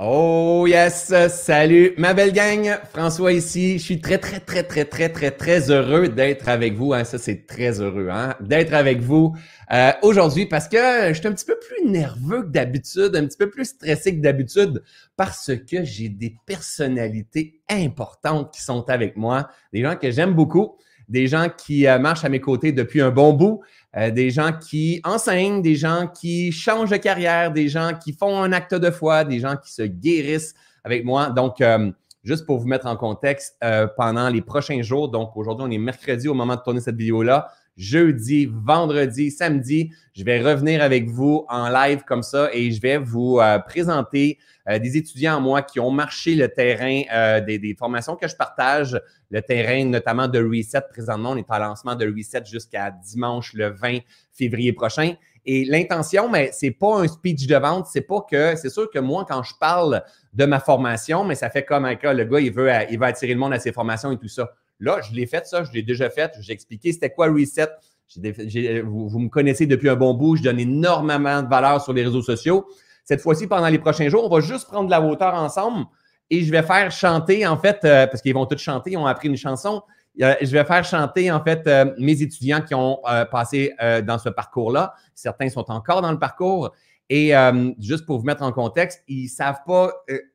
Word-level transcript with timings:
Oh 0.00 0.64
yes, 0.68 1.12
salut 1.28 1.92
ma 1.98 2.14
belle 2.14 2.32
gang, 2.32 2.78
François 2.92 3.32
ici. 3.32 3.78
Je 3.78 3.82
suis 3.82 4.00
très 4.00 4.18
très 4.18 4.38
très 4.38 4.62
très 4.62 4.84
très 4.84 5.08
très 5.08 5.32
très 5.32 5.72
heureux 5.72 6.06
d'être 6.06 6.48
avec 6.48 6.74
vous. 6.74 6.92
Hein. 6.92 7.02
Ça 7.02 7.18
c'est 7.18 7.48
très 7.48 7.80
heureux 7.80 8.08
hein? 8.08 8.36
d'être 8.38 8.74
avec 8.74 9.00
vous 9.00 9.34
euh, 9.72 9.90
aujourd'hui 10.02 10.46
parce 10.46 10.68
que 10.68 10.76
je 11.08 11.14
suis 11.14 11.26
un 11.26 11.32
petit 11.32 11.44
peu 11.44 11.58
plus 11.58 11.90
nerveux 11.90 12.44
que 12.44 12.50
d'habitude, 12.50 13.16
un 13.16 13.26
petit 13.26 13.38
peu 13.38 13.50
plus 13.50 13.64
stressé 13.64 14.14
que 14.14 14.20
d'habitude 14.20 14.84
parce 15.16 15.50
que 15.68 15.82
j'ai 15.82 16.08
des 16.08 16.36
personnalités 16.46 17.60
importantes 17.68 18.54
qui 18.54 18.62
sont 18.62 18.88
avec 18.90 19.16
moi, 19.16 19.50
des 19.72 19.82
gens 19.82 19.96
que 19.96 20.12
j'aime 20.12 20.32
beaucoup, 20.32 20.76
des 21.08 21.26
gens 21.26 21.48
qui 21.48 21.88
euh, 21.88 21.98
marchent 21.98 22.24
à 22.24 22.28
mes 22.28 22.40
côtés 22.40 22.70
depuis 22.70 23.00
un 23.00 23.10
bon 23.10 23.32
bout. 23.32 23.62
Euh, 23.96 24.10
des 24.10 24.30
gens 24.30 24.52
qui 24.52 25.00
enseignent, 25.02 25.62
des 25.62 25.74
gens 25.74 26.08
qui 26.08 26.52
changent 26.52 26.90
de 26.90 26.96
carrière, 26.98 27.50
des 27.50 27.68
gens 27.68 27.92
qui 28.02 28.12
font 28.12 28.42
un 28.42 28.52
acte 28.52 28.74
de 28.74 28.90
foi, 28.90 29.24
des 29.24 29.40
gens 29.40 29.56
qui 29.56 29.72
se 29.72 29.82
guérissent 29.82 30.54
avec 30.84 31.04
moi. 31.04 31.30
Donc, 31.30 31.60
euh, 31.62 31.90
juste 32.22 32.44
pour 32.44 32.58
vous 32.58 32.66
mettre 32.66 32.86
en 32.86 32.96
contexte, 32.96 33.56
euh, 33.64 33.86
pendant 33.96 34.28
les 34.28 34.42
prochains 34.42 34.82
jours, 34.82 35.08
donc 35.08 35.34
aujourd'hui, 35.36 35.66
on 35.66 35.70
est 35.70 35.78
mercredi 35.78 36.28
au 36.28 36.34
moment 36.34 36.56
de 36.56 36.60
tourner 36.60 36.80
cette 36.80 36.96
vidéo-là. 36.96 37.48
Jeudi, 37.78 38.50
vendredi, 38.52 39.30
samedi, 39.30 39.90
je 40.12 40.24
vais 40.24 40.42
revenir 40.42 40.82
avec 40.82 41.08
vous 41.08 41.46
en 41.48 41.68
live 41.68 42.02
comme 42.04 42.24
ça 42.24 42.50
et 42.52 42.72
je 42.72 42.80
vais 42.80 42.98
vous 42.98 43.40
présenter 43.66 44.36
des 44.66 44.96
étudiants, 44.96 45.40
moi, 45.40 45.62
qui 45.62 45.78
ont 45.78 45.92
marché 45.92 46.34
le 46.34 46.48
terrain 46.48 47.40
des, 47.40 47.58
des, 47.58 47.74
formations 47.74 48.16
que 48.16 48.26
je 48.26 48.34
partage, 48.34 49.00
le 49.30 49.40
terrain 49.40 49.84
notamment 49.84 50.26
de 50.26 50.40
Reset. 50.40 50.82
Présentement, 50.90 51.30
on 51.30 51.36
est 51.36 51.48
en 51.48 51.58
lancement 51.58 51.94
de 51.94 52.04
Reset 52.04 52.44
jusqu'à 52.44 52.90
dimanche 52.90 53.54
le 53.54 53.68
20 53.68 53.98
février 54.32 54.72
prochain. 54.72 55.14
Et 55.50 55.64
l'intention, 55.64 56.28
mais 56.28 56.50
c'est 56.52 56.72
pas 56.72 57.00
un 57.00 57.08
speech 57.08 57.46
de 57.46 57.56
vente, 57.56 57.86
c'est 57.86 58.02
pas 58.02 58.20
que, 58.30 58.54
c'est 58.56 58.68
sûr 58.68 58.90
que 58.90 58.98
moi, 58.98 59.24
quand 59.26 59.42
je 59.42 59.54
parle 59.58 60.02
de 60.34 60.44
ma 60.44 60.60
formation, 60.60 61.24
mais 61.24 61.34
ça 61.34 61.48
fait 61.48 61.64
comme 61.64 61.86
un 61.86 61.94
cas, 61.94 62.12
le 62.12 62.24
gars, 62.24 62.40
il 62.40 62.52
veut, 62.52 62.70
il 62.90 62.98
veut 62.98 63.06
attirer 63.06 63.32
le 63.32 63.40
monde 63.40 63.54
à 63.54 63.58
ses 63.58 63.72
formations 63.72 64.12
et 64.12 64.18
tout 64.18 64.28
ça. 64.28 64.50
Là, 64.80 65.00
je 65.02 65.14
l'ai 65.14 65.26
fait, 65.26 65.46
ça, 65.46 65.64
je 65.64 65.72
l'ai 65.72 65.82
déjà 65.82 66.08
fait, 66.10 66.32
j'ai 66.40 66.52
expliqué 66.52 66.92
c'était 66.92 67.10
quoi 67.10 67.26
Reset. 67.26 67.68
vous, 68.84 69.18
me 69.18 69.28
connaissez 69.28 69.66
depuis 69.66 69.88
un 69.88 69.96
bon 69.96 70.14
bout, 70.14 70.36
je 70.36 70.42
donne 70.42 70.60
énormément 70.60 71.42
de 71.42 71.48
valeur 71.48 71.82
sur 71.82 71.92
les 71.92 72.04
réseaux 72.04 72.22
sociaux. 72.22 72.66
Cette 73.04 73.20
fois-ci, 73.20 73.46
pendant 73.46 73.68
les 73.68 73.78
prochains 73.78 74.08
jours, 74.08 74.24
on 74.24 74.34
va 74.34 74.40
juste 74.40 74.66
prendre 74.66 74.86
de 74.86 74.90
la 74.90 75.00
hauteur 75.00 75.34
ensemble 75.34 75.86
et 76.30 76.44
je 76.44 76.52
vais 76.52 76.62
faire 76.62 76.90
chanter, 76.90 77.46
en 77.46 77.56
fait, 77.56 77.80
euh, 77.84 78.06
parce 78.06 78.22
qu'ils 78.22 78.34
vont 78.34 78.46
tous 78.46 78.58
chanter, 78.58 78.92
ils 78.92 78.96
ont 78.96 79.06
appris 79.06 79.28
une 79.28 79.36
chanson. 79.36 79.82
Euh, 80.20 80.34
je 80.40 80.50
vais 80.50 80.64
faire 80.64 80.84
chanter, 80.84 81.30
en 81.30 81.42
fait, 81.42 81.66
euh, 81.66 81.94
mes 81.98 82.20
étudiants 82.22 82.60
qui 82.60 82.74
ont 82.74 83.00
passé 83.30 83.72
dans 84.06 84.18
ce 84.18 84.28
parcours-là. 84.28 84.94
Certains 85.14 85.48
sont 85.48 85.70
encore 85.70 86.02
dans 86.02 86.12
le 86.12 86.18
parcours. 86.18 86.72
Et 87.10 87.32
juste 87.78 88.04
pour 88.04 88.18
vous 88.18 88.24
mettre 88.24 88.42
en 88.42 88.52
contexte, 88.52 89.02
ils 89.08 89.24
ne 89.24 89.28
savent 89.28 89.60
pas 89.66 89.92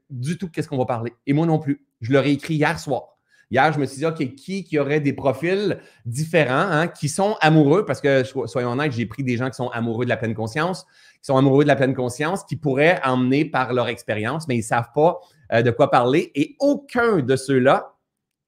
du 0.10 0.38
tout 0.38 0.50
qu'est-ce 0.50 0.68
qu'on 0.68 0.78
va 0.78 0.86
parler. 0.86 1.14
Et 1.28 1.34
moi 1.34 1.46
non 1.46 1.60
plus. 1.60 1.86
Je 2.02 2.12
leur 2.12 2.26
ai 2.26 2.32
écrit 2.32 2.56
hier 2.56 2.80
soir. 2.80 3.13
Hier, 3.54 3.72
je 3.72 3.78
me 3.78 3.86
suis 3.86 3.98
dit, 3.98 4.06
OK, 4.08 4.34
qui, 4.34 4.64
qui 4.64 4.80
aurait 4.80 5.00
des 5.00 5.14
profils 5.14 5.78
différents, 6.08 6.72
hein, 6.72 6.88
qui 6.88 7.08
sont 7.08 7.36
amoureux, 7.40 7.86
parce 7.86 8.02
que 8.02 8.24
soyons 8.48 8.72
honnêtes, 8.72 8.94
j'ai 8.94 9.06
pris 9.06 9.24
des 9.24 9.38
gens 9.38 9.48
qui 9.48 9.58
sont 9.58 9.70
amoureux 9.70 10.06
de 10.06 10.10
la 10.10 10.18
pleine 10.18 10.34
conscience, 10.34 10.86
qui 10.86 11.28
sont 11.28 11.38
amoureux 11.38 11.64
de 11.64 11.68
la 11.68 11.76
pleine 11.76 11.94
conscience, 11.94 12.44
qui 12.44 12.56
pourraient 12.56 13.00
emmener 13.06 13.46
par 13.46 13.72
leur 13.74 13.90
expérience, 13.90 14.48
mais 14.48 14.56
ils 14.56 14.62
ne 14.62 14.64
savent 14.64 14.90
pas 14.96 15.20
euh, 15.52 15.62
de 15.62 15.70
quoi 15.70 15.92
parler. 15.92 16.32
Et 16.34 16.56
aucun 16.60 17.20
de 17.20 17.36
ceux-là 17.36 17.94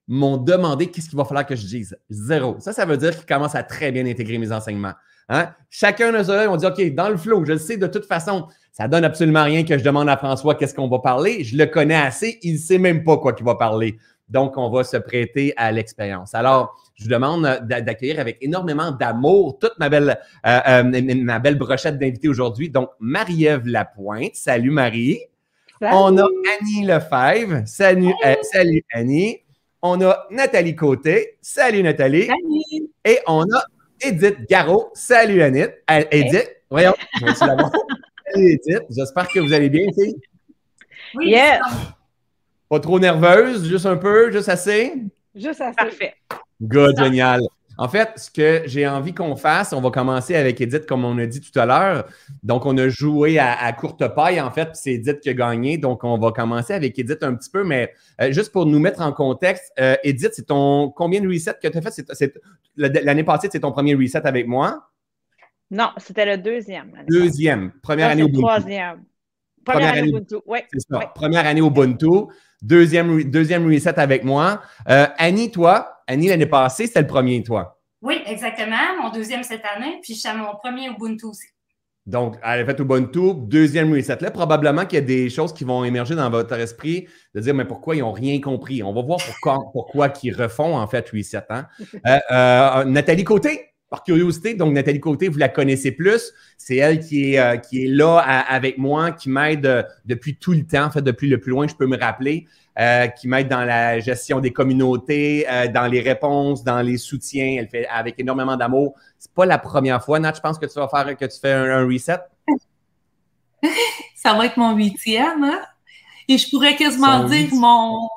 m'ont 0.08 0.38
demandé 0.38 0.88
qu'est-ce 0.88 1.10
qu'il 1.10 1.20
va 1.20 1.26
falloir 1.26 1.46
que 1.46 1.56
je 1.56 1.68
dise. 1.68 1.96
Zéro. 2.10 2.56
Ça, 2.58 2.74
ça 2.74 2.86
veut 2.86 2.98
dire 2.98 3.16
qu'ils 3.16 3.28
commencent 3.28 3.54
à 3.54 3.62
très 3.62 3.92
bien 3.92 4.08
intégrer 4.08 4.40
mes 4.40 4.52
enseignements. 4.52 4.94
Hein? 5.30 5.54
Chacun 5.70 6.14
de 6.14 6.24
ceux-là, 6.24 6.46
ils 6.46 6.50
vont 6.50 6.58
dire, 6.58 6.74
OK, 6.76 6.96
dans 6.96 7.10
le 7.10 7.18
flow, 7.18 7.46
je 7.46 7.52
le 7.52 7.60
sais 7.60 7.78
de 7.78 7.88
toute 7.88 8.06
façon, 8.06 8.48
ça 8.72 8.88
donne 8.88 9.06
absolument 9.06 9.44
rien 9.44 9.64
que 9.64 9.78
je 9.78 9.84
demande 9.84 10.10
à 10.10 10.18
François 10.18 10.56
qu'est-ce 10.56 10.74
qu'on 10.74 10.90
va 10.90 11.00
parler. 11.00 11.44
Je 11.44 11.56
le 11.58 11.68
connais 11.68 11.96
assez, 11.96 12.40
il 12.42 12.54
ne 12.54 12.58
sait 12.58 12.80
même 12.80 13.04
pas 13.04 13.18
quoi 13.18 13.34
qu'il 13.34 13.46
va 13.46 13.56
parler. 13.56 13.98
Donc, 14.28 14.58
on 14.58 14.70
va 14.70 14.84
se 14.84 14.98
prêter 14.98 15.54
à 15.56 15.72
l'expérience. 15.72 16.34
Alors, 16.34 16.76
je 16.96 17.04
vous 17.04 17.10
demande 17.10 17.44
d'accueillir 17.68 18.20
avec 18.20 18.38
énormément 18.42 18.92
d'amour 18.92 19.60
toute 19.60 19.78
ma 19.80 19.90
belle, 19.90 20.20
euh, 20.46 20.60
euh, 20.68 21.16
ma 21.24 21.40
belle 21.40 21.58
brochette 21.58 22.00
d'invités 22.00 22.28
aujourd'hui. 22.28 22.70
Donc, 22.70 22.90
Marie-Ève 23.00 23.68
Lapointe. 23.68 24.36
Salut 24.36 24.72
Marie. 24.72 25.20
On 25.82 26.18
a 26.18 26.24
Annie 26.24 26.86
Lefebvre. 26.86 27.68
Salut, 27.68 28.14
euh, 28.26 28.36
salut 28.42 28.84
Annie. 28.94 29.40
On 29.82 30.02
a 30.02 30.26
Nathalie 30.32 30.76
Côté. 30.76 31.38
Salut 31.42 31.84
Nathalie. 31.84 32.26
Salut. 32.26 32.90
Et 33.04 33.20
on 33.28 33.44
a 33.44 33.64
Edith 34.02 34.50
Garot. 34.50 34.90
Salut 34.94 35.42
Annie. 35.42 35.66
Edith, 36.12 36.50
voyons, 36.70 36.96
je 37.22 37.34
Salut 37.34 37.64
Edith. 38.36 38.82
J'espère 38.90 39.28
que 39.28 39.40
vous 39.40 39.54
allez 39.54 39.70
bien, 39.70 39.86
ici. 39.88 40.16
Oui. 41.14 41.36
Pas 42.70 42.80
trop 42.80 43.00
nerveuse, 43.00 43.68
juste 43.68 43.86
un 43.86 43.98
peu, 43.98 44.32
juste 44.32 44.50
assez? 44.50 44.94
Juste 45.36 45.62
assez. 45.62 45.76
Parfait. 45.76 46.14
Good, 46.62 46.98
génial. 46.98 47.42
En 47.78 47.90
fait, 47.90 48.12
ce 48.16 48.32
que 48.32 48.64
j'ai 48.66 48.88
envie 48.88 49.14
qu'on 49.14 49.36
fasse, 49.36 49.74
on 49.74 49.82
va 49.82 49.92
commencer 49.92 50.36
avec 50.36 50.62
Edith, 50.62 50.86
comme 50.86 51.04
on 51.04 51.18
a 51.18 51.26
dit 51.26 51.42
tout 51.42 51.60
à 51.60 51.66
l'heure. 51.66 52.06
Donc, 52.42 52.66
on 52.66 52.78
a 52.78 52.88
joué 52.88 53.38
à, 53.38 53.72
courte 53.74 54.08
paille, 54.16 54.40
en 54.40 54.50
fait, 54.50 54.70
c'est 54.74 54.94
Edith 54.94 55.20
qui 55.20 55.30
a 55.30 55.34
gagné. 55.34 55.78
Donc, 55.78 56.04
on 56.04 56.18
va 56.18 56.32
commencer 56.32 56.74
avec 56.74 56.98
Edith 56.98 57.22
un 57.22 57.36
petit 57.36 57.50
peu, 57.50 57.64
mais 57.64 57.94
euh, 58.22 58.32
juste 58.32 58.54
pour 58.54 58.66
nous 58.66 58.80
mettre 58.80 59.02
en 59.02 59.12
contexte, 59.12 59.74
euh, 59.80 59.96
Edith, 60.04 60.32
c'est 60.34 60.48
ton 60.48 60.90
combien 60.90 61.20
de 61.20 61.28
resets 61.28 61.56
que 61.62 61.68
tu 61.68 61.78
as 61.78 61.82
fait? 61.82 62.34
L'année 62.78 63.24
passée, 63.26 63.50
c'est 63.52 63.60
ton 63.60 63.74
premier 63.74 63.96
reset 63.96 64.26
avec 64.26 64.48
moi? 64.48 64.90
Non, 65.70 65.90
c'était 65.98 66.26
le 66.26 66.42
deuxième. 66.42 66.92
Deuxième. 67.08 67.74
Première 67.82 68.10
année 68.10 68.24
au 68.24 68.30
Troisième. 68.30 69.04
Première, 69.66 69.94
année, 69.94 70.14
au 70.14 70.18
Ubuntu, 70.18 70.36
oui. 70.46 70.60
C'est 70.72 70.80
ça. 70.92 71.00
Première 71.16 71.46
année 71.46 71.62
au 71.62 71.68
Ubuntu. 71.68 72.32
Deuxième, 72.62 73.24
deuxième 73.24 73.66
reset 73.68 74.00
avec 74.00 74.24
moi. 74.24 74.62
Euh, 74.90 75.08
Annie, 75.18 75.52
toi, 75.52 76.02
Annie, 76.08 76.28
l'année 76.28 76.46
passée, 76.46 76.88
c'était 76.88 77.02
le 77.02 77.08
premier, 77.08 77.44
toi? 77.44 77.80
Oui, 78.02 78.22
exactement. 78.26 79.02
Mon 79.02 79.10
deuxième 79.10 79.44
cette 79.44 79.64
année. 79.76 80.00
Puis 80.02 80.14
je 80.14 80.20
suis 80.20 80.30
à 80.30 80.36
mon 80.36 80.56
premier 80.56 80.90
Ubuntu 80.90 81.26
aussi. 81.26 81.48
Donc, 82.06 82.38
elle 82.44 82.60
a 82.62 82.66
fait 82.66 82.80
Ubuntu, 82.80 83.34
deuxième 83.36 83.92
reset. 83.92 84.18
Là, 84.22 84.30
probablement 84.30 84.86
qu'il 84.86 85.00
y 85.00 85.02
a 85.02 85.06
des 85.06 85.30
choses 85.30 85.54
qui 85.54 85.64
vont 85.64 85.84
émerger 85.84 86.14
dans 86.14 86.30
votre 86.30 86.54
esprit 86.54 87.08
de 87.34 87.42
dire, 87.42 87.56
mais 87.56 87.66
pourquoi 87.66 87.96
ils 87.96 88.02
n'ont 88.02 88.12
rien 88.12 88.40
compris? 88.40 88.84
On 88.84 88.94
va 88.94 89.02
voir 89.02 89.20
pourquoi, 89.26 89.60
pourquoi 89.74 90.14
ils 90.22 90.32
refont, 90.32 90.78
en 90.78 90.88
fait, 90.88 91.10
reset. 91.10 91.44
Hein? 91.50 91.66
Euh, 92.06 92.20
euh, 92.32 92.84
Nathalie 92.84 93.24
Côté, 93.24 93.75
par 93.96 94.04
curiosité, 94.04 94.56
donc 94.56 94.74
Nathalie 94.74 95.00
Côté, 95.00 95.30
vous 95.30 95.38
la 95.38 95.48
connaissez 95.48 95.92
plus. 95.92 96.34
C'est 96.58 96.76
elle 96.76 97.00
qui 97.00 97.32
est, 97.32 97.40
euh, 97.40 97.56
qui 97.56 97.86
est 97.86 97.88
là 97.88 98.18
avec 98.18 98.78
moi, 98.78 99.12
qui 99.12 99.30
m'aide 99.30 99.66
euh, 99.66 99.84
depuis 100.06 100.36
tout 100.36 100.52
le 100.52 100.66
temps, 100.66 100.86
en 100.86 100.92
fait, 100.92 101.02
depuis 101.02 101.30
le 101.30 101.40
plus 101.40 101.52
loin 101.52 101.66
que 101.66 101.72
je 101.72 101.78
peux 101.78 101.88
me 101.88 101.98
rappeler, 101.98 102.46
euh, 102.78 103.08
qui 103.08 103.30
m'aide 103.30 103.48
dans 103.48 103.64
la 103.64 104.00
gestion 104.00 104.42
des 104.42 104.52
communautés, 104.52 105.48
dans 105.74 105.88
les 105.88 106.02
réponses, 106.02 106.62
dans 106.66 106.82
les 106.82 106.98
soutiens. 106.98 107.56
Elle 107.58 107.70
fait 107.70 107.88
avec 107.88 108.20
énormément 108.20 108.58
d'amour. 108.58 108.96
C'est 109.18 109.32
pas 109.32 109.46
la 109.46 109.58
première 109.58 110.04
fois, 110.04 110.20
Nat, 110.20 110.34
je 110.36 110.42
pense 110.42 110.60
que 110.60 110.66
tu 110.66 110.74
vas 110.74 110.90
faire 110.90 111.16
que 111.16 111.26
tu 111.26 111.40
fais 111.40 111.54
un, 111.54 111.86
reset? 111.86 112.20
Ça 114.16 114.34
va 114.34 114.46
être 114.46 114.58
mon 114.58 114.76
huitième, 114.76 115.42
hein? 115.42 115.62
Et 116.28 116.38
je 116.38 116.50
pourrais 116.50 116.76
quasiment 116.76 117.24
dire 117.24 117.48
mon, 117.54 118.10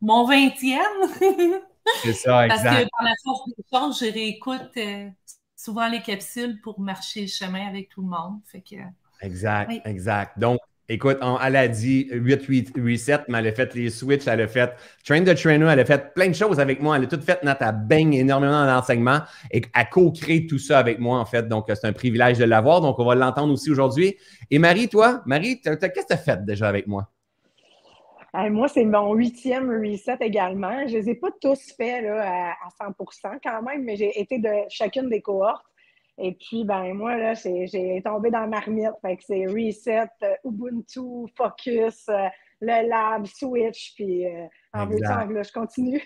mon 0.00 0.26
vingtième. 0.26 0.80
C'est 2.02 2.12
ça, 2.12 2.46
exact. 2.46 2.64
Parce 2.64 2.76
que 2.76 2.82
dans 2.82 3.04
la 3.04 3.14
force 3.22 3.50
des 3.56 3.64
choses, 3.72 3.98
je 4.00 4.12
réécoute 4.12 4.78
souvent 5.56 5.88
les 5.88 6.02
capsules 6.02 6.60
pour 6.62 6.80
marcher 6.80 7.22
le 7.22 7.26
chemin 7.28 7.68
avec 7.68 7.88
tout 7.88 8.02
le 8.02 8.08
monde. 8.08 8.40
Fait 8.44 8.60
que, 8.60 8.76
exact, 9.20 9.72
exact. 9.84 10.38
Donc, 10.38 10.58
écoute, 10.88 11.18
elle 11.42 11.56
a 11.56 11.68
dit 11.68 12.08
8 12.10 12.72
reset, 12.76 13.20
mais 13.28 13.38
elle 13.38 13.46
a 13.46 13.52
fait 13.52 13.74
les 13.74 13.88
switches, 13.88 14.26
elle 14.26 14.42
a 14.42 14.48
fait 14.48 14.74
train 15.04 15.22
de 15.22 15.32
trainer, 15.32 15.66
elle 15.70 15.80
a 15.80 15.84
fait 15.86 16.12
plein 16.12 16.28
de 16.28 16.34
choses 16.34 16.60
avec 16.60 16.82
moi. 16.82 16.96
Elle 16.96 17.04
a 17.04 17.06
tout 17.06 17.20
fait, 17.20 17.42
Nat, 17.42 17.56
elle 17.60 17.72
baigne 17.86 18.12
énormément 18.12 18.64
dans 18.64 18.74
l'enseignement 18.74 19.20
et 19.50 19.62
elle 19.74 19.88
co-crée 19.88 20.46
tout 20.46 20.58
ça 20.58 20.78
avec 20.78 20.98
moi, 20.98 21.18
en 21.18 21.24
fait. 21.24 21.48
Donc, 21.48 21.66
c'est 21.68 21.86
un 21.86 21.92
privilège 21.94 22.38
de 22.38 22.44
l'avoir. 22.44 22.82
Donc, 22.82 22.98
on 22.98 23.04
va 23.06 23.14
l'entendre 23.14 23.52
aussi 23.52 23.70
aujourd'hui. 23.70 24.16
Et 24.50 24.58
Marie, 24.58 24.88
toi, 24.88 25.22
Marie, 25.24 25.60
qu'est-ce 25.62 25.76
que 25.76 26.06
tu 26.06 26.12
as 26.12 26.18
fait 26.18 26.44
déjà 26.44 26.68
avec 26.68 26.86
moi? 26.86 27.10
Moi, 28.50 28.68
c'est 28.68 28.84
mon 28.84 29.14
huitième 29.14 29.70
reset 29.70 30.16
également. 30.20 30.86
Je 30.88 30.94
ne 30.94 30.98
les 31.00 31.10
ai 31.10 31.14
pas 31.14 31.28
tous 31.40 31.72
faits 31.76 32.04
là, 32.04 32.52
à, 32.52 32.84
100 32.84 32.94
quand 33.42 33.62
même, 33.62 33.84
mais 33.84 33.96
j'ai 33.96 34.20
été 34.20 34.38
de 34.38 34.50
chacune 34.68 35.08
des 35.08 35.22
cohortes. 35.22 35.64
Et 36.18 36.32
puis, 36.32 36.64
ben 36.64 36.94
moi, 36.94 37.16
là, 37.16 37.34
j'ai 37.34 38.00
tombé 38.04 38.30
dans 38.30 38.40
la 38.40 38.46
marmite. 38.46 38.92
Fait 39.02 39.16
que 39.16 39.24
c'est 39.26 39.46
reset, 39.46 40.08
euh, 40.22 40.34
Ubuntu, 40.44 41.26
focus, 41.36 42.08
euh, 42.08 42.28
le 42.60 42.88
lab, 42.88 43.26
switch, 43.26 43.94
puis 43.96 44.26
euh, 44.26 44.46
en 44.72 44.86
veux 44.86 45.00
là, 45.00 45.26
je 45.42 45.52
continue. 45.52 46.02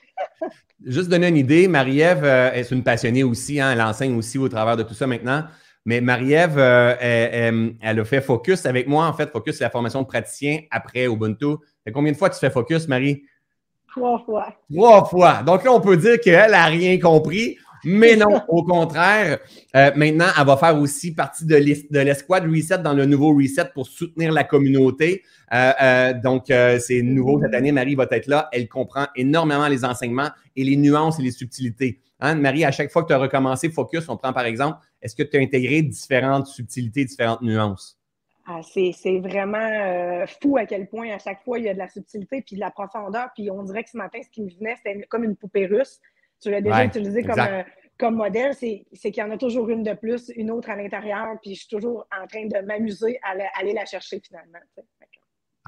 Juste 0.85 1.11
donner 1.11 1.29
une 1.29 1.37
idée, 1.37 1.69
Marie-Ève 1.69 2.25
est 2.25 2.71
une 2.71 2.83
passionnée 2.83 3.23
aussi, 3.23 3.61
hein, 3.61 3.73
elle 3.73 3.83
enseigne 3.83 4.17
aussi 4.17 4.39
au 4.39 4.49
travers 4.49 4.77
de 4.77 4.83
tout 4.83 4.95
ça 4.95 5.07
maintenant. 5.07 5.45
Mais 5.89 6.03
Marie-Ève, 6.03 6.59
elle, 6.59 7.75
elle, 7.81 8.01
a 8.01 8.05
fait 8.05 8.21
focus 8.21 8.67
avec 8.67 8.87
moi, 8.87 9.07
en 9.07 9.15
fait. 9.15 9.31
Focus, 9.31 9.57
c'est 9.57 9.65
la 9.65 9.71
formation 9.71 10.03
de 10.03 10.07
praticien 10.07 10.61
après 10.71 11.07
Ubuntu 11.07 11.57
combien 11.93 12.13
de 12.13 12.17
fois 12.17 12.31
tu 12.31 12.39
fais 12.39 12.51
focus, 12.51 12.89
Marie? 12.89 13.23
Trois 13.89 14.23
fois. 14.25 14.55
Trois 14.73 15.05
fois. 15.05 15.43
Donc 15.43 15.65
là, 15.65 15.73
on 15.73 15.81
peut 15.81 15.97
dire 15.97 16.21
qu'elle 16.21 16.51
n'a 16.51 16.67
rien 16.67 16.99
compris. 16.99 17.57
Mais 17.85 18.17
non, 18.17 18.41
au 18.49 18.65
contraire, 18.65 19.39
euh, 19.77 19.91
maintenant, 19.95 20.27
elle 20.39 20.47
va 20.47 20.57
faire 20.57 20.79
aussi 20.79 21.15
partie 21.15 21.47
de 21.47 21.57
l'escouade 22.01 22.45
Reset 22.45 22.79
dans 22.79 22.93
le 22.93 23.07
nouveau 23.07 23.35
Reset 23.35 23.71
pour 23.73 23.87
soutenir 23.87 24.33
la 24.33 24.45
communauté. 24.45 25.23
Euh, 25.53 25.73
euh, 25.81 26.13
donc, 26.13 26.47
c'est 26.49 27.03
nouveau 27.03 27.41
cette 27.41 27.55
année. 27.55 27.73
Marie 27.73 27.95
va 27.95 28.07
être 28.11 28.27
là. 28.27 28.49
Elle 28.53 28.69
comprend 28.69 29.07
énormément 29.17 29.69
les 29.69 29.85
enseignements 29.85 30.31
et 30.57 30.65
les 30.65 30.77
nuances 30.77 31.19
et 31.19 31.23
les 31.23 31.31
subtilités. 31.31 32.01
Hein, 32.21 32.35
Marie, 32.37 32.65
à 32.65 32.71
chaque 32.71 32.91
fois 32.91 33.03
que 33.03 33.09
tu 33.09 33.15
as 33.15 33.19
recommencé 33.19 33.71
Focus, 33.71 34.09
on 34.09 34.17
prend 34.17 34.33
par 34.33 34.45
exemple, 34.45 34.79
est-ce 35.01 35.15
que 35.15 35.23
tu 35.23 35.37
as 35.37 35.41
intégré 35.41 35.83
différentes 35.83 36.47
subtilités, 36.47 37.05
différentes 37.05 37.43
nuances? 37.43 37.99
Ah, 38.51 38.61
c'est 38.63 39.19
vraiment 39.19 40.27
fou 40.41 40.57
à 40.57 40.65
quel 40.65 40.89
point 40.89 41.11
à 41.15 41.19
chaque 41.19 41.45
fois 41.45 41.59
il 41.59 41.67
y 41.67 41.69
a 41.69 41.75
de 41.75 41.79
la 41.79 41.89
subtilité 41.89 42.41
puis 42.41 42.57
de 42.57 42.61
la 42.61 42.71
profondeur. 42.71 43.29
Puis 43.35 43.51
on 43.51 43.63
dirait 43.63 43.85
que 43.85 43.91
ce 43.91 43.99
matin, 43.99 44.21
ce 44.23 44.31
qui 44.31 44.43
me 44.43 44.49
venait, 44.49 44.75
c'était 44.77 45.03
comme 45.03 45.23
une 45.25 45.37
poupée 45.37 45.67
russe. 45.67 46.01
Tu 46.41 46.51
l'as 46.51 46.63
déjà 46.63 46.85
utilisé 46.85 47.23
comme, 47.25 47.39
euh, 47.41 47.63
comme 47.99 48.15
modèle, 48.15 48.55
c'est 48.55 48.87
qu'il 49.03 49.17
y 49.17 49.23
en 49.23 49.31
a 49.31 49.37
toujours 49.37 49.69
une 49.69 49.83
de 49.83 49.93
plus, 49.93 50.33
une 50.37 50.51
autre 50.51 50.71
à 50.71 50.77
l'intérieur, 50.77 51.37
puis 51.43 51.55
je 51.55 51.61
suis 51.61 51.69
toujours 51.69 52.07
en 52.17 52.27
train 52.27 52.47
de 52.47 52.65
m'amuser 52.65 53.19
à, 53.23 53.35
aller 53.59 53.73
la 53.73 53.85
chercher 53.85 54.21
finalement. 54.21 54.61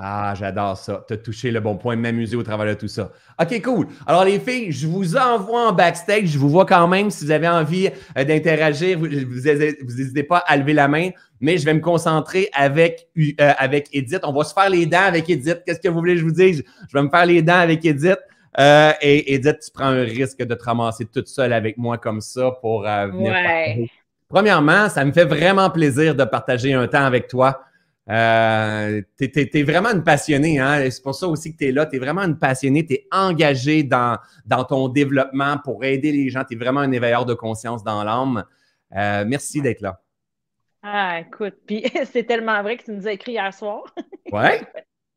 Ah, 0.02 0.32
j'adore 0.34 0.78
ça. 0.78 1.04
Tu 1.06 1.12
as 1.12 1.16
touché 1.18 1.50
le 1.50 1.60
bon 1.60 1.76
point, 1.76 1.94
m'amuser 1.94 2.34
au 2.34 2.42
travers 2.42 2.66
de 2.66 2.72
tout 2.72 2.88
ça. 2.88 3.12
OK, 3.38 3.60
cool. 3.62 3.86
Alors, 4.06 4.24
les 4.24 4.40
filles, 4.40 4.72
je 4.72 4.86
vous 4.86 5.14
envoie 5.14 5.68
en 5.68 5.72
backstage. 5.72 6.28
Je 6.28 6.38
vous 6.38 6.48
vois 6.48 6.64
quand 6.64 6.88
même. 6.88 7.10
Si 7.10 7.26
vous 7.26 7.30
avez 7.30 7.48
envie 7.48 7.90
euh, 8.16 8.24
d'interagir, 8.24 8.98
vous 8.98 9.08
n'hésitez 9.08 10.22
pas 10.22 10.38
à 10.38 10.56
lever 10.56 10.72
la 10.72 10.88
main. 10.88 11.10
Mais 11.40 11.58
je 11.58 11.66
vais 11.66 11.74
me 11.74 11.80
concentrer 11.80 12.48
avec, 12.54 13.08
euh, 13.18 13.52
avec 13.58 13.88
Edith. 13.92 14.20
On 14.22 14.32
va 14.32 14.44
se 14.44 14.54
faire 14.54 14.70
les 14.70 14.86
dents 14.86 15.04
avec 15.04 15.28
Edith. 15.28 15.62
Qu'est-ce 15.66 15.80
que 15.80 15.88
vous 15.88 15.98
voulez 15.98 16.14
que 16.14 16.20
je 16.20 16.24
vous 16.24 16.32
dise? 16.32 16.64
Je 16.88 16.96
vais 16.96 17.02
me 17.02 17.10
faire 17.10 17.26
les 17.26 17.42
dents 17.42 17.60
avec 17.60 17.84
Edith. 17.84 18.18
Euh, 18.58 18.92
et 19.00 19.34
Edith, 19.34 19.58
tu 19.64 19.70
prends 19.70 19.86
un 19.86 20.02
risque 20.02 20.42
de 20.42 20.54
te 20.54 20.64
ramasser 20.64 21.04
toute 21.04 21.28
seule 21.28 21.52
avec 21.52 21.76
moi 21.76 21.98
comme 21.98 22.20
ça 22.20 22.50
pour 22.60 22.86
euh, 22.86 23.06
venir. 23.08 23.88
Premièrement, 24.28 24.88
ça 24.88 25.04
me 25.04 25.12
fait 25.12 25.24
vraiment 25.24 25.68
plaisir 25.70 26.14
de 26.14 26.24
partager 26.24 26.72
un 26.72 26.86
temps 26.86 27.04
avec 27.04 27.28
toi. 27.28 27.62
Euh, 28.10 29.02
tu 29.16 29.30
es, 29.36 29.62
vraiment 29.62 29.90
une 29.90 30.02
passionnée, 30.02 30.58
hein? 30.58 30.90
c'est 30.90 31.02
pour 31.02 31.14
ça 31.14 31.28
aussi 31.28 31.52
que 31.52 31.58
tu 31.58 31.68
es 31.68 31.72
là. 31.72 31.86
Tu 31.86 31.96
es 31.96 31.98
vraiment 32.00 32.22
une 32.22 32.38
passionnée, 32.38 32.84
tu 32.84 32.94
es 32.94 33.06
engagée 33.12 33.84
dans, 33.84 34.18
dans 34.46 34.64
ton 34.64 34.88
développement 34.88 35.58
pour 35.62 35.84
aider 35.84 36.10
les 36.10 36.28
gens. 36.28 36.42
Tu 36.44 36.54
es 36.54 36.58
vraiment 36.58 36.80
un 36.80 36.90
éveilleur 36.90 37.24
de 37.24 37.34
conscience 37.34 37.84
dans 37.84 38.02
l'âme. 38.02 38.44
Euh, 38.96 39.24
merci 39.26 39.62
d'être 39.62 39.80
là. 39.80 40.00
Ah, 40.82 41.20
écoute, 41.20 41.54
puis 41.66 41.84
c'est 42.10 42.24
tellement 42.24 42.60
vrai 42.62 42.78
que 42.78 42.84
tu 42.84 42.92
nous 42.92 43.06
as 43.06 43.12
écrit 43.12 43.32
hier 43.32 43.52
soir. 43.54 43.82
Ouais. 44.32 44.60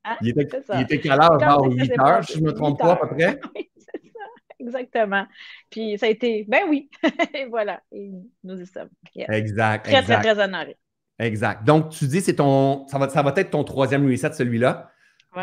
Hein? 0.06 0.18
Il, 0.22 0.30
était, 0.30 0.60
il 0.74 0.82
était 0.82 1.00
quelle 1.00 1.12
heure? 1.12 1.40
Genre 1.40 1.72
8 1.72 2.00
heures, 2.00 2.24
si 2.24 2.34
je 2.34 2.40
ne 2.40 2.46
me 2.46 2.52
trompe 2.54 2.80
pas, 2.80 2.94
à 2.94 2.96
peu 2.96 3.10
près? 3.10 3.40
Oui, 3.56 3.70
c'est 3.78 4.02
ça. 4.12 4.26
Exactement. 4.60 5.28
Puis 5.70 6.00
ça 6.00 6.08
a 6.08 6.10
été, 6.10 6.46
ben 6.48 6.64
oui. 6.68 6.90
et 7.36 7.46
voilà. 7.46 7.80
Et 7.92 8.10
nous 8.44 8.60
y 8.60 8.66
sommes. 8.66 8.90
Exact. 9.16 9.86
Très, 9.86 10.00
exact. 10.00 10.24
très, 10.24 10.34
très 10.34 10.44
honoré. 10.44 10.78
Exact. 11.20 11.64
Donc, 11.64 11.90
tu 11.90 12.08
dis, 12.08 12.22
c'est 12.22 12.36
ton, 12.36 12.88
ça 12.88 12.98
va, 12.98 13.10
ça 13.10 13.22
va 13.22 13.34
être 13.36 13.52
ton 13.52 13.64
troisième 13.64 14.10
reset, 14.10 14.34
celui-là. 14.34 14.90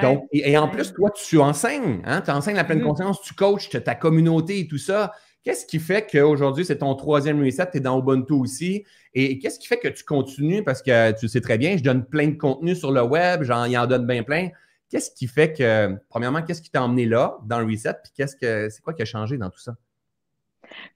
Donc, 0.02 0.28
et, 0.32 0.56
en 0.56 0.68
plus, 0.68 0.92
toi, 0.92 1.10
tu 1.10 1.38
enseignes, 1.40 2.00
hein? 2.04 2.20
tu 2.20 2.30
enseignes 2.30 2.54
la 2.54 2.64
pleine 2.64 2.80
mm-hmm. 2.80 2.84
conscience, 2.84 3.22
tu 3.22 3.34
coaches 3.34 3.70
ta 3.70 3.94
communauté 3.96 4.60
et 4.60 4.68
tout 4.68 4.78
ça. 4.78 5.12
Qu'est-ce 5.42 5.66
qui 5.66 5.78
fait 5.78 6.06
qu'aujourd'hui, 6.08 6.64
c'est 6.64 6.78
ton 6.78 6.94
troisième 6.94 7.42
reset, 7.42 7.70
tu 7.70 7.78
es 7.78 7.80
dans 7.80 7.98
Ubuntu 7.98 8.34
aussi? 8.34 8.84
Et 9.14 9.38
qu'est-ce 9.38 9.58
qui 9.58 9.66
fait 9.66 9.78
que 9.78 9.88
tu 9.88 10.04
continues? 10.04 10.62
Parce 10.62 10.82
que 10.82 11.18
tu 11.18 11.28
sais 11.28 11.40
très 11.40 11.58
bien, 11.58 11.76
je 11.76 11.82
donne 11.82 12.04
plein 12.04 12.28
de 12.28 12.36
contenu 12.36 12.76
sur 12.76 12.92
le 12.92 13.02
web, 13.02 13.42
j'en 13.42 13.64
en 13.64 13.86
donne 13.86 14.06
bien 14.06 14.22
plein. 14.22 14.50
Qu'est-ce 14.90 15.10
qui 15.10 15.26
fait 15.26 15.52
que, 15.52 15.96
premièrement, 16.08 16.42
qu'est-ce 16.42 16.62
qui 16.62 16.70
t'a 16.70 16.82
emmené 16.82 17.06
là, 17.06 17.38
dans 17.46 17.58
le 17.58 17.64
reset? 17.64 17.94
Puis 18.02 18.12
qu'est-ce 18.14 18.36
que 18.36 18.68
c'est 18.68 18.82
quoi 18.82 18.92
qui 18.92 19.02
a 19.02 19.06
changé 19.06 19.38
dans 19.38 19.48
tout 19.48 19.60
ça? 19.60 19.74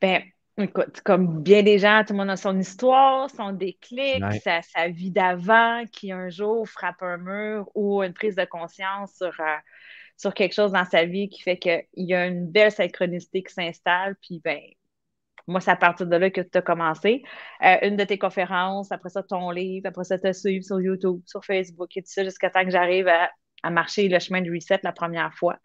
Bien, 0.00 0.20
écoute, 0.58 1.00
comme 1.02 1.42
bien 1.42 1.62
des 1.62 1.78
gens, 1.78 2.04
tout 2.06 2.12
le 2.12 2.18
monde 2.18 2.30
a 2.30 2.36
son 2.36 2.58
histoire, 2.58 3.30
son 3.30 3.52
déclic, 3.52 4.22
sa, 4.42 4.88
vie 4.88 5.10
d'avant 5.10 5.84
qui 5.92 6.12
un 6.12 6.28
jour 6.28 6.68
frappe 6.68 7.02
un 7.02 7.16
mur 7.16 7.70
ou 7.74 8.02
une 8.02 8.14
prise 8.14 8.36
de 8.36 8.44
conscience 8.44 9.14
sur. 9.16 9.32
Euh, 9.40 9.56
sur 10.16 10.34
quelque 10.34 10.54
chose 10.54 10.72
dans 10.72 10.84
sa 10.84 11.04
vie 11.04 11.28
qui 11.28 11.42
fait 11.42 11.58
qu'il 11.58 11.84
y 11.96 12.14
a 12.14 12.26
une 12.26 12.46
belle 12.50 12.72
synchronicité 12.72 13.42
qui 13.42 13.52
s'installe. 13.52 14.16
Puis, 14.20 14.40
ben, 14.44 14.60
moi, 15.46 15.60
c'est 15.60 15.70
à 15.70 15.76
partir 15.76 16.06
de 16.06 16.16
là 16.16 16.30
que 16.30 16.40
tu 16.40 16.58
as 16.58 16.62
commencé. 16.62 17.22
Euh, 17.62 17.76
une 17.82 17.96
de 17.96 18.04
tes 18.04 18.18
conférences, 18.18 18.92
après 18.92 19.10
ça, 19.10 19.22
ton 19.22 19.50
livre, 19.50 19.86
après 19.88 20.04
ça, 20.04 20.18
te 20.18 20.32
suivre 20.32 20.64
sur 20.64 20.80
YouTube, 20.80 21.20
sur 21.26 21.44
Facebook 21.44 21.96
et 21.96 22.02
tout 22.02 22.10
ça, 22.10 22.24
jusqu'à 22.24 22.50
temps 22.50 22.64
que 22.64 22.70
j'arrive 22.70 23.08
à, 23.08 23.30
marcher 23.70 24.08
le 24.08 24.18
chemin 24.18 24.42
de 24.42 24.50
reset 24.50 24.80
la 24.82 24.92
première 24.92 25.32
fois. 25.34 25.58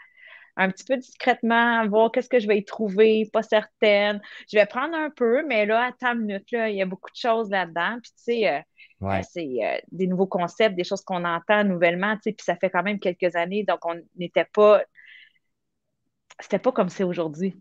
Un 0.60 0.70
petit 0.70 0.84
peu 0.84 0.98
discrètement, 0.98 1.88
voir 1.88 2.12
qu'est-ce 2.12 2.30
que 2.30 2.40
je 2.40 2.48
vais 2.48 2.58
y 2.58 2.66
trouver, 2.66 3.30
pas 3.32 3.42
certaine. 3.44 4.22
Je 4.52 4.58
vais 4.58 4.66
prendre 4.66 4.94
un 4.94 5.10
peu, 5.10 5.44
mais 5.48 5.66
là, 5.66 5.86
à 5.86 5.92
ta 5.94 6.14
minute, 6.14 6.52
là, 6.52 6.70
il 6.70 6.76
y 6.76 6.82
a 6.82 6.86
beaucoup 6.86 7.10
de 7.10 7.16
choses 7.16 7.50
là-dedans. 7.50 7.98
Puis, 8.04 8.12
tu 8.12 8.24
sais, 8.24 8.50
euh, 8.50 8.60
euh, 9.02 9.22
c'est 9.30 9.48
euh, 9.64 9.78
des 9.92 10.08
nouveaux 10.08 10.28
concepts, 10.28 10.76
des 10.76 10.84
choses 10.84 11.02
qu'on 11.02 11.24
entend 11.24 11.64
nouvellement, 11.64 12.18
puis 12.18 12.36
ça 12.40 12.56
fait 12.56 12.70
quand 12.70 12.84
même 12.84 13.00
quelques 13.00 13.36
années, 13.36 13.64
donc 13.64 13.80
on 13.86 13.96
n'était 14.18 14.48
pas. 14.54 14.82
C'était 16.42 16.60
pas 16.60 16.72
comme 16.72 16.88
c'est 16.88 17.04
aujourd'hui. 17.04 17.60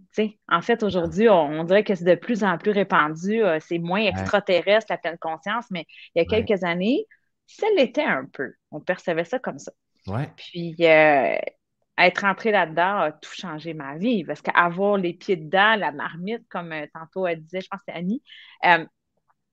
En 0.49 0.63
fait, 0.63 0.85
aujourd'hui, 0.85 1.29
on, 1.29 1.65
dirait 1.65 1.83
que 1.83 1.97
c'est 1.97 2.05
de 2.05 2.15
plus 2.15 2.45
en 2.45 2.59
plus 2.59 2.71
répandu. 2.71 3.43
Euh, 3.43 3.59
c'est 3.61 3.79
moins 3.79 4.01
extraterrestre, 4.01 4.87
la 4.91 4.99
pleine 4.99 5.19
conscience, 5.19 5.65
mais 5.71 5.85
il 6.15 6.23
y 6.23 6.23
a 6.23 6.25
quelques 6.25 6.63
années, 6.63 7.05
ça 7.47 7.67
l'était 7.77 8.05
un 8.05 8.25
peu. 8.33 8.53
On 8.71 8.81
percevait 8.81 9.25
ça 9.25 9.41
comme 9.41 9.59
ça. 9.59 9.73
Puis, 10.37 10.77
être 11.99 12.25
entré 12.25 12.53
là-dedans 12.53 13.01
a 13.01 13.13
tout 13.13 13.33
changé 13.33 13.75
ma 13.75 13.97
vie 13.97 14.25
parce 14.25 14.41
qu'avoir 14.41 14.97
les 14.97 15.15
pieds 15.15 15.37
dedans, 15.37 15.77
la 15.77 15.93
marmite, 15.93 16.47
comme 16.49 16.75
tantôt 16.95 17.27
elle 17.27 17.43
disait, 17.43 17.61
je 17.61 17.69
pense 17.69 17.81
que 17.81 17.87
c'est 17.89 17.99
Annie, 17.99 18.23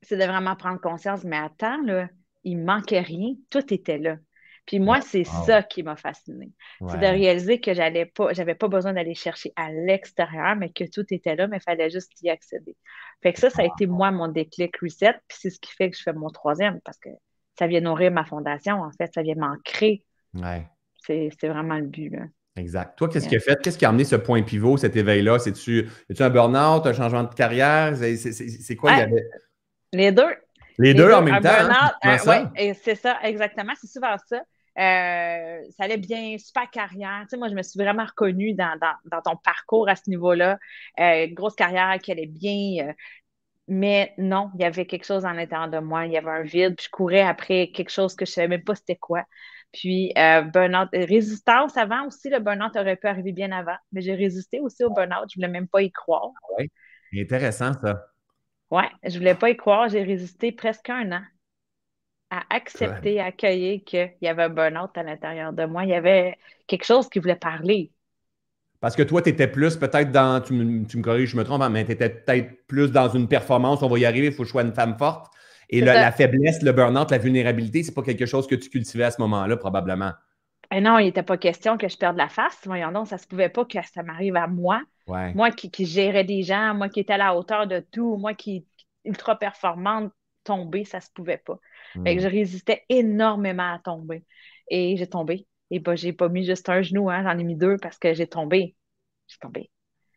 c'est 0.01 0.17
de 0.17 0.23
vraiment 0.23 0.55
prendre 0.55 0.79
conscience, 0.79 1.23
mais 1.23 1.37
attends, 1.37 1.81
là, 1.83 2.07
il 2.43 2.59
manquait 2.59 3.01
rien, 3.01 3.33
tout 3.49 3.73
était 3.73 3.97
là. 3.97 4.17
Puis 4.65 4.79
moi, 4.79 4.99
c'est 5.01 5.23
ça 5.23 5.61
qui 5.61 5.83
m'a 5.83 5.95
fascinée. 5.95 6.51
C'est 6.87 6.99
de 6.99 7.05
réaliser 7.05 7.59
que 7.59 7.73
j'allais 7.73 8.07
pas, 8.07 8.33
j'avais 8.33 8.55
pas 8.55 8.67
besoin 8.67 8.93
d'aller 8.93 9.13
chercher 9.13 9.53
à 9.55 9.71
l'extérieur, 9.71 10.55
mais 10.55 10.69
que 10.69 10.83
tout 10.91 11.05
était 11.11 11.35
là, 11.35 11.47
mais 11.47 11.57
il 11.57 11.63
fallait 11.63 11.89
juste 11.89 12.11
y 12.23 12.29
accéder. 12.29 12.75
Fait 13.21 13.33
que 13.33 13.39
ça, 13.39 13.49
ça 13.49 13.61
a 13.61 13.65
été 13.65 13.85
moi 13.85 14.11
mon 14.11 14.27
déclic 14.27 14.75
reset, 14.77 15.13
puis 15.27 15.37
c'est 15.39 15.49
ce 15.51 15.59
qui 15.59 15.71
fait 15.71 15.91
que 15.91 15.97
je 15.97 16.01
fais 16.01 16.13
mon 16.13 16.29
troisième, 16.29 16.81
parce 16.81 16.97
que 16.97 17.09
ça 17.57 17.67
vient 17.67 17.81
nourrir 17.81 18.11
ma 18.11 18.25
fondation, 18.25 18.81
en 18.81 18.91
fait, 18.91 19.13
ça 19.13 19.21
vient 19.21 19.35
m'ancrer. 19.35 20.03
Ouais. 20.33 20.67
C'est 21.05 21.47
vraiment 21.47 21.75
le 21.75 21.87
but, 21.87 22.09
là. 22.09 22.25
Exact. 22.57 22.97
Toi, 22.97 23.09
qu'est-ce 23.09 23.27
qui 23.27 23.35
a 23.35 23.39
fait? 23.39 23.61
Qu'est-ce 23.61 23.77
qui 23.77 23.85
a 23.85 23.89
amené 23.89 24.05
ce 24.05 24.15
point 24.15 24.41
pivot, 24.41 24.77
cet 24.77 24.95
éveil-là? 24.95 25.39
C'est-tu 25.39 25.89
un 26.19 26.29
burn-out, 26.29 26.85
un 26.85 26.93
changement 26.93 27.23
de 27.23 27.33
carrière? 27.33 27.95
C'est 27.97 28.75
quoi? 28.75 28.93
il 28.93 28.99
y 28.99 29.01
avait... 29.01 29.25
Les 29.91 30.11
deux. 30.11 30.35
Les, 30.77 30.93
deux, 30.93 31.11
en 31.11 31.21
même 31.21 31.41
temps. 31.41 31.49
Hein? 31.49 31.91
Euh, 32.05 32.17
oui, 32.27 32.73
c'est 32.81 32.95
ça, 32.95 33.17
exactement. 33.23 33.73
C'est 33.79 33.87
souvent 33.87 34.15
ça. 34.25 34.37
Euh, 34.77 35.61
ça 35.69 35.83
allait 35.83 35.97
bien, 35.97 36.37
super 36.37 36.69
carrière. 36.69 37.21
Tu 37.23 37.29
sais, 37.29 37.37
moi, 37.37 37.47
je 37.49 37.55
me 37.55 37.61
suis 37.61 37.79
vraiment 37.79 38.05
reconnue 38.05 38.53
dans, 38.53 38.77
ton 39.23 39.35
parcours 39.37 39.87
à 39.89 39.95
ce 39.95 40.09
niveau-là. 40.09 40.57
Euh, 40.99 41.27
grosse 41.31 41.55
carrière 41.55 41.97
qui 42.01 42.11
allait 42.11 42.25
bien. 42.25 42.93
mais 43.67 44.13
non, 44.17 44.51
il 44.55 44.61
y 44.61 44.65
avait 44.65 44.85
quelque 44.85 45.05
chose 45.05 45.25
en 45.25 45.31
l'intérieur 45.31 45.69
de 45.69 45.79
moi. 45.79 46.05
Il 46.05 46.13
y 46.13 46.17
avait 46.17 46.31
un 46.31 46.43
vide. 46.43 46.75
Puis 46.75 46.85
je 46.85 46.91
courais 46.91 47.21
après 47.21 47.71
quelque 47.73 47.91
chose 47.91 48.15
que 48.15 48.25
je 48.25 48.31
ne 48.31 48.33
savais 48.33 48.47
même 48.47 48.63
pas 48.63 48.75
c'était 48.75 48.97
quoi. 48.97 49.23
Puis 49.75 50.13
burn-out, 50.15 50.87
résistance 50.93 51.75
avant 51.75 52.07
aussi, 52.07 52.29
le 52.29 52.39
burn-out 52.39 52.75
aurait 52.77 52.95
pu 52.95 53.07
arriver 53.07 53.33
bien 53.33 53.51
avant. 53.51 53.75
Mais 53.91 54.01
j'ai 54.01 54.15
résisté 54.15 54.61
aussi 54.61 54.83
au 54.85 54.89
burn-out. 54.89 55.29
Je 55.33 55.37
ne 55.37 55.45
voulais 55.45 55.59
même 55.59 55.67
pas 55.67 55.81
y 55.81 55.91
croire. 55.91 56.31
Oui, 56.57 56.69
intéressant 57.19 57.73
ça. 57.73 58.05
Oui, 58.71 58.83
je 59.03 59.13
ne 59.13 59.17
voulais 59.17 59.35
pas 59.35 59.49
y 59.49 59.57
croire. 59.57 59.89
J'ai 59.89 60.03
résisté 60.03 60.53
presque 60.53 60.89
un 60.89 61.11
an 61.11 61.21
à 62.29 62.43
accepter, 62.49 63.19
à 63.19 63.25
accueillir 63.25 63.81
qu'il 63.85 64.13
y 64.21 64.27
avait 64.27 64.43
un 64.43 64.49
burn-out 64.49 64.97
à 64.97 65.03
l'intérieur 65.03 65.51
de 65.51 65.65
moi. 65.65 65.83
Il 65.83 65.89
y 65.89 65.93
avait 65.93 66.37
quelque 66.67 66.85
chose 66.85 67.09
qui 67.09 67.19
voulait 67.19 67.35
parler. 67.35 67.91
Parce 68.79 68.95
que 68.95 69.03
toi, 69.03 69.21
tu 69.21 69.29
étais 69.29 69.47
plus 69.47 69.75
peut-être 69.75 70.11
dans, 70.11 70.41
tu 70.41 70.53
me, 70.53 71.01
corriges, 71.01 71.31
je 71.31 71.37
me 71.37 71.43
trompe, 71.43 71.61
hein, 71.61 71.69
mais 71.69 71.85
tu 71.85 71.91
étais 71.91 72.09
peut-être 72.09 72.65
plus 72.67 72.91
dans 72.91 73.09
une 73.09 73.27
performance, 73.27 73.81
on 73.83 73.89
va 73.89 73.99
y 73.99 74.05
arriver, 74.05 74.27
il 74.27 74.33
faut 74.33 74.43
que 74.43 74.47
je 74.47 74.51
sois 74.51 74.61
une 74.61 74.73
femme 74.73 74.97
forte. 74.97 75.33
Et 75.69 75.81
la 75.81 76.11
faiblesse, 76.11 76.61
le 76.61 76.71
burn-out, 76.71 77.11
la 77.11 77.17
vulnérabilité, 77.17 77.83
c'est 77.83 77.93
pas 77.93 78.03
quelque 78.03 78.25
chose 78.25 78.47
que 78.47 78.55
tu 78.55 78.69
cultivais 78.69 79.05
à 79.05 79.11
ce 79.11 79.21
moment-là, 79.21 79.57
probablement. 79.57 80.11
Eh 80.71 80.81
non, 80.81 80.97
il 80.99 81.05
n'était 81.05 81.23
pas 81.23 81.37
question 81.37 81.77
que 81.77 81.87
je 81.87 81.97
perde 81.97 82.17
la 82.17 82.29
face. 82.29 82.59
Voyons 82.65 82.91
donc, 82.91 83.07
ça 83.07 83.17
se 83.17 83.27
pouvait 83.27 83.49
pas 83.49 83.65
que 83.65 83.77
ça 83.93 84.03
m'arrive 84.03 84.35
à 84.35 84.47
moi. 84.47 84.81
Moi 85.07 85.51
qui, 85.51 85.85
gérais 85.85 86.23
des 86.23 86.41
gens, 86.41 86.73
moi 86.73 86.89
qui 86.89 86.99
étais 86.99 87.13
à 87.13 87.17
la 87.17 87.35
hauteur 87.35 87.67
de 87.67 87.79
tout, 87.91 88.17
moi 88.17 88.33
qui 88.33 88.65
ultra 89.03 89.37
performante, 89.37 90.11
tomber, 90.43 90.83
ça 90.83 90.99
se 90.99 91.09
pouvait 91.13 91.41
pas. 91.43 91.59
Fait 92.03 92.15
que 92.15 92.21
je 92.21 92.27
hmm. 92.27 92.31
résistais 92.31 92.83
énormément 92.89 93.73
à 93.73 93.79
tomber. 93.79 94.23
Et 94.69 94.97
j'ai 94.97 95.07
tombé. 95.07 95.47
Et 95.71 95.79
bah, 95.79 95.95
j'ai 95.95 96.13
pas 96.13 96.29
mis 96.29 96.45
juste 96.45 96.69
un 96.69 96.81
genou, 96.81 97.09
hein, 97.09 97.23
j'en 97.23 97.37
ai 97.37 97.43
mis 97.43 97.55
deux 97.55 97.77
parce 97.77 97.97
que 97.97 98.13
j'ai 98.13 98.27
tombé. 98.27 98.75
J'ai 99.27 99.37
tombé. 99.39 99.69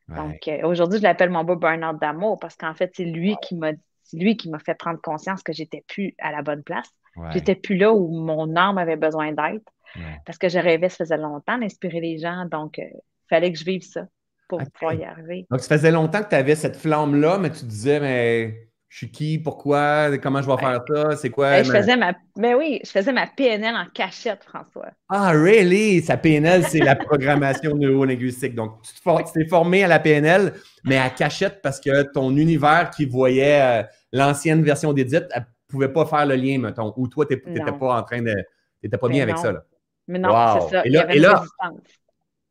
Donc 0.08 0.48
euh, 0.48 0.66
aujourd'hui, 0.66 0.98
je 0.98 1.02
l'appelle 1.02 1.28
mon 1.28 1.44
beau 1.44 1.56
burn-out 1.56 2.00
d'amour 2.00 2.38
parce 2.38 2.56
qu'en 2.56 2.74
fait, 2.74 2.92
c'est 2.94 3.04
lui 3.04 3.36
qui 3.42 3.56
m'a 3.56 3.72
lui 4.12 4.36
qui 4.36 4.48
m'a 4.48 4.58
fait 4.58 4.74
prendre 4.74 5.00
conscience 5.00 5.42
que 5.42 5.52
j'étais 5.52 5.84
plus 5.86 6.14
à 6.18 6.32
la 6.32 6.42
bonne 6.42 6.62
place. 6.62 6.88
J'étais 7.32 7.56
plus 7.56 7.76
là 7.76 7.92
où 7.92 8.08
mon 8.08 8.54
âme 8.54 8.78
avait 8.78 8.96
besoin 8.96 9.32
d'être. 9.32 9.72
Parce 10.24 10.38
que 10.38 10.48
je 10.48 10.58
rêvais, 10.58 10.88
ça 10.88 10.98
faisait 10.98 11.16
longtemps 11.16 11.58
d'inspirer 11.58 12.00
les 12.00 12.18
gens. 12.18 12.44
Donc, 12.44 12.78
il 12.78 12.84
euh, 12.84 12.98
fallait 13.28 13.52
que 13.52 13.58
je 13.58 13.64
vive 13.64 13.82
ça. 13.82 14.06
pour 14.48 14.60
pouvoir 14.72 14.94
y 14.94 15.04
arriver. 15.04 15.46
Donc, 15.50 15.60
ça 15.60 15.76
faisait 15.76 15.90
longtemps 15.90 16.22
que 16.22 16.28
tu 16.28 16.34
avais 16.34 16.54
cette 16.54 16.76
flamme-là, 16.76 17.38
mais 17.38 17.50
tu 17.50 17.64
disais, 17.64 17.98
mais 17.98 18.67
je 18.88 18.96
suis 18.96 19.10
qui, 19.10 19.38
pourquoi, 19.38 20.16
comment 20.18 20.40
je 20.40 20.48
vais 20.48 20.56
faire 20.56 20.80
ça, 20.88 21.16
c'est 21.16 21.28
quoi? 21.28 21.50
Ben, 21.50 21.64
je 21.64 21.70
faisais 21.70 21.96
ma... 21.96 22.14
Mais 22.38 22.54
oui, 22.54 22.80
je 22.84 22.90
faisais 22.90 23.12
ma 23.12 23.26
PNL 23.26 23.74
en 23.74 23.84
cachette, 23.92 24.44
François. 24.44 24.88
Ah, 25.10 25.32
really? 25.32 26.00
Sa 26.00 26.16
PNL, 26.16 26.64
c'est 26.64 26.78
la 26.78 26.96
programmation 26.96 27.74
neurolinguistique. 27.76 28.54
Donc, 28.54 28.80
tu 28.82 28.92
t'es 29.34 29.46
formé 29.46 29.84
à 29.84 29.88
la 29.88 29.98
PNL, 29.98 30.54
mais 30.84 30.96
à 30.96 31.10
cachette 31.10 31.60
parce 31.62 31.80
que 31.80 32.10
ton 32.12 32.34
univers 32.34 32.88
qui 32.90 33.04
voyait 33.04 33.60
euh, 33.60 33.82
l'ancienne 34.12 34.62
version 34.62 34.94
d'Edith, 34.94 35.26
elle 35.34 35.42
ne 35.42 35.46
pouvait 35.68 35.92
pas 35.92 36.06
faire 36.06 36.24
le 36.24 36.36
lien, 36.36 36.58
mettons, 36.58 36.94
ou 36.96 37.08
toi, 37.08 37.26
tu 37.26 37.38
n'étais 37.46 37.72
pas 37.72 37.98
en 37.98 38.02
train 38.02 38.22
de. 38.22 38.32
Tu 38.32 38.86
n'étais 38.86 38.98
pas 38.98 39.08
bien 39.08 39.22
avec 39.22 39.36
ça. 39.36 39.52
Là. 39.52 39.64
Mais 40.06 40.18
non, 40.18 40.30
c'est 40.60 40.76
ça. 40.76 40.86
Et 40.86 40.88
là, 40.88 41.14
et 41.14 41.18
là, 41.18 41.44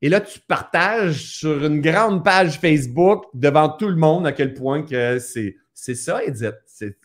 et 0.03 0.10
là, 0.10 0.22
tu 0.22 0.39
partages 0.41 1.15
sur 1.15 1.65
une 1.65 1.82
grande 1.82 2.24
page 2.24 2.60
Facebook 2.60 3.25
devant 3.34 3.70
tout 3.70 3.88
le 3.88 3.96
monde 3.96 4.27
à 4.27 4.32
quel 4.32 4.53
point 4.53 4.84
que 4.84 5.17
c'est 5.17 5.56
c'est 5.79 5.93
ça, 5.93 6.24
Edith. 6.24 6.55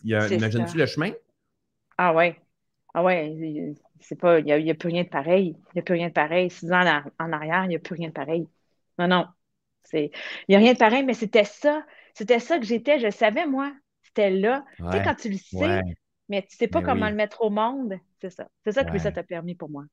Imagines-tu 0.03 0.77
le 0.79 0.87
chemin? 0.87 1.11
Ah 1.95 2.11
ouais. 2.11 2.41
Ah 2.95 3.03
ouais. 3.03 3.75
C'est 3.99 4.15
pas. 4.15 4.39
Il 4.39 4.45
n'y 4.45 4.71
a, 4.71 4.73
plus 4.73 4.89
rien 4.89 5.03
de 5.03 5.09
pareil. 5.09 5.55
Il 5.55 5.75
n'y 5.75 5.79
a 5.79 5.83
plus 5.83 5.93
rien 5.93 6.07
de 6.07 6.13
pareil. 6.13 6.49
Six 6.49 6.71
ans 6.73 6.83
en, 7.19 7.31
arrière, 7.31 7.65
il 7.65 7.67
n'y 7.67 7.75
a 7.75 7.79
plus 7.79 7.93
rien 7.93 8.07
de 8.07 8.13
pareil. 8.13 8.47
Non, 8.97 9.07
non. 9.07 9.27
Il 9.93 10.09
n'y 10.49 10.55
a 10.55 10.57
rien 10.57 10.73
de 10.73 10.79
pareil, 10.79 11.03
mais 11.03 11.13
c'était 11.13 11.43
ça. 11.43 11.85
C'était 12.15 12.39
ça 12.39 12.57
que 12.57 12.65
j'étais. 12.65 12.99
Je 12.99 13.11
savais, 13.11 13.45
moi. 13.45 13.71
C'était 14.01 14.31
là. 14.31 14.65
tu 14.77 14.91
sais, 14.91 15.03
quand 15.03 15.15
tu 15.15 15.29
le 15.29 15.37
sais, 15.37 15.81
mais 16.27 16.41
tu 16.41 16.55
ne 16.55 16.57
sais 16.57 16.67
pas 16.67 16.81
comment 16.81 17.09
le 17.09 17.15
mettre 17.15 17.43
au 17.43 17.51
monde, 17.51 17.99
c'est 18.21 18.31
ça. 18.31 18.47
C'est 18.63 18.71
ça 18.71 18.83
que 18.83 18.97
ça 18.97 19.11
t'a 19.11 19.21
permis 19.21 19.53
pour 19.53 19.69
moi. 19.69 19.83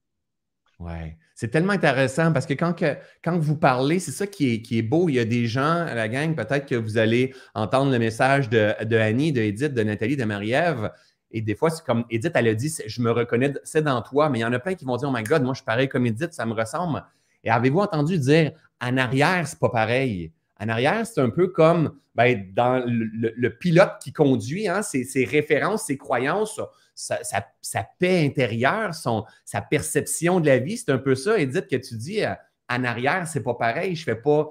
Oui, 0.81 1.15
c'est 1.35 1.49
tellement 1.49 1.75
intéressant 1.75 2.33
parce 2.33 2.47
que 2.47 2.55
quand, 2.55 3.39
vous 3.39 3.57
parlez, 3.57 3.99
c'est 3.99 4.13
ça 4.13 4.27
qui 4.27 4.63
est, 4.71 4.83
beau. 4.83 5.11
Il 5.11 5.17
y 5.17 5.19
a 5.19 5.27
des 5.27 5.47
gens 5.47 5.87
à 5.87 5.95
la 5.95 6.09
gang, 6.09 6.35
peut-être 6.35 6.65
que 6.65 6.75
vous 6.75 6.97
allez 6.97 7.35
entendre 7.55 7.93
le 7.93 7.99
message 7.99 8.49
de, 8.49 8.75
de 8.85 9.31
de 9.31 9.41
Edith, 9.41 9.75
de 9.75 9.83
Nathalie, 9.83 10.17
de 10.17 10.25
Marie-Ève. 10.25 10.91
Et 11.33 11.43
des 11.43 11.55
fois, 11.55 11.69
c'est 11.69 11.85
comme 11.85 12.05
Edith, 12.09 12.33
elle 12.35 12.49
a 12.49 12.55
dit 12.55 12.75
Je 12.87 13.03
me 13.03 13.11
reconnais, 13.11 13.53
c'est 13.63 13.83
dans 13.83 14.01
toi, 14.01 14.31
mais 14.31 14.39
il 14.39 14.43
y 14.43 14.45
en 14.45 14.53
a 14.55 14.59
plein 14.59 14.75
qui 14.75 14.87
vont 14.87 14.97
dire 14.97 15.11
Oh 15.11 15.15
my 15.15 15.23
God, 15.23 15.43
moi, 15.43 15.53
je 15.53 15.59
suis 15.59 15.67
pareil 15.67 15.89
comme 15.89 16.07
Edith, 16.07 16.33
ça 16.33 16.47
me 16.47 16.55
ressemble. 16.55 17.05
Et 17.45 17.51
avez-vous 17.51 17.81
entendu 17.81 18.19
dire 18.19 18.53
En 18.81 18.97
arrière, 18.97 19.47
c'est 19.47 19.59
pas 19.59 19.69
pareil? 19.69 20.33
En 20.59 20.69
arrière, 20.69 21.07
c'est 21.07 21.21
un 21.21 21.31
peu 21.31 21.49
comme 21.49 21.93
ben, 22.15 22.53
dans 22.55 22.83
le, 22.87 23.49
pilote 23.49 23.93
qui 24.03 24.13
conduit, 24.13 24.69
hein, 24.69 24.83
ses, 24.83 25.25
références, 25.25 25.85
ses 25.85 25.97
croyances, 25.97 26.61
sa, 26.95 27.89
paix 27.99 28.25
intérieure, 28.25 28.95
son, 28.95 29.25
sa 29.45 29.61
perception 29.61 30.41
de 30.41 30.47
la 30.47 30.59
vie. 30.59 30.77
C'est 30.77 30.91
un 30.91 30.99
peu 30.99 31.15
ça, 31.15 31.39
Edith, 31.39 31.67
que 31.69 31.77
tu 31.77 31.97
dis, 31.97 32.25
euh, 32.25 32.35
en 32.69 32.85
arrière, 32.85 33.27
c'est 33.27 33.43
pas 33.43 33.55
pareil. 33.55 33.97
Je 33.97 34.05
fais 34.05 34.17
pas. 34.17 34.51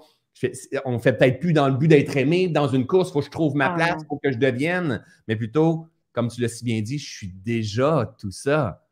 On 0.86 0.93
on 0.93 1.00
fait 1.00 1.13
peut-être 1.13 1.39
plus 1.39 1.53
dans 1.53 1.67
le 1.67 1.75
but 1.75 1.88
d'être 1.88 2.15
aimé. 2.15 2.48
Dans 2.48 2.67
une 2.67 2.88
course, 2.88 3.10
il 3.10 3.13
faut 3.13 3.19
que 3.19 3.25
je 3.25 3.31
trouve 3.31 3.55
ma 3.55 3.72
ah 3.72 3.75
place, 3.75 4.01
il 4.01 4.08
faut 4.08 4.19
que 4.24 4.31
je 4.31 4.38
devienne. 4.38 5.03
Mais 5.27 5.36
plutôt, 5.36 5.88
comme 6.13 6.29
tu 6.29 6.41
l'as 6.41 6.50
si 6.50 6.63
bien 6.63 6.81
dit, 6.81 6.98
je 6.98 7.10
suis 7.10 7.27
déjà 7.27 8.15
tout 8.19 8.31
ça. 8.31 8.86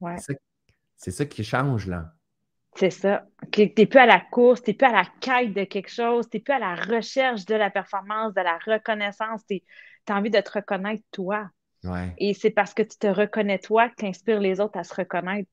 Ouais. 0.00 0.16
C'est 0.96 1.10
ça, 1.10 1.24
qui 1.24 1.44
change, 1.44 1.86
là. 1.86 2.12
C'est 2.74 2.90
ça. 2.90 3.26
Tu 3.50 3.72
n'es 3.76 3.86
plus 3.86 3.98
à 3.98 4.06
la 4.06 4.20
course, 4.20 4.62
tu 4.62 4.70
n'es 4.70 4.76
plus 4.76 4.86
à 4.86 4.92
la 4.92 5.06
quête 5.20 5.52
de 5.52 5.64
quelque 5.64 5.90
chose, 5.90 6.28
tu 6.30 6.36
n'es 6.36 6.42
plus 6.42 6.54
à 6.54 6.58
la 6.58 6.74
recherche 6.74 7.44
de 7.44 7.54
la 7.54 7.70
performance, 7.70 8.32
de 8.34 8.40
la 8.40 8.58
reconnaissance. 8.64 9.42
Tu 9.46 9.62
as 10.08 10.16
envie 10.16 10.30
de 10.30 10.40
te 10.40 10.52
reconnaître 10.52 11.02
toi. 11.10 11.50
Et 12.18 12.34
c'est 12.34 12.50
parce 12.50 12.74
que 12.74 12.82
tu 12.82 12.96
te 12.96 13.06
reconnais 13.06 13.58
toi 13.58 13.88
que 13.88 13.96
tu 13.98 14.06
inspires 14.06 14.40
les 14.40 14.60
autres 14.60 14.78
à 14.78 14.84
se 14.84 14.94
reconnaître. 14.94 15.48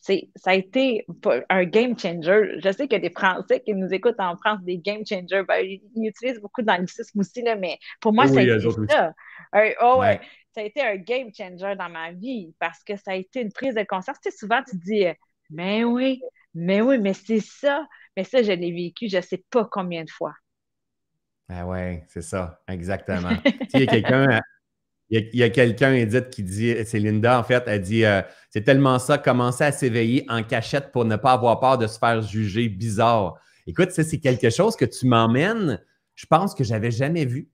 C'est, 0.00 0.28
ça 0.36 0.50
a 0.50 0.54
été 0.54 1.06
un 1.48 1.64
game 1.64 1.98
changer. 1.98 2.60
Je 2.62 2.72
sais 2.72 2.88
qu'il 2.88 3.02
y 3.02 3.06
a 3.06 3.08
des 3.08 3.14
Français 3.14 3.60
qui 3.60 3.74
nous 3.74 3.88
écoutent 3.92 4.20
en 4.20 4.36
France, 4.36 4.60
des 4.62 4.76
game 4.76 5.04
changers. 5.06 5.44
Ben, 5.48 5.64
ils, 5.64 5.80
utilisent 5.96 6.40
beaucoup 6.40 6.60
d'anglicisme 6.60 7.20
aussi, 7.20 7.42
là, 7.42 7.56
mais 7.56 7.78
pour 8.00 8.12
moi, 8.12 8.26
ça 8.26 8.40
a 8.40 8.42
été 8.42 8.60
ça. 8.90 9.12
oh, 9.80 10.00
ouais. 10.00 10.20
Ça 10.54 10.60
a 10.60 10.64
été 10.64 10.82
un 10.82 10.96
game 10.96 11.30
changer 11.34 11.74
dans 11.76 11.88
ma 11.88 12.12
vie 12.12 12.54
parce 12.58 12.84
que 12.84 12.96
ça 12.96 13.12
a 13.12 13.14
été 13.14 13.40
une 13.40 13.50
prise 13.50 13.74
de 13.74 13.82
conscience. 13.82 14.18
Tu 14.22 14.30
sais, 14.30 14.36
souvent, 14.36 14.62
tu 14.62 14.76
dis, 14.76 15.06
mais 15.50 15.84
oui, 15.84 16.20
mais 16.54 16.80
oui, 16.82 16.98
mais 16.98 17.14
c'est 17.14 17.40
ça. 17.40 17.86
Mais 18.16 18.24
ça, 18.24 18.42
je 18.42 18.52
l'ai 18.52 18.72
vécu, 18.72 19.08
je 19.08 19.16
ne 19.16 19.22
sais 19.22 19.42
pas 19.50 19.66
combien 19.70 20.04
de 20.04 20.10
fois. 20.10 20.34
Ah 21.48 21.66
ouais, 21.66 22.04
c'est 22.08 22.22
ça, 22.22 22.62
exactement. 22.68 23.30
il 23.74 23.80
y 23.80 23.82
a 23.82 23.86
quelqu'un 23.86 24.40
il 25.10 25.28
y 25.34 25.42
a, 25.42 25.50
quelqu'un, 25.50 25.92
Edith, 25.92 26.30
qui 26.30 26.42
dit, 26.42 26.74
c'est 26.84 26.98
Linda, 26.98 27.38
en 27.38 27.44
fait, 27.44 27.62
elle 27.66 27.82
dit 27.82 28.04
euh, 28.04 28.22
c'est 28.50 28.62
tellement 28.62 28.98
ça, 28.98 29.18
commencer 29.18 29.64
à 29.64 29.72
s'éveiller 29.72 30.24
en 30.28 30.42
cachette 30.42 30.92
pour 30.92 31.04
ne 31.04 31.16
pas 31.16 31.32
avoir 31.32 31.60
peur 31.60 31.78
de 31.78 31.86
se 31.86 31.98
faire 31.98 32.22
juger 32.22 32.68
bizarre. 32.68 33.34
Écoute, 33.66 33.90
c'est 33.90 34.18
quelque 34.18 34.50
chose 34.50 34.76
que 34.76 34.84
tu 34.84 35.06
m'emmènes, 35.06 35.80
je 36.14 36.26
pense 36.26 36.54
que 36.54 36.64
j'avais 36.64 36.90
jamais 36.90 37.24
vu. 37.24 37.48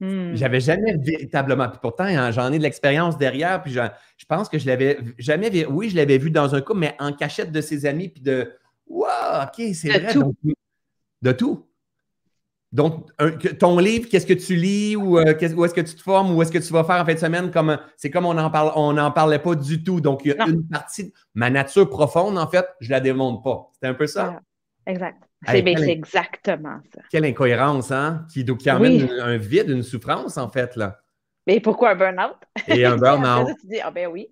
Hmm. 0.00 0.34
J'avais 0.34 0.60
jamais 0.60 0.96
véritablement. 0.96 1.68
Puis 1.68 1.80
pourtant, 1.82 2.04
hein, 2.04 2.30
j'en 2.30 2.52
ai 2.52 2.58
de 2.58 2.62
l'expérience 2.62 3.18
derrière, 3.18 3.62
puis 3.62 3.72
je, 3.72 3.80
pense 4.28 4.48
que 4.48 4.58
je 4.58 4.66
l'avais 4.66 4.98
jamais 5.18 5.50
vu. 5.50 5.66
Oui, 5.66 5.90
je 5.90 5.96
l'avais 5.96 6.18
vu 6.18 6.30
dans 6.30 6.54
un 6.54 6.60
coup, 6.60 6.74
mais 6.74 6.94
en 7.00 7.12
cachette 7.12 7.50
de 7.50 7.60
ses 7.60 7.86
amis, 7.86 8.08
puis 8.08 8.22
de 8.22 8.52
Wow, 8.86 9.06
OK, 9.42 9.62
c'est 9.74 9.88
vrai. 9.88 10.14
de 11.22 11.32
tout. 11.32 11.67
Donc, 12.70 13.08
ton 13.58 13.78
livre, 13.78 14.08
qu'est-ce 14.10 14.26
que 14.26 14.34
tu 14.34 14.54
lis 14.54 14.94
ou 14.94 15.18
euh, 15.18 15.34
où 15.56 15.64
est-ce 15.64 15.74
que 15.74 15.80
tu 15.80 15.94
te 15.94 16.02
formes 16.02 16.36
ou 16.36 16.42
est-ce 16.42 16.52
que 16.52 16.58
tu 16.58 16.72
vas 16.72 16.84
faire 16.84 17.00
en 17.00 17.04
fin 17.06 17.14
de 17.14 17.18
semaine? 17.18 17.50
Comme 17.50 17.78
c'est 17.96 18.10
comme 18.10 18.26
on 18.26 18.34
n'en 18.34 18.50
parle, 18.50 18.72
on 18.76 18.92
n'en 18.92 19.10
parlait 19.10 19.38
pas 19.38 19.54
du 19.54 19.82
tout. 19.82 20.00
Donc, 20.00 20.20
il 20.24 20.32
y 20.32 20.38
a 20.38 20.46
une 20.46 20.66
partie 20.68 21.04
de 21.04 21.12
ma 21.34 21.48
nature 21.48 21.88
profonde, 21.88 22.36
en 22.36 22.46
fait, 22.46 22.66
je 22.80 22.90
la 22.90 23.00
démonte 23.00 23.42
pas. 23.42 23.70
C'est 23.80 23.88
un 23.88 23.94
peu 23.94 24.06
ça? 24.06 24.40
Exact. 24.86 25.16
C'est 25.46 25.58
exactement 25.66 26.80
ça. 26.94 27.00
Quelle 27.10 27.24
incohérence, 27.24 27.90
hein? 27.90 28.26
Qui, 28.32 28.44
qui 28.44 28.70
emmène 28.70 29.08
un 29.20 29.36
vide, 29.36 29.70
une 29.70 29.82
souffrance, 29.82 30.36
en 30.36 30.48
fait, 30.48 30.76
là. 30.76 31.00
Mais 31.46 31.60
pourquoi 31.60 31.92
un 31.92 31.94
burn-out? 31.94 32.36
Et 32.66 32.84
un 32.84 32.96
burn-out. 32.98 33.56
tu 33.58 33.66
dis, 33.68 33.80
ah 33.82 33.90
ben 33.90 34.08
oui, 34.08 34.28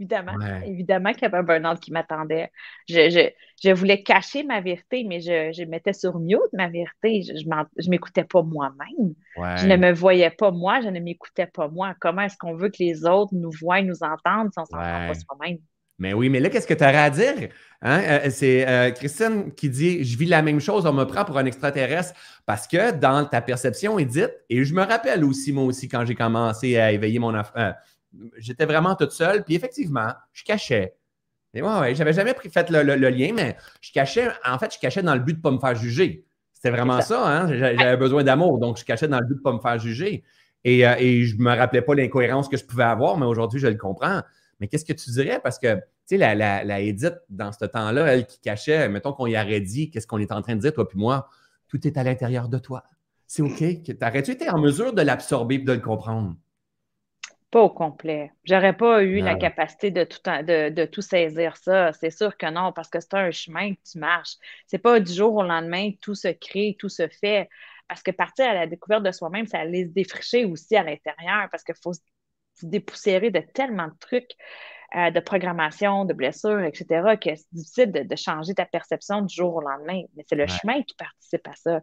évidemment. 0.00 0.32
Évidemment 0.64 1.12
qu'il 1.12 1.22
y 1.22 1.24
avait 1.26 1.38
un 1.38 1.42
burn-out 1.42 1.78
qui 1.78 1.92
m'attendait. 1.92 2.50
Je, 2.88 3.30
je, 3.62 3.70
voulais 3.70 4.02
cacher 4.02 4.42
ma 4.42 4.60
vérité, 4.60 5.04
mais 5.04 5.20
je, 5.20 5.52
je 5.52 5.64
mettais 5.64 5.92
sur 5.92 6.18
mute 6.18 6.40
ma 6.52 6.68
vérité. 6.68 7.22
Je 7.22 7.46
ne 7.46 7.90
m'écoutais 7.90 8.24
pas 8.24 8.42
moi-même. 8.42 9.14
Je 9.36 9.66
ne 9.66 9.76
me 9.76 9.92
voyais 9.92 10.30
pas 10.30 10.50
moi, 10.50 10.80
je 10.80 10.88
ne 10.88 11.00
m'écoutais 11.00 11.46
pas 11.46 11.68
moi. 11.68 11.94
Comment 12.00 12.22
est-ce 12.22 12.36
qu'on 12.36 12.54
veut 12.54 12.70
que 12.70 12.78
les 12.82 13.04
autres 13.04 13.34
nous 13.34 13.50
voient, 13.60 13.82
nous 13.82 14.02
entendent 14.02 14.50
si 14.52 14.58
on 14.58 14.62
ne 14.62 14.66
s'entend 14.66 14.78
pas 14.78 15.14
soi-même? 15.14 15.58
Mais 16.00 16.14
oui, 16.14 16.30
mais 16.30 16.40
là, 16.40 16.48
qu'est-ce 16.48 16.66
que 16.66 16.72
tu 16.72 16.82
aurais 16.82 16.96
à 16.96 17.10
dire? 17.10 17.50
Hein? 17.82 18.00
Euh, 18.00 18.30
c'est 18.30 18.66
euh, 18.66 18.90
Christine 18.90 19.52
qui 19.54 19.68
dit 19.68 20.02
Je 20.02 20.16
vis 20.16 20.24
la 20.24 20.40
même 20.40 20.58
chose, 20.58 20.86
on 20.86 20.94
me 20.94 21.04
prend 21.04 21.26
pour 21.26 21.36
un 21.36 21.44
extraterrestre. 21.44 22.14
Parce 22.46 22.66
que 22.66 22.92
dans 22.92 23.26
ta 23.26 23.42
perception, 23.42 23.98
Edith, 23.98 24.32
et 24.48 24.64
je 24.64 24.74
me 24.74 24.82
rappelle 24.82 25.22
aussi, 25.24 25.52
moi 25.52 25.64
aussi, 25.64 25.88
quand 25.88 26.06
j'ai 26.06 26.14
commencé 26.14 26.78
à 26.78 26.90
éveiller 26.90 27.18
mon 27.18 27.34
euh, 27.34 27.72
j'étais 28.36 28.66
vraiment 28.66 28.94
toute 28.94 29.12
seule. 29.12 29.44
Puis 29.44 29.54
effectivement, 29.54 30.12
je 30.32 30.44
cachais. 30.44 30.96
Et 31.54 31.62
ouais, 31.62 31.78
ouais, 31.80 31.94
j'avais 31.94 32.12
jamais 32.12 32.34
fait 32.34 32.70
le, 32.70 32.82
lien, 33.10 33.32
mais 33.34 33.56
je 33.80 33.92
cachais, 33.92 34.28
en 34.44 34.58
fait, 34.58 34.74
je 34.74 34.78
cachais 34.78 35.02
dans 35.02 35.14
le 35.14 35.20
but 35.20 35.32
de 35.32 35.38
ne 35.38 35.42
pas 35.42 35.50
me 35.50 35.58
faire 35.58 35.74
juger. 35.74 36.24
C'était 36.52 36.70
vraiment 36.70 37.00
ça, 37.00 37.26
hein? 37.26 37.52
J'avais 37.52 37.96
besoin 37.96 38.22
d'amour, 38.22 38.58
donc 38.58 38.78
je 38.78 38.84
cachais 38.84 39.08
dans 39.08 39.18
le 39.18 39.26
but 39.26 39.34
de 39.34 39.38
ne 39.38 39.42
pas 39.42 39.52
me 39.52 39.58
faire 39.58 39.78
juger. 39.78 40.22
Et, 40.62 40.80
et 40.80 41.24
je 41.24 41.36
ne 41.36 41.42
me 41.42 41.56
rappelais 41.56 41.82
pas 41.82 41.94
l'incohérence 41.94 42.48
que 42.48 42.56
je 42.56 42.64
pouvais 42.64 42.84
avoir, 42.84 43.16
mais 43.16 43.26
aujourd'hui, 43.26 43.58
je 43.58 43.66
le 43.66 43.76
comprends. 43.76 44.20
Mais 44.60 44.68
qu'est-ce 44.68 44.84
que 44.84 44.92
tu 44.92 45.10
dirais? 45.10 45.40
Parce 45.42 45.58
que, 45.58 45.74
tu 45.76 45.82
sais, 46.04 46.16
la, 46.18 46.34
la, 46.34 46.80
Edith, 46.80 47.16
dans 47.30 47.50
ce 47.50 47.64
temps-là, 47.64 48.06
elle 48.06 48.26
qui 48.26 48.38
cachait, 48.40 48.88
mettons 48.88 49.12
qu'on 49.12 49.26
y 49.26 49.36
aurait 49.36 49.60
dit, 49.60 49.90
qu'est-ce 49.90 50.06
qu'on 50.06 50.18
est 50.18 50.32
en 50.32 50.42
train 50.42 50.54
de 50.54 50.60
dire, 50.60 50.72
toi 50.72 50.86
puis 50.86 50.98
moi? 50.98 51.28
Tout 51.68 51.86
est 51.86 51.96
à 51.96 52.04
l'intérieur 52.04 52.48
de 52.48 52.58
toi. 52.58 52.84
C'est 53.26 53.42
OK? 53.42 53.62
Aurais-tu 54.02 54.32
été 54.32 54.50
en 54.50 54.58
mesure 54.58 54.92
de 54.92 55.02
l'absorber 55.02 55.54
et 55.56 55.58
de 55.58 55.72
le 55.72 55.80
comprendre? 55.80 56.36
Pas 57.50 57.62
au 57.62 57.70
complet. 57.70 58.30
J'aurais 58.44 58.76
pas 58.76 59.02
eu 59.02 59.20
la 59.20 59.34
capacité 59.34 59.90
de 59.90 60.04
tout, 60.04 60.20
de, 60.24 60.84
tout 60.84 61.02
saisir 61.02 61.56
ça. 61.56 61.92
C'est 61.92 62.10
sûr 62.10 62.36
que 62.36 62.48
non, 62.48 62.72
parce 62.72 62.88
que 62.88 63.00
c'est 63.00 63.14
un 63.14 63.32
chemin 63.32 63.74
que 63.74 63.80
tu 63.90 63.98
marches. 63.98 64.36
C'est 64.68 64.78
pas 64.78 65.00
du 65.00 65.12
jour 65.12 65.34
au 65.34 65.42
lendemain 65.42 65.90
que 65.90 65.96
tout 66.00 66.14
se 66.14 66.28
crée, 66.28 66.76
tout 66.78 66.88
se 66.88 67.08
fait. 67.08 67.48
Parce 67.88 68.04
que 68.04 68.12
partir 68.12 68.46
à 68.46 68.54
la 68.54 68.66
découverte 68.68 69.02
de 69.02 69.10
soi-même, 69.10 69.46
ça 69.46 69.58
allait 69.58 69.84
se 69.84 69.90
défricher 69.90 70.44
aussi 70.44 70.76
à 70.76 70.84
l'intérieur 70.84 71.48
parce 71.50 71.64
qu'il 71.64 71.74
faut 71.82 71.90
dépoussiérer 72.62 73.32
de 73.32 73.40
tellement 73.40 73.88
de 73.88 73.98
trucs, 73.98 74.30
euh, 74.96 75.10
de 75.10 75.18
programmation, 75.18 76.04
de 76.04 76.12
blessures, 76.12 76.60
etc., 76.60 77.16
que 77.20 77.34
c'est 77.34 77.52
difficile 77.52 77.90
de, 77.90 78.16
changer 78.16 78.54
ta 78.54 78.64
perception 78.64 79.22
du 79.22 79.34
jour 79.34 79.56
au 79.56 79.60
lendemain. 79.60 80.02
Mais 80.14 80.24
c'est 80.28 80.36
le 80.36 80.46
chemin 80.46 80.82
qui 80.82 80.94
participe 80.94 81.48
à 81.48 81.56
ça. 81.56 81.80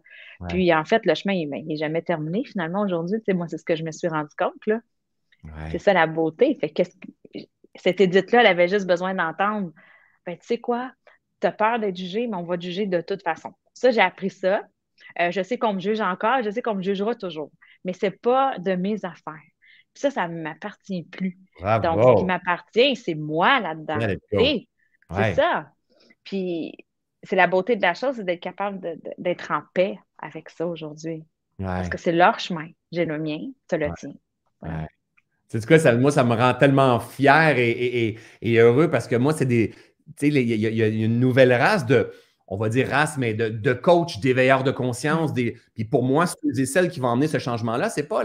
Puis, 0.48 0.72
en 0.72 0.86
fait, 0.86 1.04
le 1.04 1.14
chemin, 1.14 1.34
il 1.34 1.48
n'est 1.50 1.76
jamais 1.76 2.00
terminé 2.00 2.42
finalement 2.44 2.82
aujourd'hui. 2.82 3.18
moi, 3.34 3.48
c'est 3.48 3.58
ce 3.58 3.64
que 3.64 3.76
je 3.76 3.82
me 3.82 3.92
suis 3.92 4.08
rendu 4.08 4.34
compte. 4.38 4.66
Là. 4.66 4.80
C'est 5.70 5.78
ça 5.78 5.92
la 5.92 6.06
beauté. 6.06 6.56
Fait 6.60 6.70
que 6.70 6.82
cette 7.74 8.00
édite-là, 8.00 8.40
elle 8.40 8.46
avait 8.46 8.68
juste 8.68 8.86
besoin 8.86 9.14
d'entendre. 9.14 9.72
Ben, 10.26 10.36
tu 10.36 10.46
sais 10.46 10.58
quoi? 10.58 10.92
Tu 11.40 11.46
as 11.46 11.52
peur 11.52 11.78
d'être 11.78 11.96
jugé, 11.96 12.26
mais 12.26 12.36
on 12.36 12.42
va 12.42 12.56
te 12.56 12.62
juger 12.62 12.86
de 12.86 13.00
toute 13.00 13.22
façon. 13.22 13.52
Ça, 13.74 13.90
j'ai 13.90 14.00
appris 14.00 14.30
ça. 14.30 14.62
Euh, 15.20 15.30
je 15.30 15.42
sais 15.42 15.58
qu'on 15.58 15.74
me 15.74 15.80
juge 15.80 16.00
encore, 16.00 16.42
je 16.42 16.50
sais 16.50 16.60
qu'on 16.60 16.74
me 16.74 16.82
jugera 16.82 17.14
toujours. 17.14 17.52
Mais 17.84 17.92
ce 17.92 18.06
n'est 18.06 18.12
pas 18.12 18.58
de 18.58 18.74
mes 18.74 19.04
affaires 19.04 19.40
ça, 19.98 20.10
ça 20.10 20.28
ne 20.28 20.40
m'appartient 20.40 21.02
plus. 21.04 21.38
Donc, 21.60 22.02
ce 22.02 22.20
qui 22.20 22.24
m'appartient, 22.24 22.96
c'est 22.96 23.14
moi 23.14 23.60
là-dedans. 23.60 23.98
C'est 25.10 25.34
ça. 25.34 25.72
Puis, 26.24 26.72
c'est 27.22 27.36
la 27.36 27.46
beauté 27.46 27.76
de 27.76 27.82
la 27.82 27.94
chose, 27.94 28.16
c'est 28.16 28.24
d'être 28.24 28.40
capable 28.40 28.98
d'être 29.18 29.50
en 29.50 29.62
paix 29.74 29.98
avec 30.18 30.50
ça 30.50 30.66
aujourd'hui. 30.66 31.24
Parce 31.58 31.88
que 31.88 31.98
c'est 31.98 32.12
leur 32.12 32.38
chemin. 32.38 32.68
J'ai 32.92 33.04
le 33.04 33.18
mien, 33.18 33.38
tu 33.68 33.76
le 33.76 33.90
tien. 33.94 34.12
C'est 35.48 35.78
ça, 35.78 35.94
moi, 35.96 36.10
ça 36.10 36.24
me 36.24 36.34
rend 36.34 36.52
tellement 36.54 37.00
fier 37.00 37.58
et, 37.58 38.16
heureux 38.58 38.90
parce 38.90 39.08
que 39.08 39.16
moi, 39.16 39.32
c'est 39.32 39.46
des. 39.46 39.70
Tu 40.18 40.26
sais, 40.26 40.28
il 40.28 40.48
y, 40.48 40.82
a 40.82 40.86
une 40.86 41.18
nouvelle 41.18 41.52
race 41.52 41.86
de, 41.86 42.10
on 42.46 42.56
va 42.56 42.68
dire 42.68 42.88
race, 42.88 43.16
mais 43.18 43.34
de, 43.34 43.48
de 43.48 43.72
coach, 43.72 44.20
d'éveilleurs 44.20 44.62
de 44.62 44.70
conscience. 44.70 45.32
Des, 45.32 45.56
puis 45.74 45.84
pour 45.84 46.02
moi, 46.02 46.26
ceux 46.26 46.58
et 46.58 46.66
celles 46.66 46.90
qui 46.90 47.00
vont 47.00 47.08
emmener 47.08 47.28
ce 47.28 47.38
changement-là, 47.38 47.90
ce 47.90 48.00
n'est 48.00 48.06
pas, 48.06 48.22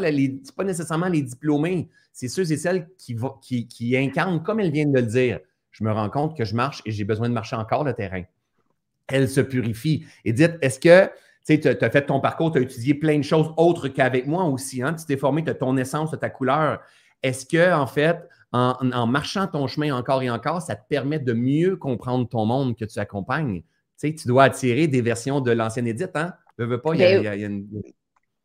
pas 0.56 0.64
nécessairement 0.64 1.08
les 1.08 1.22
diplômés, 1.22 1.90
c'est 2.12 2.28
ceux 2.28 2.50
et 2.52 2.58
celles 2.58 2.88
qui, 2.98 3.68
qui, 3.68 3.98
incarnent, 3.98 4.44
comme 4.44 4.60
elles 4.60 4.72
viennent 4.72 4.92
de 4.92 5.00
le 5.00 5.06
dire. 5.06 5.40
Je 5.72 5.84
me 5.84 5.92
rends 5.92 6.10
compte 6.10 6.38
que 6.38 6.46
je 6.46 6.56
marche 6.56 6.82
et 6.86 6.92
j'ai 6.92 7.04
besoin 7.04 7.30
de 7.30 7.34
marcher 7.34 7.56
encore 7.56 7.84
le 7.84 7.94
terrain. 7.94 8.24
Elle 9.08 9.28
se 9.28 9.42
purifie. 9.42 10.06
Et 10.24 10.32
dites, 10.32 10.58
est-ce 10.62 10.80
que 10.80 11.10
tu 11.46 11.68
as 11.68 11.90
fait 11.90 12.06
ton 12.06 12.20
parcours, 12.20 12.52
tu 12.52 12.60
as 12.60 12.62
étudié 12.62 12.94
plein 12.94 13.18
de 13.18 13.24
choses 13.24 13.52
autres 13.58 13.90
qu'avec 13.90 14.28
moi 14.28 14.46
aussi. 14.46 14.82
Hein? 14.82 14.94
Tu 14.94 15.06
t'es 15.06 15.18
formé, 15.18 15.44
tu 15.44 15.50
as 15.50 15.56
ton 15.56 15.76
essence, 15.78 16.12
tu 16.12 16.18
ta 16.18 16.30
couleur. 16.30 16.80
Est-ce 17.24 17.46
que, 17.46 17.74
en 17.74 17.88
fait, 17.88 18.28
en, 18.52 19.08
marchant 19.08 19.48
ton 19.48 19.68
chemin 19.68 19.96
encore 19.96 20.22
et 20.22 20.30
encore, 20.30 20.62
ça 20.62 20.76
te 20.76 20.88
permet 20.88 21.20
de 21.20 21.34
mieux 21.34 21.76
comprendre 21.76 22.28
ton 22.28 22.46
monde 22.46 22.78
que 22.78 22.86
tu 22.86 23.00
accompagnes? 23.00 23.64
Tu, 24.00 24.14
tu 24.14 24.28
dois 24.28 24.44
attirer 24.44 24.88
des 24.88 25.02
versions 25.02 25.42
de 25.42 25.52
l'ancienne 25.52 25.88
édite, 25.88 26.16
hein? 26.16 26.34
Veux, 26.58 26.80
pas, 26.80 26.94
il 26.94 27.00
y 27.02 27.04
a, 27.06 27.36
une... 27.36 27.68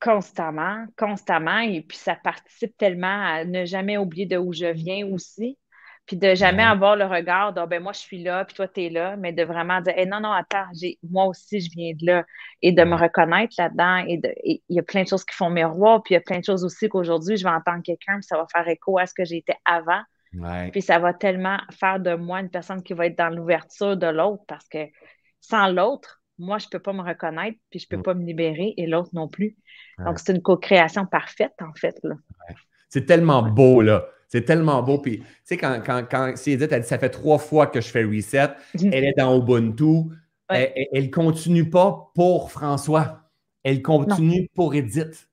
Constamment, 0.01 0.87
constamment. 0.97 1.59
Et 1.59 1.83
puis, 1.83 1.99
ça 1.99 2.15
participe 2.15 2.77
tellement 2.79 3.25
à 3.27 3.45
ne 3.45 3.65
jamais 3.67 3.99
oublier 3.99 4.27
de 4.27 4.39
où 4.39 4.53
je 4.53 4.67
viens 4.67 5.07
aussi. 5.07 5.59
Puis 6.09 6.17
de 6.17 6.35
jamais 6.35 6.65
avoir 6.65 6.97
le 6.97 7.05
regard 7.05 7.53
de 7.53 7.65
ben 7.67 7.83
moi 7.83 7.93
je 7.93 7.99
suis 8.01 8.23
là, 8.23 8.45
puis 8.45 8.55
toi 8.57 8.67
tu 8.67 8.85
es 8.85 8.91
là, 8.91 9.17
mais 9.17 9.33
de 9.33 9.45
vraiment 9.45 9.81
dire 9.81 9.95
non, 10.09 10.21
non, 10.21 10.33
attends, 10.33 10.67
moi 11.09 11.27
aussi 11.27 11.61
je 11.61 11.71
viens 11.71 11.93
de 11.95 12.07
là. 12.07 12.25
Et 12.63 12.73
de 12.73 12.83
me 12.83 12.97
reconnaître 12.97 13.55
là-dedans. 13.59 14.05
Et 14.09 14.63
il 14.69 14.77
y 14.77 14.79
a 14.81 14.83
plein 14.83 15.03
de 15.03 15.09
choses 15.09 15.25
qui 15.25 15.37
font 15.37 15.51
miroir, 15.51 16.03
puis 16.03 16.15
il 16.15 16.17
y 16.17 16.19
a 16.19 16.23
plein 16.23 16.41
de 16.41 16.45
choses 16.45 16.65
aussi 16.65 16.89
qu'aujourd'hui 16.89 17.37
je 17.37 17.45
vais 17.45 17.51
entendre 17.51 17.83
quelqu'un, 17.85 18.15
puis 18.15 18.25
ça 18.25 18.37
va 18.37 18.47
faire 18.51 18.67
écho 18.67 18.99
à 18.99 19.07
ce 19.07 19.15
que 19.15 19.25
j'ai 19.25 19.37
été 19.37 19.55
avant. 19.65 20.03
Puis 20.73 20.83
ça 20.83 20.99
va 20.99 21.13
tellement 21.13 21.59
faire 21.79 22.01
de 22.01 22.15
moi 22.15 22.41
une 22.41 22.51
personne 22.51 22.83
qui 22.83 22.95
va 22.95 23.07
être 23.07 23.17
dans 23.17 23.29
l'ouverture 23.31 23.97
de 23.97 24.07
l'autre 24.07 24.43
parce 24.49 24.69
que 24.69 24.87
sans 25.41 25.69
l'autre, 25.69 26.19
moi, 26.39 26.59
je 26.59 26.67
ne 26.67 26.71
peux 26.71 26.79
pas 26.79 26.93
me 26.93 27.03
reconnaître, 27.03 27.59
puis 27.71 27.81
je 27.81 27.87
ne 27.87 27.89
peux 27.91 28.01
mm. 28.01 28.03
pas 28.03 28.15
me 28.15 28.25
libérer, 28.25 28.75
et 28.77 28.87
l'autre 28.87 29.11
non 29.13 29.29
plus. 29.29 29.57
Donc, 29.99 30.21
c'est 30.21 30.33
une 30.33 30.43
co-création 30.43 31.05
parfaite, 31.05 31.55
en 31.61 31.75
fait. 31.75 32.01
C'est 32.89 33.07
tellement 33.07 33.43
beau, 33.43 33.83
là. 33.83 34.07
C'est 34.29 34.43
tellement 34.43 34.83
beau. 34.83 34.99
Puis, 34.99 35.19
tu 35.19 35.25
sais, 35.45 35.57
quand, 35.57 35.81
quand, 35.85 36.05
quand 36.09 36.35
Edith 36.47 36.73
a 36.73 36.79
dit 36.79 36.87
ça 36.87 36.99
fait 36.99 37.09
trois 37.09 37.39
fois 37.39 37.67
que 37.67 37.81
je 37.81 37.89
fais 37.89 38.05
reset, 38.05 38.49
mhm. 38.75 38.91
elle 38.93 39.05
est 39.05 39.15
dans 39.17 39.39
Ubuntu. 39.39 40.11
Elle, 40.51 40.73
ne 40.95 41.11
continue 41.11 41.69
pas 41.69 42.11
pour 42.15 42.51
François. 42.51 43.31
Elle 43.65 43.83
continue 43.83 44.49
pour 44.55 44.75
Edith. 44.75 45.29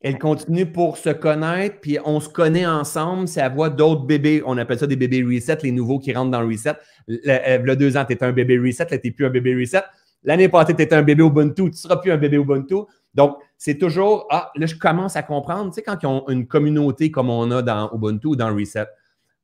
Elle 0.00 0.18
continue 0.18 0.66
pour 0.66 0.96
se 0.96 1.10
connaître, 1.10 1.80
puis 1.80 1.98
on 2.04 2.20
se 2.20 2.28
connaît 2.28 2.66
ensemble. 2.66 3.26
C'est 3.26 3.40
à 3.40 3.48
voix 3.48 3.68
d'autres 3.68 4.04
bébés. 4.04 4.42
On 4.46 4.56
appelle 4.56 4.78
ça 4.78 4.86
des 4.86 4.96
bébés 4.96 5.24
reset, 5.24 5.58
les 5.62 5.72
nouveaux 5.72 5.98
qui 5.98 6.12
rentrent 6.12 6.30
dans 6.30 6.40
le 6.40 6.46
reset. 6.46 6.74
Le, 7.08 7.18
euh, 7.26 7.74
deux 7.74 7.96
ans, 7.96 8.04
tu 8.04 8.12
étais 8.12 8.24
un 8.24 8.32
bébé 8.32 8.58
reset, 8.58 8.86
là, 8.90 8.98
tu 8.98 9.08
n'es 9.08 9.10
plus 9.10 9.26
un 9.26 9.30
bébé 9.30 9.56
reset. 9.56 9.82
L'année 10.22 10.48
passée, 10.48 10.74
tu 10.74 10.82
étais 10.82 10.94
un 10.94 11.02
bébé 11.02 11.24
Ubuntu, 11.24 11.62
tu 11.64 11.68
ne 11.70 11.72
seras 11.72 11.96
plus 11.96 12.12
un 12.12 12.16
bébé 12.16 12.36
Ubuntu. 12.36 12.74
Donc, 13.14 13.36
c'est 13.56 13.78
toujours, 13.78 14.26
ah, 14.30 14.50
là, 14.54 14.66
je 14.66 14.76
commence 14.76 15.16
à 15.16 15.22
comprendre, 15.22 15.70
tu 15.70 15.76
sais, 15.76 15.82
quand 15.82 16.02
ils 16.02 16.06
ont 16.06 16.28
une 16.28 16.46
communauté 16.46 17.10
comme 17.10 17.30
on 17.30 17.50
a 17.50 17.62
dans 17.62 17.90
Ubuntu 17.92 18.28
ou 18.28 18.36
dans 18.36 18.54
Reset, 18.54 18.86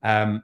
euh, 0.04 0.38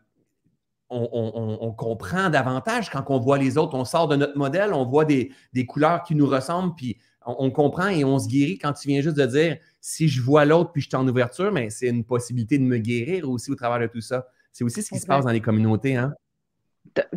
on, 0.91 1.73
comprend 1.77 2.31
davantage 2.31 2.91
quand 2.91 3.05
on 3.09 3.19
voit 3.19 3.39
les 3.39 3.57
autres. 3.57 3.75
On 3.75 3.85
sort 3.85 4.09
de 4.09 4.17
notre 4.17 4.37
modèle, 4.37 4.73
on 4.73 4.85
voit 4.85 5.05
des, 5.05 5.33
couleurs 5.67 6.03
qui 6.03 6.15
nous 6.15 6.27
ressemblent, 6.27 6.75
puis 6.75 6.99
on, 7.25 7.51
comprend 7.51 7.89
et 7.89 8.05
on 8.05 8.19
se 8.19 8.29
guérit 8.29 8.59
quand 8.59 8.73
tu 8.73 8.89
viens 8.89 9.01
juste 9.01 9.17
de 9.17 9.27
dire 9.27 9.59
si 9.81 10.09
je 10.09 10.21
vois 10.21 10.45
l'autre 10.45 10.73
puis 10.73 10.83
je 10.83 10.89
suis 10.89 10.97
en 10.97 11.07
ouverture, 11.07 11.53
mais 11.53 11.71
c'est 11.71 11.89
une 11.89 12.05
possibilité 12.05 12.59
de 12.59 12.65
me 12.65 12.79
guérir 12.79 13.29
aussi 13.31 13.51
au 13.51 13.55
travers 13.55 13.79
de 13.79 13.93
tout 13.93 14.01
ça. 14.01 14.27
C'est 14.53 14.65
aussi 14.65 14.83
ce 14.83 14.91
qui 14.91 14.99
se 14.99 15.07
passe 15.07 15.25
dans 15.25 15.31
les 15.31 15.41
communautés. 15.41 15.97
Hein? 15.97 16.13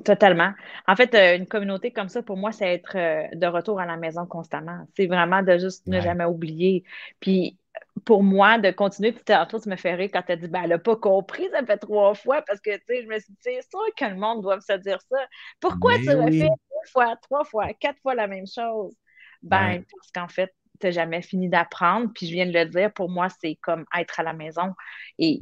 Totalement. 0.04 0.54
En 0.88 0.96
fait, 0.96 1.14
euh, 1.16 1.38
une 1.38 1.48
communauté 1.48 1.92
comme 1.92 2.10
ça, 2.10 2.22
pour 2.22 2.38
moi, 2.38 2.52
c'est 2.52 2.74
être 2.74 2.96
euh, 2.96 3.28
de 3.34 3.48
retour 3.48 3.80
à 3.80 3.86
la 3.86 3.98
maison 3.98 4.26
constamment. 4.26 4.86
C'est 4.96 5.08
vraiment 5.08 5.42
de 5.42 5.58
juste 5.58 5.88
ne 5.88 6.00
jamais 6.00 6.26
oublier. 6.26 6.84
Puis, 7.20 7.58
pour 8.06 8.22
moi, 8.22 8.60
de 8.60 8.70
continuer, 8.72 9.12
puis 9.12 9.24
tantôt, 9.24 9.60
tu 9.60 9.70
me 9.70 9.76
fais 9.76 9.96
rire 9.96 10.10
quand 10.14 10.22
tu 10.22 10.32
as 10.34 10.36
dit, 10.36 10.48
ben, 10.48 10.62
elle 10.64 10.70
n'a 10.70 10.78
pas 10.78 10.96
compris, 10.96 11.50
ça 11.52 11.66
fait 11.66 11.78
trois 11.78 12.14
fois, 12.14 12.42
parce 12.44 12.60
que, 12.60 12.76
tu 12.76 12.84
sais, 12.88 13.04
je 13.04 13.08
me 13.08 13.18
suis 13.20 13.34
dit, 13.34 13.40
c'est 13.42 13.62
sûr 13.70 13.86
que 13.98 14.06
le 14.06 14.16
monde 14.16 14.42
doit 14.42 14.60
se 14.62 14.74
dire 14.74 15.00
ça. 15.02 15.18
Pourquoi 15.60 15.94
tu 16.00 16.10
refais 16.10 16.50
deux 16.50 16.92
fois, 16.92 17.16
trois 17.22 17.44
fois, 17.44 17.74
quatre 17.74 18.00
fois 18.02 18.14
la 18.14 18.28
même 18.28 18.46
chose? 18.48 18.96
Ben, 19.42 19.84
parce 19.92 20.12
qu'en 20.14 20.28
fait, 20.28 20.54
tu 20.80 20.88
n'as 20.88 20.92
jamais 20.92 21.22
fini 21.22 21.50
d'apprendre. 21.50 22.12
Puis, 22.14 22.28
je 22.28 22.34
viens 22.34 22.46
de 22.46 22.54
le 22.54 22.66
dire, 22.66 22.92
pour 22.94 23.10
moi, 23.10 23.28
c'est 23.42 23.56
comme 23.56 23.86
être 23.98 24.20
à 24.20 24.24
la 24.24 24.34
maison. 24.34 24.74
Et 25.18 25.40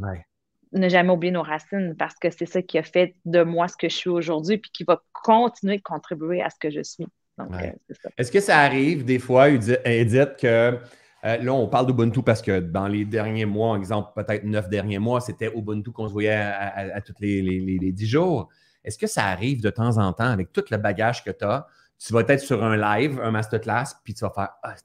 ne 0.74 0.90
jamais 0.90 1.12
oublier 1.12 1.32
nos 1.32 1.44
racines 1.44 1.96
parce 1.98 2.16
que 2.16 2.30
c'est 2.30 2.46
ça 2.46 2.62
qui 2.62 2.78
a 2.78 2.84
fait 2.84 3.16
de 3.26 3.44
moi 3.44 3.68
ce 3.68 3.76
que 3.78 3.90
je 3.90 3.96
suis 3.96 4.10
aujourd'hui 4.10 4.58
puis 4.58 4.72
qui 4.72 4.84
va 4.84 5.02
continuer 5.12 5.78
de 5.78 5.84
contribuer 5.84 6.42
à 6.42 6.50
ce 6.50 6.56
que 6.60 6.70
je 6.70 6.82
suis. 6.82 7.06
Euh, 7.40 7.72
Est-ce 8.18 8.32
que 8.32 8.40
ça 8.40 8.60
arrive 8.60 9.04
des 9.04 9.20
fois, 9.20 9.50
Edith, 9.50 10.38
que 10.40 10.78
euh, 11.24 11.38
là, 11.38 11.54
on 11.54 11.68
parle 11.68 11.88
d'Ubuntu 11.88 12.22
parce 12.24 12.42
que 12.42 12.60
dans 12.60 12.88
les 12.88 13.06
derniers 13.06 13.46
mois, 13.46 13.78
exemple, 13.78 14.12
peut-être 14.16 14.44
neuf 14.44 14.70
derniers 14.70 15.00
mois, 15.00 15.22
c'était 15.22 15.52
Ubuntu 15.56 15.92
qu'on 15.92 16.08
se 16.08 16.14
voyait 16.14 16.32
à, 16.32 17.02
tous 17.02 17.16
les, 17.20 17.92
dix 17.92 18.08
jours. 18.08 18.50
Est-ce 18.84 18.98
que 18.98 19.08
ça 19.08 19.26
arrive 19.26 19.62
de 19.62 19.70
temps 19.70 19.98
en 19.98 20.14
temps 20.14 20.30
avec 20.30 20.52
tout 20.52 20.64
le 20.72 20.78
bagage 20.78 21.24
que 21.24 21.32
tu 21.32 21.46
as? 21.46 21.68
Tu 22.00 22.14
vas 22.14 22.22
être 22.28 22.40
sur 22.40 22.64
un 22.64 22.76
live, 22.76 23.20
un 23.22 23.32
masterclass, 23.32 23.96
puis 24.04 24.14
tu 24.14 24.22
vas 24.22 24.32
faire 24.32 24.50
Ah, 24.64 24.76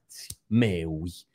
mais 0.50 0.84
oui 0.84 1.26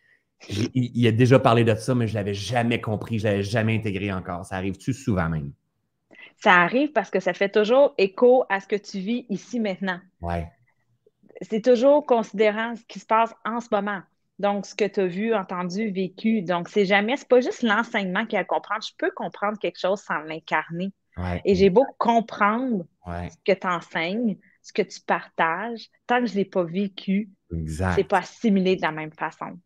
il, 0.50 1.08
a 1.08 1.12
déjà 1.12 1.40
parlé 1.40 1.64
de 1.64 1.76
ça, 1.76 1.96
mais 1.96 2.08
je 2.08 2.14
ne 2.14 2.20
l'avais 2.20 2.34
jamais 2.34 2.82
compris, 2.82 3.20
je 3.20 3.28
ne 3.28 3.32
l'avais 3.32 3.44
jamais 3.44 3.76
intégré 3.76 4.12
encore. 4.12 4.46
Ça 4.46 4.56
arrive-tu 4.56 4.94
souvent 4.94 5.30
même? 5.30 5.52
Ça 6.38 6.56
arrive 6.56 6.92
parce 6.92 7.12
que 7.12 7.20
ça 7.20 7.34
fait 7.34 7.50
toujours 7.50 7.94
écho 7.98 8.46
à 8.50 8.60
ce 8.60 8.68
que 8.68 8.76
tu 8.76 9.00
vis 9.00 9.26
ici 9.30 9.60
maintenant. 9.60 10.00
Ouais. 10.22 10.48
C'est 11.42 11.62
toujours 11.62 12.06
considérant 12.06 12.76
ce 12.76 12.84
qui 12.88 13.00
se 13.00 13.06
passe 13.06 13.34
en 13.46 13.60
ce 13.60 13.68
moment. 13.72 14.02
Donc, 14.40 14.66
ce 14.66 14.74
que 14.74 14.86
tu 14.86 15.00
as 15.02 15.06
vu, 15.06 15.36
entendu, 15.36 15.92
vécu. 15.92 16.42
Donc, 16.42 16.68
c'est 16.68 16.86
jamais, 16.86 17.16
c'est 17.16 17.28
pas 17.28 17.42
juste 17.42 17.62
l'enseignement 17.62 18.26
qui 18.26 18.36
a 18.36 18.40
à 18.40 18.44
comprendre. 18.44 18.82
Je 18.84 18.94
peux 18.98 19.12
comprendre 19.12 19.60
quelque 19.60 19.80
chose 19.80 20.02
sans 20.02 20.20
l'incarner. 20.22 20.92
Et 21.46 21.54
j'ai 21.56 21.70
beau 21.70 21.86
comprendre 22.00 22.86
ce 23.06 23.36
que 23.46 23.52
tu 23.58 23.68
enseignes, 23.68 24.38
ce 24.64 24.74
que 24.74 24.82
tu 24.82 25.00
partages, 25.02 25.90
tant 26.08 26.22
que 26.22 26.26
je 26.26 26.34
ne 26.34 26.38
l'ai 26.38 26.46
pas 26.46 26.64
vécu, 26.64 27.30
ce 27.52 27.98
n'est 27.98 28.04
pas 28.04 28.20
assimilé 28.20 28.76
de 28.76 28.82
la 28.82 28.92
même 28.92 29.12
façon. 29.12 29.60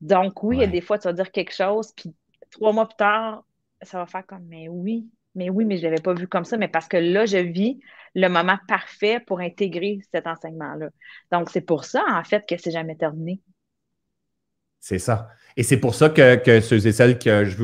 Donc, 0.00 0.42
oui, 0.42 0.56
il 0.56 0.60
y 0.60 0.64
a 0.64 0.66
des 0.66 0.80
fois, 0.80 0.98
tu 0.98 1.08
vas 1.08 1.12
dire 1.12 1.30
quelque 1.30 1.54
chose, 1.54 1.92
puis 1.94 2.14
trois 2.50 2.72
mois 2.72 2.86
plus 2.86 2.96
tard, 2.96 3.44
ça 3.82 3.98
va 3.98 4.06
faire 4.06 4.26
comme, 4.26 4.44
mais 4.48 4.68
oui, 4.68 5.06
mais 5.34 5.50
oui, 5.50 5.64
mais 5.64 5.76
je 5.76 5.82
ne 5.82 5.90
l'avais 5.90 6.02
pas 6.02 6.14
vu 6.14 6.26
comme 6.26 6.44
ça, 6.44 6.56
mais 6.56 6.68
parce 6.68 6.88
que 6.88 6.96
là, 6.96 7.26
je 7.26 7.36
vis 7.36 7.80
le 8.14 8.28
moment 8.28 8.58
parfait 8.66 9.20
pour 9.20 9.40
intégrer 9.40 10.00
cet 10.12 10.26
enseignement-là. 10.26 10.88
Donc, 11.30 11.50
c'est 11.50 11.60
pour 11.60 11.84
ça, 11.84 12.02
en 12.08 12.24
fait, 12.24 12.46
que 12.48 12.56
c'est 12.58 12.70
jamais 12.70 12.96
terminé. 12.96 13.40
C'est 14.80 14.98
ça. 14.98 15.28
Et 15.56 15.62
c'est 15.62 15.76
pour 15.76 15.94
ça 15.94 16.08
que, 16.08 16.60
ceux 16.60 16.86
et 16.86 16.92
celles 16.92 17.18
que 17.18 17.44
je, 17.44 17.56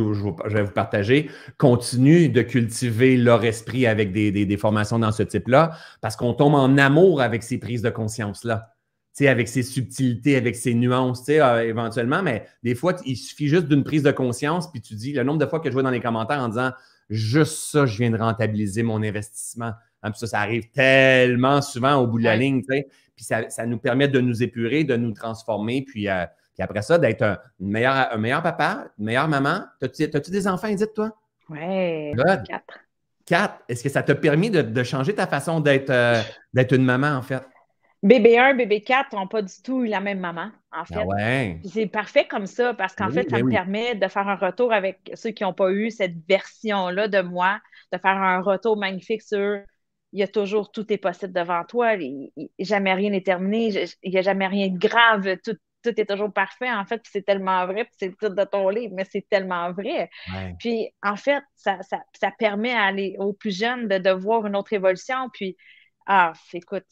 vais 0.55 0.62
vous 0.62 0.72
partager 0.72 1.31
continuent 1.57 2.31
de 2.31 2.42
cultiver 2.42 3.16
leur 3.16 3.44
esprit 3.44 3.87
avec 3.87 4.12
des 4.12 4.57
formations 4.59 4.99
dans 4.99 5.12
ce 5.12 5.22
type-là, 5.22 5.72
parce 6.03 6.16
qu'on 6.16 6.35
tombe 6.35 6.55
en 6.55 6.77
amour 6.77 7.22
avec 7.22 7.42
ces 7.42 7.59
prises 7.59 7.83
de 7.83 7.90
conscience-là 7.90 8.76
avec 9.25 9.49
ses 9.49 9.63
subtilités, 9.63 10.37
avec 10.37 10.57
ses 10.57 10.75
nuances, 10.75 11.27
euh, 11.31 11.61
éventuellement, 11.61 12.23
mais 12.23 12.47
des 12.63 12.75
fois, 12.75 12.95
il 13.07 13.17
suffit 13.17 13.49
juste 13.49 13.67
d'une 13.67 13.83
prise 13.83 14.03
de 14.03 14.11
conscience, 14.11 14.71
puis 14.71 14.83
tu 14.83 14.95
dis, 14.95 15.15
le 15.15 15.23
nombre 15.23 15.39
de 15.39 15.47
fois 15.47 15.61
que 15.61 15.69
je 15.69 15.73
vois 15.73 15.83
dans 15.83 15.91
les 15.91 16.01
commentaires 16.01 16.41
en 16.41 16.49
disant, 16.49 16.73
juste 17.09 17.71
ça, 17.71 17.87
je 17.87 17.97
viens 17.97 18.11
de 18.11 18.19
rentabiliser 18.19 18.83
mon 18.83 19.03
investissement. 19.03 19.73
Hein, 20.03 20.11
puis 20.11 20.21
ça, 20.21 20.27
ça 20.27 20.41
arrive 20.41 20.71
tellement 20.71 21.63
souvent 21.63 21.97
au 21.97 22.07
bout 22.07 22.19
de 22.19 22.25
la 22.25 22.37
ligne, 22.37 22.63
puis 22.63 23.25
ça, 23.25 23.67
nous 23.67 23.79
permet 23.79 24.09
de 24.09 24.21
nous 24.21 24.43
épurer, 24.43 24.85
de 24.85 24.97
nous 24.97 25.13
transformer, 25.13 25.83
puis, 25.83 26.09
euh, 26.11 26.27
après 26.59 26.83
ça, 26.83 26.99
d'être 26.99 27.23
un, 27.23 27.39
meilleur, 27.59 28.13
un 28.13 28.19
meilleur 28.19 28.43
papa, 28.43 28.89
une 28.99 29.07
meilleure 29.07 29.29
maman. 29.29 29.65
T'as-tu 29.81 30.31
des 30.31 30.49
enfants, 30.49 30.69
dites 30.69 30.95
toi? 30.95 31.13
Oui, 31.49 32.13
quatre. 32.47 32.79
Quatre. 33.27 33.55
Est-ce 33.69 33.83
que 33.83 33.89
ça 33.89 34.03
t'a 34.03 34.15
permis 34.15 34.51
de, 34.51 34.83
changer 34.83 35.15
ta 35.15 35.27
façon 35.27 35.61
d'être 35.61 35.91
euh, 35.91 36.23
d'être 36.55 36.73
une 36.73 36.85
maman, 36.85 37.09
en 37.17 37.23
fait? 37.23 37.43
Bébé 38.03 38.39
1, 38.39 38.55
bébé 38.55 38.83
4 38.83 39.15
n'ont 39.15 39.27
pas 39.27 39.43
du 39.43 39.55
tout 39.65 39.83
eu 39.83 39.89
la 39.89 40.01
même 40.01 40.21
maman, 40.21 40.51
en 40.71 40.85
fait. 40.85 40.95
Ah 40.97 41.69
c'est 41.69 41.87
parfait 41.87 42.27
comme 42.27 42.47
ça 42.47 42.75
parce 42.75 42.95
qu'en 42.95 43.11
fait, 43.11 43.29
ça 43.29 43.39
ben 43.39 43.47
me 43.47 43.51
permet 43.51 43.95
de 43.95 44.07
faire 44.09 44.29
un 44.29 44.37
retour 44.37 44.73
avec 44.73 45.11
ceux 45.15 45.31
qui 45.31 45.43
n'ont 45.43 45.55
pas 45.55 45.71
eu 45.71 45.91
cette 45.91 46.15
version-là 46.29 47.09
de 47.09 47.21
moi, 47.21 47.59
de 47.93 47.99
faire 47.99 48.17
un 48.17 48.41
retour 48.43 48.77
magnifique 48.77 49.23
sur 49.23 49.61
il 50.13 50.21
y 50.21 50.23
a 50.23 50.29
toujours 50.29 50.71
tout 50.73 50.91
est 50.93 50.99
possible 50.99 51.33
devant 51.33 51.65
toi, 51.65 51.93
jamais 52.59 52.95
rien 52.95 53.11
n'est 53.11 53.23
terminé, 53.23 53.87
il 54.03 54.11
n'y 54.11 54.19
a 54.19 54.23
jamais 54.23 54.47
rien 54.47 54.69
de 54.69 54.79
grave, 54.79 55.37
tout, 55.45 55.59
est 55.85 56.09
toujours 56.09 56.33
parfait, 56.33 56.73
en 56.73 56.85
fait, 56.85 57.03
c'est 57.05 57.23
tellement 57.23 57.67
vrai, 57.67 57.89
c'est 57.99 58.07
le 58.07 58.13
titre 58.13 58.35
de 58.35 58.45
ton 58.45 58.69
livre, 58.71 58.95
mais 58.97 59.05
c'est 59.09 59.27
tellement 59.29 59.73
vrai. 59.73 60.11
Puis, 60.59 60.89
en 61.03 61.17
fait, 61.17 61.43
ça, 61.55 61.79
permet 62.39 62.73
à 62.73 62.85
aller 62.85 63.17
aux 63.19 63.35
plus 63.35 63.57
jeunes 63.57 63.89
de, 63.89 63.99
de 63.99 64.11
voir 64.11 64.47
une 64.47 64.57
autre 64.57 64.73
évolution, 64.73 65.29
puis 65.33 65.57
Ah, 66.07 66.33
écoute, 66.53 66.85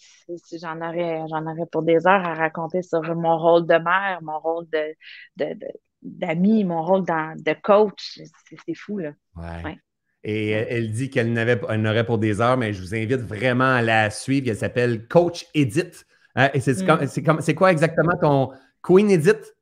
j'en 0.61 0.77
aurais, 0.79 1.22
j'en 1.29 1.46
aurais 1.46 1.66
pour 1.70 1.83
des 1.83 2.07
heures 2.07 2.27
à 2.27 2.35
raconter 2.35 2.83
sur 2.83 3.03
mon 3.14 3.38
rôle 3.38 3.66
de 3.66 3.74
mère, 3.74 4.18
mon 4.22 4.38
rôle 4.40 4.66
de, 4.70 5.57
d'ami, 6.03 6.64
mon 6.64 6.83
rôle 6.83 7.05
de 7.05 7.62
coach. 7.62 8.20
C'est, 8.66 8.74
fou, 8.74 8.98
là. 8.98 9.12
Ouais. 9.37 9.79
Et 10.24 10.50
elle 10.50 10.90
dit 10.90 11.11
qu'elle 11.11 11.33
n'avait, 11.33 11.61
elle 11.68 11.83
n'aurait 11.83 12.07
pour 12.07 12.18
des 12.18 12.40
heures, 12.40 12.57
mais 12.57 12.72
je 12.72 12.81
vous 12.81 12.94
invite 12.94 13.20
vraiment 13.20 13.74
à 13.74 13.83
la 13.83 14.11
suivre. 14.11 14.48
Elle 14.48 14.57
s'appelle 14.57 15.07
Coach 15.07 15.46
Edith. 15.55 16.07
Hein, 16.35 16.50
et 16.53 16.61
c'est, 16.61 16.83
mm. 16.83 17.07
c'est, 17.07 17.24
c'est 17.40 17.55
quoi 17.55 17.70
exactement 17.70 18.16
ton 18.20 18.50
Queen 18.83 19.11
Edith? 19.11 19.55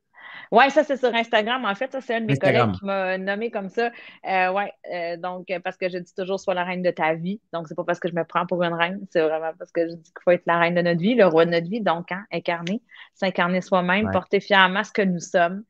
Oui, 0.52 0.70
ça, 0.70 0.84
c'est 0.84 0.98
sur 0.98 1.14
Instagram. 1.14 1.64
En 1.64 1.74
fait, 1.74 1.90
ça, 1.90 2.02
c'est 2.02 2.16
un 2.16 2.20
de 2.20 2.26
mes 2.26 2.36
collègues 2.36 2.72
qui 2.72 2.84
m'a 2.84 3.16
nommé 3.16 3.50
comme 3.50 3.70
ça. 3.70 3.90
Euh, 4.28 4.52
oui, 4.52 4.64
euh, 4.92 5.16
donc, 5.16 5.46
parce 5.64 5.78
que 5.78 5.88
je 5.88 5.96
dis 5.96 6.14
toujours, 6.14 6.38
sois 6.38 6.52
la 6.52 6.62
reine 6.62 6.82
de 6.82 6.90
ta 6.90 7.14
vie. 7.14 7.40
Donc, 7.54 7.68
c'est 7.68 7.74
pas 7.74 7.84
parce 7.84 7.98
que 7.98 8.08
je 8.08 8.14
me 8.14 8.22
prends 8.22 8.44
pour 8.44 8.62
une 8.62 8.74
reine, 8.74 9.00
c'est 9.10 9.22
vraiment 9.22 9.52
parce 9.58 9.72
que 9.72 9.88
je 9.88 9.94
dis 9.94 10.02
qu'il 10.02 10.22
faut 10.22 10.30
être 10.30 10.44
la 10.44 10.58
reine 10.58 10.74
de 10.74 10.82
notre 10.82 11.00
vie, 11.00 11.14
le 11.14 11.24
roi 11.24 11.46
de 11.46 11.50
notre 11.52 11.70
vie. 11.70 11.80
Donc, 11.80 12.12
hein, 12.12 12.26
incarner, 12.30 12.82
s'incarner 13.14 13.62
soi-même, 13.62 14.10
porter 14.12 14.40
fièrement 14.40 14.84
ce 14.84 14.92
que 14.92 15.00
nous 15.00 15.20
sommes. 15.20 15.64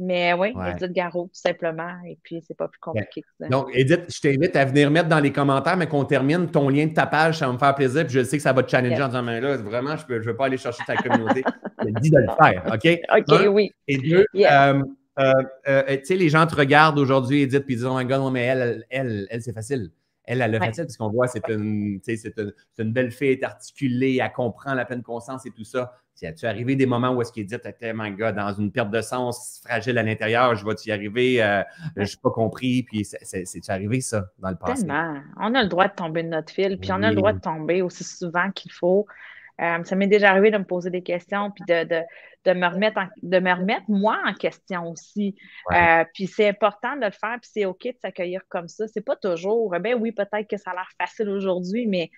Mais 0.00 0.32
oui, 0.32 0.54
Edith 0.70 0.92
Garot, 0.92 1.24
tout 1.24 1.40
simplement. 1.40 1.90
Et 2.06 2.18
puis, 2.22 2.42
c'est 2.46 2.56
pas 2.56 2.68
plus 2.68 2.78
compliqué 2.78 3.22
que 3.22 3.28
ça. 3.40 3.48
Donc, 3.48 3.68
Edith, 3.74 4.04
je 4.08 4.20
t'invite 4.20 4.54
à 4.54 4.64
venir 4.64 4.90
mettre 4.90 5.08
dans 5.08 5.18
les 5.18 5.32
commentaires, 5.32 5.76
mais 5.76 5.88
qu'on 5.88 6.04
termine 6.04 6.48
ton 6.48 6.68
lien 6.68 6.86
de 6.86 6.94
ta 6.94 7.06
page, 7.06 7.38
ça 7.38 7.46
va 7.46 7.52
me 7.52 7.58
faire 7.58 7.74
plaisir. 7.74 8.04
Puis 8.06 8.14
je 8.14 8.22
sais 8.22 8.36
que 8.36 8.42
ça 8.42 8.52
va 8.52 8.62
te 8.62 8.70
challenger 8.70 9.02
en 9.02 9.08
disant, 9.08 9.22
mais 9.22 9.40
là, 9.40 9.56
vraiment, 9.56 9.96
je 9.96 10.14
ne 10.14 10.20
veux 10.20 10.36
pas 10.36 10.46
aller 10.46 10.56
chercher 10.56 10.84
ta 10.86 10.94
communauté. 10.96 11.42
je 11.80 11.86
te 11.86 12.00
dis 12.00 12.10
de 12.10 12.18
le 12.18 12.26
faire, 12.40 12.62
OK? 12.72 13.00
OK, 13.32 13.46
oui. 13.48 13.72
Et 13.88 13.98
deux, 13.98 14.24
euh, 14.36 14.82
euh, 15.18 15.32
euh, 15.66 15.96
tu 15.96 16.04
sais, 16.04 16.16
les 16.16 16.28
gens 16.28 16.46
te 16.46 16.54
regardent 16.54 16.98
aujourd'hui, 16.98 17.42
Edith, 17.42 17.64
puis 17.64 17.74
ils 17.74 17.78
disent, 17.78 17.86
oh 17.86 17.98
my 17.98 18.04
God, 18.04 18.20
non, 18.20 18.30
mais 18.30 18.44
elle, 18.44 18.84
elle, 18.90 19.26
elle, 19.30 19.42
c'est 19.42 19.52
facile. 19.52 19.90
Elle, 20.30 20.42
elle 20.42 20.50
le 20.50 20.58
facile, 20.58 20.84
parce 20.84 20.98
qu'on 20.98 21.08
voit, 21.08 21.26
c'est 21.26 21.48
une, 21.48 22.00
une, 22.06 22.52
une 22.78 22.92
belle 22.92 23.10
fille, 23.10 23.28
elle 23.28 23.38
est 23.38 23.44
articulée, 23.44 24.18
elle 24.22 24.30
comprend 24.32 24.74
la 24.74 24.84
pleine 24.84 25.02
conscience 25.02 25.46
et 25.46 25.50
tout 25.50 25.64
ça. 25.64 25.94
Si 26.14 26.26
tu 26.34 26.46
arrivé 26.46 26.76
des 26.76 26.84
moments 26.84 27.12
où 27.12 27.22
est-ce 27.22 27.32
qu'il 27.32 27.46
dit, 27.46 27.56
t'es 27.58 27.92
my 27.94 28.10
God, 28.10 28.34
dans 28.34 28.52
une 28.52 28.70
perte 28.70 28.90
de 28.90 29.00
sens 29.00 29.62
fragile 29.64 29.96
à 29.96 30.02
l'intérieur, 30.02 30.54
je 30.54 30.66
vais-y 30.66 30.92
arriver, 30.92 31.42
euh, 31.42 31.62
je 31.96 32.02
n'ai 32.02 32.20
pas 32.22 32.30
compris, 32.30 32.82
puis 32.82 33.04
c'est 33.04 33.70
arrivé 33.70 34.02
ça 34.02 34.26
dans 34.38 34.50
le 34.50 34.56
passé? 34.56 34.82
Tellement. 34.82 35.14
On 35.38 35.54
a 35.54 35.62
le 35.62 35.68
droit 35.68 35.88
de 35.88 35.94
tomber 35.94 36.22
de 36.24 36.28
notre 36.28 36.52
fil, 36.52 36.76
puis 36.78 36.92
on 36.92 37.02
a 37.02 37.08
le 37.08 37.16
droit 37.16 37.32
de 37.32 37.40
tomber 37.40 37.80
aussi 37.80 38.04
souvent 38.04 38.50
qu'il 38.50 38.72
faut. 38.72 39.06
Euh, 39.60 39.82
ça 39.82 39.96
m'est 39.96 40.06
déjà 40.06 40.30
arrivé 40.30 40.50
de 40.50 40.58
me 40.58 40.64
poser 40.64 40.90
des 40.90 41.02
questions, 41.02 41.50
puis 41.50 41.64
de, 41.66 41.84
de, 41.84 42.52
me, 42.52 42.66
remettre 42.66 43.00
de 43.22 43.38
me 43.40 43.52
remettre 43.52 43.84
moi 43.88 44.18
en 44.24 44.32
question 44.32 44.90
aussi. 44.90 45.34
Euh, 45.72 46.04
puis 46.14 46.26
c'est 46.26 46.48
important 46.48 46.96
de 46.96 47.06
le 47.06 47.10
faire, 47.10 47.38
puis 47.40 47.50
c'est 47.52 47.64
OK 47.64 47.82
de 47.84 47.96
s'accueillir 48.00 48.42
comme 48.48 48.68
ça. 48.68 48.86
C'est 48.86 49.04
pas 49.04 49.16
toujours, 49.16 49.70
ben 49.80 49.94
oui, 49.94 50.12
peut-être 50.12 50.48
que 50.48 50.56
ça 50.56 50.70
a 50.70 50.74
l'air 50.74 50.88
facile 50.96 51.28
aujourd'hui, 51.28 51.86
mais 51.86 52.10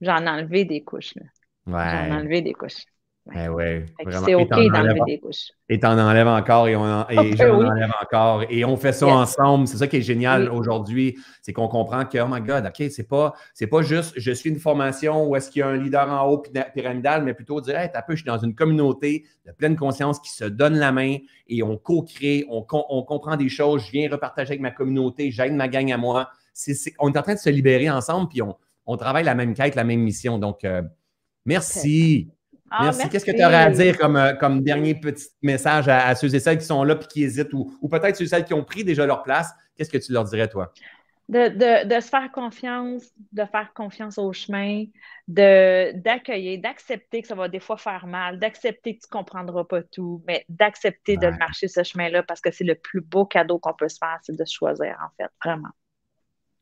j'en 0.00 0.24
ai 0.24 0.28
enlevé 0.28 0.64
des 0.64 0.84
couches. 0.84 1.14
Là. 1.16 1.24
Ouais. 1.66 2.08
J'en 2.08 2.16
enlevé 2.16 2.42
des 2.42 2.52
couches. 2.52 2.84
Ouais. 3.26 3.48
ouais, 3.48 3.86
c'est 4.24 4.34
OK 4.34 4.48
d'enlever 4.48 5.00
des 5.06 5.20
couches. 5.20 5.52
Et 5.68 5.78
t'en 5.78 5.96
enlèves 5.98 6.26
encore 6.26 6.66
et, 6.66 6.74
on 6.74 7.08
et 7.10 7.36
j'en 7.36 7.62
enlève 7.62 7.92
encore. 8.02 8.44
Et 8.48 8.64
on 8.64 8.76
fait 8.76 8.92
ça 8.92 9.06
ensemble. 9.06 9.68
C'est 9.68 9.76
ça 9.76 9.86
qui 9.86 9.98
est 9.98 10.02
génial 10.02 10.48
aujourd'hui. 10.48 11.16
C'est 11.42 11.52
qu'on 11.52 11.68
comprend 11.68 12.04
que, 12.06 12.18
oh 12.18 12.26
my 12.28 12.40
God, 12.40 12.66
OK, 12.66 12.90
c'est 12.90 13.06
pas, 13.06 13.34
c'est 13.54 13.66
pas 13.66 13.82
juste 13.82 14.14
je 14.16 14.32
suis 14.32 14.50
une 14.50 14.58
formation 14.58 15.28
où 15.28 15.36
est-ce 15.36 15.50
qu'il 15.50 15.60
y 15.60 15.62
a 15.62 15.68
un 15.68 15.76
leader 15.76 16.10
en 16.10 16.28
haut 16.28 16.42
pyramidal, 16.74 17.22
mais 17.22 17.34
plutôt 17.34 17.60
dire, 17.60 17.78
hey, 17.78 17.90
peu, 18.06 18.14
je 18.14 18.22
suis 18.22 18.26
dans 18.26 18.38
une 18.38 18.54
communauté 18.54 19.26
de 19.46 19.52
pleine 19.52 19.76
conscience 19.76 20.18
qui 20.18 20.30
se 20.30 20.44
donne 20.44 20.76
la 20.76 20.90
main 20.90 21.18
et 21.46 21.62
on 21.62 21.76
co-crée, 21.76 22.46
on, 22.48 22.66
on 22.70 23.02
comprend 23.02 23.36
des 23.36 23.48
choses, 23.48 23.84
je 23.86 23.92
viens 23.92 24.10
repartager 24.10 24.52
avec 24.52 24.60
ma 24.60 24.70
communauté, 24.70 25.30
j'aide 25.30 25.52
ma 25.52 25.68
gang 25.68 25.92
à 25.92 25.98
moi. 25.98 26.30
on 26.98 27.12
est 27.12 27.18
en 27.18 27.22
train 27.22 27.34
de 27.34 27.38
se 27.38 27.50
libérer 27.50 27.90
ensemble, 27.90 28.28
puis 28.28 28.42
on, 28.42 28.56
on 28.86 28.96
travaille 28.96 29.24
la 29.24 29.34
même 29.34 29.54
quête, 29.54 29.74
la 29.74 29.84
même 29.84 30.00
mission. 30.00 30.38
Donc, 30.38 30.64
euh, 30.64 30.82
Merci. 31.46 32.30
Ah, 32.70 32.84
merci. 32.84 33.08
Qu'est-ce 33.08 33.24
que 33.24 33.32
tu 33.32 33.44
aurais 33.44 33.56
à 33.56 33.70
dire 33.70 33.98
comme, 33.98 34.16
euh, 34.16 34.32
comme 34.34 34.62
dernier 34.62 34.94
petit 34.94 35.26
message 35.42 35.88
à, 35.88 36.14
ceux 36.14 36.32
et 36.32 36.38
celles 36.38 36.58
qui 36.58 36.64
sont 36.64 36.84
là 36.84 36.94
et 36.94 37.06
qui 37.06 37.24
hésitent 37.24 37.52
ou, 37.52 37.88
peut-être 37.88 38.16
ceux 38.16 38.24
et 38.24 38.28
celles 38.28 38.44
qui 38.44 38.54
ont 38.54 38.64
pris 38.64 38.84
déjà 38.84 39.04
leur 39.04 39.22
place? 39.22 39.52
Qu'est-ce 39.76 39.90
que 39.90 39.98
tu 39.98 40.12
leur 40.12 40.24
dirais, 40.24 40.48
toi? 40.48 40.72
De, 41.28 42.00
se 42.00 42.08
faire 42.08 42.30
confiance, 42.32 43.04
de 43.32 43.44
faire 43.44 43.72
confiance 43.72 44.18
au 44.18 44.32
chemin, 44.32 44.84
d'accueillir, 45.28 46.60
d'accepter 46.60 47.22
que 47.22 47.28
ça 47.28 47.36
va 47.36 47.48
des 47.48 47.60
fois 47.60 47.76
faire 47.76 48.06
mal, 48.06 48.38
d'accepter 48.38 48.96
que 48.96 49.00
tu 49.00 49.06
ne 49.12 49.18
comprendras 49.18 49.64
pas 49.64 49.82
tout, 49.82 50.22
mais 50.26 50.44
d'accepter 50.48 51.16
de 51.16 51.28
marcher 51.38 51.68
ce 51.68 51.84
chemin-là 51.84 52.24
parce 52.24 52.40
que 52.40 52.50
c'est 52.50 52.64
le 52.64 52.74
plus 52.74 53.00
beau 53.00 53.26
cadeau 53.26 53.58
qu'on 53.58 53.74
peut 53.74 53.88
se 53.88 53.98
faire, 53.98 54.18
c'est 54.22 54.36
de 54.36 54.44
choisir, 54.44 54.96
en 55.04 55.10
fait, 55.16 55.30
vraiment. 55.44 55.70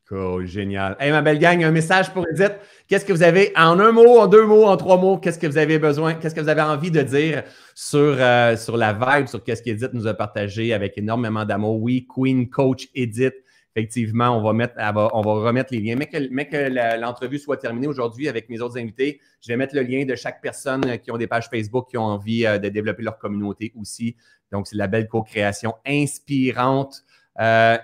Cool, 0.09 0.47
génial. 0.47 0.97
Hey, 0.99 1.11
ma 1.11 1.21
belle 1.21 1.37
gang, 1.37 1.63
un 1.63 1.69
message 1.69 2.11
pour 2.11 2.25
Edith. 2.27 2.55
Qu'est-ce 2.87 3.05
que 3.05 3.13
vous 3.13 3.21
avez 3.21 3.51
en 3.55 3.79
un 3.79 3.91
mot, 3.91 4.17
en 4.17 4.25
deux 4.25 4.43
mots, 4.43 4.65
en 4.65 4.75
trois 4.75 4.97
mots? 4.97 5.19
Qu'est-ce 5.19 5.37
que 5.37 5.45
vous 5.45 5.59
avez 5.59 5.77
besoin? 5.77 6.15
Qu'est-ce 6.15 6.33
que 6.33 6.41
vous 6.41 6.49
avez 6.49 6.63
envie 6.63 6.89
de 6.89 7.03
dire 7.03 7.43
sur, 7.75 8.15
euh, 8.17 8.57
sur 8.57 8.75
la 8.75 8.91
vibe, 8.91 9.27
sur 9.27 9.43
qu'est-ce 9.43 9.61
qu'Edith 9.61 9.93
nous 9.93 10.07
a 10.07 10.15
partagé 10.15 10.73
avec 10.73 10.97
énormément 10.97 11.45
d'amour? 11.45 11.79
Oui, 11.79 12.07
Queen 12.09 12.49
Coach 12.49 12.87
Edith. 12.95 13.35
Effectivement, 13.75 14.35
on 14.35 14.41
va, 14.41 14.51
mettre, 14.51 14.73
on 14.79 15.21
va 15.21 15.31
remettre 15.47 15.71
les 15.75 15.79
liens. 15.79 15.95
Mais 15.95 16.07
que, 16.07 16.17
que 16.17 16.99
l'entrevue 16.99 17.37
soit 17.37 17.57
terminée 17.57 17.85
aujourd'hui 17.85 18.27
avec 18.27 18.49
mes 18.49 18.61
autres 18.61 18.79
invités, 18.79 19.21
je 19.41 19.49
vais 19.49 19.57
mettre 19.57 19.75
le 19.75 19.83
lien 19.83 20.05
de 20.05 20.15
chaque 20.15 20.41
personne 20.41 20.97
qui 20.97 21.11
ont 21.11 21.17
des 21.17 21.27
pages 21.27 21.49
Facebook 21.49 21.87
qui 21.87 21.97
ont 21.99 22.05
envie 22.05 22.47
euh, 22.47 22.57
de 22.57 22.69
développer 22.69 23.03
leur 23.03 23.19
communauté 23.19 23.71
aussi. 23.79 24.15
Donc, 24.51 24.65
c'est 24.65 24.75
la 24.75 24.87
belle 24.87 25.07
co-création 25.07 25.75
inspirante 25.85 27.03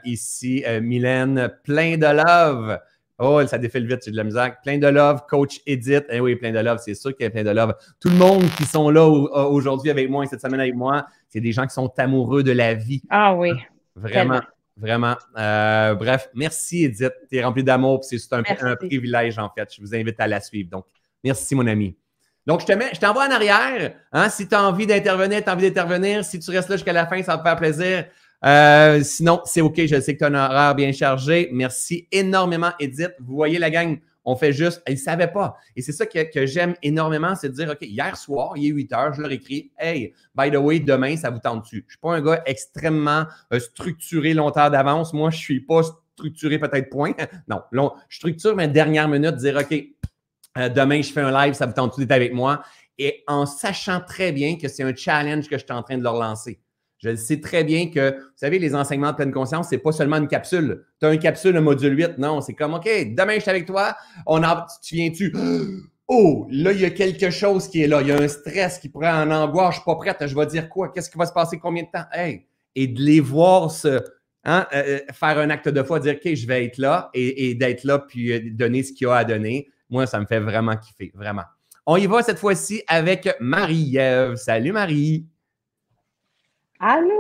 ici, 0.04 0.64
euh, 0.66 0.82
Mylène, 0.82 1.50
plein 1.64 1.98
de 1.98 2.06
love. 2.06 2.80
Oh, 3.18 3.46
ça 3.48 3.58
défile 3.58 3.88
vite, 3.88 4.02
j'ai 4.04 4.12
de 4.12 4.18
la 4.18 4.26
misère. 4.26 4.60
Plein 4.62 4.78
de 4.78 4.88
love, 4.88 5.22
coach 5.30 5.62
Edith. 5.66 6.06
Eh 6.10 6.20
oui, 6.20 6.36
plein 6.36 6.52
de 6.52 6.60
love, 6.60 6.80
c'est 6.84 6.96
sûr 6.96 7.16
qu'il 7.16 7.24
y 7.24 7.28
a 7.28 7.30
plein 7.30 7.44
de 7.44 7.50
love. 7.50 7.74
Tout 8.00 8.10
le 8.10 8.16
monde 8.16 8.44
qui 8.58 8.66
sont 8.66 8.90
là 8.90 9.02
euh, 9.02 9.44
aujourd'hui 9.46 9.90
avec 9.90 10.10
moi 10.10 10.26
et 10.26 10.28
cette 10.28 10.42
semaine 10.42 10.60
avec 10.60 10.76
moi, 10.76 11.06
c'est 11.30 11.40
des 11.40 11.54
gens 11.54 11.66
qui 11.66 11.74
sont 11.74 11.92
amoureux 11.98 12.44
de 12.44 12.52
la 12.52 12.74
vie. 12.74 13.02
Ah 13.10 13.34
oui. 13.34 13.52
Vraiment. 13.96 14.42
Vraiment. 14.78 15.16
bref, 15.34 16.30
merci 16.34 16.84
Edith. 16.84 17.14
Tu 17.30 17.38
es 17.38 17.44
rempli 17.44 17.64
d'amour. 17.64 18.04
C'est 18.04 18.18
un, 18.34 18.44
un, 18.62 18.76
privilège, 18.76 19.40
en 19.40 19.50
fait. 19.50 19.74
Je 19.74 19.80
vous 19.80 19.96
invite 19.96 20.20
à 20.20 20.28
la 20.28 20.42
suivre. 20.42 20.70
Donc, 20.70 20.86
merci, 21.24 21.56
mon 21.56 21.66
ami. 21.66 21.96
Donc, 22.46 22.62
je 22.62 22.68
te 22.68 22.74
mets, 22.74 22.90
je 22.94 23.00
t'envoie 23.00 23.28
en 23.28 23.32
arrière. 23.32 23.94
Hein, 24.12 24.30
si 24.30 24.48
tu 24.48 24.54
as 24.54 24.64
envie 24.64 24.86
d'intervenir, 24.86 25.44
tu 25.44 25.50
as 25.50 25.54
envie 25.54 25.72
d'intervenir. 25.72 26.24
Si 26.24 26.40
tu 26.40 26.52
restes 26.52 26.70
là 26.70 26.76
jusqu'à 26.76 26.94
la 26.94 27.08
fin, 27.08 27.22
ça 27.24 27.38
va 27.38 27.38
me 27.40 27.44
faire 27.44 27.56
plaisir. 27.56 28.06
Euh, 28.46 29.02
sinon, 29.04 29.42
c'est 29.46 29.62
OK. 29.62 29.86
Je 29.86 30.00
sais 30.00 30.14
que 30.14 30.20
tu 30.20 30.24
as 30.24 30.28
un 30.28 30.36
horaire 30.36 30.76
bien 30.76 30.92
chargé. 30.92 31.50
Merci 31.52 32.08
énormément, 32.12 32.72
Edith. 32.80 33.14
Vous 33.20 33.36
voyez 33.36 33.58
la 33.58 33.70
gang, 33.70 33.98
on 34.24 34.36
fait 34.36 34.54
juste. 34.54 34.82
Ils 34.88 34.94
ne 34.94 35.00
savaient 35.00 35.32
pas. 35.32 35.56
Et 35.76 35.82
c'est 35.82 35.92
ça 35.92 36.06
que, 36.06 36.46
j'aime 36.46 36.76
énormément, 36.84 37.36
c'est 37.36 37.50
de 37.50 37.54
dire 37.54 37.70
OK, 37.72 37.82
hier 37.82 38.16
soir, 38.18 38.54
il 38.56 38.68
est 38.68 38.74
8 38.74 38.94
heures, 38.94 39.14
je 39.14 39.22
leur 39.22 39.32
écris 39.32 39.72
Hey, 39.78 40.14
by 40.36 40.52
the 40.52 40.58
way, 40.58 40.80
demain, 40.80 41.16
ça 41.16 41.30
vous 41.30 41.40
tente 41.40 41.64
dessus. 41.64 41.86
Je 41.88 41.88
ne 41.88 41.90
suis 41.92 42.00
pas 42.00 42.16
un 42.16 42.22
gars 42.22 42.44
extrêmement 42.46 43.26
euh, 43.54 43.60
structuré 43.60 44.34
longtemps 44.34 44.70
d'avance. 44.70 45.14
Moi, 45.14 45.30
je 45.32 45.38
ne 45.38 45.42
suis 45.42 45.62
pas 45.62 45.82
structuré 46.14 46.60
peut-être 46.60 46.90
point. 46.90 47.14
non, 47.48 47.62
long, 47.72 47.94
je 48.10 48.18
structure 48.18 48.56
mes 48.56 48.68
dernières 48.68 49.08
minutes, 49.08 49.36
dire 49.38 49.58
OK, 49.58 49.84
euh, 50.58 50.70
demain, 50.70 51.02
je 51.02 51.12
fais 51.12 51.22
un 51.22 51.32
live, 51.32 51.54
ça 51.54 51.66
vous 51.66 51.74
tente 51.74 51.98
d'être 52.00 52.12
avec 52.12 52.34
moi? 52.34 52.64
Et 52.98 53.24
en 53.28 53.46
sachant 53.46 54.00
très 54.00 54.32
bien 54.32 54.58
que 54.58 54.68
c'est 54.68 54.84
un 54.84 54.96
challenge 54.96 55.50
que 55.50 55.58
je 55.58 55.64
suis 55.66 55.74
en 55.74 55.84
train 55.84 55.98
de 55.98 56.04
leur 56.04 56.14
lancer. 56.14 56.62
Je 57.06 57.16
sais 57.16 57.40
très 57.40 57.64
bien 57.64 57.92
que, 57.92 58.12
vous 58.12 58.24
savez, 58.36 58.58
les 58.58 58.74
enseignements 58.74 59.12
de 59.12 59.16
pleine 59.16 59.32
conscience, 59.32 59.70
ce 59.70 59.76
n'est 59.76 59.82
pas 59.82 59.92
seulement 59.92 60.18
une 60.18 60.28
capsule. 60.28 60.86
Tu 61.00 61.06
as 61.06 61.14
une 61.14 61.20
capsule, 61.20 61.56
un 61.56 61.62
module 61.62 61.96
8. 61.96 62.18
Non, 62.18 62.42
c'est 62.42 62.54
comme, 62.54 62.74
OK, 62.74 62.86
demain, 62.86 63.36
je 63.36 63.42
suis 63.42 63.50
avec 63.50 63.66
toi. 63.66 63.96
On 64.26 64.42
a, 64.42 64.66
tu 64.84 64.96
viens-tu? 64.96 65.32
Oh, 66.08 66.48
là, 66.50 66.72
il 66.72 66.82
y 66.82 66.86
a 66.86 66.90
quelque 66.90 67.30
chose 67.30 67.68
qui 67.68 67.84
est 67.84 67.88
là. 67.88 68.02
Il 68.02 68.08
y 68.08 68.12
a 68.12 68.18
un 68.18 68.28
stress 68.28 68.80
qui 68.80 68.90
pourrait 68.90 69.12
en 69.12 69.30
angoisse. 69.30 69.76
Je 69.76 69.80
suis 69.82 69.86
pas 69.86 69.96
prête. 69.96 70.18
Je 70.26 70.36
vais 70.36 70.46
dire 70.48 70.70
quoi? 70.70 70.92
Qu'est-ce 70.92 71.10
qui 71.10 71.18
va 71.18 71.26
se 71.26 71.34
passer? 71.34 71.58
Combien 71.58 71.84
de 71.84 71.90
temps? 71.92 72.06
Hey! 72.12 72.48
Et 72.76 72.88
de 72.88 73.02
les 73.02 73.20
voir 73.20 73.72
se, 73.72 74.04
hein, 74.44 74.68
euh, 74.74 75.00
euh, 75.00 75.14
faire 75.14 75.40
un 75.40 75.50
acte 75.50 75.70
de 75.70 75.84
foi, 75.84 76.00
dire, 76.00 76.16
OK, 76.16 76.34
je 76.34 76.48
vais 76.48 76.66
être 76.66 76.78
là 76.78 77.10
et, 77.14 77.56
d'être 77.56 77.84
là 77.84 78.00
puis 78.00 78.32
euh, 78.32 78.40
donner 78.52 78.84
ce 78.84 78.94
qu'il 78.94 79.08
y 79.08 79.10
a 79.10 79.16
à 79.16 79.24
donner. 79.24 79.68
Moi, 79.90 80.08
ça 80.08 80.20
me 80.20 80.26
fait 80.26 80.40
vraiment 80.40 80.76
kiffer. 80.76 81.12
Vraiment. 81.16 81.44
On 81.86 81.98
y 81.98 82.08
va 82.08 82.24
cette 82.24 82.40
fois-ci 82.40 82.82
avec 82.88 83.30
Marie-Ève. 83.40 84.36
Salut, 84.36 84.72
Marie. 84.72 85.28
Allô? 86.80 87.20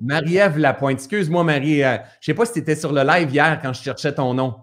Marie-Ève 0.00 0.58
Lapointe. 0.58 0.98
Excuse-moi, 0.98 1.44
Marie. 1.44 1.82
Euh, 1.82 1.96
je 2.20 2.30
ne 2.30 2.34
sais 2.34 2.34
pas 2.34 2.44
si 2.44 2.54
tu 2.54 2.58
étais 2.58 2.74
sur 2.74 2.92
le 2.92 3.02
live 3.02 3.30
hier 3.32 3.58
quand 3.62 3.72
je 3.72 3.82
cherchais 3.82 4.12
ton 4.12 4.34
nom. 4.34 4.54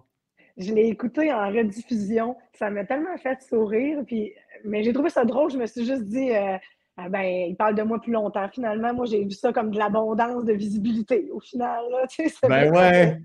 Je 0.57 0.73
l'ai 0.73 0.87
écouté 0.87 1.31
en 1.31 1.47
rediffusion. 1.47 2.35
Ça 2.53 2.69
m'a 2.69 2.83
tellement 2.83 3.17
fait 3.17 3.41
sourire. 3.41 3.99
Puis, 4.05 4.33
mais 4.65 4.83
j'ai 4.83 4.91
trouvé 4.91 5.09
ça 5.09 5.23
drôle. 5.23 5.51
Je 5.51 5.57
me 5.57 5.65
suis 5.65 5.85
juste 5.85 6.03
dit, 6.03 6.31
euh, 6.31 6.57
ah 6.97 7.07
ben, 7.07 7.21
il 7.21 7.55
parle 7.55 7.75
de 7.75 7.83
moi 7.83 8.01
plus 8.01 8.11
longtemps. 8.11 8.49
Finalement, 8.53 8.93
moi, 8.93 9.05
j'ai 9.05 9.23
vu 9.23 9.31
ça 9.31 9.53
comme 9.53 9.71
de 9.71 9.77
l'abondance 9.77 10.43
de 10.43 10.53
visibilité. 10.53 11.29
Au 11.33 11.39
final, 11.39 11.79
là, 11.89 12.05
tu 12.09 12.27
sais, 12.27 12.47
Ben 12.47 12.73
ouais. 12.73 13.17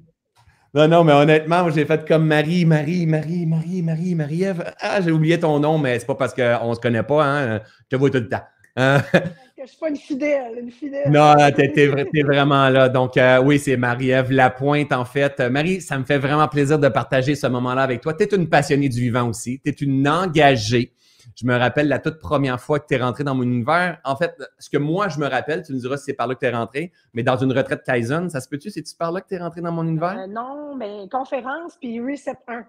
Non, 0.73 0.89
non, 0.89 1.05
mais 1.05 1.13
honnêtement, 1.13 1.71
j'ai 1.71 1.85
fait 1.85 2.07
comme 2.07 2.27
Marie, 2.27 2.65
Marie, 2.65 3.07
Marie, 3.07 3.47
Marie, 3.47 3.83
Marie, 3.83 4.15
Marie-Ève. 4.15 4.75
Ah, 4.81 5.01
j'ai 5.01 5.13
oublié 5.13 5.39
ton 5.39 5.59
nom, 5.61 5.79
mais 5.79 5.99
c'est 5.99 6.07
pas 6.07 6.17
parce 6.17 6.35
qu'on 6.35 6.71
ne 6.71 6.75
se 6.75 6.81
connaît 6.81 7.03
pas, 7.03 7.25
hein. 7.25 7.61
Je 7.83 7.89
te 7.89 7.97
vois 7.97 8.11
tout 8.11 8.19
le 8.19 8.29
temps. 8.29 8.43
Euh, 8.79 8.99
je 9.59 9.67
suis 9.67 9.79
pas 9.79 9.89
une 9.89 9.97
fidèle, 9.97 10.59
une 10.59 10.71
fidèle. 10.71 11.11
Non, 11.11 11.35
t'es, 11.55 11.73
es, 11.77 12.23
vraiment 12.23 12.69
là. 12.69 12.89
Donc, 12.89 13.17
euh, 13.17 13.41
oui, 13.43 13.59
c'est 13.59 13.77
Marie-Ève 13.77 14.31
Lapointe, 14.33 14.93
en 14.93 15.05
fait. 15.05 15.41
Marie, 15.41 15.81
ça 15.81 15.99
me 15.99 16.05
fait 16.05 16.19
vraiment 16.19 16.49
plaisir 16.49 16.79
de 16.79 16.89
partager 16.89 17.35
ce 17.35 17.47
moment-là 17.47 17.83
avec 17.83 18.01
toi. 18.01 18.15
Tu 18.15 18.25
es 18.25 18.35
une 18.35 18.49
passionnée 18.49 18.89
du 18.89 19.01
vivant 19.01 19.29
aussi. 19.29 19.61
Tu 19.65 19.71
es 19.71 19.73
une 19.73 20.09
engagée. 20.09 20.93
Je 21.37 21.47
me 21.47 21.57
rappelle 21.57 21.89
la 21.89 21.99
toute 21.99 22.19
première 22.19 22.61
fois 22.61 22.79
que 22.79 22.87
tu 22.87 22.95
es 22.95 22.99
rentrée 22.99 23.25
dans 23.25 23.35
mon 23.35 23.43
univers. 23.43 23.99
En 24.05 24.17
fait, 24.17 24.37
ce 24.59 24.71
que 24.71 24.77
moi, 24.77 25.09
je 25.09 25.19
me 25.19 25.27
rappelle, 25.27 25.65
tu 25.65 25.73
me 25.73 25.79
diras 25.79 25.97
si 25.97 26.05
c'est 26.05 26.13
par 26.13 26.27
là 26.27 26.35
que 26.35 26.41
tu 26.41 26.47
es 26.47 26.51
rentrée, 26.51 26.93
mais 27.13 27.23
dans 27.23 27.37
une 27.37 27.53
retraite 27.53 27.83
Kaizen, 27.85 28.29
ça 28.31 28.41
se 28.41 28.49
peut-tu? 28.49 28.71
C'est-tu 28.71 28.95
par 28.95 29.11
là 29.11 29.21
que 29.21 29.29
tu 29.29 29.35
es 29.35 29.39
rentrée 29.39 29.61
dans 29.61 29.73
mon 29.73 29.85
univers? 29.85 30.19
Euh, 30.19 30.27
non, 30.27 30.75
mais 30.77 31.09
conférence 31.11 31.77
puis 31.81 32.01
Reset 32.01 32.37
1. 32.47 32.65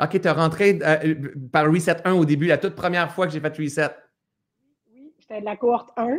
OK, 0.00 0.20
tu 0.20 0.28
es 0.28 0.30
rentré 0.30 0.78
euh, 0.82 1.14
par 1.50 1.72
Reset 1.72 1.96
1 2.04 2.12
au 2.12 2.24
début, 2.24 2.46
la 2.46 2.58
toute 2.58 2.74
première 2.74 3.10
fois 3.10 3.26
que 3.26 3.32
j'ai 3.32 3.40
fait 3.40 3.56
Reset. 3.56 3.90
J'étais 5.28 5.40
de 5.40 5.44
la 5.44 5.56
cohorte 5.56 5.90
1. 5.96 6.18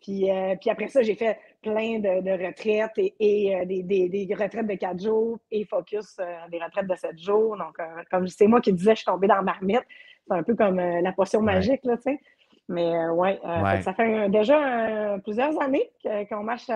Puis, 0.00 0.30
euh, 0.30 0.56
puis 0.60 0.68
après 0.68 0.88
ça, 0.88 1.02
j'ai 1.02 1.14
fait 1.14 1.38
plein 1.62 2.00
de, 2.00 2.46
retraites 2.46 2.90
et, 2.96 3.56
euh, 3.56 3.64
des, 3.64 4.28
retraites 4.32 4.66
de 4.66 4.74
4 4.74 5.00
jours 5.00 5.38
et 5.50 5.64
focus 5.64 6.16
des 6.50 6.58
retraites 6.58 6.88
de 6.88 6.94
7 6.94 7.18
jours. 7.18 7.56
Donc, 7.56 7.78
comme 8.10 8.26
c'est 8.26 8.48
moi 8.48 8.60
qui 8.60 8.72
disais, 8.72 8.92
je 8.92 8.96
suis 8.96 9.04
tombée 9.04 9.28
dans 9.28 9.36
la 9.36 9.42
marmite. 9.42 9.84
C'est 10.26 10.34
un 10.34 10.42
peu 10.42 10.54
comme 10.54 10.78
la 10.78 11.12
potion 11.12 11.40
magique, 11.40 11.84
là, 11.84 11.96
tu 11.96 12.02
sais. 12.02 12.20
Mais 12.68 13.08
ouais, 13.10 13.40
ça 13.82 13.92
fait 13.92 14.28
déjà 14.28 15.18
plusieurs 15.22 15.60
années 15.60 15.90
qu'on 16.28 16.42
marche 16.42 16.70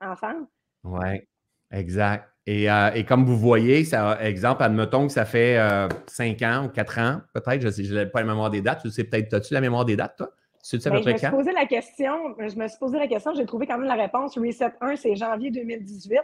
ensemble. 0.00 0.46
Oui, 0.84 1.20
exact. 1.72 2.28
Euh, 2.48 2.90
et, 2.94 3.04
comme 3.04 3.24
vous 3.24 3.36
voyez, 3.36 3.84
ça, 3.84 4.18
exemple, 4.22 4.62
admettons 4.62 5.06
que 5.06 5.12
ça 5.12 5.26
fait 5.26 5.58
5 6.06 6.42
euh, 6.42 6.46
ans 6.46 6.64
ou 6.64 6.68
4 6.68 6.98
ans, 6.98 7.20
peut-être, 7.34 7.60
je 7.60 7.94
n'ai 7.94 8.06
pas 8.06 8.20
la 8.20 8.26
mémoire 8.26 8.50
des 8.50 8.62
dates. 8.62 8.80
Tu 8.82 8.90
sais 8.90 9.04
peut-être, 9.04 9.34
as-tu 9.34 9.52
la 9.52 9.60
mémoire 9.60 9.84
des 9.84 9.96
dates, 9.96 10.16
toi? 10.16 10.30
Ben, 10.72 11.02
je 11.02 11.10
me 11.10 11.16
suis 11.16 11.30
posé 11.30 11.52
la 11.52 11.66
question, 11.66 12.34
je 12.38 12.56
me 12.56 12.68
suis 12.68 12.78
posé 12.78 12.98
la 12.98 13.08
question, 13.08 13.32
j'ai 13.34 13.46
trouvé 13.46 13.66
quand 13.66 13.78
même 13.78 13.88
la 13.88 13.94
réponse. 13.94 14.36
Reset 14.36 14.72
1, 14.80 14.96
c'est 14.96 15.16
janvier 15.16 15.50
2018. 15.50 16.20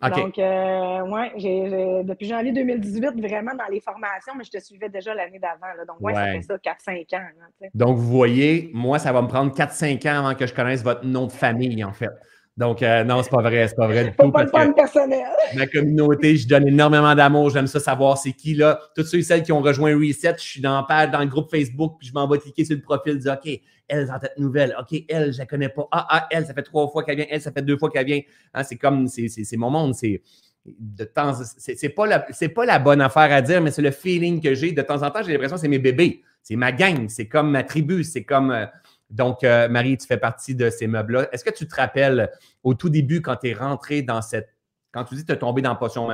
Donc, 0.00 0.38
euh, 0.38 1.00
ouais, 1.08 2.04
depuis 2.04 2.28
janvier 2.28 2.52
2018, 2.52 3.20
vraiment 3.20 3.54
dans 3.54 3.66
les 3.70 3.80
formations, 3.80 4.32
mais 4.36 4.44
je 4.44 4.50
te 4.50 4.60
suivais 4.60 4.88
déjà 4.88 5.12
l'année 5.12 5.40
d'avant. 5.40 5.66
Donc, 5.86 6.00
ouais, 6.00 6.14
ça 6.14 6.26
fait 6.26 6.42
ça 6.42 6.56
4-5 6.56 7.16
ans. 7.16 7.26
Donc, 7.74 7.96
vous 7.96 8.06
voyez, 8.06 8.70
moi, 8.72 9.00
ça 9.00 9.12
va 9.12 9.22
me 9.22 9.28
prendre 9.28 9.52
4-5 9.52 10.06
ans 10.08 10.24
avant 10.24 10.34
que 10.36 10.46
je 10.46 10.54
connaisse 10.54 10.84
votre 10.84 11.04
nom 11.04 11.26
de 11.26 11.32
famille, 11.32 11.82
en 11.82 11.92
fait. 11.92 12.10
Donc, 12.58 12.82
euh, 12.82 13.04
non, 13.04 13.22
c'est 13.22 13.30
pas 13.30 13.40
vrai, 13.40 13.68
c'est 13.68 13.76
pas 13.76 13.86
vrai 13.86 14.06
du 14.06 14.10
tout. 14.10 14.32
Pas 14.32 14.44
parce 14.44 14.74
personnel. 14.74 15.28
Ma 15.54 15.68
communauté, 15.68 16.36
je 16.36 16.48
donne 16.48 16.66
énormément 16.66 17.14
d'amour, 17.14 17.50
j'aime 17.50 17.68
ça 17.68 17.78
savoir 17.78 18.18
c'est 18.18 18.32
qui, 18.32 18.54
là. 18.54 18.80
Tous 18.96 19.04
ceux 19.04 19.18
et 19.18 19.22
celles 19.22 19.44
qui 19.44 19.52
ont 19.52 19.60
rejoint 19.60 19.94
Reset, 19.94 20.34
je 20.38 20.42
suis 20.42 20.60
dans, 20.60 20.84
dans 20.84 21.20
le 21.20 21.26
groupe 21.26 21.52
Facebook, 21.52 21.98
puis 22.00 22.08
je 22.08 22.12
m'en 22.12 22.26
vais 22.26 22.38
cliquer 22.38 22.64
sur 22.64 22.74
le 22.74 22.82
profil, 22.82 23.16
dire 23.20 23.38
OK, 23.40 23.60
elle, 23.86 24.10
en 24.10 24.18
tête 24.18 24.36
nouvelle. 24.38 24.74
OK, 24.76 25.04
elle, 25.08 25.32
je 25.32 25.38
la 25.38 25.46
connais 25.46 25.68
pas. 25.68 25.86
Ah, 25.92 26.06
ah, 26.10 26.26
elle, 26.32 26.46
ça 26.46 26.52
fait 26.52 26.64
trois 26.64 26.88
fois 26.88 27.04
qu'elle 27.04 27.18
vient. 27.18 27.26
Elle, 27.30 27.40
ça 27.40 27.52
fait 27.52 27.62
deux 27.62 27.78
fois 27.78 27.90
qu'elle 27.90 28.06
vient. 28.06 28.20
Hein, 28.52 28.64
c'est 28.64 28.76
comme, 28.76 29.06
c'est 29.06 29.56
mon 29.56 29.70
monde. 29.70 29.94
C'est 29.94 30.20
de 30.66 31.04
temps, 31.04 31.34
c'est 31.56 31.88
pas, 31.90 32.06
la, 32.06 32.18
pas 32.18 32.66
la 32.66 32.80
bonne 32.80 33.00
affaire 33.00 33.32
à 33.32 33.40
dire, 33.40 33.62
mais 33.62 33.70
c'est 33.70 33.82
le 33.82 33.92
feeling 33.92 34.42
que 34.42 34.54
j'ai. 34.54 34.72
De 34.72 34.82
temps 34.82 35.04
en 35.04 35.10
temps, 35.12 35.22
j'ai 35.24 35.32
l'impression 35.32 35.54
que 35.54 35.62
c'est 35.62 35.68
mes 35.68 35.78
bébés. 35.78 36.22
C'est 36.42 36.56
ma 36.56 36.72
gang, 36.72 37.08
c'est 37.08 37.28
comme 37.28 37.52
ma 37.52 37.62
tribu, 37.62 38.02
c'est 38.02 38.24
comme. 38.24 38.50
Euh, 38.50 38.66
donc, 39.10 39.42
euh, 39.42 39.68
Marie, 39.68 39.96
tu 39.96 40.06
fais 40.06 40.18
partie 40.18 40.54
de 40.54 40.68
ces 40.70 40.86
meubles-là. 40.86 41.28
Est-ce 41.32 41.44
que 41.44 41.50
tu 41.50 41.66
te 41.66 41.74
rappelles 41.74 42.30
au 42.62 42.74
tout 42.74 42.90
début 42.90 43.22
quand 43.22 43.36
tu 43.36 43.48
es 43.48 43.54
rentré 43.54 44.02
dans 44.02 44.22
cette. 44.22 44.54
Quand 44.92 45.04
tu 45.04 45.14
dis 45.14 45.22
que 45.22 45.26
tu 45.28 45.32
es 45.32 45.38
tombé 45.38 45.62
dans 45.62 45.74
potion 45.76 46.08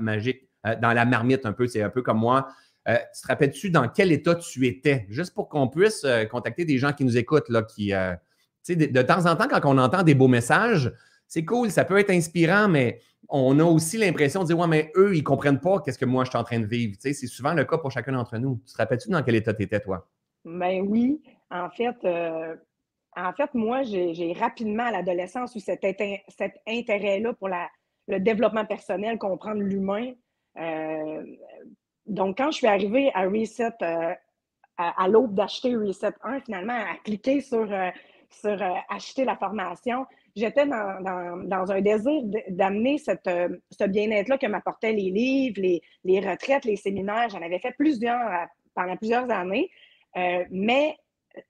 magique, 0.00 0.48
euh, 0.66 0.76
dans 0.80 0.92
la 0.92 1.04
marmite 1.04 1.46
un 1.46 1.52
peu, 1.52 1.66
c'est 1.66 1.82
un 1.82 1.90
peu 1.90 2.02
comme 2.02 2.18
moi. 2.18 2.48
Euh, 2.86 2.96
tu 3.14 3.22
te 3.22 3.28
rappelles-tu 3.28 3.70
dans 3.70 3.88
quel 3.88 4.12
état 4.12 4.34
tu 4.34 4.66
étais? 4.66 5.06
Juste 5.08 5.34
pour 5.34 5.48
qu'on 5.48 5.68
puisse 5.68 6.06
contacter 6.30 6.64
des 6.64 6.76
gens 6.76 6.92
qui 6.92 7.04
nous 7.04 7.16
écoutent, 7.16 7.48
là, 7.48 7.62
qui. 7.62 7.92
De, 8.66 8.86
de, 8.86 9.02
temps 9.02 9.26
en 9.26 9.36
temps, 9.36 9.46
quand 9.48 9.60
on 9.64 9.76
entend 9.76 10.02
des 10.02 10.14
beaux 10.14 10.28
messages, 10.28 10.90
c'est 11.26 11.44
cool, 11.44 11.70
ça 11.70 11.84
peut 11.84 11.98
être 11.98 12.10
inspirant, 12.10 12.66
mais 12.66 13.00
on 13.28 13.58
a 13.58 13.64
aussi 13.64 13.98
l'impression 13.98 14.42
de 14.42 14.46
dire 14.46 14.58
Ouais, 14.58 14.66
mais 14.66 14.92
eux, 14.96 15.14
ils 15.14 15.18
ne 15.18 15.24
comprennent 15.24 15.60
pas 15.60 15.80
qu'est-ce 15.80 15.98
que 15.98 16.04
moi 16.04 16.24
je 16.24 16.30
suis 16.30 16.38
en 16.38 16.44
train 16.44 16.60
de 16.60 16.66
vivre. 16.66 16.96
c'est 16.98 17.14
souvent 17.26 17.52
le 17.52 17.64
cas 17.64 17.78
pour 17.78 17.90
chacun 17.90 18.12
d'entre 18.12 18.38
nous. 18.38 18.60
Tu 18.66 18.72
te 18.72 18.78
rappelles-tu 18.78 19.10
dans 19.10 19.22
quel 19.22 19.34
état 19.34 19.52
tu 19.52 19.62
étais, 19.62 19.80
toi? 19.80 20.08
Ben 20.44 20.82
oui. 20.86 21.20
En 21.54 21.70
fait, 21.70 21.96
euh, 22.04 22.56
en 23.16 23.32
fait 23.32 23.54
moi, 23.54 23.84
j'ai 23.84 24.34
rapidement 24.38 24.86
à 24.86 24.90
l'adolescence 24.90 25.54
eu 25.54 25.60
cet, 25.60 25.84
intérêt-là 26.66 27.32
pour 27.34 27.48
le 28.08 28.20
développement 28.20 28.66
personnel, 28.66 29.18
comprendre 29.18 29.62
l'humain. 29.62 30.12
Euh, 30.58 31.24
donc, 32.06 32.38
quand 32.38 32.50
je 32.50 32.56
suis 32.56 32.66
arrivée 32.66 33.12
à 33.14 33.22
Reset, 33.28 33.72
euh, 33.82 34.12
à, 34.76 35.08
l'aube 35.08 35.34
d'acheter 35.34 35.76
Reset 35.76 36.12
1, 36.22 36.40
finalement, 36.40 36.74
à 36.74 36.96
cliquer 37.04 37.40
sur, 37.40 37.68
sur 38.30 38.60
acheter 38.88 39.24
la 39.24 39.36
formation, 39.36 40.06
j'étais 40.34 40.66
dans, 40.66 41.70
un 41.70 41.80
désir 41.80 42.20
d'amener 42.48 42.98
ce 42.98 43.86
bien-être-là 43.86 44.38
que 44.38 44.46
m'apportaient 44.48 44.92
les 44.92 45.10
livres, 45.12 45.60
les, 45.60 45.80
les, 46.02 46.18
retraites, 46.18 46.64
les 46.64 46.74
séminaires. 46.74 47.28
J'en 47.28 47.42
avais 47.42 47.60
fait 47.60 47.76
plusieurs 47.78 48.48
pendant 48.74 48.96
plusieurs 48.96 49.30
années. 49.30 49.70
mais 50.50 50.96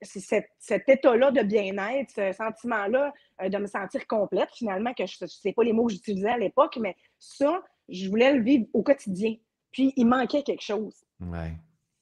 cet, 0.01 0.89
état-là 0.89 1.31
de 1.31 1.41
bien-être, 1.41 2.11
ce 2.11 2.31
sentiment-là 2.31 3.13
euh, 3.41 3.49
de 3.49 3.57
me 3.57 3.67
sentir 3.67 4.05
complète, 4.07 4.49
finalement, 4.53 4.93
que 4.93 5.05
je 5.05 5.17
ne 5.21 5.27
sais 5.27 5.53
pas 5.53 5.63
les 5.63 5.73
mots 5.73 5.85
que 5.85 5.93
j'utilisais 5.93 6.29
à 6.29 6.37
l'époque, 6.37 6.77
mais 6.81 6.95
ça, 7.19 7.63
je 7.89 8.09
voulais 8.09 8.33
le 8.33 8.41
vivre 8.41 8.65
au 8.73 8.83
quotidien. 8.83 9.35
Puis, 9.71 9.93
il 9.95 10.05
manquait 10.05 10.43
quelque 10.43 10.63
chose. 10.63 11.03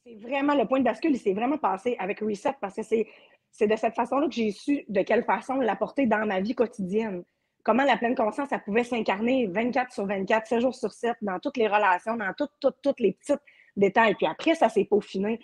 C'est 0.06 0.16
vraiment 0.16 0.56
le 0.56 0.68
point 0.68 0.80
de 0.80 0.84
bascule, 0.84 1.12
il 1.12 1.20
s'est 1.20 1.34
vraiment 1.34 1.58
passé 1.58 1.96
avec 1.98 2.20
Reset 2.20 2.56
parce 2.60 2.76
que 2.76 2.84
c'est 2.84 3.68
de 3.68 3.76
cette 3.76 3.96
façon-là 3.96 4.28
que 4.28 4.34
j'ai 4.34 4.52
su 4.52 4.84
de 4.90 5.02
quelle 5.02 5.24
façon 5.24 5.56
l'apporter 5.56 6.06
dans 6.06 6.26
ma 6.26 6.42
vie 6.42 6.56
quotidienne. 6.56 7.24
Comment 7.64 7.84
la 7.84 7.96
pleine 7.96 8.16
conscience, 8.16 8.50
ça 8.50 8.60
pouvait 8.60 8.84
s'incarner 8.84 9.48
24 9.48 9.94
sur 9.94 10.06
24, 10.06 10.48
7 10.48 10.60
jours 10.60 10.76
sur 10.76 10.92
7, 10.92 11.16
dans 11.22 11.40
toutes 11.40 11.56
les 11.56 11.68
relations, 11.68 12.18
dans 12.18 12.34
tous 12.38 12.50
toutes, 12.60 13.00
les 13.00 13.14
petits 13.14 13.34
détails. 13.78 14.16
Puis 14.16 14.28
après, 14.28 14.56
ça 14.56 14.68
s'est 14.68 14.84
peaufiné. 14.84 15.40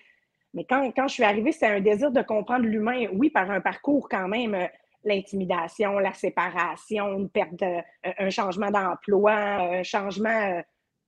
Mais 0.53 0.65
quand, 0.65 0.91
je 1.07 1.13
suis 1.13 1.23
arrivée, 1.23 1.51
c'est 1.51 1.67
un 1.67 1.79
désir 1.79 2.11
de 2.11 2.21
comprendre 2.21 2.65
l'humain, 2.65 3.07
oui, 3.13 3.29
par 3.29 3.49
un 3.51 3.61
parcours 3.61 4.07
quand 4.09 4.27
même, 4.27 4.55
euh, 4.55 4.67
l'intimidation, 5.03 5.99
la 5.99 6.13
séparation, 6.13 7.13
une 7.13 7.29
perte 7.29 7.61
euh, 7.61 7.81
un 8.17 8.29
changement 8.29 8.71
d'emploi, 8.71 9.33
un 9.33 9.83
changement 9.83 10.29
euh, 10.29 10.61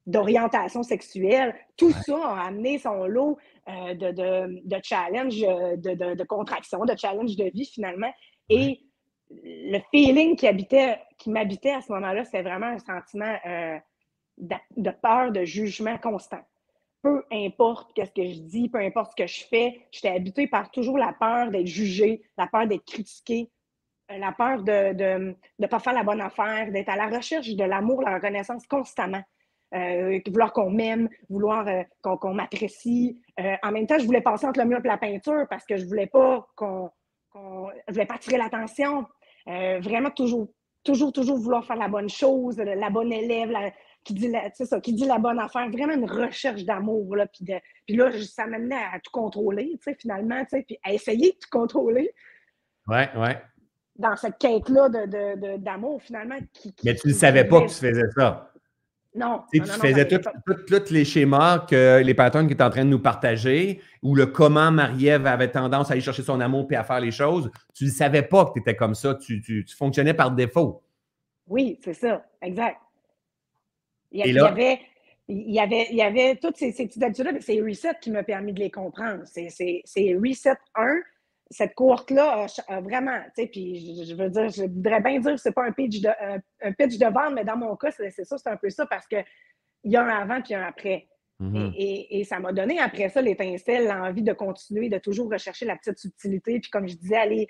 d'orientation 0.06 0.84
sexuelle. 0.84 1.56
Tout 1.76 1.92
ça 1.92 2.18
a 2.18 2.48
amené 2.48 2.78
son 2.78 3.06
lot 3.06 3.38
de, 3.68 3.94
de, 3.94 4.62
de 4.66 4.82
challenge, 4.84 5.40
de, 5.40 6.16
de, 6.16 6.24
contraction, 6.24 6.86
de 6.86 6.98
challenge 6.98 7.36
de 7.36 7.52
vie 7.54 7.66
finalement. 7.66 8.12
Et 8.50 8.82
le 9.30 9.80
feeling 9.92 10.36
qui 10.36 10.48
habitait, 10.48 11.00
qui 11.20 11.30
m'habitait 11.30 11.74
à 11.74 11.82
ce 11.82 11.92
moment-là, 11.94 12.26
c'est 12.26 12.42
vraiment 12.42 12.66
un 12.66 12.80
sentiment 12.80 13.36
de 14.40 14.90
peur, 15.04 15.32
de 15.32 15.44
jugement 15.46 16.00
constant 16.00 16.42
peu 17.02 17.24
importe 17.32 17.92
ce 17.98 18.12
que 18.12 18.28
je 18.28 18.40
dis, 18.40 18.70
peu 18.70 18.80
importe 18.80 19.12
ce 19.12 19.24
que 19.24 19.28
je 19.28 19.44
fais, 19.46 19.88
j'étais 19.92 20.10
habituée 20.10 20.48
par 20.48 20.70
toujours 20.72 20.98
la 20.98 21.14
peur 21.14 21.50
d'être 21.50 21.68
jugée, 21.68 22.22
la 22.38 22.48
peur 22.48 22.68
d'être 22.68 22.86
critiquée, 22.86 23.50
euh, 24.12 24.18
la 24.18 24.32
peur 24.32 24.64
de 24.64 25.36
ne 25.60 25.68
pas 25.68 25.80
faire 25.80 25.94
la 25.94 26.04
bonne 26.04 26.22
affaire, 26.22 26.72
d'être 26.72 26.90
à 26.90 26.96
la 26.96 27.08
recherche 27.08 27.50
de 27.50 27.64
l'amour, 27.64 28.02
la 28.02 28.16
reconnaissance 28.16 28.66
constamment. 28.68 29.24
Euh, 29.74 30.20
vouloir 30.28 30.52
qu'on 30.52 30.70
m'aime, 30.70 31.08
vouloir 31.30 31.66
euh, 31.68 31.84
qu'on 32.02 32.34
m'apprécie. 32.34 33.22
en 33.64 33.72
même 33.72 33.88
temps, 33.88 33.98
je 33.98 34.06
voulais 34.06 34.22
passer 34.22 34.46
entre 34.46 34.60
le 34.60 34.66
mur 34.66 34.80
et 34.84 34.88
la 34.88 34.98
peinture 34.98 35.48
parce 35.50 35.66
que 35.66 35.78
je 35.78 35.86
voulais 35.86 36.08
pas 36.08 36.46
qu'on. 36.56 36.90
je 37.34 37.94
voulais 37.94 38.06
pas 38.06 38.16
attirer 38.16 38.38
l'attention. 38.38 39.06
vraiment, 39.46 40.12
toujours, 40.12 40.50
toujours, 40.84 41.14
toujours 41.14 41.38
vouloir 41.38 41.64
faire 41.64 41.78
la 41.78 41.88
bonne 41.88 42.10
chose, 42.10 42.58
la 42.58 42.90
bonne 42.90 43.14
élève, 43.14 43.50
la, 43.50 43.72
qui 44.04 44.14
dit 44.14 44.28
la, 44.30 44.52
ça, 44.54 44.80
qui 44.80 44.94
dit 44.94 45.06
la 45.06 45.20
bonne 45.20 45.40
affaire, 45.40 45.70
vraiment 45.70 45.94
une 45.94 46.10
recherche 46.10 46.64
d'amour. 46.64 47.16
Là, 47.16 47.28
puis, 47.28 47.46
puis 47.86 47.96
là, 47.96 48.12
ça 48.22 48.48
m'amenait 48.48 48.76
à 48.76 49.00
tout 49.00 49.12
contrôler, 49.12 49.80
finalement, 50.00 50.44
puis 50.50 50.80
à 50.84 50.94
essayer 50.94 51.32
de 51.32 51.38
tout 51.38 51.50
contrôler. 51.52 52.12
Ouais, 52.88 53.10
ouais. 53.16 53.42
Dans 53.96 54.16
cette 54.16 54.38
quête-là 54.38 54.90
d'amour, 55.58 56.00
de, 56.00 56.04
finalement. 56.04 56.38
Qui, 56.54 56.74
Mais 56.84 56.96
tu 56.96 57.10
ne 57.10 57.14
savais 57.14 57.46
pas 57.46 57.62
que 57.62 57.68
tu 57.68 57.76
faisais 57.76 58.10
ça. 58.18 58.48
Non. 59.14 59.42
tu 59.54 59.62
faisais 59.62 60.08
tous 60.08 60.90
les 60.90 61.04
schémas 61.04 61.60
que 61.70 62.02
les 62.02 62.14
patterns 62.14 62.48
qui 62.48 62.54
étaient 62.54 62.64
en 62.64 62.70
train 62.70 62.86
de 62.86 62.90
nous 62.90 63.02
partager, 63.02 63.82
ou 64.02 64.16
le 64.16 64.26
comment 64.26 64.72
Marie-Ève 64.72 65.28
avait 65.28 65.52
tendance 65.52 65.90
à 65.90 65.94
aller 65.94 66.02
chercher 66.02 66.24
son 66.24 66.40
amour 66.40 66.66
et 66.72 66.76
à 66.76 66.84
faire 66.84 67.02
les 67.02 67.12
choses. 67.12 67.52
Tu 67.76 67.86
ne 67.86 67.90
savais 67.90 68.22
pas 68.22 68.46
que 68.46 68.54
tu 68.54 68.60
étais 68.60 68.76
comme 68.76 68.96
ça. 68.96 69.16
Tu, 69.16 69.42
tu, 69.42 69.66
tu 69.66 69.76
fonctionnais 69.76 70.14
par 70.14 70.32
défaut. 70.32 70.82
Oui, 71.48 71.78
c'est 71.84 71.94
ça. 71.94 72.24
Exact. 72.42 72.78
Il 74.12 74.34
y, 74.34 74.40
avait, 74.40 74.80
il 75.28 75.54
y 75.54 75.60
avait, 75.60 75.88
il 75.90 75.96
y 75.96 76.02
avait 76.02 76.36
toutes 76.36 76.58
ces, 76.58 76.72
petites 76.74 77.02
habitudes-là, 77.02 77.32
c'est 77.40 77.62
Reset 77.62 77.96
qui 78.02 78.12
m'a 78.12 78.24
permis 78.24 78.54
de 78.54 78.60
les 78.60 78.72
comprendre. 78.72 79.24
C'est 79.26 79.48
Reset 79.86 80.58
1, 80.76 81.00
cette 81.50 81.76
cohorte-là 81.76 82.48
vraiment, 82.82 83.18
tu 83.36 83.44
sais, 83.44 83.48
puis 83.48 84.06
je, 84.06 84.16
veux 84.16 84.30
dire, 84.30 84.50
je 84.50 84.64
voudrais 84.64 85.02
bien 85.02 85.20
dire 85.20 85.32
que 85.32 85.42
c'est 85.42 85.54
pas 85.54 85.66
un 85.66 85.72
pitch 85.72 86.02
de, 86.02 86.10
un, 86.62 86.72
pitch 86.74 86.98
de 86.98 87.06
vente, 87.06 87.34
mais 87.34 87.44
dans 87.44 87.58
mon 87.58 87.76
cas, 87.76 87.92
c'est 87.92 88.10
ça, 88.12 88.38
c'est 88.38 88.50
un 88.50 88.58
peu 88.58 88.70
ça 88.70 88.86
parce 88.86 89.06
qu'il 89.08 89.24
y 89.84 89.96
a 89.96 90.04
un 90.04 90.10
avant 90.10 90.42
puis 90.42 90.54
un 90.54 90.64
après. 90.64 91.08
Mm-hmm. 91.42 91.74
Et, 91.76 92.24
ça 92.24 92.40
m'a 92.40 92.54
donné 92.54 92.80
après 92.80 93.10
ça 93.10 93.22
l'étincelle, 93.22 93.88
l'envie 93.88 94.22
de 94.22 94.34
continuer, 94.34 94.90
de 94.90 94.98
toujours 94.98 95.30
rechercher 95.32 95.66
la 95.66 95.76
petite 95.76 95.98
subtilité. 95.98 96.60
Puis 96.60 96.70
comme 96.70 96.88
je 96.88 96.96
disais, 96.96 97.18
aller, 97.18 97.48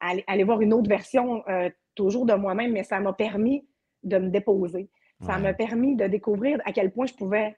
aller, 0.00 0.44
voir 0.44 0.60
une 0.60 0.72
autre 0.72 0.88
version 0.88 1.46
euh, 1.48 1.70
toujours 1.94 2.26
de 2.26 2.34
moi-même, 2.34 2.72
mais 2.72 2.84
ça 2.84 2.98
m'a 3.00 3.12
permis 3.12 3.66
de 4.02 4.18
me 4.18 4.30
déposer. 4.30 4.88
Ça 5.20 5.38
m'a 5.38 5.54
permis 5.54 5.96
de 5.96 6.06
découvrir 6.06 6.60
à 6.64 6.72
quel 6.72 6.90
point 6.90 7.06
je 7.06 7.14
pouvais, 7.14 7.56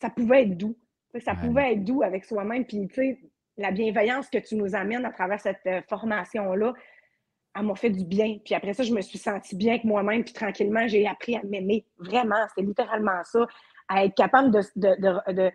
ça 0.00 0.10
pouvait 0.10 0.42
être 0.42 0.56
doux. 0.56 0.76
Ça 1.24 1.34
pouvait 1.34 1.72
être 1.72 1.84
doux 1.84 2.02
avec 2.02 2.24
soi-même. 2.24 2.64
Puis, 2.64 2.86
tu 2.88 2.94
sais, 2.94 3.18
la 3.56 3.72
bienveillance 3.72 4.28
que 4.28 4.38
tu 4.38 4.56
nous 4.56 4.74
amènes 4.74 5.04
à 5.04 5.10
travers 5.10 5.40
cette 5.40 5.66
euh, 5.66 5.80
formation-là, 5.88 6.72
elle 7.54 7.62
m'a 7.62 7.74
fait 7.74 7.90
du 7.90 8.04
bien. 8.04 8.38
Puis 8.44 8.54
après 8.54 8.74
ça, 8.74 8.82
je 8.82 8.94
me 8.94 9.00
suis 9.00 9.18
sentie 9.18 9.56
bien 9.56 9.72
avec 9.72 9.84
moi-même. 9.84 10.24
Puis 10.24 10.32
tranquillement, 10.32 10.86
j'ai 10.86 11.06
appris 11.06 11.36
à 11.36 11.42
m'aimer. 11.42 11.84
Vraiment, 11.98 12.46
c'est 12.54 12.62
littéralement 12.62 13.22
ça 13.24 13.46
à 13.88 14.04
être 14.04 14.14
capable 14.14 14.52
de, 14.52 15.50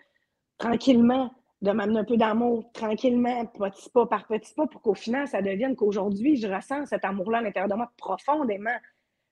tranquillement, 0.58 1.34
de 1.62 1.72
m'amener 1.72 2.00
un 2.00 2.04
peu 2.04 2.18
d'amour 2.18 2.70
tranquillement, 2.74 3.46
petit 3.46 3.90
pas 3.90 4.06
par 4.06 4.28
petit 4.28 4.54
pas, 4.54 4.68
pour 4.68 4.82
qu'au 4.82 4.94
final, 4.94 5.26
ça 5.28 5.42
devienne 5.42 5.76
qu'aujourd'hui, 5.78 6.36
je 6.36 6.48
ressens 6.48 6.88
cet 6.88 7.06
amour-là 7.06 7.38
à 7.38 7.42
l'intérieur 7.42 7.70
de 7.70 7.76
moi 7.76 7.90
profondément. 7.96 8.76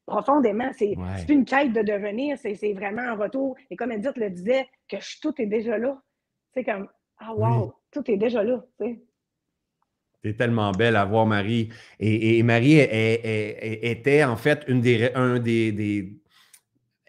Profondément. 0.06 0.72
C'est 0.78 0.96
une 1.30 1.46
quête 1.46 1.74
de 1.74 1.82
devenir, 1.82 2.38
c'est 2.38 2.74
vraiment 2.74 3.02
un 3.02 3.16
retour. 3.16 3.56
Et 3.70 3.76
comme 3.76 3.92
Edith 3.92 4.18
le 4.18 4.30
disait, 4.30 4.68
que 4.90 4.98
tout 5.22 5.34
est 5.42 5.46
déjà 5.46 5.78
là. 5.78 6.02
C'est 6.54 6.64
comme, 6.64 6.88
ah 7.20 7.34
wow, 7.34 7.74
tout 7.92 8.10
est 8.12 8.18
déjà 8.18 8.44
là. 8.44 8.64
Es 10.24 10.34
tellement 10.34 10.72
belle 10.72 10.96
à 10.96 11.06
voir, 11.06 11.26
Marie. 11.26 11.70
Et, 12.00 12.44
Marie 12.44 12.80
était 12.80 14.24
en 14.24 14.36
fait 14.36 14.64
une 14.68 14.82
des, 14.82 15.12
un 15.16 15.40
des 15.40 16.22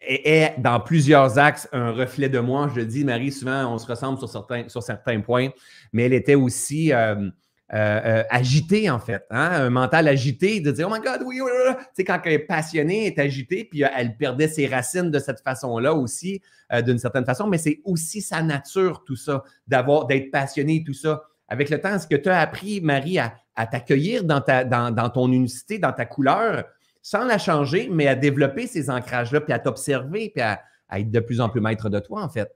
est, 0.06 0.54
dans 0.58 0.80
plusieurs 0.80 1.38
axes 1.38 1.68
un 1.72 1.92
reflet 1.92 2.28
de 2.28 2.38
moi. 2.38 2.70
Je 2.74 2.80
le 2.80 2.86
dis, 2.86 3.04
Marie, 3.04 3.32
souvent, 3.32 3.72
on 3.72 3.78
se 3.78 3.86
ressemble 3.86 4.18
sur 4.18 4.28
certains, 4.28 4.68
sur 4.68 4.82
certains 4.82 5.20
points, 5.20 5.48
mais 5.92 6.04
elle 6.04 6.12
était 6.12 6.34
aussi 6.34 6.92
euh, 6.92 7.30
euh, 7.72 8.00
euh, 8.04 8.24
agitée, 8.30 8.90
en 8.90 8.98
fait. 8.98 9.24
Hein? 9.30 9.50
Un 9.52 9.70
mental 9.70 10.06
agité, 10.08 10.60
de 10.60 10.70
dire 10.70 10.88
Oh 10.90 10.94
my 10.94 11.00
God, 11.00 11.22
oui, 11.24 11.40
oui, 11.40 11.50
oui. 11.50 11.74
Tu 11.76 11.84
sais, 11.94 12.04
quand 12.04 12.20
elle 12.24 12.32
est 12.32 12.38
passionnée, 12.40 13.06
elle 13.06 13.12
est 13.12 13.18
agitée, 13.18 13.64
puis 13.64 13.82
elle 13.82 14.16
perdait 14.16 14.48
ses 14.48 14.66
racines 14.66 15.10
de 15.10 15.18
cette 15.18 15.40
façon-là 15.40 15.94
aussi, 15.94 16.42
d'une 16.84 16.98
certaine 16.98 17.24
façon, 17.24 17.46
mais 17.46 17.58
c'est 17.58 17.80
aussi 17.84 18.20
sa 18.20 18.42
nature, 18.42 19.04
tout 19.04 19.16
ça, 19.16 19.44
d'avoir, 19.66 20.06
d'être 20.06 20.30
passionnée, 20.30 20.82
tout 20.84 20.94
ça. 20.94 21.22
Avec 21.48 21.70
le 21.70 21.80
temps, 21.80 21.94
est-ce 21.94 22.06
que 22.06 22.16
tu 22.16 22.28
as 22.28 22.40
appris, 22.40 22.80
Marie, 22.80 23.18
à, 23.18 23.66
t'accueillir 23.66 24.24
dans, 24.24 24.40
ta, 24.40 24.64
dans, 24.64 24.90
dans 24.90 25.08
ton 25.08 25.30
unicité, 25.30 25.78
dans 25.78 25.92
ta 25.92 26.04
couleur? 26.04 26.64
sans 27.04 27.26
la 27.26 27.36
changer, 27.36 27.90
mais 27.92 28.08
à 28.08 28.14
développer 28.14 28.66
ces 28.66 28.88
ancrages-là, 28.88 29.42
puis 29.42 29.52
à 29.52 29.58
t'observer, 29.58 30.30
puis 30.34 30.42
à, 30.42 30.62
être 30.90 31.10
de 31.10 31.20
plus 31.20 31.40
en 31.40 31.50
plus 31.50 31.60
maître 31.60 31.90
de 31.90 32.00
toi, 32.00 32.22
en 32.22 32.30
fait. 32.30 32.50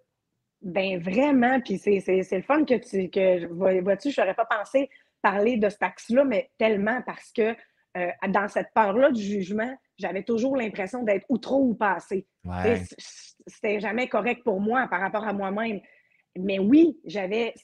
Ben 0.61 1.01
vraiment, 1.01 1.61
puis 1.61 1.79
c'est 1.79 2.03
le 2.09 2.43
fun 2.43 2.65
que 2.65 2.75
tu, 2.75 3.09
que, 3.11 3.47
vois-tu, 3.81 4.11
je 4.11 4.21
n'aurais 4.21 4.35
pas 4.35 4.47
pensé 4.47 4.91
parler 5.23 5.57
de 5.57 5.69
cet 5.69 5.83
axe-là, 5.83 6.25
mais 6.25 6.51
tellement 6.59 7.01
parce 7.07 7.33
que 7.33 7.55
euh, 7.97 8.11
dans 8.29 8.49
cette 8.49 8.69
peur-là 8.75 9.11
du 9.11 9.23
jugement, 9.23 9.73
j'avais 9.99 10.23
toujours 10.23 10.57
l'impression 10.57 11.03
d'être 11.03 11.27
ou 11.29 11.39
trop 11.39 11.63
ou 11.63 11.75
pas 11.75 11.95
assez. 11.95 12.27
C'était 13.47 13.81
jamais 13.81 14.09
correct 14.09 14.43
pour 14.45 14.61
moi 14.61 14.87
par 14.89 15.01
rapport 15.01 15.27
à 15.27 15.33
moi-même. 15.33 15.81
Mais 16.39 16.59
oui, 16.59 16.99
j'avais 17.05 17.55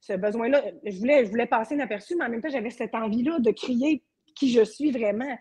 ce 0.00 0.14
besoin-là. 0.14 0.62
Je 0.84 0.98
voulais, 0.98 1.24
je 1.24 1.30
voulais 1.30 1.46
passer 1.46 1.74
inaperçu, 1.74 2.16
mais 2.16 2.24
en 2.24 2.30
même 2.30 2.40
temps, 2.40 2.48
j'avais 2.48 2.70
cette 2.70 2.94
envie-là 2.94 3.38
de 3.38 3.50
crier 3.50 4.02
qui 4.34 4.50
je 4.50 4.62
suis 4.62 4.90
vraiment. 4.90 5.38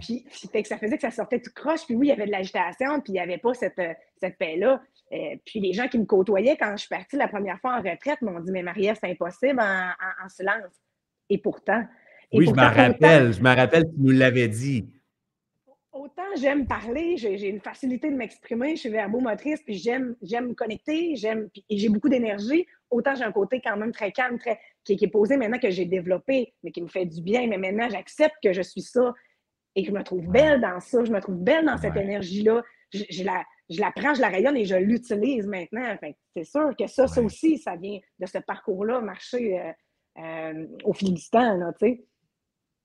Puis, 0.00 0.24
que 0.24 0.68
ça 0.68 0.78
faisait 0.78 0.96
que 0.96 1.02
ça 1.02 1.10
sortait 1.10 1.40
tout 1.40 1.52
croche. 1.54 1.84
Puis 1.86 1.94
oui, 1.94 2.06
il 2.06 2.10
y 2.10 2.12
avait 2.12 2.26
de 2.26 2.30
l'agitation, 2.30 3.00
puis 3.00 3.12
il 3.12 3.14
n'y 3.14 3.20
avait 3.20 3.38
pas 3.38 3.54
cette, 3.54 3.80
cette 4.20 4.36
paix-là. 4.38 4.82
Euh, 5.12 5.36
puis 5.44 5.60
les 5.60 5.72
gens 5.72 5.88
qui 5.88 5.98
me 5.98 6.06
côtoyaient 6.06 6.56
quand 6.56 6.72
je 6.72 6.86
suis 6.86 6.88
partie 6.88 7.16
la 7.16 7.28
première 7.28 7.60
fois 7.60 7.76
en 7.76 7.82
retraite 7.82 8.22
m'ont 8.22 8.40
dit 8.40 8.50
Mais 8.50 8.62
Maria, 8.62 8.94
c'est 8.94 9.10
impossible 9.10 9.60
en, 9.60 10.28
silence. 10.28 10.74
Et 11.28 11.38
pourtant. 11.38 11.84
oui, 12.32 12.46
je 12.46 12.52
me 12.52 12.62
rappelle, 12.62 13.32
je 13.32 13.42
me 13.42 13.54
rappelle, 13.54 13.84
tu 13.84 13.94
nous 13.98 14.10
l'avais 14.10 14.48
dit. 14.48 14.86
Autant 15.92 16.22
j'aime 16.40 16.66
parler, 16.66 17.18
j'ai 17.18 17.48
une 17.48 17.60
facilité 17.60 18.10
de 18.10 18.16
m'exprimer, 18.16 18.76
je 18.76 18.80
suis 18.80 18.88
verbomotrice, 18.88 19.62
puis 19.62 19.74
j'aime 19.74 20.16
me 20.22 20.54
connecter, 20.54 21.16
j'aime 21.16 21.50
et 21.68 21.76
j'ai 21.76 21.90
beaucoup 21.90 22.08
d'énergie. 22.08 22.66
Autant 22.90 23.14
j'ai 23.14 23.24
un 23.24 23.32
côté 23.32 23.60
quand 23.62 23.76
même 23.76 23.92
très 23.92 24.10
calme, 24.10 24.38
très 24.38 24.58
qui, 24.84 24.98
est 25.00 25.08
posé 25.08 25.36
maintenant 25.36 25.58
que 25.58 25.70
j'ai 25.70 25.84
développé, 25.84 26.54
mais 26.62 26.70
qui 26.72 26.82
me 26.82 26.88
fait 26.88 27.06
du 27.06 27.22
bien. 27.22 27.46
Mais 27.46 27.58
maintenant, 27.58 27.88
j'accepte 27.90 28.36
que 28.42 28.52
je 28.52 28.62
suis 28.62 28.82
ça 28.82 29.14
et 29.74 29.82
que 29.82 29.88
je 29.88 29.94
me 29.94 30.02
trouve 30.02 30.26
belle 30.28 30.60
dans 30.60 30.80
ça. 30.80 31.04
Je 31.04 31.12
me 31.12 31.20
trouve 31.20 31.36
belle 31.36 31.66
dans 31.66 31.76
cette 31.76 31.96
énergie-là. 31.96 32.62
La, 33.24 33.44
je 33.72 33.80
la 33.80 33.92
prends, 33.92 34.14
je 34.14 34.20
la 34.20 34.28
rayonne 34.28 34.56
et 34.56 34.64
je 34.64 34.76
l'utilise 34.76 35.46
maintenant. 35.46 35.96
c'est 36.34 36.44
sûr 36.44 36.70
que 36.78 36.86
ça, 36.86 37.06
ça 37.06 37.22
aussi, 37.22 37.58
ça 37.58 37.76
vient 37.76 37.98
de 38.18 38.26
ce 38.26 38.38
parcours-là, 38.38 39.00
marcher 39.00 39.60
euh, 39.60 39.72
euh, 40.18 40.66
au 40.84 40.92
fil 40.92 41.14
du 41.14 41.28
temps, 41.30 41.58
tu 41.78 41.86
sais. 41.86 42.04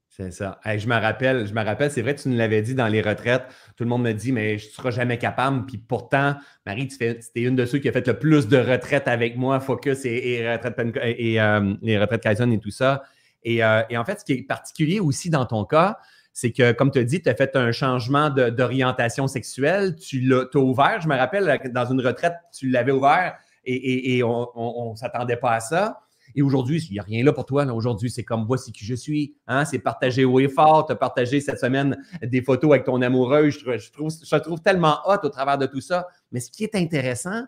C'est 0.10 0.32
ça. 0.32 0.60
je 0.66 0.88
me 0.88 0.96
rappelle, 0.96 1.46
je 1.46 1.54
me 1.54 1.64
rappelle, 1.64 1.92
c'est 1.92 2.02
vrai, 2.02 2.16
tu 2.16 2.30
nous 2.30 2.38
l'avais 2.38 2.62
dit 2.62 2.74
dans 2.74 2.88
les 2.88 3.02
retraites. 3.02 3.44
Tout 3.76 3.84
le 3.84 3.90
monde 3.90 4.04
me 4.04 4.14
dit, 4.14 4.32
mais 4.32 4.56
tu 4.56 4.68
ne 4.68 4.72
seras 4.72 4.90
jamais 4.90 5.18
capable. 5.18 5.66
Puis 5.66 5.78
pourtant, 5.78 6.36
Marie, 6.66 6.88
tu 6.88 7.04
es 7.04 7.20
une 7.36 7.58
de 7.58 7.66
ceux 7.66 7.80
qui 7.80 7.90
a 7.90 7.92
fait 7.92 8.08
le 8.08 8.18
plus 8.18 8.48
de 8.48 8.58
retraites 8.58 9.08
avec 9.10 9.36
moi, 9.36 9.60
Focus 9.60 10.06
et, 10.06 10.10
et, 10.10 10.52
retraite, 10.52 10.80
et 11.04 11.42
euh, 11.42 11.76
les 11.82 12.00
retraites 12.00 12.24
Kaizen 12.24 12.54
et 12.54 12.60
tout 12.60 12.72
ça. 12.72 13.04
Euh, 13.46 13.84
et, 13.90 13.98
en 13.98 14.06
fait, 14.06 14.20
ce 14.20 14.26
qui 14.26 14.34
est 14.34 14.44
particulier 14.44 15.00
aussi 15.00 15.30
dans 15.30 15.46
ton 15.46 15.66
cas, 15.66 16.00
c'est 16.40 16.52
que, 16.52 16.72
comme 16.72 16.92
tu 16.92 17.00
as 17.00 17.04
dit, 17.04 17.20
tu 17.20 17.30
as 17.30 17.34
fait 17.34 17.56
un 17.56 17.72
changement 17.72 18.30
d'orientation 18.30 19.26
sexuelle. 19.26 19.96
Tu 19.96 20.20
l'as 20.20 20.46
ouvert. 20.54 21.02
Je 21.02 21.08
me 21.08 21.16
rappelle, 21.16 21.60
dans 21.74 21.86
une 21.92 22.00
retraite, 22.00 22.36
tu 22.56 22.70
l'avais 22.70 22.92
ouvert 22.92 23.36
et, 23.66 24.22
on 24.24 24.92
ne 24.92 24.96
s'attendait 24.96 25.38
pas 25.38 25.54
à 25.54 25.60
ça. 25.62 26.00
Et 26.36 26.44
aujourd'hui, 26.44 26.80
il 26.92 26.94
n'y 26.94 27.00
a 27.00 27.02
rien 27.02 27.26
là 27.26 27.34
pour 27.34 27.48
toi. 27.48 27.66
Aujourd'hui, 27.66 28.12
c'est 28.12 28.24
comme 28.24 28.46
voici 28.46 28.72
qui 28.72 28.86
je 28.86 28.94
suis. 28.94 29.34
Hein? 29.48 29.66
C'est 29.66 29.80
partager 29.80 30.26
haut 30.26 30.40
et 30.40 30.48
fort. 30.48 30.86
Tu 30.86 30.92
as 30.92 30.96
partagé 30.96 31.42
cette 31.42 31.60
semaine 31.60 31.98
des 32.22 32.44
photos 32.44 32.70
avec 32.70 32.84
ton 32.84 33.02
amoureux. 33.02 33.50
Je, 33.50 33.92
trouve, 33.92 34.12
trouve 34.44 34.62
tellement 34.62 35.00
hot 35.08 35.18
au 35.24 35.30
travers 35.30 35.58
de 35.58 35.66
tout 35.66 35.82
ça. 35.82 36.06
Mais 36.32 36.40
ce 36.40 36.52
qui 36.52 36.64
est 36.64 36.76
intéressant, 36.76 37.46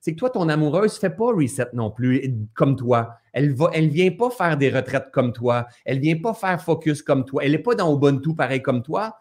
c'est 0.00 0.14
que 0.14 0.18
toi, 0.18 0.30
ton 0.30 0.48
amoureuse 0.48 0.94
ne 0.94 0.98
fait 0.98 1.14
pas 1.14 1.32
reset 1.32 1.68
non 1.74 1.92
plus 1.92 2.34
comme 2.54 2.74
toi. 2.74 3.18
Elle 3.32 3.54
ne 3.54 3.88
vient 3.88 4.10
pas 4.10 4.30
faire 4.30 4.56
des 4.56 4.70
retraites 4.70 5.10
comme 5.10 5.32
toi. 5.32 5.66
Elle 5.84 5.96
ne 5.96 6.02
vient 6.02 6.20
pas 6.20 6.34
faire 6.34 6.60
focus 6.62 7.02
comme 7.02 7.24
toi. 7.24 7.44
Elle 7.44 7.52
n'est 7.52 7.58
pas 7.58 7.74
dans 7.74 7.94
Ubuntu 7.94 8.34
pareil 8.34 8.62
comme 8.62 8.82
toi. 8.82 9.18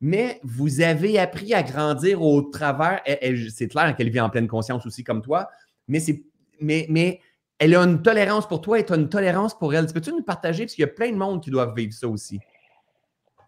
Mais 0.00 0.40
vous 0.42 0.80
avez 0.80 1.18
appris 1.18 1.54
à 1.54 1.62
grandir 1.62 2.22
au 2.22 2.42
travers. 2.42 3.00
c'est 3.50 3.68
clair 3.68 3.94
qu'elle 3.94 4.10
vit 4.10 4.20
en 4.20 4.30
pleine 4.30 4.48
conscience 4.48 4.84
aussi 4.84 5.04
comme 5.04 5.22
toi. 5.22 5.48
Mais 5.86 7.20
elle 7.58 7.76
a 7.76 7.80
une 7.82 8.02
tolérance 8.02 8.48
pour 8.48 8.60
toi 8.60 8.80
et 8.80 8.84
tu 8.84 8.92
as 8.92 8.96
une 8.96 9.08
tolérance 9.08 9.56
pour 9.56 9.72
elle. 9.72 9.86
Peux-tu 9.86 10.10
nous 10.10 10.24
partager? 10.24 10.64
Parce 10.64 10.74
qu'il 10.74 10.82
y 10.82 10.88
a 10.88 10.92
plein 10.92 11.12
de 11.12 11.16
monde 11.16 11.40
qui 11.40 11.50
doivent 11.50 11.74
vivre 11.76 11.92
ça 11.92 12.08
aussi. 12.08 12.40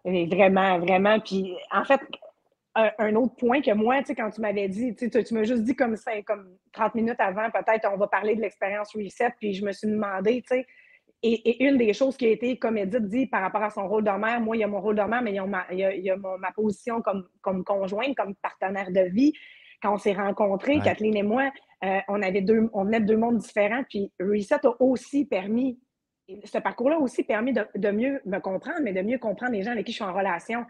Vraiment, 0.04 0.78
vraiment. 0.78 1.18
Puis 1.18 1.56
en 1.72 1.84
fait, 1.84 2.00
un, 2.74 3.14
autre 3.14 3.36
point 3.36 3.60
que 3.60 3.72
moi, 3.72 4.00
tu 4.00 4.06
sais, 4.06 4.14
quand 4.14 4.30
tu 4.30 4.40
m'avais 4.40 4.68
dit, 4.68 4.94
tu, 4.96 5.08
tu 5.08 5.34
m'as 5.34 5.44
juste 5.44 5.62
dit 5.62 5.76
comme, 5.76 5.96
ça, 5.96 6.10
comme 6.22 6.56
30 6.72 6.94
minutes 6.96 7.20
avant, 7.20 7.48
peut-être 7.50 7.88
on 7.92 7.96
va 7.96 8.08
parler 8.08 8.34
de 8.34 8.40
l'expérience 8.40 8.94
Reset, 8.94 9.30
puis 9.38 9.54
je 9.54 9.64
me 9.64 9.72
suis 9.72 9.88
demandé, 9.88 10.42
tu 10.42 10.56
sais, 10.56 10.66
et, 11.26 11.64
une 11.64 11.78
des 11.78 11.92
choses 11.94 12.16
qui 12.16 12.26
a 12.26 12.30
été, 12.30 12.58
comme 12.58 12.76
Edith 12.76 13.08
dit, 13.08 13.26
par 13.26 13.40
rapport 13.40 13.62
à 13.62 13.70
son 13.70 13.88
rôle 13.88 14.04
de 14.04 14.10
mère, 14.10 14.40
moi, 14.40 14.56
il 14.56 14.60
y 14.60 14.64
a 14.64 14.66
mon 14.66 14.80
rôle 14.80 14.96
de 14.96 15.02
mère, 15.02 15.22
mais 15.22 15.32
il 15.32 15.36
y 15.36 15.38
a 15.38 15.46
ma, 15.46 15.64
il 15.70 15.78
y 15.78 16.10
a, 16.10 16.16
ma 16.16 16.52
position 16.52 17.00
comme, 17.00 17.26
comme 17.40 17.64
conjointe, 17.64 18.14
comme 18.14 18.34
partenaire 18.34 18.90
de 18.90 19.08
vie. 19.10 19.32
Quand 19.82 19.94
on 19.94 19.98
s'est 19.98 20.12
rencontrés, 20.12 20.80
Kathleen 20.80 21.16
et 21.16 21.22
moi, 21.22 21.50
euh, 21.84 21.98
on, 22.08 22.20
avait 22.22 22.42
deux, 22.42 22.68
on 22.72 22.84
venait 22.84 23.00
de 23.00 23.06
deux 23.06 23.16
mondes 23.16 23.38
différents. 23.38 23.82
Puis 23.88 24.12
Reset 24.20 24.66
a 24.66 24.74
aussi 24.80 25.24
permis, 25.24 25.78
ce 26.44 26.58
parcours-là 26.58 26.96
a 26.96 26.98
aussi 26.98 27.22
permis 27.22 27.54
de, 27.54 27.90
mieux 27.90 28.20
me 28.26 28.38
comprendre, 28.38 28.80
mais 28.82 28.92
de 28.92 29.02
mieux 29.02 29.18
comprendre 29.18 29.52
les 29.52 29.62
gens 29.62 29.72
avec 29.72 29.86
qui 29.86 29.92
je 29.92 29.96
suis 29.96 30.04
en 30.04 30.14
relation. 30.14 30.66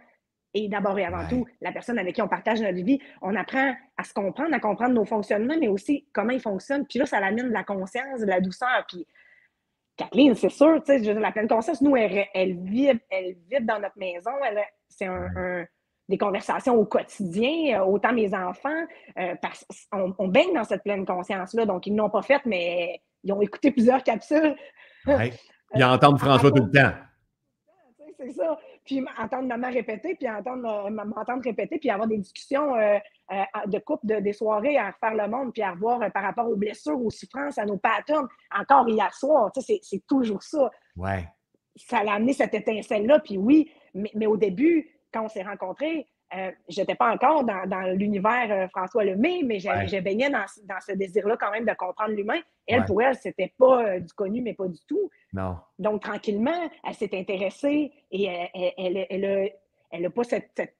Et 0.55 0.69
d'abord 0.69 0.99
et 0.99 1.05
avant 1.05 1.27
tout, 1.29 1.47
la 1.61 1.73
personne 1.73 1.99
avec 1.99 2.15
qui 2.15 2.23
on 2.23 2.29
partage 2.29 2.61
notre 2.61 2.83
vie. 2.83 3.01
On 3.23 3.35
apprend 3.35 3.75
à 3.97 4.05
se 4.05 4.15
comprendre, 4.15 4.55
à 4.55 4.61
comprendre 4.61 4.95
nos 4.95 5.05
fonctionnements, 5.05 5.57
mais 5.59 5.69
aussi 5.69 6.07
comment 6.13 6.31
ils 6.31 6.41
fonctionnent. 6.41 6.87
Puis 6.87 7.01
là, 7.01 7.07
ça 7.07 7.19
amène 7.19 7.49
de 7.49 7.53
la 7.53 7.65
conscience, 7.65 8.21
de 8.21 8.27
la 8.27 8.41
douceur. 8.41 8.85
Puis 8.89 9.07
Kathleen, 9.97 10.35
c'est 10.35 10.51
sûr, 10.51 10.83
tu 10.85 11.05
sais, 11.05 11.15
la 11.15 11.33
pleine 11.33 11.49
conscience, 11.49 11.81
nous, 11.81 11.97
elle, 11.97 12.27
elle, 12.35 12.57
vibre, 12.61 13.01
elle 13.11 13.37
dans 13.65 13.81
notre 13.81 13.99
maison. 13.99 14.31
C'est 14.89 15.07
un 15.07 15.67
des 16.09 16.19
conversations 16.19 16.75
au 16.75 16.85
quotidien, 16.85 17.81
euh, 17.81 17.85
autant 17.85 18.13
mes 18.13 18.35
enfants, 18.35 18.85
euh, 19.19 19.35
parce 19.41 19.65
on, 19.93 20.29
baigne 20.29 20.53
dans 20.55 20.65
cette 20.65 20.83
pleine 20.83 21.07
conscience-là. 21.07 21.65
Donc, 21.67 21.87
ils 21.87 21.95
n'ont 21.95 22.11
pas 22.11 22.23
fait, 22.23 22.45
mais 22.45 23.01
ils 23.23 23.33
ont 23.33 23.41
écouté 23.41 23.71
plusieurs 23.71 24.03
capsules. 24.03 24.55
Ouais. 25.07 25.33
Ils 25.75 25.85
entendent 25.85 26.19
François 26.21 26.51
tout 26.51 26.65
le 26.65 26.71
temps. 26.71 26.93
C'est 28.19 28.33
ça. 28.33 28.59
Puis 28.85 29.05
entendre 29.19 29.49
maman 29.49 29.71
répéter, 29.71 30.15
puis 30.15 30.29
entendre 30.29 30.91
m'entendre 30.91 31.43
répéter, 31.43 31.79
puis 31.79 31.91
avoir 31.91 32.07
des 32.07 32.19
discussions 32.19 32.75
euh, 32.77 32.99
de 33.67 33.79
couple, 33.79 34.07
de, 34.07 34.17
des 34.17 34.33
soirées 34.33 34.77
à 34.77 34.93
faire 34.93 35.15
le 35.15 35.29
monde, 35.29 35.53
puis 35.53 35.63
à 35.63 35.73
revoir 35.73 36.01
par 36.13 36.23
rapport 36.23 36.49
aux 36.49 36.57
blessures, 36.57 37.01
aux 37.01 37.11
souffrances, 37.11 37.59
à 37.59 37.65
nos 37.65 37.79
patterns. 37.79 38.29
Encore 38.55 38.89
hier 38.89 39.13
soir, 39.15 39.51
c'est 39.57 40.07
toujours 40.07 40.43
ça. 40.43 40.71
Ouais. 40.97 41.27
Ça 41.77 41.99
a 41.99 42.15
amené 42.15 42.35
cette 42.35 42.55
étincelle-là, 42.55 43.21
puis 43.21 43.39
oui, 43.39 43.71
mais, 43.95 44.11
mais 44.15 44.27
au 44.27 44.37
début, 44.37 44.91
quand 45.13 45.25
on 45.25 45.29
s'est 45.29 45.43
rencontrés, 45.43 46.07
euh, 46.37 46.51
je 46.69 46.81
n'étais 46.81 46.95
pas 46.95 47.13
encore 47.13 47.45
dans, 47.45 47.95
l'univers 47.95 48.47
euh, 48.51 48.69
François 48.69 49.05
Lemay, 49.05 49.43
mais 49.45 49.59
j'ai 49.61 50.01
baigné 50.01 50.31
dans, 50.31 50.45
ce 50.81 50.93
désir-là 50.93 51.37
quand 51.39 51.51
même 51.51 51.65
de 51.65 51.75
comprendre 51.75 52.13
l'humain. 52.13 52.41
Elle, 52.67 52.85
pour 52.85 53.03
elle, 53.03 53.15
c'était 53.15 53.53
pas 53.59 54.01
du 54.01 54.13
connu, 54.15 54.41
mais 54.41 54.55
pas 54.55 54.69
du 54.69 54.79
tout. 54.89 55.11
Non. 55.33 55.57
Donc, 55.79 56.03
tranquillement, 56.03 56.71
elle 56.87 56.95
s'est 56.95 57.17
intéressée 57.17 57.93
et 58.11 58.25
elle, 58.25 59.07
elle, 59.11 59.53
elle, 59.91 60.03
n'a 60.03 60.11
pas 60.11 60.25
cette, 60.25 60.75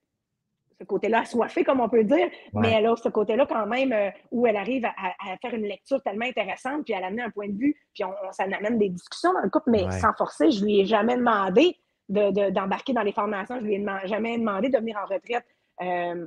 ce 0.81 0.85
côté-là 0.85 1.21
assoiffé, 1.21 1.63
comme 1.63 1.81
on 1.81 1.89
peut 1.89 2.05
dire, 2.05 2.29
mais 2.55 2.73
elle 2.73 2.87
a 2.87 2.97
ce 2.97 3.09
côté-là 3.11 3.47
quand 3.47 3.67
même 3.67 3.95
où 4.31 4.47
elle 4.47 4.57
arrive 4.57 4.87
à, 4.87 5.37
faire 5.43 5.55
une 5.55 5.67
lecture 5.67 6.03
tellement 6.03 6.27
intéressante, 6.27 6.85
puis 6.85 6.95
elle 6.95 7.05
amène 7.05 7.27
un 7.27 7.31
point 7.31 7.49
de 7.49 7.59
vue, 7.59 7.77
puis 7.93 8.03
on, 8.05 8.13
ça 8.33 8.45
amène 8.45 8.79
des 8.79 8.89
discussions 8.89 9.33
dans 9.35 9.43
le 9.43 9.51
couple, 9.51 9.71
mais 9.71 9.91
sans 9.91 10.15
forcer. 10.15 10.51
Je 10.51 10.65
lui 10.65 10.81
ai 10.81 10.87
jamais 10.87 11.17
demandé 11.17 11.77
d'embarquer 12.09 12.93
dans 12.93 13.03
les 13.03 13.13
formations. 13.13 13.59
Je 13.61 13.65
lui 13.65 13.75
ai 13.75 13.87
jamais 14.05 14.39
demandé 14.39 14.69
de 14.69 14.79
venir 14.79 14.97
en 14.99 15.07
retraite. 15.07 15.45
Euh, 15.83 16.27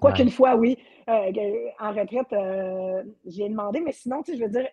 quoi 0.00 0.12
qu'une 0.12 0.30
fois, 0.30 0.56
oui, 0.56 0.76
euh, 1.08 1.70
en 1.80 1.92
retraite, 1.92 2.32
euh, 2.32 3.02
j'ai 3.24 3.48
demandé, 3.48 3.80
mais 3.80 3.92
sinon, 3.92 4.22
tu 4.22 4.32
sais, 4.32 4.38
je 4.38 4.44
veux 4.44 4.50
dire, 4.50 4.68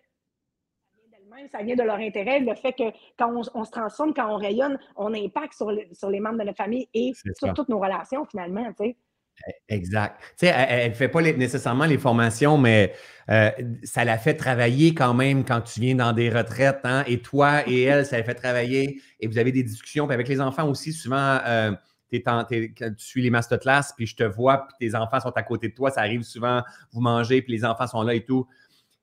ça 1.50 1.62
vient 1.62 1.74
de 1.74 1.82
leur 1.82 1.96
intérêt. 1.96 2.40
Le 2.40 2.54
fait 2.54 2.72
que 2.72 2.84
quand 3.18 3.42
on, 3.54 3.64
se 3.64 3.70
transforme, 3.70 4.14
quand 4.14 4.32
on 4.32 4.36
rayonne, 4.36 4.78
on 4.96 5.12
impacte 5.14 5.54
sur, 5.54 5.72
sur 5.92 6.10
les 6.10 6.20
membres 6.20 6.38
de 6.38 6.44
notre 6.44 6.56
famille 6.56 6.88
et 6.94 7.12
sur 7.36 7.52
toutes 7.54 7.68
nos 7.68 7.80
relations, 7.80 8.24
finalement, 8.24 8.64
tu 8.72 8.84
sais. 8.84 8.96
Exact. 9.68 10.20
Tu 10.38 10.46
sais, 10.46 10.54
elle 10.56 10.90
ne 10.90 10.94
fait 10.94 11.08
pas 11.08 11.20
nécessairement 11.20 11.84
les 11.84 11.98
formations, 11.98 12.56
mais 12.56 12.94
euh, 13.30 13.50
ça 13.82 14.04
la 14.04 14.18
fait 14.18 14.34
travailler 14.34 14.94
quand 14.94 15.14
même 15.14 15.44
quand 15.44 15.60
tu 15.60 15.80
viens 15.80 15.94
dans 15.94 16.12
des 16.12 16.30
retraites. 16.30 16.80
Hein? 16.84 17.04
Et 17.06 17.18
toi 17.18 17.66
et 17.68 17.82
elle, 17.82 18.06
ça 18.06 18.16
la 18.16 18.24
fait 18.24 18.34
travailler. 18.34 19.00
Et 19.20 19.26
vous 19.26 19.38
avez 19.38 19.52
des 19.52 19.62
discussions. 19.62 20.06
Puis 20.06 20.14
avec 20.14 20.28
les 20.28 20.40
enfants 20.40 20.68
aussi, 20.68 20.92
souvent, 20.92 21.38
euh, 21.46 21.72
tu 22.10 22.22
suis 22.98 23.22
les 23.22 23.30
masterclass, 23.30 23.92
puis 23.96 24.06
je 24.06 24.16
te 24.16 24.24
vois, 24.24 24.66
puis 24.66 24.88
tes 24.88 24.96
enfants 24.96 25.20
sont 25.20 25.30
à 25.30 25.42
côté 25.42 25.68
de 25.68 25.74
toi. 25.74 25.90
Ça 25.90 26.00
arrive 26.00 26.22
souvent, 26.22 26.62
vous 26.92 27.00
mangez, 27.00 27.42
puis 27.42 27.52
les 27.52 27.64
enfants 27.64 27.86
sont 27.86 28.02
là 28.02 28.14
et 28.14 28.24
tout. 28.24 28.46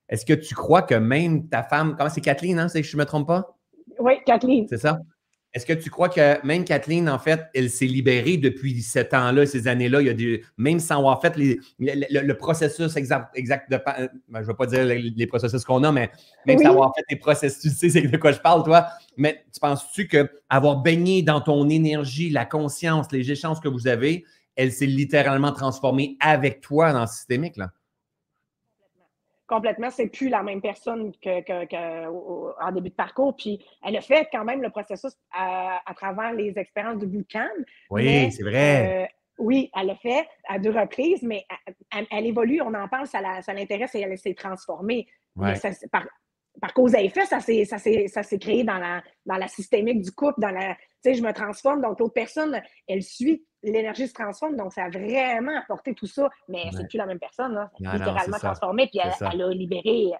Est-ce 0.09 0.25
que 0.25 0.34
tu 0.34 0.55
crois 0.55 0.82
que 0.82 0.95
même 0.95 1.47
ta 1.47 1.63
femme, 1.63 1.95
comment 1.97 2.09
c'est 2.09 2.21
Kathleen, 2.21 2.59
hein? 2.59 2.67
je 2.73 2.79
ne 2.79 3.01
me 3.01 3.05
trompe 3.05 3.27
pas? 3.27 3.57
Oui, 3.99 4.13
Kathleen. 4.25 4.65
C'est 4.67 4.77
ça? 4.77 4.99
Est-ce 5.54 5.66
que 5.66 5.74
tu 5.74 5.89
crois 5.89 6.08
que 6.08 6.45
même 6.45 6.64
Kathleen, 6.64 7.10
en 7.10 7.20
fait, 7.20 7.41
elle 7.54 7.70
s'est 7.70 7.86
libérée 7.86 8.38
depuis 8.38 8.82
ce 8.82 8.99
temps-là, 8.99 9.45
ces 9.45 9.68
années-là, 9.68 9.99
il 9.99 10.08
y 10.08 10.10
a 10.10 10.14
des, 10.14 10.43
même 10.58 10.80
sans 10.80 10.99
avoir 10.99 11.22
fait 11.22 11.36
le, 11.38 12.34
processus 12.34 12.95
exact, 12.95 13.28
exact 13.36 13.70
de. 13.70 13.78
Ben, 13.86 14.10
je 14.36 14.39
ne 14.39 14.43
veux 14.45 14.54
pas 14.54 14.66
dire 14.66 14.86
les, 14.86 15.28
processus 15.28 15.66
qu'on 15.66 15.84
a, 15.84 15.91
mais 15.91 16.10
même 16.45 16.58
sans 16.60 16.70
avoir 16.70 16.93
fait 16.95 17.04
les 17.10 17.18
processus, 17.18 17.74
tu 17.80 17.89
sais 17.89 17.89
c'est 17.89 18.08
de 18.08 18.18
quoi 18.18 18.32
je 18.32 18.39
parle, 18.39 18.64
toi. 18.64 18.88
Mais 19.18 19.43
tu 19.54 19.60
penses-tu 19.60 20.08
qu'avoir 20.08 20.78
baigné 20.78 21.22
dans 21.22 21.41
ton 21.41 21.68
énergie, 21.68 22.30
la 22.30 22.45
conscience, 22.45 23.12
les 23.12 23.30
échanges 23.30 23.60
que 23.60 23.68
vous 23.68 23.88
avez, 23.88 24.24
elle 24.56 24.72
s'est 24.72 24.86
littéralement 24.86 25.52
transformée 25.52 26.16
avec 26.22 26.62
toi 26.62 26.93
dans 26.93 27.02
le 27.02 27.08
systémique, 27.08 27.58
là? 27.58 27.72
Complètement, 29.52 29.89
c'est 29.89 30.08
plus 30.08 30.30
la 30.30 30.43
même 30.43 30.62
personne 30.62 31.12
qu'en 31.22 32.72
début 32.72 32.89
de 32.89 32.95
parcours. 32.95 33.36
Puis 33.36 33.60
elle 33.86 33.97
a 33.97 34.02
fait 34.02 34.30
quand 34.32 34.45
même 34.45 34.62
le 34.62 34.70
processus 34.70 35.12
à, 35.34 35.82
travers 35.95 36.34
les 36.34 36.58
expériences 36.58 36.99
de 36.99 37.06
bootcamp. 37.06 37.49
Oui, 37.89 38.32
c'est 38.32 38.43
vrai. 38.43 39.04
Euh, 39.04 39.08
oui, 39.39 39.70
elle 39.78 39.88
l'a 39.88 39.95
fait 39.95 40.26
à 40.47 40.58
deux 40.58 40.72
reprises, 40.72 41.22
mais 41.24 41.45
elle, 42.12 42.26
évolue, 42.26 42.62
on 42.62 42.74
en 42.74 42.88
parle, 42.88 43.08
ça 43.08 43.20
l'intéresse 43.22 43.93
et 43.95 44.02
elle 44.02 44.18
s'est 44.18 44.34
transformée. 44.34 45.06
par, 45.91 46.74
cause 46.74 46.95
à 46.95 47.02
effet, 47.02 47.26
ça 47.26 47.39
s'est 47.41 48.39
créé 48.39 48.64
dans 48.64 48.78
la, 48.78 49.04
dans 49.26 49.38
la 49.38 49.47
systémique 49.47 50.02
du 50.02 50.12
couple, 50.12 50.39
dans 50.39 50.52
la, 50.52 50.78
sais, 51.02 51.14
je 51.14 51.24
me 51.24 51.34
transforme, 51.34 51.82
donc 51.82 51.99
l'autre 51.99 52.14
personne, 52.14 52.62
elle 52.88 53.04
suit, 53.04 53.45
l'énergie 53.64 54.07
se 54.07 54.14
transforme, 54.14 54.55
donc 54.55 54.74
ça 54.74 54.86
a 54.86 54.89
vraiment 54.89 55.57
apporté 55.57 55.93
tout 55.93 56.07
ça, 56.07 56.30
mais 56.47 56.64
c'est 56.76 56.88
plus 56.88 56.97
la 56.97 57.05
même 57.05 57.20
personne, 57.20 57.53
là. 57.53 57.72
littéralement 57.80 58.38
transformée, 58.38 58.88
puis 58.88 58.99
elle, 59.03 59.41
a 59.41 59.49
libéré 59.49 60.12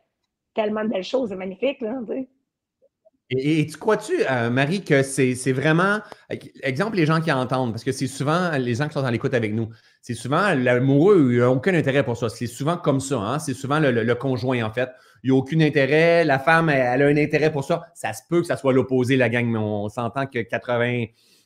tellement 0.54 0.84
de 0.84 0.89
belles 0.89 1.04
choses, 1.04 1.32
magnifiques, 1.32 1.82
là, 1.82 2.00
Et, 3.30 3.66
tu 3.66 3.78
crois-tu, 3.78 4.14
euh, 4.30 4.50
Marie, 4.50 4.84
que 4.84 5.02
c'est 5.04 5.54
vraiment. 5.54 6.00
Exemple, 6.62 6.98
les 6.98 7.06
gens 7.06 7.22
qui 7.22 7.32
entendent, 7.32 7.72
parce 7.72 7.84
que 7.84 7.92
c'est 7.92 8.08
souvent 8.08 8.52
les 8.58 8.76
gens 8.76 8.88
qui 8.88 8.94
sont 8.94 9.02
dans 9.02 9.10
l'écoute 9.10 9.34
avec 9.34 9.54
nous, 9.54 9.70
c'est 10.02 10.14
souvent 10.14 10.54
l'amoureux, 10.54 11.30
il 11.32 11.39
n'a 11.39 11.50
aucun 11.50 11.74
intérêt 11.74 12.04
pour 12.04 12.18
ça. 12.18 12.30
C'est 12.30 12.48
souvent 12.48 12.78
comme 12.78 13.00
ça, 13.00 13.18
hein? 13.18 13.39
c'est 13.39 13.54
souvent 13.54 13.80
le, 13.80 14.14
conjoint, 14.14 14.64
en 14.64 14.72
fait 14.72 14.89
il 15.24 15.32
n'y 15.32 15.38
a 15.38 15.39
aucun 15.39 15.60
intérêt. 15.62 16.26
La 16.26 16.39
femme, 16.39 16.70
elle, 16.70 17.02
a 17.02 17.06
un 17.06 17.18
intérêt 17.18 17.52
pour 17.52 17.64
ça. 17.64 17.88
Ça 17.94 18.14
se 18.14 18.22
peut 18.28 18.42
que 18.42 18.48
ça 18.48 18.58
soit 18.58 18.74
l'opposé, 18.74 19.18
la 19.18 19.30
gang, 19.30 19.46
mais 19.46 19.60
on, 19.60 19.89
s'entend 19.89 20.26
que 20.26 20.39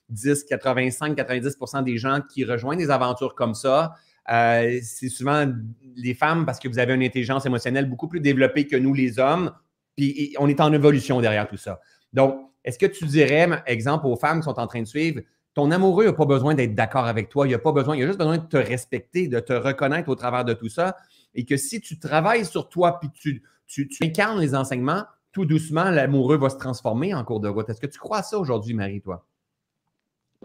90, 0.10 0.46
85, 0.46 1.18
90% 1.18 1.84
des 1.84 1.98
gens 1.98 2.22
qui 2.22 2.46
rejoignent 2.46 2.80
des 2.80 2.92
aventures 2.92 3.36
comme 3.36 3.54
ça, 3.54 3.96
euh, 4.32 4.80
c'est 4.82 5.10
souvent 5.10 5.52
les 5.96 6.14
femmes 6.14 6.46
parce 6.46 6.60
que 6.60 6.68
vous 6.68 6.80
avez 6.80 6.94
une 6.94 7.04
intelligence 7.04 7.46
émotionnelle 7.46 7.88
beaucoup 7.88 8.08
plus 8.08 8.20
développée 8.20 8.66
que 8.66 8.76
nous, 8.76 8.94
les 8.94 9.20
hommes. 9.20 9.52
Puis 9.96 10.36
on 10.40 10.50
est 10.50 10.60
en 10.60 10.74
évolution 10.74 11.22
derrière 11.22 11.48
tout 11.48 11.58
ça. 11.58 11.80
Donc, 12.12 12.40
est-ce 12.64 12.80
que 12.80 12.86
tu 12.86 13.06
dirais, 13.06 13.48
exemple, 13.68 14.08
aux 14.08 14.16
femmes 14.16 14.40
qui 14.40 14.46
sont 14.46 14.60
en 14.60 14.68
train 14.68 14.82
de 14.82 14.88
suivre, 14.88 15.22
ton 15.54 15.72
amoureux 15.72 16.06
n'a 16.06 16.14
pas 16.14 16.26
besoin 16.26 16.56
d'être 16.56 16.76
d'accord 16.76 17.06
avec 17.06 17.30
toi, 17.30 17.48
il 17.48 17.52
n'a 17.52 17.60
pas 17.60 17.72
besoin, 17.72 17.96
il 17.96 18.04
a 18.04 18.08
juste 18.08 18.18
besoin 18.18 18.38
de 18.38 18.46
te 18.46 18.58
respecter, 18.58 19.28
de 19.28 19.40
te 19.40 19.54
reconnaître 19.54 20.10
au 20.10 20.16
travers 20.16 20.44
de 20.44 20.54
tout 20.54 20.68
ça. 20.68 20.98
Et 21.34 21.46
que 21.46 21.56
si 21.56 21.80
tu 21.80 22.00
travailles 22.00 22.46
sur 22.46 22.68
toi, 22.68 23.00
puis 23.00 23.10
tu, 23.14 23.44
tu, 23.68 23.88
incarnes 24.02 24.40
les 24.40 24.56
enseignements, 24.56 25.04
tout 25.32 25.46
doucement, 25.46 25.86
l'amoureux 25.86 26.38
va 26.38 26.50
se 26.50 26.58
transformer 26.58 27.14
en 27.14 27.24
cours 27.24 27.40
de 27.40 27.48
route. 27.48 27.70
Est-ce 27.70 27.80
que 27.80 27.88
tu 27.88 28.00
crois 28.00 28.24
ça 28.24 28.38
aujourd'hui, 28.38 28.74
Marie, 28.74 29.02
toi? 29.02 29.26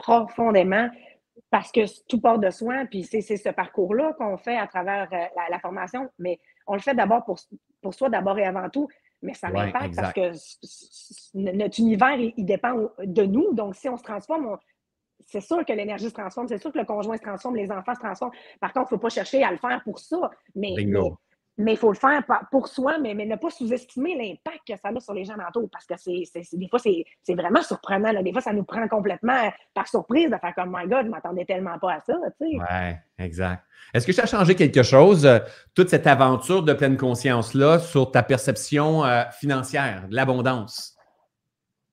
Profondément, 0.01 0.88
parce 1.51 1.70
que 1.70 1.80
tout 2.09 2.20
part 2.20 2.38
de 2.38 2.51
soi, 2.51 2.84
puis 2.88 3.05
c'est 3.05 3.20
ce 3.20 3.48
parcours-là 3.51 4.14
qu'on 4.14 4.36
fait 4.36 4.57
à 4.57 4.66
travers 4.66 5.09
euh, 5.12 5.42
la, 5.51 5.59
formation, 5.59 6.09
mais 6.18 6.38
on 6.66 6.74
le 6.74 6.80
fait 6.80 6.94
d'abord 6.94 7.24
pour, 7.24 7.38
pour 7.82 7.94
soi, 7.94 8.09
d'abord 8.09 8.38
et 8.38 8.44
avant 8.44 8.68
tout, 8.70 8.88
mais 9.22 9.34
ça 9.34 9.51
m'impacte 9.51 9.94
parce 9.94 10.12
que 10.12 10.32
notre 11.34 11.78
univers, 11.78 12.16
il, 12.18 12.44
dépend 12.44 12.90
de 12.98 13.22
nous. 13.24 13.53
Donc, 13.53 13.74
si 13.74 13.88
on 13.88 13.96
se 13.96 14.03
transforme, 14.03 14.57
c'est 15.26 15.40
sûr 15.40 15.64
que 15.64 15.72
l'énergie 15.72 16.09
se 16.09 16.14
transforme, 16.14 16.48
c'est 16.48 16.59
sûr 16.59 16.72
que 16.72 16.78
le 16.78 16.84
conjoint 16.86 17.16
se 17.16 17.22
transforme, 17.22 17.57
les 17.57 17.70
enfants 17.70 17.94
se 17.94 18.01
transforment. 18.01 18.32
Par 18.61 18.72
contre, 18.72 18.88
il 18.90 18.94
ne 18.94 18.98
faut 18.98 19.03
pas 19.03 19.11
chercher 19.11 19.42
à 19.42 19.51
le 19.51 19.59
faire 19.59 19.82
pour 19.84 19.98
ça. 19.98 20.30
Mais, 20.55 20.74
mais 20.76 20.86
il 21.66 21.76
faut 21.76 21.92
le 21.92 21.98
faire 21.98 22.22
pour 22.50 22.68
soi, 22.68 22.98
mais, 22.98 23.14
mais 23.14 23.26
ne 23.26 23.36
pas 23.36 23.50
sous-estimer 23.50 24.14
l'impact 24.14 24.61
que 24.68 24.76
ça 24.76 24.88
a 24.88 25.00
sur 25.00 25.14
les 25.14 25.24
gens 25.24 25.34
autour, 25.48 25.68
parce 25.70 25.86
que 25.86 25.94
c'est, 25.96 26.22
des 26.52 26.68
fois, 26.68 26.78
c'est, 26.78 27.34
vraiment 27.34 27.62
surprenant. 27.62 28.22
Des 28.22 28.32
fois, 28.32 28.40
ça 28.40 28.52
nous 28.52 28.64
prend 28.64 28.86
complètement 28.88 29.50
par 29.74 29.88
surprise 29.88 30.30
de 30.30 30.36
faire 30.36 30.54
comme, 30.54 30.74
my 30.76 30.88
God, 30.88 31.02
je 31.02 31.06
ne 31.06 31.11
m'attendais 31.11 31.44
tellement 31.44 31.78
pas 31.78 31.94
à 31.94 32.00
ça. 32.00 32.14
Oui, 32.40 32.58
exact. 33.18 33.64
Est-ce 33.92 34.06
que 34.06 34.12
ça 34.12 34.22
a 34.22 34.26
changé 34.26 34.54
quelque 34.54 34.82
chose, 34.82 35.26
euh, 35.26 35.38
toute 35.74 35.88
cette 35.88 36.06
aventure 36.06 36.62
de 36.62 36.72
pleine 36.72 36.96
conscience-là, 36.96 37.78
sur 37.78 38.11
ta 38.11 38.22
perception 38.22 39.04
euh, 39.04 39.22
financière, 39.32 40.06
de 40.08 40.14
l'abondance? 40.14 40.96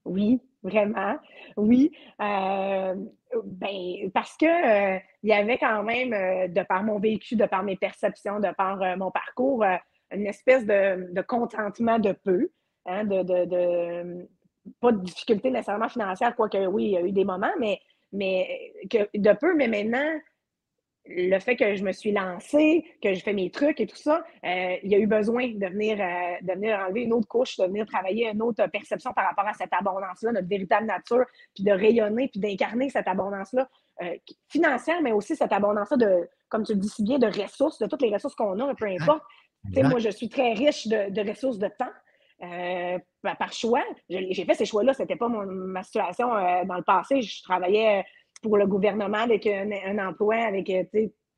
Oui, 0.05 0.39
vraiment. 0.63 1.15
Oui. 1.55 1.91
Euh, 2.22 2.95
ben, 3.43 4.11
parce 4.13 4.36
que 4.38 4.45
euh, 4.45 4.99
il 5.23 5.30
y 5.30 5.34
avait 5.34 5.57
quand 5.57 5.84
même, 5.84 6.13
euh, 6.13 6.47
de 6.47 6.63
par 6.63 6.84
mon 6.84 6.99
vécu, 6.99 7.36
de 7.36 7.45
par 7.45 7.63
mes 7.63 7.75
perceptions, 7.75 8.39
de 8.39 8.53
par 8.55 8.97
mon 8.97 9.11
parcours, 9.11 9.65
une 10.11 10.28
espèce 10.28 10.65
de, 10.65 11.21
contentement 11.21 11.99
de 11.99 12.13
peu, 12.13 12.49
hein, 12.86 13.03
de, 13.03 13.23
de, 13.23 14.28
pas 14.80 14.91
de 14.91 15.01
difficulté 15.01 15.51
nécessairement 15.51 15.89
financière, 15.89 16.36
quoique 16.36 16.57
oui, 16.67 16.86
il 16.86 16.91
y 16.91 16.97
a 16.97 17.01
eu 17.01 17.11
des 17.11 17.25
moments, 17.25 17.53
mais, 17.59 17.80
mais 18.11 18.73
que, 18.89 19.09
de 19.17 19.34
peu, 19.34 19.55
mais 19.55 19.67
maintenant, 19.67 20.19
le 21.10 21.39
fait 21.39 21.55
que 21.55 21.76
je 21.76 21.84
me 21.84 21.91
suis 21.91 22.12
lancée, 22.12 22.86
que 23.01 23.14
je 23.14 23.22
fais 23.22 23.34
mes 23.34 23.49
trucs 23.49 23.80
et 23.80 23.88
tout 23.88 23.95
ça, 23.95 24.24
euh, 24.45 24.76
il 24.84 24.91
y 24.91 24.95
a 24.95 24.97
eu 24.97 25.08
besoin 25.08 25.47
de 25.47 25.68
venir, 25.68 25.97
euh, 25.99 26.36
de 26.41 26.53
venir 26.53 26.80
enlever 26.80 27.03
une 27.03 27.14
autre 27.14 27.28
couche, 27.28 27.58
de 27.58 27.66
venir 27.66 27.86
travailler 27.86 28.30
une 28.30 28.41
autre 28.41 28.66
perception 28.68 29.14
par 29.14 29.26
rapport 29.26 29.47
à 29.47 29.53
cette 29.53 29.74
abondance-là, 29.74 30.32
notre 30.34 30.47
véritable 30.47 30.88
nature, 30.88 31.26
puis 31.55 31.64
de 31.64 31.72
rayonner, 31.72 32.28
puis 32.28 32.39
d'incarner 32.39 32.89
cette 32.89 33.08
abondance-là 33.08 33.70
euh, 34.01 34.16
financière, 34.49 35.01
mais 35.01 35.12
aussi 35.12 35.36
cette 35.36 35.51
abondance-là 35.51 35.97
de, 35.97 36.30
comme 36.49 36.64
tu 36.64 36.74
le 36.74 36.80
dis 36.80 36.89
si 36.89 37.03
bien, 37.03 37.20
de 37.20 37.28
ressources, 37.28 37.80
de 37.80 37.88
toutes 37.88 38.01
les 38.01 38.14
ressources 38.14 38.36
qu'on 38.36 38.60
a, 38.60 38.76
peu 38.76 38.86
importe. 38.86 39.24
moi, 39.76 39.99
je 39.99 40.10
suis 40.10 40.30
très 40.30 40.53
riche 40.53 40.88
de, 40.88 41.30
ressources 41.30 41.58
de 41.58 41.68
temps. 41.68 41.86
par 43.24 43.53
choix. 43.53 43.84
J'ai 44.10 44.45
fait 44.45 44.53
ces 44.53 44.66
choix-là, 44.66 44.93
ce 44.93 45.01
n'était 45.01 45.16
pas 45.16 45.30
ma 45.30 45.84
situation 45.84 46.28
dans 46.66 46.76
le 46.76 46.84
passé. 46.84 47.22
Je 47.22 47.43
travaillais 47.43 48.03
pour 48.41 48.57
le 48.57 48.67
gouvernement 48.67 49.17
avec 49.17 49.47
un, 49.47 49.97
emploi, 49.99 50.35
avec 50.35 50.69
euh, 50.69 50.83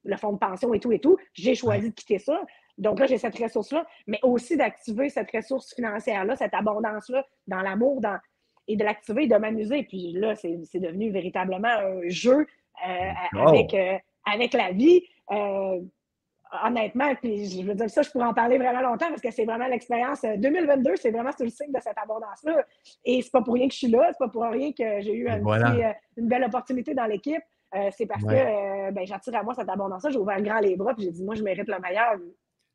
le 0.04 0.18
fonds 0.18 0.34
de 0.34 0.38
pension 0.38 0.74
et 0.74 0.80
tout 0.80 0.92
et 0.92 1.00
tout. 1.00 1.18
J'ai 1.34 1.56
choisi 1.56 1.90
de 1.90 1.94
quitter 1.94 2.20
ça. 2.20 2.42
Donc 2.78 3.00
là, 3.00 3.06
j'ai 3.08 3.18
cette 3.18 3.38
ressource-là, 3.38 3.86
mais 4.08 4.20
aussi 4.24 4.56
d'activer 4.56 5.10
cette 5.10 5.30
ressource 5.32 5.74
financière-là, 5.76 6.36
cette 6.36 6.54
abondance-là 6.54 7.26
dans 7.48 7.62
l'amour 7.62 8.00
dans, 8.00 8.18
et 8.68 8.78
de 8.78 8.84
l'activer 8.84 9.24
et 9.24 9.28
de 9.28 9.36
m'amuser. 9.36 9.84
Puis 9.84 10.14
là, 10.14 10.36
c'est 10.36 10.80
devenu 10.80 11.12
véritablement 11.12 11.68
un 11.68 12.08
jeu 12.08 12.48
euh, 12.88 13.12
avec, 13.38 13.74
euh, 13.74 13.98
avec 14.26 14.54
la 14.54 14.72
vie 14.72 15.04
honnêtement, 16.64 17.14
puis 17.16 17.46
je 17.46 17.66
veux 17.66 17.76
dire 17.76 17.90
ça, 17.90 18.02
je 18.02 18.10
pourrais 18.10 18.26
en 18.26 18.34
parler 18.34 18.58
vraiment 18.58 18.82
longtemps 18.82 19.10
parce 19.10 19.22
que 19.22 19.32
c'est 19.32 19.46
vraiment 19.46 19.68
l'expérience 19.68 20.22
2022, 20.24 20.92
euh, 20.92 20.94
c'est 21.00 21.12
vraiment 21.12 21.32
sur 21.32 21.46
le 21.46 21.52
signe 21.52 21.72
de 21.72 21.80
cette 21.82 21.98
abondance-là. 22.02 22.66
Et 23.06 23.22
c'est 23.22 23.32
pas 23.32 23.42
pour 23.42 23.54
rien 23.54 23.68
que 23.68 23.74
je 23.74 23.80
suis 23.80 23.92
là, 23.92 24.08
c'est 24.12 24.18
pas 24.20 24.30
pour 24.30 24.44
rien 24.44 24.72
que 24.72 25.02
j'ai 25.02 25.14
eu 25.14 25.30
euh, 25.30 25.92
une 26.18 26.28
belle 26.28 26.44
opportunité 26.44 26.94
dans 26.94 27.06
l'équipe. 27.06 27.42
euh, 27.76 27.90
c'est 27.96 28.08
parce 28.08 28.24
que 28.24 28.30
euh, 28.34 28.92
ben, 28.92 29.06
j'attire 29.06 29.36
à 29.36 29.44
moi 29.44 29.54
cette 29.54 29.70
abondance-là. 29.70 30.10
J'ai 30.10 30.18
ouvert 30.18 30.42
grand 30.42 30.60
les 30.60 30.76
bras, 30.76 30.94
puis 30.96 31.06
j'ai 31.06 31.12
dit, 31.12 31.24
moi, 31.24 31.36
je 31.36 31.44
mérite 31.44 31.68
le 31.68 31.80
meilleur. 31.80 32.16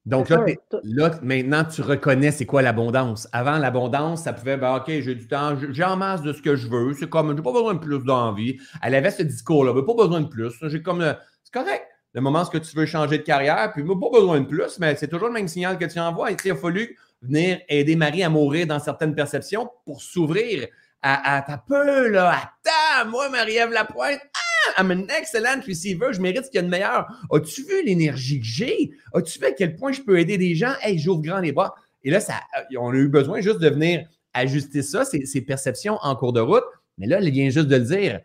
Donc 0.07 0.29
là, 0.29 0.45
là, 0.83 1.11
maintenant, 1.23 1.65
tu 1.65 1.81
reconnais 1.81 2.31
c'est 2.31 2.45
quoi 2.45 2.61
l'abondance. 2.61 3.27
Avant, 3.33 3.57
l'abondance, 3.57 4.25
ça 4.25 4.35
pouvait, 4.35 4.59
ben, 4.59 4.77
OK, 4.77 4.87
j'ai 4.87 5.15
du 5.15 5.27
temps, 5.27 5.57
j'ai 5.71 5.85
en 5.85 5.97
masse 5.97 6.21
de 6.23 6.33
ce 6.33 6.43
que 6.43 6.57
je 6.57 6.69
veux. 6.69 6.93
C'est 6.93 7.09
comme, 7.09 7.35
j'ai 7.35 7.43
pas 7.43 7.53
besoin 7.53 7.75
de 7.75 7.79
plus 7.79 8.05
d'envie. 8.05 8.61
Elle 8.83 8.95
avait 8.95 9.11
ce 9.11 9.23
discours-là, 9.23 9.73
ben, 9.73 9.83
pas 9.83 9.95
besoin 9.95 10.21
de 10.21 10.29
plus. 10.29 10.53
J'ai 10.63 10.83
comme, 10.83 11.03
c'est 11.43 11.53
correct. 11.53 11.87
Le 12.15 12.21
moment 12.21 12.43
où 12.43 12.59
tu 12.59 12.77
veux 12.77 12.87
changer 12.87 13.19
de 13.19 13.25
carrière, 13.25 13.73
puis 13.73 13.83
pas 13.83 13.95
besoin 14.13 14.41
de 14.41 14.47
plus, 14.47 14.79
mais 14.79 14.95
c'est 14.95 15.09
toujours 15.09 15.29
le 15.29 15.35
même 15.35 15.49
signal 15.49 15.77
que 15.77 15.85
tu 15.85 15.99
envoies. 15.99 16.31
il 16.31 16.51
a 16.51 16.55
fallu 16.55 16.97
venir 17.23 17.59
aider 17.69 17.97
Marie 17.97 18.23
à 18.23 18.29
mourir 18.29 18.67
dans 18.67 18.79
certaines 18.79 19.15
perceptions 19.15 19.69
pour 19.85 20.01
s'ouvrir 20.01 20.69
à, 21.03 21.43
ta 21.47 21.59
peu, 21.59 22.09
là. 22.09 22.31
Attends, 22.31 23.11
moi, 23.11 23.29
Marie-Ève 23.29 23.71
Lapointe, 23.71 24.21
ah, 24.35 24.81
I'm 24.83 24.91
an 24.91 25.07
excellent 25.19 25.61
receiver, 25.67 26.07
je 26.13 26.21
mérite 26.21 26.47
ce 26.47 26.51
qu'il 26.51 26.59
y 26.59 26.61
a 26.61 26.63
de 26.63 26.71
meilleur. 26.71 27.07
As-tu 27.31 27.63
vu 27.63 27.85
l'énergie 27.85 28.41
que 28.41 28.47
j'ai? 28.47 28.91
As-tu 29.13 29.39
vu 29.39 29.47
à 29.47 29.53
quel 29.53 29.77
point 29.77 29.93
je 29.93 30.01
peux 30.01 30.19
aider 30.19 30.39
des 30.39 30.55
gens? 30.55 30.73
Hey, 30.81 30.99
j'ouvre 30.99 31.21
grand 31.21 31.41
les 31.41 31.53
bras. 31.53 31.75
Et 32.05 32.11
là, 32.11 32.21
ça, 32.21 32.35
on 32.79 32.91
a 32.91 32.95
eu 32.95 33.09
besoin 33.09 33.43
juste 33.43 33.59
de 33.59 33.69
venir 33.69 34.07
ajuster 34.33 34.83
ça, 34.83 35.05
ces, 35.05 35.27
ces 35.27 35.43
perceptions 35.43 35.99
en 36.01 36.17
cours 36.17 36.33
de 36.33 36.41
route. 36.41 36.65
Mais 36.97 37.07
là, 37.07 37.19
elle 37.19 37.31
vient 37.31 37.51
juste 37.51 37.69
de 37.69 37.77
le 37.77 37.85
dire. 37.85 38.21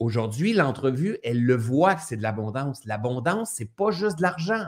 Aujourd'hui, 0.00 0.54
l'entrevue, 0.54 1.18
elle 1.22 1.44
le 1.44 1.54
voit 1.54 1.94
que 1.94 2.00
c'est 2.02 2.16
de 2.16 2.22
l'abondance. 2.22 2.86
L'abondance, 2.86 3.52
c'est 3.54 3.70
pas 3.70 3.90
juste 3.90 4.16
de 4.16 4.22
l'argent. 4.22 4.64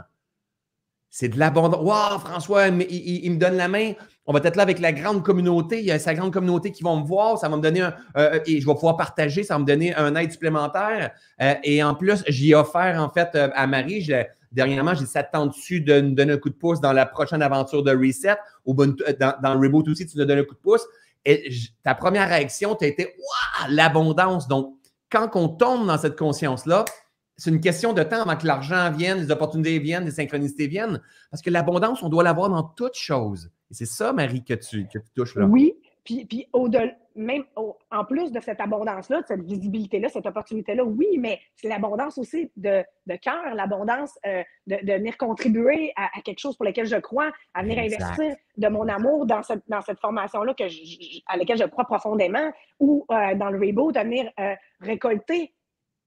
C'est 1.09 1.31
de 1.31 1.39
l'abondance. 1.39 1.81
Waouh, 1.83 2.19
François, 2.19 2.69
il, 2.69 3.31
me 3.31 3.39
donne 3.39 3.57
la 3.57 3.67
main. 3.67 3.95
On 4.27 4.35
va 4.35 4.41
être 4.45 4.57
là 4.57 4.63
avec 4.63 4.79
la 4.79 4.93
grande 4.93 5.23
communauté. 5.23 5.79
Il 5.79 5.87
y 5.87 5.91
a 5.91 5.99
sa 5.99 6.15
grande 6.15 6.35
communauté 6.35 6.71
qui 6.71 6.83
vont 6.83 7.01
me 7.01 7.07
voir. 7.07 7.39
Ça 7.39 7.49
va 7.49 7.57
me 7.57 7.63
donner 7.63 7.81
un. 7.81 7.95
Euh, 8.19 8.41
et 8.45 8.61
je 8.61 8.67
vais 8.67 8.75
pouvoir 8.75 8.99
partager. 8.99 9.43
Ça 9.43 9.55
va 9.55 9.61
me 9.61 9.65
donner 9.65 9.95
un 9.95 10.15
aide 10.17 10.33
supplémentaire. 10.33 11.13
Euh, 11.41 11.55
et 11.65 11.83
en 11.83 11.95
plus, 11.95 12.23
j'y 12.29 12.51
ai 12.51 12.55
offert, 12.55 13.01
en 13.03 13.11
fait, 13.11 13.31
euh, 13.35 13.49
à 13.55 13.67
Marie. 13.67 14.07
dernièrement, 14.53 14.93
j'ai 14.95 15.07
ça 15.07 15.23
dessus 15.23 15.81
de 15.81 15.99
nous 15.99 16.15
donner 16.15 16.35
un 16.35 16.39
coup 16.39 16.51
de 16.51 16.55
pouce 16.55 16.81
dans 16.83 16.93
la 16.93 17.07
prochaine 17.07 17.41
aventure 17.41 17.83
de 17.83 17.91
Reset? 17.91 18.37
Dans 18.67 19.55
le 19.55 19.61
Reboot 19.67 19.89
aussi, 19.89 20.07
tu 20.07 20.19
nous 20.19 20.27
donnes 20.27 20.41
un 20.41 20.45
coup 20.45 20.55
de 20.55 20.61
pouce. 20.61 20.87
Et 21.25 21.49
ta 21.83 21.95
première 21.95 22.29
réaction, 22.29 22.75
tu 22.75 22.85
as 22.85 22.89
été 22.89 23.05
Waouh, 23.05 23.71
l'abondance. 23.71 24.47
Donc, 24.47 24.77
quand 25.13 25.29
on 25.35 25.49
tombe 25.49 25.87
dans 25.87 25.99
cette 25.99 26.19
conscience-là, 26.19 26.87
c'est 27.37 27.51
une 27.51 27.61
question 27.61 27.93
de 27.93 28.03
temps 28.03 28.23
avant 28.23 28.37
que 28.37 28.47
l'argent 28.47 28.91
vienne, 28.91 29.19
les 29.19 29.31
opportunités 29.31 29.79
viennent, 29.79 30.05
les 30.05 30.11
synchronicités 30.11 30.67
viennent. 30.67 31.01
Parce 31.31 31.43
que 31.43 31.51
l'abondance, 31.51 32.03
on 32.03 32.09
doit 32.09 32.23
l'avoir 32.23 32.49
dans 32.49 32.63
toutes 32.63 32.95
choses. 32.95 33.51
Et 33.71 33.75
c'est 33.75 33.87
ça, 33.87 34.13
Marie, 34.13 34.45
que 34.45 34.55
tu, 34.55 34.87
que 34.87 34.99
tu 34.99 35.11
touches 35.15 35.37
là. 35.37 35.45
Oui, 35.45 35.75
puis, 36.05 36.25
puis 36.25 36.49
au-delà, 36.53 36.93
même 37.15 37.45
en 37.91 38.05
plus 38.05 38.33
de 38.33 38.41
cette 38.41 38.61
abondance-là, 38.61 39.23
de 39.23 39.27
cette 39.27 39.43
visibilité-là, 39.43 40.09
cette 40.09 40.27
opportunité-là, 40.27 40.85
oui, 40.85 41.19
mais 41.19 41.41
c'est 41.55 41.69
l'abondance 41.69 42.19
aussi 42.19 42.51
de, 42.57 42.83
de 43.07 43.17
cœur, 43.17 43.55
l'abondance 43.55 44.19
euh, 44.27 44.43
de, 44.67 44.77
de, 44.83 44.93
venir 44.95 45.17
contribuer 45.17 45.93
à, 45.97 46.09
quelque 46.23 46.39
chose 46.39 46.57
pour 46.57 46.67
lequel 46.67 46.87
je 46.87 46.97
crois, 46.97 47.31
à 47.55 47.63
venir 47.63 47.79
investir 47.79 48.35
de 48.57 48.69
mon 48.69 48.89
amour 48.89 49.27
dans 49.27 49.43
cette, 49.43 49.63
dans 49.69 49.81
cette 49.81 50.01
formation-là 50.01 50.55
que 50.55 50.65
à 51.27 51.37
laquelle 51.37 51.59
je 51.59 51.65
crois 51.65 51.85
profondément, 51.85 52.51
ou 52.81 53.07
euh, 53.11 53.35
dans 53.35 53.51
le 53.51 53.59
reboot, 53.59 53.95
de 53.95 54.01
venir 54.01 54.31
euh, 54.41 54.55
récolter 54.81 55.53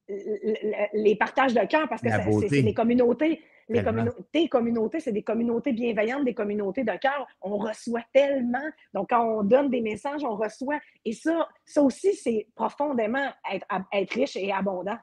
les 0.08 1.16
partages 1.16 1.54
de 1.54 1.66
cœur 1.66 1.88
parce 1.90 2.02
que 2.02 2.10
c'est 2.48 2.62
les 2.62 2.74
communautés. 2.74 3.42
Les 3.68 3.84
communautés, 3.84 4.48
communautés, 4.48 5.00
c'est 5.00 5.12
des 5.12 5.24
communautés 5.24 5.74
bienveillantes, 5.74 6.24
des 6.24 6.36
communautés 6.36 6.84
de 6.84 6.96
cœur. 7.02 7.26
On 7.42 7.58
reçoit 7.58 8.04
tellement. 8.14 8.60
Donc, 8.94 9.10
quand 9.10 9.40
on 9.40 9.44
donne 9.44 9.72
des 9.72 9.82
messages, 9.82 10.24
on 10.24 10.36
reçoit. 10.36 10.80
Et 11.04 11.14
ça, 11.14 11.50
ça 11.66 11.82
aussi, 11.82 12.14
c'est 12.14 12.46
profondément 12.54 13.28
être, 13.52 13.66
être, 13.92 14.14
riche 14.14 14.36
et 14.36 14.52
abondant. 14.52 14.98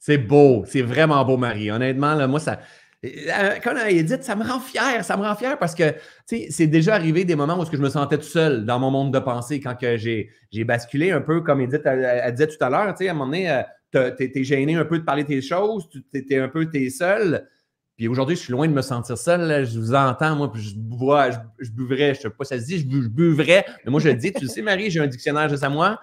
C'est 0.00 0.18
beau. 0.18 0.64
C'est 0.66 0.82
vraiment 0.82 1.24
beau, 1.24 1.36
Marie. 1.36 1.70
Honnêtement, 1.70 2.14
là, 2.14 2.26
moi, 2.26 2.40
ça, 2.40 2.58
quand 3.02 3.76
euh, 3.76 3.84
elle 3.88 4.04
dit, 4.04 4.14
ça 4.20 4.34
me 4.34 4.44
rend 4.44 4.58
fier, 4.58 5.04
ça 5.04 5.16
me 5.16 5.22
rend 5.22 5.36
fier 5.36 5.58
parce 5.58 5.74
que 5.74 5.94
c'est 6.26 6.66
déjà 6.66 6.94
arrivé 6.94 7.24
des 7.24 7.36
moments 7.36 7.58
où 7.58 7.64
je 7.64 7.76
me 7.76 7.88
sentais 7.88 8.18
tout 8.18 8.24
seul 8.24 8.64
dans 8.64 8.80
mon 8.80 8.90
monde 8.90 9.14
de 9.14 9.20
pensée 9.20 9.60
quand 9.60 9.76
j'ai 9.80 10.30
basculé 10.64 11.12
un 11.12 11.20
peu, 11.20 11.40
comme 11.40 11.60
Edith 11.60 11.82
elle, 11.84 12.32
disait 12.32 12.48
tout 12.48 12.64
à 12.64 12.70
l'heure, 12.70 12.88
à 12.88 12.94
un 13.00 13.12
moment 13.12 13.26
donné, 13.26 13.50
euh, 13.50 14.10
tu 14.18 14.38
es, 14.38 14.44
gêné 14.44 14.74
un 14.74 14.84
peu 14.84 14.98
de 14.98 15.04
parler 15.04 15.24
tes 15.24 15.40
choses, 15.40 15.88
tu 15.90 16.02
es, 16.12 16.38
un 16.38 16.48
peu 16.48 16.68
seul. 16.90 17.48
Puis 17.96 18.08
aujourd'hui, 18.08 18.36
je 18.36 18.42
suis 18.42 18.52
loin 18.52 18.68
de 18.68 18.72
me 18.72 18.82
sentir 18.82 19.16
seul. 19.16 19.64
je 19.64 19.78
vous 19.78 19.94
entends, 19.94 20.34
moi, 20.36 20.52
puis 20.52 20.62
je 20.62 20.74
bois, 20.76 21.30
je, 21.30 21.38
je 21.60 21.70
buvrais, 21.70 22.14
je 22.14 22.22
sais 22.22 22.30
pas, 22.30 22.44
ça 22.44 22.58
se 22.58 22.64
dit, 22.64 22.78
je, 22.78 22.86
buvrais. 23.08 23.64
Mais 23.84 23.90
moi, 23.90 24.00
je 24.00 24.08
le 24.08 24.14
dis, 24.14 24.32
tu 24.32 24.46
sais, 24.46 24.62
Marie, 24.62 24.90
j'ai 24.90 25.00
un 25.00 25.06
dictionnaire 25.06 25.48
juste 25.48 25.64
à 25.64 25.68
moi. 25.68 26.00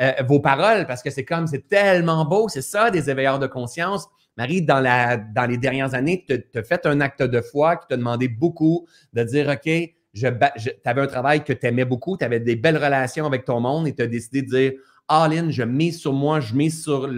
Euh, 0.00 0.12
vos 0.26 0.40
paroles, 0.40 0.86
parce 0.86 1.02
que 1.02 1.10
c'est 1.10 1.24
comme, 1.24 1.46
c'est 1.46 1.68
tellement 1.68 2.24
beau, 2.24 2.48
c'est 2.48 2.62
ça, 2.62 2.90
des 2.90 3.08
éveilleurs 3.10 3.38
de 3.38 3.46
conscience. 3.46 4.08
Marie, 4.36 4.62
dans, 4.62 4.80
les 5.48 5.58
dernières 5.58 5.94
années, 5.94 6.24
tu 6.26 6.58
as 6.58 6.62
fait 6.62 6.86
un 6.86 7.00
acte 7.00 7.22
de 7.22 7.40
foi 7.40 7.76
qui 7.76 7.86
t'a 7.88 7.96
demandé 7.96 8.28
beaucoup 8.28 8.86
de 9.12 9.22
dire, 9.22 9.48
OK, 9.48 9.70
tu 10.14 10.26
avais 10.26 11.00
un 11.00 11.06
travail 11.06 11.44
que 11.44 11.52
tu 11.52 11.66
aimais 11.66 11.84
beaucoup, 11.84 12.16
tu 12.16 12.24
avais 12.24 12.40
des 12.40 12.56
belles 12.56 12.76
relations 12.76 13.26
avec 13.26 13.44
ton 13.44 13.60
monde 13.60 13.86
et 13.86 13.94
tu 13.94 14.02
as 14.02 14.06
décidé 14.06 14.42
de 14.42 14.48
dire, 14.48 14.72
All 15.06 15.50
je 15.50 15.62
mise 15.62 16.00
sur 16.00 16.14
moi, 16.14 16.40
je 16.40 16.54
mise 16.54 16.82
sur 16.82 17.08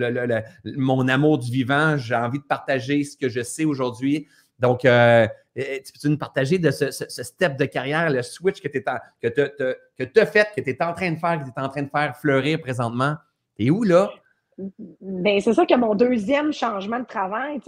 mon 0.65 1.09
amour 1.09 1.39
du 1.39 1.51
vivant, 1.51 1.97
j'ai 1.97 2.17
envie 2.17 2.41
de 2.41 2.45
partager 2.45 3.05
ce 3.05 3.17
que 3.17 3.29
je 3.29 3.43
sais 3.43 3.65
aujourd'hui. 3.65 4.27
Donc, 4.59 4.85
euh, 4.85 5.29
tu 5.55 5.93
peux 6.03 6.09
nous 6.09 6.19
partager 6.19 6.59
de 6.59 6.71
ce, 6.71 6.91
step 6.91 7.57
de 7.57 7.65
carrière, 7.65 8.11
le 8.11 8.23
switch 8.23 8.61
que 8.61 8.69
tu 8.69 8.83
as 8.87 10.27
fait, 10.27 10.49
que 10.57 10.61
tu 10.61 10.71
es 10.71 10.83
en 10.83 10.93
train 10.93 11.13
de 11.13 11.17
faire, 11.17 11.39
que 11.39 11.45
tu 11.45 11.51
es 11.57 11.63
en 11.63 11.69
train 11.69 11.83
de 11.83 11.91
faire 11.91 12.17
fleurir 12.17 12.61
présentement? 12.61 13.17
Et 13.59 13.71
où 13.71 13.85
là? 13.85 14.11
Ben, 14.59 15.41
c'est 15.41 15.53
ça 15.53 15.67
que 15.67 15.75
mon 15.75 15.95
deuxième 15.95 16.53
changement 16.53 16.99
de 16.99 17.05
travail, 17.05 17.61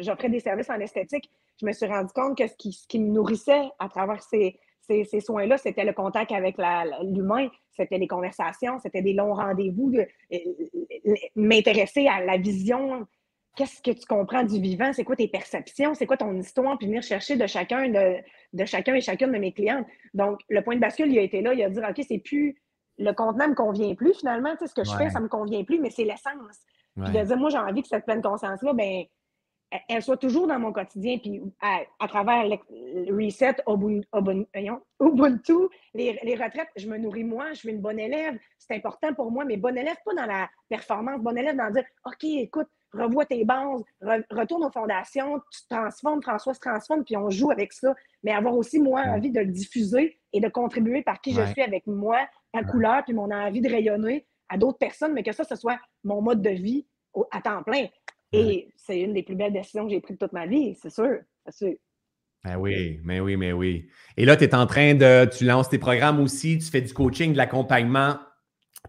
j'offrais 0.00 0.28
des 0.28 0.40
services 0.40 0.70
en 0.70 0.78
esthétique. 0.78 1.30
Je 1.60 1.66
me 1.66 1.72
suis 1.72 1.86
rendu 1.86 2.12
compte 2.12 2.38
que 2.38 2.46
ce 2.46 2.54
qui, 2.56 2.72
ce 2.72 2.86
qui 2.86 3.00
me 3.00 3.08
nourrissait 3.10 3.70
à 3.78 3.88
travers 3.88 4.22
ces, 4.22 4.58
ces, 4.80 5.04
ces 5.04 5.20
soins-là, 5.20 5.58
c'était 5.58 5.84
le 5.84 5.92
contact 5.92 6.32
avec 6.32 6.56
l'humain, 7.02 7.48
c'était 7.72 7.98
les 7.98 8.06
conversations, 8.06 8.78
c'était 8.78 9.02
des 9.02 9.14
longs 9.14 9.34
rendez-vous, 9.34 9.92
m'intéresser 11.34 12.06
à 12.06 12.24
la 12.24 12.36
vision. 12.36 13.06
Qu'est-ce 13.56 13.82
que 13.82 13.90
tu 13.90 14.06
comprends 14.06 14.44
du 14.44 14.60
vivant? 14.60 14.92
C'est 14.92 15.04
quoi 15.04 15.16
tes 15.16 15.28
perceptions? 15.28 15.94
C'est 15.94 16.06
quoi 16.06 16.16
ton 16.16 16.34
histoire? 16.38 16.78
Puis 16.78 16.86
venir 16.86 17.02
chercher 17.02 17.36
de 17.36 17.46
chacun, 17.46 17.88
de, 17.88 18.16
de 18.54 18.64
chacun 18.64 18.94
et 18.94 19.00
chacune 19.00 19.30
de 19.30 19.38
mes 19.38 19.52
clientes. 19.52 19.86
Donc, 20.14 20.40
le 20.48 20.62
point 20.62 20.74
de 20.74 20.80
bascule, 20.80 21.12
il 21.12 21.18
a 21.18 21.22
été 21.22 21.42
là. 21.42 21.52
Il 21.52 21.62
a 21.62 21.68
dit, 21.68 21.78
OK, 21.78 22.04
c'est 22.08 22.18
plus 22.18 22.61
le 22.98 23.12
contenant 23.12 23.48
me 23.48 23.54
convient 23.54 23.94
plus 23.94 24.14
finalement. 24.14 24.52
Tu 24.52 24.58
sais, 24.58 24.66
ce 24.68 24.74
que 24.74 24.84
je 24.84 24.94
fais, 24.96 25.10
ça 25.10 25.20
me 25.20 25.28
convient 25.28 25.64
plus, 25.64 25.78
mais 25.78 25.90
c'est 25.90 26.04
l'essence. 26.04 26.58
Puis 26.94 27.12
de 27.12 27.24
dire, 27.24 27.36
moi, 27.36 27.50
j'ai 27.50 27.58
envie 27.58 27.82
que 27.82 27.88
cette 27.88 28.04
pleine 28.04 28.22
conscience-là, 28.22 28.72
ben, 28.74 29.04
elle 29.88 30.02
soit 30.02 30.16
toujours 30.16 30.46
dans 30.46 30.58
mon 30.58 30.72
quotidien. 30.72 31.18
Puis 31.18 31.42
à, 31.60 32.08
travers 32.08 32.46
le 32.46 33.14
reset, 33.14 33.56
Ubuntu, 35.00 35.68
les, 35.94 36.18
les, 36.22 36.34
retraites, 36.34 36.68
je 36.76 36.86
me 36.88 36.98
nourris 36.98 37.24
moi, 37.24 37.52
je 37.52 37.60
suis 37.60 37.70
une 37.70 37.80
bonne 37.80 37.98
élève. 37.98 38.38
C'est 38.58 38.74
important 38.74 39.14
pour 39.14 39.30
moi, 39.30 39.44
mais 39.44 39.56
bonne 39.56 39.78
élève, 39.78 39.96
pas 40.04 40.14
dans 40.14 40.26
la 40.26 40.48
performance, 40.68 41.20
bonne 41.20 41.38
élève 41.38 41.56
dans 41.56 41.70
dire, 41.70 41.84
OK, 42.04 42.24
écoute, 42.24 42.68
revois 42.92 43.24
tes 43.24 43.44
bases, 43.44 43.82
retourne 44.30 44.64
aux 44.64 44.70
fondations, 44.70 45.40
tu 45.50 45.62
te 45.62 45.74
transformes, 45.74 46.22
François 46.22 46.54
se 46.54 46.60
transforme, 46.60 47.04
puis 47.04 47.16
on 47.16 47.30
joue 47.30 47.50
avec 47.50 47.72
ça. 47.72 47.94
Mais 48.22 48.32
avoir 48.32 48.54
aussi, 48.54 48.78
moi, 48.78 49.02
envie 49.02 49.30
de 49.30 49.40
le 49.40 49.46
diffuser 49.46 50.20
et 50.32 50.40
de 50.40 50.48
contribuer 50.48 51.02
par 51.02 51.20
qui 51.20 51.32
je 51.32 51.42
suis 51.46 51.62
avec 51.62 51.86
moi, 51.86 52.18
ma 52.54 52.64
couleur, 52.64 53.04
puis 53.04 53.14
mon 53.14 53.30
envie 53.30 53.60
de 53.60 53.68
rayonner 53.68 54.26
à 54.48 54.58
d'autres 54.58 54.78
personnes, 54.78 55.14
mais 55.14 55.22
que 55.22 55.32
ça, 55.32 55.44
ce 55.44 55.56
soit 55.56 55.78
mon 56.04 56.20
mode 56.20 56.42
de 56.42 56.50
vie 56.50 56.86
à 57.30 57.40
temps 57.40 57.62
plein. 57.62 57.86
Et 58.32 58.68
c'est 58.76 59.00
une 59.00 59.12
des 59.12 59.22
plus 59.22 59.34
belles 59.34 59.52
décisions 59.52 59.84
que 59.84 59.90
j'ai 59.90 60.00
prises 60.00 60.18
de 60.18 60.24
toute 60.24 60.32
ma 60.32 60.46
vie, 60.46 60.74
c'est 60.80 60.90
sûr, 60.90 61.18
c'est 61.44 61.54
sûr. 61.54 61.74
Ben 62.44 62.56
oui, 62.56 62.98
mais 63.04 63.20
oui, 63.20 63.36
mais 63.36 63.52
oui. 63.52 63.88
Et 64.16 64.24
là, 64.24 64.36
tu 64.36 64.44
es 64.44 64.54
en 64.54 64.66
train 64.66 64.94
de. 64.94 65.26
Tu 65.26 65.44
lances 65.44 65.68
tes 65.68 65.78
programmes 65.78 66.18
aussi, 66.18 66.58
tu 66.58 66.70
fais 66.70 66.80
du 66.80 66.92
coaching, 66.92 67.32
de 67.32 67.36
l'accompagnement. 67.36 68.18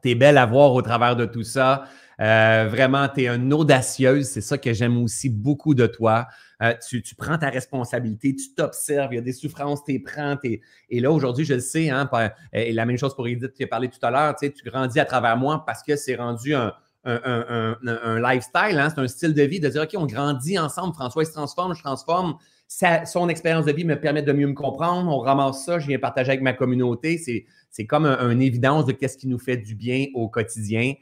Tu 0.02 0.10
es 0.10 0.16
belle 0.16 0.40
à 0.40 0.46
voir 0.46 0.74
au 0.74 0.82
travers 0.82 1.16
de 1.16 1.26
tout 1.26 1.44
ça. 1.44 1.84
Euh, 2.20 2.68
vraiment, 2.70 3.08
tu 3.08 3.24
es 3.24 3.28
une 3.28 3.54
audacieuse. 3.54 4.28
C'est 4.28 4.42
ça 4.42 4.58
que 4.58 4.74
j'aime 4.74 5.02
aussi 5.02 5.30
beaucoup 5.30 5.74
de 5.74 5.88
toi. 5.88 6.28
Euh, 6.62 6.74
tu, 6.88 7.16
prends 7.16 7.38
ta 7.38 7.50
responsabilité, 7.50 8.36
tu 8.36 8.54
t'observes, 8.56 9.14
il 9.14 9.16
y 9.16 9.20
a 9.20 9.22
des 9.22 9.34
souffrances, 9.34 9.84
tu 9.84 9.94
les 9.94 10.00
prends. 10.00 10.38
Et 10.44 11.00
là, 11.00 11.12
aujourd'hui, 11.12 11.44
je 11.44 11.56
le 11.56 11.60
sais, 11.60 11.90
hein, 11.90 12.10
et 12.54 12.72
la 12.72 12.86
même 12.86 12.98
chose 12.98 13.16
pour 13.16 13.28
Edith 13.28 13.54
qui 13.54 13.64
a 13.64 13.68
parlé 13.68 13.90
tout 13.90 14.00
à 14.02 14.12
l'heure, 14.12 14.36
tu 14.36 14.52
grandis 14.64 15.00
à 15.00 15.06
travers 15.06 15.36
moi 15.36 15.64
parce 15.66 15.84
que 15.84 15.96
c'est 15.98 16.16
rendu 16.16 16.54
un, 16.56 16.74
lifestyle, 17.06 18.80
hein, 18.80 18.90
c'est 18.90 19.02
un 19.02 19.08
style 19.08 19.34
de 19.34 19.44
vie 19.44 19.60
de 19.60 19.68
dire, 19.68 19.82
OK, 19.82 19.90
on 19.98 20.06
grandit 20.06 20.58
ensemble, 20.58 20.94
François 20.94 21.24
il 21.24 21.26
se 21.26 21.34
transforme, 21.34 21.76
je 21.76 21.82
transforme. 21.82 22.38
son 23.06 23.28
expérience 23.28 23.66
de 23.66 23.74
vie 23.74 23.84
me 23.84 24.00
permet 24.00 24.22
de 24.22 24.32
mieux 24.32 24.48
me 24.48 24.54
comprendre. 24.54 25.12
On 25.12 25.20
ramasse 25.20 25.66
ça, 25.66 25.80
je 25.80 25.88
viens 25.88 26.00
partager 26.00 26.30
avec 26.30 26.42
ma 26.42 26.54
communauté. 26.54 27.20
C'est 27.70 27.86
comme 27.86 28.06
une 28.06 28.42
évidence 28.42 28.86
de 28.86 28.94
qu'est-ce 28.94 29.18
qui 29.18 29.28
nous 29.28 29.40
fait 29.40 29.58
du 29.58 29.76
bien 29.76 30.06
au 30.14 30.30
quotidien. 30.30 30.94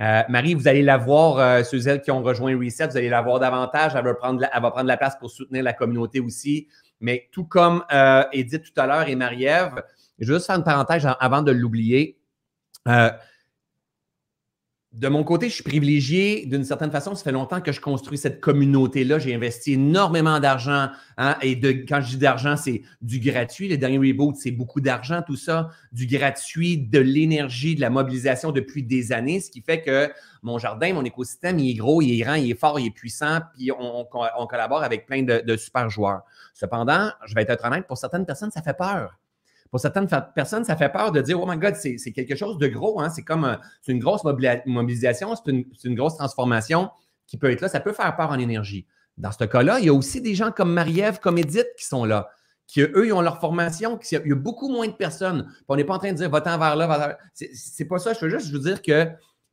Euh, 0.00 0.22
Marie, 0.28 0.54
vous 0.54 0.68
allez 0.68 0.82
la 0.82 0.96
voir, 0.96 1.38
euh, 1.38 1.62
ceux 1.62 1.98
qui 1.98 2.10
ont 2.10 2.22
rejoint 2.22 2.56
Reset, 2.56 2.88
vous 2.88 2.96
allez 2.96 3.08
la 3.08 3.22
voir 3.22 3.38
davantage. 3.40 3.92
Elle 3.94 4.04
va, 4.04 4.14
prendre 4.14 4.40
la, 4.40 4.96
place 4.96 5.16
pour 5.16 5.30
soutenir 5.30 5.62
la 5.62 5.72
communauté 5.72 6.20
aussi. 6.20 6.68
Mais 7.00 7.28
tout 7.32 7.44
comme 7.44 7.84
euh, 7.92 8.24
Edith 8.32 8.64
tout 8.64 8.80
à 8.80 8.86
l'heure 8.86 9.08
et 9.08 9.16
Marie-Ève, 9.16 9.82
juste 10.18 10.46
faire 10.46 10.56
une 10.56 10.64
parenthèse 10.64 11.06
avant 11.20 11.42
de 11.42 11.52
l'oublier. 11.52 12.18
De 14.92 15.08
mon 15.08 15.24
côté, 15.24 15.48
je 15.48 15.54
suis 15.54 15.62
privilégié 15.64 16.44
d'une 16.44 16.64
certaine 16.64 16.90
façon. 16.90 17.14
Ça 17.14 17.24
fait 17.24 17.32
longtemps 17.32 17.62
que 17.62 17.72
je 17.72 17.80
construis 17.80 18.18
cette 18.18 18.40
communauté-là. 18.40 19.18
J'ai 19.18 19.34
investi 19.34 19.72
énormément 19.72 20.38
d'argent. 20.38 20.90
Hein, 21.16 21.36
et 21.40 21.56
de, 21.56 21.70
quand 21.70 22.02
je 22.02 22.10
dis 22.10 22.18
d'argent, 22.18 22.56
c'est 22.56 22.82
du 23.00 23.18
gratuit. 23.18 23.68
Le 23.68 23.78
dernier 23.78 23.96
reboot, 23.96 24.36
c'est 24.36 24.50
beaucoup 24.50 24.82
d'argent, 24.82 25.22
tout 25.26 25.36
ça. 25.36 25.70
Du 25.92 26.06
gratuit, 26.06 26.76
de 26.76 26.98
l'énergie, 26.98 27.74
de 27.74 27.80
la 27.80 27.88
mobilisation 27.88 28.52
depuis 28.52 28.82
des 28.82 29.12
années. 29.12 29.40
Ce 29.40 29.50
qui 29.50 29.62
fait 29.62 29.80
que 29.80 30.12
mon 30.42 30.58
jardin, 30.58 30.92
mon 30.92 31.04
écosystème, 31.04 31.58
il 31.58 31.70
est 31.70 31.74
gros, 31.74 32.02
il 32.02 32.12
est 32.12 32.22
grand, 32.22 32.34
il 32.34 32.50
est 32.50 32.58
fort, 32.58 32.78
il 32.78 32.88
est 32.88 32.90
puissant. 32.90 33.40
Puis 33.54 33.70
on, 33.72 34.04
collabore 34.04 34.82
avec 34.82 35.06
plein 35.06 35.22
de, 35.22 35.42
de 35.46 35.56
super 35.56 35.88
joueurs. 35.88 36.20
Cependant, 36.52 37.10
je 37.24 37.34
vais 37.34 37.46
être 37.48 37.64
honnête, 37.64 37.86
pour 37.86 37.96
certaines 37.96 38.26
personnes, 38.26 38.50
ça 38.50 38.60
fait 38.60 38.76
peur. 38.76 39.21
Pour 39.72 39.80
certaines 39.80 40.06
personnes, 40.34 40.64
ça 40.64 40.76
fait 40.76 40.90
peur 40.90 41.12
de 41.12 41.22
dire 41.22 41.40
Oh 41.40 41.46
my 41.48 41.56
God, 41.56 41.74
c'est 41.76 42.12
quelque 42.12 42.36
chose 42.36 42.58
de 42.58 42.68
gros. 42.68 43.00
Hein? 43.00 43.08
C'est 43.08 43.22
comme 43.22 43.58
une 43.88 43.98
grosse 44.00 44.22
mobilisation, 44.22 45.34
c'est 45.34 45.50
une, 45.50 45.94
grosse 45.94 46.18
transformation 46.18 46.90
qui 47.26 47.38
peut 47.38 47.50
être 47.50 47.62
là. 47.62 47.70
Ça 47.70 47.80
peut 47.80 47.94
faire 47.94 48.14
peur 48.14 48.30
en 48.30 48.38
énergie. 48.38 48.86
Dans 49.16 49.32
ce 49.32 49.44
cas-là, 49.44 49.80
il 49.80 49.86
y 49.86 49.88
a 49.88 49.94
aussi 49.94 50.20
des 50.20 50.34
gens 50.34 50.50
comme 50.50 50.74
Marie-Ève, 50.74 51.20
comme 51.20 51.38
Edith 51.38 51.68
qui 51.78 51.86
sont 51.86 52.04
là, 52.04 52.28
qui 52.66 52.82
eux, 52.82 53.06
ils 53.06 53.14
ont 53.14 53.22
leur 53.22 53.40
formation. 53.40 53.98
il 54.10 54.28
y 54.28 54.32
a 54.32 54.34
beaucoup 54.34 54.68
moins 54.68 54.88
de 54.88 54.92
personnes. 54.92 55.50
on 55.68 55.76
n'est 55.76 55.84
pas 55.84 55.94
en 55.94 55.98
train 55.98 56.12
de 56.12 56.18
dire 56.18 56.28
va-t'en 56.28 56.58
vers 56.58 56.76
là, 56.76 56.86
va 56.86 57.16
C'est 57.32 57.86
pas 57.86 57.98
ça. 57.98 58.12
Je 58.12 58.26
veux 58.26 58.28
juste 58.28 58.52
vous 58.52 58.58
dire 58.58 58.82
que 58.82 59.08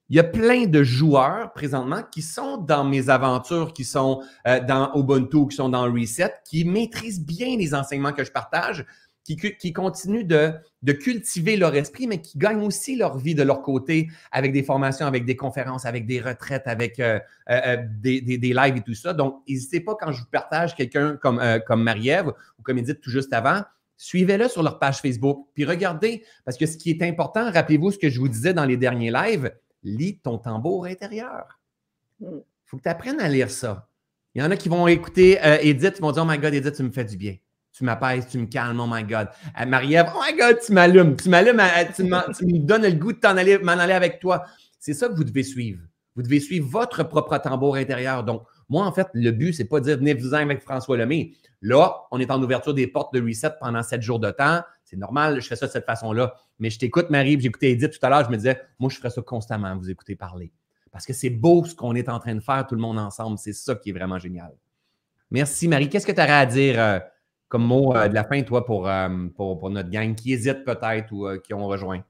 il 0.10 0.18
y 0.18 0.20
a 0.20 0.24
plein 0.26 0.66
de 0.66 0.84
joueurs 0.84 1.54
présentement 1.54 2.02
qui 2.12 2.24
sont 2.24 2.58
dans 2.58 2.84
mes 2.84 3.10
aventures, 3.10 3.72
qui 3.72 3.86
sont 3.86 4.22
euh, 4.48 4.60
dans 4.60 4.92
Ubuntu, 4.96 5.48
qui 5.48 5.56
sont 5.56 5.70
dans 5.70 5.84
Reset, 5.84 6.34
qui 6.44 6.66
maîtrisent 6.66 7.24
bien 7.24 7.56
les 7.56 7.74
enseignements 7.74 8.12
que 8.12 8.26
je 8.26 8.32
partage, 8.32 8.86
qui, 9.24 9.74
continuent 9.74 10.26
de, 10.26 10.54
cultiver 10.94 11.58
leur 11.58 11.76
esprit, 11.76 12.08
mais 12.08 12.22
qui 12.22 12.38
gagnent 12.38 12.64
aussi 12.64 12.96
leur 12.96 13.18
vie 13.18 13.36
de 13.36 13.44
leur 13.44 13.62
côté 13.62 14.10
avec 14.32 14.54
des 14.54 14.64
formations, 14.64 15.06
avec 15.06 15.26
des 15.26 15.36
conférences, 15.36 15.86
avec 15.86 16.06
des 16.06 16.20
retraites, 16.20 16.68
avec 16.68 17.00
euh, 17.00 17.20
euh, 17.50 17.60
euh, 17.66 17.78
des, 18.02 18.38
lives 18.38 18.78
et 18.78 18.82
tout 18.82 18.94
ça. 18.94 19.14
Donc, 19.14 19.42
n'hésitez 19.48 19.82
pas 19.82 19.96
quand 20.00 20.12
je 20.12 20.22
vous 20.22 20.30
partage 20.32 20.76
quelqu'un 20.76 21.18
comme, 21.18 21.42
comme 21.68 21.84
Marie-Ève 21.84 22.34
ou 22.58 22.64
comme 22.64 22.78
Edith 22.78 23.02
tout 23.02 23.12
juste 23.12 23.34
avant, 23.34 23.62
suivez-le 23.98 24.48
sur 24.48 24.64
leur 24.64 24.80
page 24.80 25.00
Facebook, 25.00 25.48
puis 25.54 25.66
regardez, 25.66 26.24
parce 26.46 26.58
que 26.58 26.66
ce 26.66 26.78
qui 26.78 26.90
est 26.90 27.02
important, 27.04 27.52
rappelez-vous 27.52 27.92
ce 27.92 27.98
que 27.98 28.10
je 28.10 28.20
vous 28.20 28.30
disais 28.30 28.54
dans 28.54 28.66
les 28.66 28.78
derniers 28.78 29.12
lives, 29.12 29.52
lis 29.84 30.20
ton 30.20 30.38
tambour 30.38 30.86
intérieur. 30.86 31.60
Il 32.22 32.28
mm. 32.28 32.42
faut 32.66 32.78
que 32.78 32.84
tu 32.84 32.90
apprennes 32.90 33.20
à 33.20 33.28
lire 33.28 33.52
ça. 33.52 33.88
Il 34.36 34.42
y 34.42 34.46
en 34.46 34.52
a 34.52 34.58
qui 34.58 34.70
vont 34.70 34.88
écouter 34.88 35.40
Edith, 35.62 35.96
ils 35.98 36.02
vont 36.02 36.12
dire 36.12 36.24
Oh 36.24 36.30
my 36.30 36.38
God, 36.38 36.54
Edith, 36.54 36.76
tu 36.76 36.84
me 36.84 36.92
fais 36.92 37.04
du 37.04 37.18
bien 37.18 37.36
tu 37.80 37.86
m'apaises, 37.86 38.28
tu 38.28 38.38
me 38.38 38.46
calmes, 38.46 38.80
oh 38.82 38.88
my 38.88 39.04
God. 39.04 39.30
Euh, 39.60 39.66
Marie-Ève, 39.66 40.08
oh 40.14 40.20
my 40.22 40.38
God, 40.38 40.58
tu 40.66 40.74
m'allumes, 40.74 41.16
tu 41.16 41.30
m'allumes, 41.30 41.62
euh, 41.62 41.86
tu, 41.96 42.04
me 42.04 42.60
donnes 42.60 42.84
le 42.84 42.92
goût 42.92 43.14
de 43.14 43.26
aller, 43.26 43.58
m'en 43.58 43.72
aller 43.72 43.94
avec 43.94 44.20
toi. 44.20 44.44
C'est 44.78 44.94
ça 44.94 45.08
que 45.08 45.14
vous 45.14 45.24
devez 45.24 45.44
suivre. 45.44 45.80
Vous 46.14 46.22
devez 46.22 46.42
suivre 46.42 46.68
votre 46.68 47.04
propre 47.04 47.38
tambour 47.38 47.78
intérieur. 47.78 48.26
Donc, 48.26 48.44
moi, 48.68 48.86
en 48.86 48.92
fait, 48.92 49.08
le 49.14 49.32
but, 49.32 49.54
c'est 49.54 49.64
pas 49.64 49.80
de 49.80 49.86
dire 49.86 49.98
venez-vous-en 49.98 50.40
avec 50.40 50.62
François 50.62 50.98
Lemay. 50.98 51.32
Là, 51.62 52.02
on 52.12 52.20
est 52.20 52.30
en 52.32 52.44
ouverture 52.44 52.74
des 52.74 52.88
portes 52.88 53.14
de 53.14 53.22
reset 53.22 53.52
pendant 53.62 53.82
sept 53.82 54.02
jours 54.02 54.20
de 54.20 54.30
temps. 54.30 54.62
C'est 54.84 54.98
normal, 54.98 55.40
je 55.40 55.48
fais 55.48 55.56
ça 55.56 55.68
de 55.68 55.72
cette 55.72 55.86
façon-là. 55.86 56.34
Mais 56.60 56.70
je 56.70 56.80
t'écoute, 56.80 57.10
Marie, 57.10 57.40
j'écoutais 57.40 57.72
Edith 57.72 57.98
tout 57.98 58.06
à 58.06 58.10
l'heure, 58.10 58.26
je 58.26 58.30
me 58.30 58.36
disais, 58.36 58.60
moi, 58.78 58.90
je 58.90 58.98
ferais 58.98 59.10
ça 59.10 59.22
constamment, 59.22 59.74
vous 59.78 59.90
écoutez 59.90 60.18
parler. 60.18 60.52
Parce 60.92 61.06
que 61.06 61.14
c'est 61.14 61.30
beau 61.30 61.64
ce 61.64 61.76
qu'on 61.76 61.96
est 61.96 62.10
en 62.10 62.20
train 62.20 62.36
de 62.36 62.42
faire, 62.42 62.68
tout 62.68 62.76
le 62.76 62.82
monde 62.82 63.00
ensemble. 63.00 63.38
C'est 63.38 63.54
ça 63.54 63.76
qui 63.76 63.92
est 63.92 63.94
vraiment 63.94 64.20
génial. 64.20 64.52
Merci, 65.32 65.70
Marie. 65.70 65.88
Qu'est-ce 65.88 66.08
que 66.08 66.12
tu 66.12 66.20
aurais 66.20 66.32
à 66.32 66.46
dire? 66.46 67.02
Comme 67.50 67.66
mot 67.66 67.96
euh, 67.96 68.08
de 68.08 68.14
la 68.14 68.24
fin, 68.24 68.42
toi, 68.44 68.64
pour, 68.64 68.88
euh, 68.88 69.10
pour, 69.36 69.58
pour, 69.58 69.70
notre 69.72 69.90
gang 69.90 70.14
qui 70.14 70.34
hésite 70.34 70.64
peut-être 70.64 71.12
ou 71.12 71.28
euh, 71.28 71.40
qui 71.40 71.56
ont 71.56 71.68
rejoint? 71.68 72.04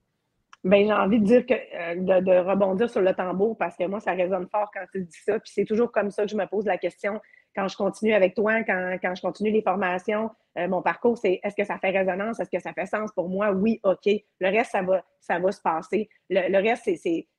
Bien, 0.66 0.86
j'ai 0.86 0.92
envie 0.92 1.20
de 1.22 1.26
dire 1.26 1.46
que 1.46 1.54
de, 1.54 2.40
rebondir 2.50 2.90
sur 2.90 3.00
le 3.00 3.14
tambour 3.14 3.58
parce 3.58 3.78
que 3.78 3.86
moi, 3.86 4.02
ça 4.02 4.12
résonne 4.12 4.48
fort 4.52 4.70
quand 4.74 4.84
tu 4.92 5.02
dis 5.02 5.18
ça. 5.24 5.40
Puis 5.40 5.52
c'est 5.56 5.64
toujours 5.64 5.94
comme 5.94 6.12
ça 6.12 6.24
que 6.24 6.30
je 6.30 6.36
me 6.36 6.46
pose 6.46 6.66
la 6.66 6.78
question 6.78 7.22
quand 7.56 7.68
je 7.68 7.76
continue 7.76 8.14
avec 8.14 8.36
toi, 8.36 8.64
quand, 8.64 8.98
quand 9.02 9.16
je 9.16 9.22
continue 9.22 9.52
les 9.52 9.62
formations, 9.62 10.30
euh, 10.58 10.68
mon 10.68 10.82
parcours, 10.82 11.18
c'est 11.18 11.40
est-ce 11.44 11.56
que 11.56 11.64
ça 11.64 11.78
fait 11.78 11.92
résonance, 11.92 12.40
est-ce 12.40 12.50
que 12.50 12.62
ça 12.62 12.74
fait 12.74 12.86
sens 12.86 13.12
pour 13.14 13.30
moi? 13.30 13.52
Oui, 13.52 13.80
OK. 13.84 14.08
Le 14.40 14.50
reste, 14.50 14.72
ça 14.72 14.82
va, 14.82 15.04
ça 15.20 15.40
va 15.40 15.52
se 15.52 15.62
passer. 15.62 16.10
Le, 16.30 16.62
reste, 16.62 16.90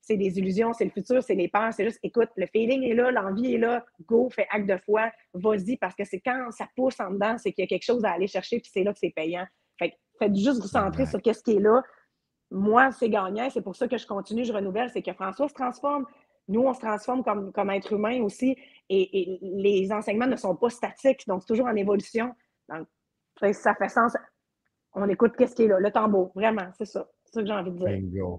c'est 0.00 0.16
des 0.16 0.38
illusions, 0.38 0.72
c'est 0.72 0.84
le 0.84 0.90
futur, 0.90 1.22
c'est 1.22 1.34
les 1.34 1.48
peurs. 1.48 1.72
C'est 1.72 1.84
juste, 1.84 1.98
écoute, 2.02 2.30
le 2.36 2.46
feeling 2.46 2.82
est 2.84 2.94
là, 2.94 3.11
l'envie 3.11 3.54
est 3.54 3.58
là, 3.58 3.84
go, 4.06 4.28
fais 4.30 4.46
acte 4.50 4.68
de 4.68 4.76
foi, 4.78 5.11
vas-y, 5.34 5.76
parce 5.76 5.94
que 5.94 6.04
c'est 6.04 6.20
quand 6.20 6.50
ça 6.50 6.68
pousse 6.76 7.00
en 7.00 7.11
dedans, 7.11 7.36
c'est 7.38 7.52
qu'il 7.52 7.62
y 7.62 7.66
a 7.66 7.68
quelque 7.68 7.84
chose 7.84 8.04
à 8.04 8.12
aller 8.12 8.26
chercher, 8.26 8.61
puis 8.61 8.70
c'est 8.72 8.84
là 8.84 8.92
que 8.92 8.98
c'est 8.98 9.11
payant. 9.11 9.46
Fait 9.78 9.94
faites 10.18 10.36
juste 10.36 10.61
vous 10.61 10.68
centrer 10.68 11.06
sur 11.06 11.20
qu'est-ce 11.20 11.42
qui 11.42 11.56
est 11.56 11.61
là. 11.61 11.82
Moi, 12.50 12.90
c'est 12.92 13.08
gagnant, 13.08 13.48
c'est 13.50 13.62
pour 13.62 13.76
ça 13.76 13.86
que 13.86 13.96
je 13.96 14.06
continue, 14.06 14.44
je 14.44 14.52
renouvelle, 14.52 14.90
c'est 14.90 15.02
que 15.02 15.12
François 15.12 15.48
se 15.48 15.54
transforme. 15.54 16.04
Nous, 16.49 16.61
on 16.61 16.74
se 16.74 16.80
transforme 16.80 17.22
comme, 17.22 17.53
comme 17.53 17.70
être 17.70 17.93
humain 17.93 18.22
aussi 18.22 18.57
et, 18.91 19.38
les 19.41 19.93
enseignements 19.93 20.26
ne 20.26 20.36
sont 20.36 20.57
pas 20.57 20.70
statiques, 20.70 21.26
donc 21.26 21.43
c'est 21.43 21.49
toujours 21.49 21.66
en 21.66 21.76
évolution. 21.76 22.34
Donc, 22.68 22.86
ça 23.55 23.74
fait 23.74 23.88
sens. 23.88 24.12
On 24.93 25.09
écoute 25.09 25.32
qu'est-ce 25.38 25.55
qui 25.55 25.64
est 25.64 25.68
là, 25.68 25.78
le 25.78 25.91
tambour, 25.91 26.32
vraiment, 26.34 26.68
c'est 26.76 26.86
ça. 26.86 27.09
C'est 27.24 27.34
ça 27.34 27.41
que 27.43 27.47
j'ai 27.47 27.53
envie 27.53 27.70
de 27.70 27.76
dire. 27.76 28.38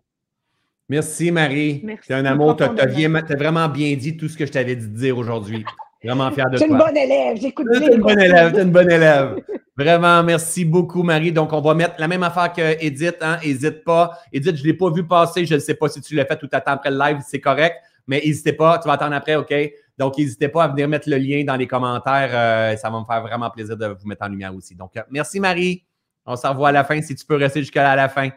Merci, 0.89 1.31
Marie. 1.31 1.85
C'est 2.01 2.13
un 2.13 2.25
amour. 2.25 2.57
Tu 2.57 2.63
as, 2.63 3.35
vraiment 3.37 3.69
bien 3.69 3.95
dit 3.95 4.17
tout 4.17 4.27
ce 4.27 4.37
que 4.37 4.45
je 4.45 4.51
t'avais 4.51 4.75
dit 4.75 4.87
de 4.87 4.97
dire 4.97 5.17
aujourd'hui. 5.17 5.63
Vraiment 6.03 6.29
fier 6.31 6.49
de 6.49 6.57
toi. 6.57 6.65
Tu 6.67 6.71
es 6.71 6.73
une 6.73 6.77
bonne 6.77 6.97
élève, 6.97 7.37
j'écoute 7.37 7.67
bien. 7.71 7.79
Tu 7.79 7.85
es 7.85 7.95
une 7.95 8.01
bonne 8.01 8.19
élève, 8.19 8.51
tu 8.51 8.59
es 8.59 8.63
une 8.63 8.71
bonne 8.71 8.91
élève. 8.91 9.35
Vraiment, 9.77 10.21
merci 10.21 10.65
beaucoup, 10.65 11.01
Marie. 11.01 11.31
Donc, 11.31 11.53
on 11.53 11.61
va 11.61 11.73
mettre 11.73 11.95
la 11.97 12.09
même 12.09 12.23
affaire 12.23 12.51
que 12.51 12.83
Edith. 12.83 13.15
Hein? 13.21 13.37
N'hésite 13.41 13.85
pas. 13.85 14.19
Edith, 14.33 14.57
je 14.57 14.63
ne 14.63 14.67
l'ai 14.67 14.73
pas 14.73 14.91
vu 14.91 15.07
passer. 15.07 15.45
Je 15.45 15.55
ne 15.55 15.59
sais 15.59 15.75
pas 15.75 15.87
si 15.87 16.01
tu 16.01 16.13
l'as 16.13 16.25
fait 16.25 16.37
tout 16.37 16.49
à 16.51 16.59
temps 16.59 16.73
après 16.73 16.91
le 16.91 16.97
live. 16.97 17.19
C'est 17.25 17.39
correct. 17.39 17.77
Mais 18.07 18.21
n'hésitez 18.25 18.53
pas. 18.53 18.79
Tu 18.79 18.87
vas 18.87 18.93
attendre 18.93 19.15
après, 19.15 19.35
OK? 19.35 19.53
Donc, 20.01 20.17
n'hésitez 20.17 20.47
pas 20.47 20.63
à 20.63 20.67
venir 20.67 20.87
mettre 20.87 21.07
le 21.07 21.17
lien 21.17 21.43
dans 21.43 21.55
les 21.55 21.67
commentaires. 21.67 22.31
Euh, 22.33 22.75
ça 22.75 22.89
va 22.89 22.99
me 22.99 23.05
faire 23.05 23.21
vraiment 23.21 23.51
plaisir 23.51 23.77
de 23.77 23.85
vous 23.85 24.07
mettre 24.07 24.23
en 24.23 24.29
lumière 24.29 24.55
aussi. 24.55 24.73
Donc, 24.73 24.97
euh, 24.97 25.01
merci 25.11 25.39
Marie. 25.39 25.83
On 26.25 26.35
se 26.35 26.47
revoit 26.47 26.69
à 26.69 26.71
la 26.71 26.83
fin 26.83 26.99
si 27.03 27.15
tu 27.15 27.23
peux 27.23 27.35
rester 27.35 27.59
jusqu'à 27.59 27.95
la 27.95 28.09
fin. 28.09 28.29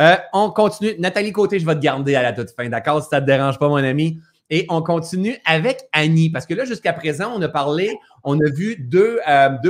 Euh, 0.00 0.16
on 0.32 0.50
continue. 0.50 0.94
Nathalie 0.98 1.32
Côté, 1.32 1.58
je 1.58 1.66
vais 1.66 1.74
te 1.74 1.80
garder 1.80 2.14
à 2.14 2.22
la 2.22 2.32
toute 2.32 2.50
fin, 2.50 2.70
d'accord? 2.70 3.02
Si 3.02 3.10
ça 3.10 3.20
ne 3.20 3.20
te 3.20 3.26
dérange 3.26 3.58
pas, 3.58 3.68
mon 3.68 3.76
ami? 3.76 4.18
Et 4.48 4.64
on 4.70 4.80
continue 4.80 5.36
avec 5.44 5.82
Annie, 5.92 6.30
parce 6.30 6.46
que 6.46 6.54
là, 6.54 6.64
jusqu'à 6.64 6.94
présent, 6.94 7.32
on 7.34 7.40
a 7.42 7.48
parlé, 7.48 7.94
on 8.24 8.38
a 8.40 8.50
vu 8.50 8.76
deux, 8.76 9.20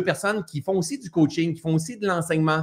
personnes 0.05 0.45
qui 0.45 0.63
font 0.63 0.77
aussi 0.77 1.01
du 1.01 1.11
coaching, 1.11 1.55
qui 1.55 1.61
font 1.61 1.75
aussi 1.75 1.97
de 1.97 2.07
l'enseignement, 2.07 2.63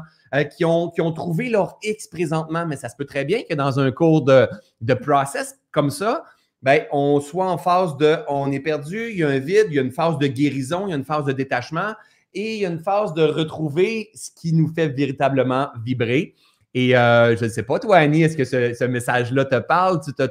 qui, 0.56 0.66
ont, 0.66 0.90
qui 0.90 1.02
ont 1.02 1.14
trouvé 1.14 1.50
leur 1.50 1.78
X 1.84 2.08
présentement, 2.08 2.66
mais 2.66 2.76
ça 2.76 2.90
se 2.90 2.96
peut 2.96 3.06
très 3.06 3.24
bien 3.24 3.44
que 3.50 3.54
dans 3.54 3.80
un 3.80 3.92
cours 3.92 4.24
de, 4.24 4.48
de 4.82 4.94
process 4.94 5.58
comme 5.72 5.90
ça, 5.90 6.24
ben, 6.64 6.86
on 6.92 7.20
soit 7.20 7.50
en 7.50 7.58
phase 7.58 7.98
de 7.98 8.18
on 8.28 8.52
est 8.52 8.60
perdu, 8.60 9.10
il 9.12 9.18
y 9.18 9.24
a 9.24 9.30
un 9.30 9.40
vide, 9.40 9.68
il 9.70 9.74
y 9.74 9.80
a 9.80 9.82
une 9.82 9.92
phase 9.92 10.18
de 10.18 10.28
guérison, 10.28 10.88
il 10.88 10.92
y 10.92 10.94
a 10.94 10.98
une 10.98 11.06
phase 11.06 11.26
de 11.26 11.32
détachement 11.32 11.94
et 12.34 12.56
il 12.56 12.62
y 12.62 12.66
a 12.66 12.70
une 12.70 12.80
phase 12.80 13.14
de 13.14 13.24
retrouver 13.24 14.10
ce 14.14 14.30
qui 14.32 14.54
nous 14.54 14.68
fait 14.74 14.88
véritablement 14.88 15.70
vibrer. 15.84 16.36
Et 16.74 16.96
euh, 16.96 17.36
je 17.36 17.44
ne 17.44 17.50
sais 17.50 17.64
pas, 17.64 17.80
toi, 17.80 17.98
Annie, 17.98 18.24
est-ce 18.24 18.38
que 18.38 18.46
ce, 18.46 18.86
message-là 18.86 19.44
te 19.44 19.60
parle? 19.60 20.00
Tu 20.02 20.12
euh, 20.22 20.28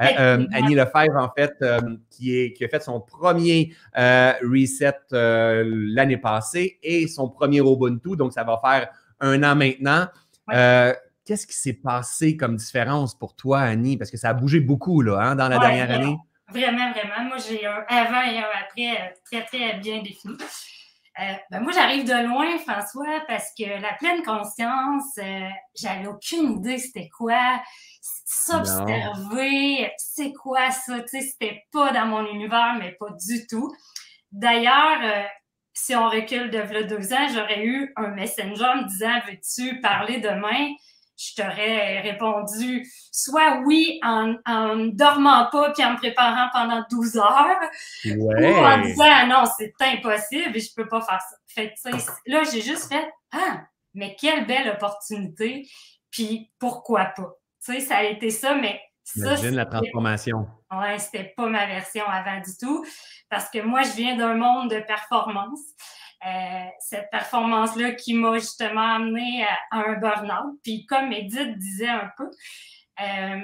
euh, 0.00 0.46
Annie 0.52 0.74
Lefebvre, 0.74 1.16
en 1.16 1.30
fait, 1.34 1.54
qui, 2.10 2.38
est, 2.38 2.52
qui 2.52 2.64
a 2.64 2.68
fait 2.68 2.82
son 2.82 3.00
premier 3.00 3.72
reset 3.96 4.98
l'année 5.10 6.18
passée 6.18 6.78
et 6.82 7.08
son 7.08 7.28
premier 7.28 7.60
Ubuntu, 7.60 8.16
donc 8.16 8.34
ça 8.34 8.44
va 8.44 8.60
faire 8.62 8.88
un 9.20 9.42
an 9.42 9.56
maintenant. 9.56 10.06
Qu'est-ce 11.28 11.46
qui 11.46 11.56
s'est 11.56 11.74
passé 11.74 12.38
comme 12.38 12.56
différence 12.56 13.14
pour 13.14 13.36
toi, 13.36 13.60
Annie? 13.60 13.98
Parce 13.98 14.10
que 14.10 14.16
ça 14.16 14.30
a 14.30 14.32
bougé 14.32 14.60
beaucoup 14.60 15.02
là, 15.02 15.18
hein, 15.18 15.36
dans 15.36 15.50
la 15.50 15.58
dernière 15.58 15.90
année. 15.90 16.16
Vraiment, 16.48 16.90
vraiment. 16.92 17.28
Moi, 17.28 17.36
j'ai 17.36 17.66
un 17.66 17.84
avant 17.86 18.22
et 18.22 18.38
un 18.38 18.46
après 18.62 18.96
euh, 18.96 19.14
très, 19.26 19.44
très 19.44 19.74
bien 19.74 20.02
défini. 20.02 20.38
Euh, 21.20 21.34
ben 21.50 21.60
moi, 21.60 21.72
j'arrive 21.72 22.04
de 22.04 22.26
loin, 22.26 22.56
François, 22.60 23.22
parce 23.28 23.50
que 23.58 23.66
la 23.66 23.92
pleine 23.98 24.22
conscience, 24.22 25.18
euh, 25.18 25.50
j'avais 25.78 26.06
aucune 26.06 26.52
idée 26.52 26.78
c'était 26.78 27.10
quoi. 27.10 27.60
S'observer, 28.24 29.92
c'est 29.98 30.32
quoi 30.32 30.70
ça? 30.70 30.98
Tu 31.00 31.08
sais, 31.08 31.20
c'était 31.20 31.66
pas 31.70 31.92
dans 31.92 32.06
mon 32.06 32.26
univers, 32.26 32.74
mais 32.78 32.92
pas 32.92 33.10
du 33.10 33.46
tout. 33.46 33.70
D'ailleurs, 34.32 35.26
si 35.74 35.94
on 35.94 36.08
recule 36.08 36.48
de 36.50 36.84
deux 36.84 37.12
ans, 37.12 37.28
j'aurais 37.34 37.66
eu 37.66 37.92
un 37.96 38.12
messenger 38.12 38.76
me 38.76 38.88
disant 38.88 39.20
Veux-tu 39.28 39.82
parler 39.82 40.20
demain? 40.20 40.72
Je 41.18 41.34
t'aurais 41.34 42.00
répondu 42.00 42.86
soit 43.12 43.60
oui 43.66 43.98
en, 44.04 44.36
ne 44.76 44.90
dormant 44.92 45.48
pas 45.50 45.72
puis 45.72 45.84
en 45.84 45.92
me 45.92 45.96
préparant 45.96 46.48
pendant 46.52 46.84
12 46.90 47.16
heures 47.16 47.70
ou 48.16 48.32
en 48.32 48.80
disant 48.80 49.04
ah 49.06 49.26
non, 49.26 49.44
c'est 49.58 49.74
impossible 49.80 50.56
et 50.56 50.60
je 50.60 50.72
peux 50.74 50.86
pas 50.86 51.00
faire 51.00 51.20
ça. 51.20 51.36
Fait 51.48 51.74
là, 52.26 52.42
j'ai 52.44 52.62
juste 52.62 52.88
fait 52.88 53.08
ah, 53.32 53.62
mais 53.94 54.16
quelle 54.18 54.46
belle 54.46 54.70
opportunité 54.70 55.68
puis 56.10 56.50
pourquoi 56.58 57.06
pas? 57.06 57.34
Tu 57.64 57.74
sais, 57.74 57.80
ça 57.80 57.96
a 57.98 58.02
été 58.04 58.30
ça, 58.30 58.54
mais 58.54 58.80
ça, 59.04 59.20
Imagine 59.20 59.54
la 59.54 59.66
transformation. 59.66 60.46
Ouais, 60.70 60.98
c'était 60.98 61.32
pas 61.36 61.46
ma 61.46 61.66
version 61.66 62.04
avant 62.06 62.40
du 62.40 62.56
tout 62.60 62.84
parce 63.30 63.48
que 63.50 63.60
moi, 63.60 63.82
je 63.82 63.92
viens 63.92 64.16
d'un 64.16 64.34
monde 64.34 64.70
de 64.70 64.80
performance. 64.80 65.60
Euh, 66.26 66.66
cette 66.80 67.10
performance-là 67.10 67.92
qui 67.92 68.12
m'a 68.12 68.38
justement 68.38 68.96
amené 68.96 69.44
à, 69.70 69.78
un 69.78 69.92
burn-out. 69.94 70.58
Puis 70.64 70.84
comme 70.86 71.12
Edith 71.12 71.56
disait 71.58 71.88
un 71.88 72.10
peu, 72.16 72.28
euh, 73.00 73.40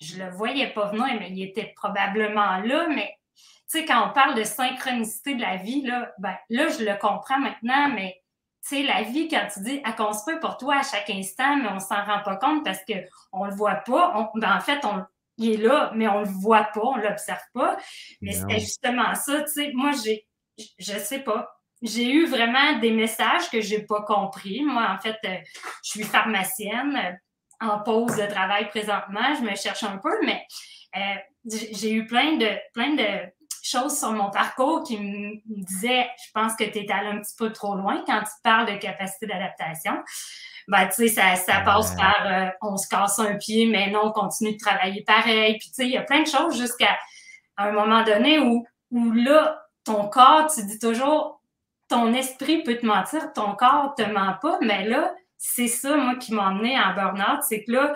je 0.00 0.18
le 0.18 0.30
voyais 0.30 0.72
pas 0.72 0.90
venir, 0.90 1.06
mais 1.20 1.30
il 1.30 1.42
était 1.42 1.72
probablement 1.76 2.58
là. 2.58 2.88
Mais 2.88 3.16
tu 3.36 3.78
sais, 3.78 3.84
quand 3.84 4.08
on 4.08 4.12
parle 4.12 4.34
de 4.34 4.42
synchronicité 4.42 5.36
de 5.36 5.40
la 5.40 5.56
vie, 5.56 5.82
là, 5.82 6.12
ben, 6.18 6.34
là, 6.48 6.68
je 6.68 6.84
le 6.84 6.98
comprends 6.98 7.38
maintenant, 7.38 7.88
mais 7.90 8.20
tu 8.68 8.76
sais, 8.76 8.82
la 8.82 9.02
vie, 9.02 9.28
quand 9.28 9.46
tu 9.54 9.60
dis, 9.60 9.80
elle 9.84 9.94
construit 9.94 10.40
pour 10.40 10.56
toi 10.56 10.78
à 10.78 10.82
chaque 10.82 11.10
instant, 11.10 11.56
mais 11.56 11.68
on 11.68 11.78
s'en 11.78 12.04
rend 12.04 12.22
pas 12.24 12.36
compte 12.36 12.64
parce 12.64 12.80
qu'on 12.84 13.44
le 13.44 13.54
voit 13.54 13.76
pas. 13.76 14.32
ben, 14.34 14.56
en 14.56 14.60
fait, 14.60 14.84
on, 14.84 15.04
il 15.36 15.52
est 15.52 15.64
là, 15.64 15.92
mais 15.94 16.08
on 16.08 16.20
le 16.20 16.28
voit 16.28 16.64
pas, 16.64 16.82
on 16.82 16.96
l'observe 16.96 17.38
pas. 17.54 17.76
Mais 18.20 18.32
c'était 18.32 18.58
justement 18.58 19.14
ça, 19.14 19.42
tu 19.42 19.52
sais, 19.52 19.70
moi, 19.74 19.92
j'ai, 20.04 20.26
je 20.78 20.98
sais 20.98 21.20
pas, 21.20 21.59
j'ai 21.82 22.10
eu 22.10 22.26
vraiment 22.26 22.78
des 22.78 22.90
messages 22.90 23.50
que 23.50 23.60
j'ai 23.60 23.82
pas 23.82 24.02
compris. 24.02 24.62
Moi, 24.62 24.86
en 24.88 24.98
fait, 24.98 25.18
euh, 25.24 25.36
je 25.82 25.90
suis 25.90 26.04
pharmacienne 26.04 26.96
euh, 26.96 27.66
en 27.66 27.80
pause 27.80 28.16
de 28.16 28.26
travail 28.26 28.68
présentement. 28.68 29.34
Je 29.38 29.42
me 29.42 29.54
cherche 29.56 29.82
un 29.82 29.98
peu, 29.98 30.14
mais 30.24 30.44
euh, 30.96 31.16
j'ai 31.44 31.92
eu 31.92 32.06
plein 32.06 32.36
de, 32.36 32.48
plein 32.74 32.94
de 32.94 33.30
choses 33.62 33.98
sur 33.98 34.12
mon 34.12 34.30
parcours 34.30 34.82
qui 34.82 34.98
me 34.98 35.40
disaient, 35.46 36.08
je 36.24 36.30
pense 36.34 36.54
que 36.54 36.64
tu 36.64 36.78
es 36.78 36.90
allé 36.90 37.08
un 37.08 37.20
petit 37.20 37.36
peu 37.36 37.52
trop 37.52 37.74
loin 37.74 38.02
quand 38.06 38.20
tu 38.20 38.32
parles 38.42 38.66
de 38.66 38.78
capacité 38.78 39.26
d'adaptation. 39.26 39.92
Ben, 40.68 40.86
tu 40.88 40.94
sais, 40.94 41.08
ça, 41.08 41.36
ça 41.36 41.60
passe 41.60 41.94
par 41.94 42.52
on 42.62 42.76
se 42.76 42.88
casse 42.88 43.18
un 43.18 43.36
pied, 43.36 43.66
mais 43.66 43.90
non, 43.90 44.06
on 44.06 44.12
continue 44.12 44.52
de 44.52 44.58
travailler 44.58 45.02
pareil. 45.02 45.58
Puis, 45.58 45.68
tu 45.68 45.74
sais, 45.74 45.84
il 45.84 45.92
y 45.92 45.96
a 45.96 46.02
plein 46.02 46.22
de 46.22 46.28
choses 46.28 46.58
jusqu'à 46.58 46.98
un 47.56 47.72
moment 47.72 48.02
donné 48.02 48.38
où, 48.38 48.66
où 48.90 49.12
là, 49.12 49.62
ton 49.84 50.08
corps, 50.08 50.50
tu 50.52 50.64
dis 50.64 50.78
toujours, 50.78 51.39
ton 51.90 52.14
esprit 52.14 52.62
peut 52.62 52.78
te 52.78 52.86
mentir, 52.86 53.32
ton 53.34 53.54
corps 53.54 53.94
te 53.96 54.02
ment 54.02 54.36
pas, 54.40 54.58
mais 54.62 54.88
là, 54.88 55.12
c'est 55.36 55.68
ça, 55.68 55.96
moi, 55.96 56.14
qui 56.14 56.32
m'a 56.32 56.50
emmené 56.50 56.78
en 56.78 56.94
burn-out, 56.94 57.40
c'est 57.42 57.64
que 57.64 57.72
là, 57.72 57.92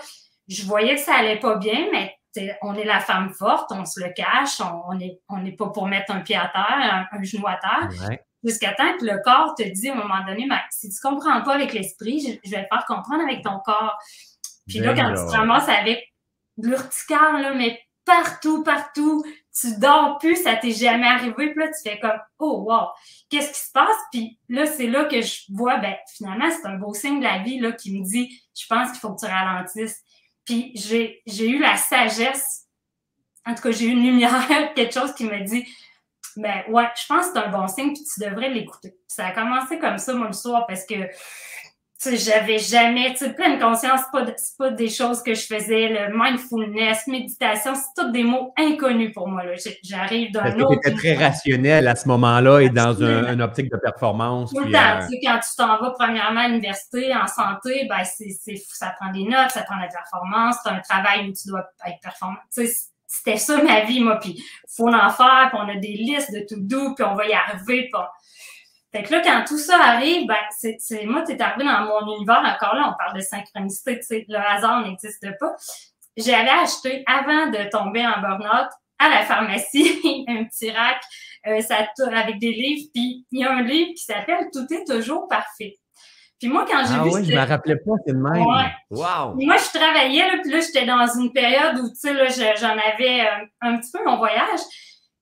je 0.49 0.65
voyais 0.65 0.97
que 0.97 1.01
ça 1.01 1.15
allait 1.15 1.39
pas 1.39 1.57
bien, 1.57 1.87
mais 1.93 2.15
on 2.63 2.75
est 2.75 2.85
la 2.85 2.99
femme 3.01 3.33
forte, 3.33 3.71
on 3.71 3.85
se 3.85 4.01
le 4.01 4.13
cache, 4.13 4.61
on 4.61 4.95
n'est 4.95 5.21
on 5.29 5.45
est 5.47 5.53
pas 5.53 5.69
pour 5.69 5.87
mettre 5.87 6.13
un 6.13 6.21
pied 6.21 6.37
à 6.37 6.51
terre, 6.53 7.07
un, 7.13 7.23
genou 7.23 7.47
à 7.47 7.57
terre. 7.57 8.19
Jusqu'à 8.43 8.73
temps 8.73 8.99
que 8.99 9.05
le 9.05 9.23
corps 9.23 9.55
te 9.55 9.63
dit 9.63 9.89
à 9.89 9.93
un 9.93 9.97
moment 9.97 10.25
donné, 10.27 10.47
ben, 10.49 10.59
si 10.71 10.91
tu 10.91 10.97
comprends 11.01 11.41
pas 11.43 11.55
avec 11.55 11.73
l'esprit, 11.73 12.41
je, 12.45 12.51
vais 12.51 12.65
te 12.65 12.69
faire 12.69 12.85
comprendre 12.87 13.23
avec 13.23 13.43
ton 13.43 13.61
corps. 13.61 13.97
Puis 14.67 14.81
là, 14.81 14.95
quand 14.95 15.11
tu 15.11 15.15
te 15.15 15.37
ramasses 15.37 15.69
avec 15.69 16.13
l'urticaire, 16.59 17.39
là, 17.39 17.55
mais 17.55 17.81
partout, 18.05 18.65
partout, 18.65 19.25
tu 19.59 19.79
dors 19.79 20.19
plus, 20.19 20.37
ça 20.37 20.57
t'est 20.57 20.73
jamais 20.73 21.07
arrivé, 21.07 21.53
puis 21.53 21.65
là, 21.65 21.69
tu 21.69 21.89
fais 21.89 21.99
comme, 22.01 22.19
oh, 22.39 22.65
wow, 22.67 22.89
qu'est-ce 23.31 23.53
qui 23.53 23.61
se 23.61 23.71
passe? 23.73 23.97
Puis 24.11 24.39
là, 24.49 24.67
c'est 24.67 24.89
là 24.89 25.05
que 25.05 25.21
je 25.21 25.43
vois, 25.51 25.77
ben, 25.77 25.95
finalement, 26.17 26.51
c'est 26.51 26.67
un 26.67 26.77
beau 26.77 26.93
signe 26.93 27.21
de 27.21 27.25
la 27.25 27.39
vie, 27.39 27.61
là, 27.61 27.73
qui 27.73 27.99
me 27.99 28.05
dit, 28.05 28.43
je 28.59 28.67
pense 28.67 28.91
qu'il 28.91 29.01
faut 29.01 29.15
que 29.15 29.21
tu 29.21 29.27
ralentisses. 29.27 30.03
Puis 30.45 30.73
j'ai, 30.75 31.23
j'ai 31.27 31.49
eu 31.49 31.59
la 31.61 31.77
sagesse, 31.77 32.67
en 33.47 33.55
tout 33.55 33.63
cas, 33.63 33.71
j'ai 33.71 33.87
eu 33.87 33.91
une 33.91 34.05
lumière, 34.05 34.49
quelque 34.75 34.93
chose 34.93 35.15
qui 35.15 35.25
me 35.25 35.41
dit, 35.45 35.67
ben, 36.37 36.65
ouais, 36.69 36.89
je 37.01 37.07
pense 37.07 37.27
que 37.29 37.33
c'est 37.35 37.39
un 37.39 37.51
bon 37.51 37.69
signe, 37.69 37.93
puis 37.93 38.03
tu 38.03 38.21
devrais 38.21 38.49
l'écouter. 38.49 38.97
Ça 39.07 39.27
a 39.27 39.33
commencé 39.33 39.79
comme 39.79 39.99
ça, 39.99 40.15
moi, 40.15 40.27
le 40.27 40.33
soir, 40.33 40.67
parce 40.67 40.85
que 40.85 40.95
j'avais 42.03 42.59
jamais, 42.59 43.13
tu 43.13 43.19
sais, 43.19 43.33
pleine 43.33 43.59
conscience, 43.59 44.01
c'est 44.05 44.25
pas, 44.25 44.33
pas 44.59 44.71
des 44.71 44.89
choses 44.89 45.23
que 45.23 45.35
je 45.35 45.47
faisais, 45.47 45.89
le 45.89 46.17
mindfulness, 46.17 47.07
méditation, 47.07 47.75
c'est 47.75 48.03
tous 48.03 48.11
des 48.11 48.25
mots 48.25 48.53
inconnus 48.59 49.13
pour 49.15 49.29
moi. 49.29 49.43
J'arrive 49.83 50.33
d'un 50.33 50.59
autre. 50.61 50.81
Tu 50.83 50.89
étais 50.91 50.97
très 50.97 51.15
rationnel 51.15 51.89
à 51.89 51.97
ce 51.97 52.09
moment-là 52.09 52.61
et 52.61 52.69
dans 52.69 53.03
un, 53.03 53.33
une 53.33 53.43
optique 53.43 53.71
de 53.71 53.77
performance. 53.77 54.53
Tout 54.53 54.61
le 54.61 54.73
temps. 54.73 54.79
Euh, 54.79 55.01
tu 55.01 55.09
sais, 55.09 55.21
quand 55.23 55.39
tu 55.39 55.57
t'en 55.57 55.81
vas 55.81 55.95
premièrement 55.99 56.41
à 56.41 56.49
l'université 56.49 57.15
en 57.15 57.27
santé, 57.27 57.87
ben, 57.89 58.05
c'est, 58.05 58.57
ça 58.69 58.95
prend 59.01 59.11
des 59.11 59.25
notes, 59.25 59.51
ça 59.51 59.63
prend 59.63 59.77
de 59.77 59.83
la 59.83 59.89
performance, 59.89 60.57
tu 60.63 60.71
as 60.71 60.75
un 60.75 60.81
travail 60.81 61.29
où 61.29 61.33
tu 61.33 61.49
dois 61.49 61.65
être 61.87 62.01
performant. 62.03 62.39
Tu 62.55 62.67
sais, 62.67 62.75
c'était 63.07 63.39
ça 63.39 63.63
ma 63.63 63.83
vie, 63.83 64.01
moi. 64.01 64.19
Puis, 64.21 64.43
faut 64.77 64.89
en 64.89 65.11
faire, 65.11 65.51
puis 65.51 65.61
on 65.63 65.69
a 65.69 65.77
des 65.77 65.93
listes 65.93 66.33
de 66.33 66.45
tout 66.49 66.61
doux, 66.61 66.95
puis 66.95 67.05
on 67.05 67.15
va 67.15 67.27
y 67.27 67.33
arriver. 67.33 67.89
Puis 67.93 68.03
fait 68.95 69.03
que 69.03 69.11
là, 69.11 69.23
quand 69.25 69.45
tout 69.45 69.59
ça 69.59 69.77
arrive, 69.77 70.29
ben, 70.29 70.37
c'est, 70.79 71.05
moi, 71.05 71.25
tu 71.27 71.33
es 71.33 71.43
arrivé 71.43 71.65
dans 71.65 71.81
mon 71.81 72.15
univers, 72.15 72.39
encore 72.39 72.77
là, 72.77 72.95
on 72.95 72.97
parle 72.97 73.17
de 73.17 73.23
synchronicité, 73.23 73.99
tu 73.99 74.07
sais, 74.07 74.25
le 74.29 74.39
hasard 74.39 74.87
n'existe 74.87 75.27
pas. 75.41 75.53
J'avais 76.17 76.49
acheté, 76.49 77.03
avant 77.05 77.51
de 77.51 77.69
tomber 77.71 78.07
en 78.07 78.21
burn-out, 78.21 78.69
à 79.01 79.09
la 79.09 79.23
pharmacie, 79.23 80.25
un 80.29 80.45
petit 80.45 80.71
rack 80.71 81.03
euh, 81.49 81.61
ça, 81.61 81.79
avec 82.13 82.39
des 82.39 82.53
livres, 82.53 82.89
puis 82.95 83.27
il 83.33 83.41
y 83.41 83.45
a 83.45 83.53
un 83.53 83.63
livre 83.63 83.91
qui 83.97 84.05
s'appelle 84.05 84.47
Tout 84.53 84.73
est 84.73 84.85
toujours 84.85 85.27
parfait. 85.27 85.75
Puis 86.39 86.49
moi, 86.49 86.65
quand 86.65 86.85
j'ai 86.87 86.95
ah 86.95 87.03
vu... 87.03 87.11
Ah 87.13 87.15
oui, 87.15 87.25
je 87.25 87.33
me 87.35 87.49
rappelais 87.49 87.77
pas, 87.77 87.93
c'est 88.07 88.13
le 88.13 88.19
même. 88.19 88.45
Wow! 88.91 89.35
moi, 89.35 89.57
je 89.57 89.77
travaillais, 89.77 90.29
là, 90.29 90.39
puis 90.41 90.53
là, 90.53 90.61
j'étais 90.61 90.87
dans 90.87 91.07
une 91.19 91.33
période 91.33 91.81
où, 91.81 91.89
tu 91.89 91.97
sais, 91.97 92.13
là, 92.13 92.29
j'en 92.29 92.79
avais 92.79 93.23
euh, 93.23 93.45
un 93.61 93.77
petit 93.77 93.91
peu 93.91 94.05
mon 94.05 94.19
voyage. 94.19 94.61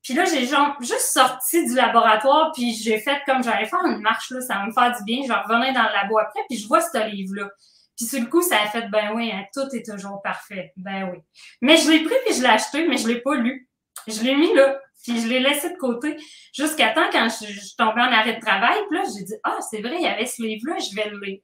Puis 0.02 0.14
là, 0.14 0.24
j'ai 0.24 0.46
genre 0.46 0.76
juste 0.80 1.12
sorti 1.12 1.64
du 1.64 1.74
laboratoire, 1.74 2.50
puis 2.52 2.74
j'ai 2.74 2.98
fait 2.98 3.20
comme 3.24 3.42
j'allais 3.42 3.66
faire 3.66 3.84
une 3.84 4.00
marche, 4.00 4.30
là, 4.30 4.40
ça 4.40 4.54
va 4.54 4.66
me 4.66 4.72
faire 4.72 4.96
du 4.96 5.04
bien. 5.04 5.22
Je 5.26 5.32
revenais 5.32 5.72
dans 5.72 5.84
le 5.84 5.92
labo 5.92 6.18
après, 6.18 6.40
puis 6.48 6.58
je 6.58 6.66
vois 6.66 6.80
ce 6.80 7.08
livre-là. 7.08 7.48
Puis 7.96 8.06
sur 8.06 8.20
le 8.20 8.26
coup, 8.26 8.42
ça 8.42 8.60
a 8.62 8.66
fait, 8.66 8.88
ben 8.88 9.12
oui, 9.14 9.30
hein, 9.32 9.44
tout 9.54 9.68
est 9.74 9.86
toujours 9.88 10.20
parfait. 10.22 10.72
Ben 10.76 11.10
oui. 11.10 11.18
Mais 11.60 11.76
je 11.76 11.90
l'ai 11.90 12.02
pris, 12.02 12.14
puis 12.26 12.34
je 12.34 12.42
l'ai 12.42 12.48
acheté, 12.48 12.86
mais 12.88 12.96
je 12.96 13.06
l'ai 13.06 13.20
pas 13.20 13.36
lu. 13.36 13.68
Je 14.08 14.22
l'ai 14.22 14.34
mis 14.34 14.52
là, 14.54 14.80
puis 15.04 15.20
je 15.20 15.28
l'ai 15.28 15.38
laissé 15.38 15.70
de 15.70 15.76
côté. 15.76 16.16
Jusqu'à 16.52 16.90
temps, 16.90 17.08
quand 17.12 17.28
je, 17.28 17.76
tombée 17.76 18.00
en 18.00 18.12
arrêt 18.12 18.34
de 18.34 18.40
travail, 18.40 18.78
puis 18.88 18.98
là, 18.98 19.04
j'ai 19.04 19.24
dit, 19.24 19.34
ah, 19.44 19.58
c'est 19.70 19.80
vrai, 19.80 19.96
il 19.96 20.02
y 20.02 20.06
avait 20.06 20.26
ce 20.26 20.42
livre-là, 20.42 20.78
je 20.78 20.96
vais 20.96 21.10
le 21.10 21.20
lire. 21.20 21.40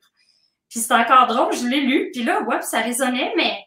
Puis 0.68 0.80
c'est 0.80 0.92
encore 0.92 1.26
drôle, 1.28 1.54
je 1.54 1.66
l'ai 1.66 1.80
lu, 1.80 2.10
puis 2.12 2.24
là, 2.24 2.42
ouais, 2.42 2.60
ça 2.62 2.80
résonnait, 2.80 3.32
mais 3.36 3.64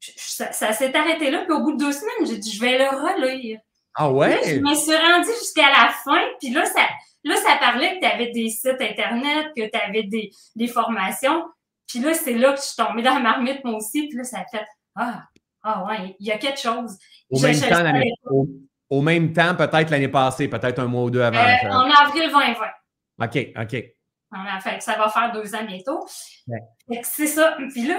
ça, 0.00 0.52
ça 0.52 0.72
s'est 0.72 0.94
arrêté 0.94 1.30
là, 1.30 1.44
puis 1.44 1.52
au 1.52 1.60
bout 1.60 1.72
de 1.72 1.84
deux 1.84 1.92
semaines, 1.92 2.26
j'ai 2.26 2.38
dit, 2.38 2.52
je 2.52 2.60
vais 2.60 2.78
le 2.78 2.88
relire. 2.88 3.60
Ah 3.94 4.10
ouais? 4.10 4.40
je 4.44 4.60
me 4.60 4.74
suis 4.74 4.96
rendue 4.96 5.38
jusqu'à 5.38 5.68
la 5.68 5.90
fin, 6.04 6.22
puis 6.40 6.50
là, 6.50 6.64
ça, 6.64 6.88
là, 7.24 7.36
ça 7.36 7.56
parlait 7.56 7.96
que 7.96 8.00
tu 8.00 8.06
avais 8.06 8.30
des 8.30 8.48
sites 8.48 8.80
Internet, 8.80 9.48
que 9.56 9.68
tu 9.68 9.78
avais 9.78 10.04
des, 10.04 10.30
des 10.56 10.66
formations. 10.66 11.44
Puis 11.86 12.00
là, 12.00 12.14
c'est 12.14 12.34
là 12.34 12.52
que 12.52 12.58
je 12.58 12.64
suis 12.64 12.76
tombée 12.76 13.02
dans 13.02 13.14
la 13.14 13.20
marmite, 13.20 13.62
moi 13.64 13.76
aussi. 13.76 14.08
Puis 14.08 14.16
là, 14.16 14.24
ça 14.24 14.38
a 14.38 14.44
fait 14.46 14.64
Ah, 14.96 15.24
ah 15.62 15.84
ouais, 15.84 16.16
il 16.18 16.26
y 16.26 16.32
a 16.32 16.38
quelque 16.38 16.58
chose. 16.58 16.96
Au 17.30 17.38
même 17.38 17.60
temps, 17.60 18.44
au, 18.88 19.02
même 19.02 19.32
temps, 19.32 19.54
peut-être 19.54 19.90
l'année 19.90 20.08
passée, 20.08 20.48
peut-être 20.48 20.78
un 20.78 20.86
mois 20.86 21.04
ou 21.04 21.10
deux 21.10 21.22
avant. 21.22 21.38
Euh, 21.38 21.70
en 21.70 21.90
avril 21.90 22.30
2020. 22.30 22.50
OK, 23.20 23.52
OK. 23.60 23.84
En 24.34 24.60
fait, 24.60 24.80
ça 24.80 24.96
va 24.96 25.10
faire 25.10 25.32
deux 25.32 25.54
ans 25.54 25.64
bientôt. 25.64 26.06
C'est 27.02 27.26
ça. 27.26 27.56
Puis 27.70 27.86
là, 27.86 27.98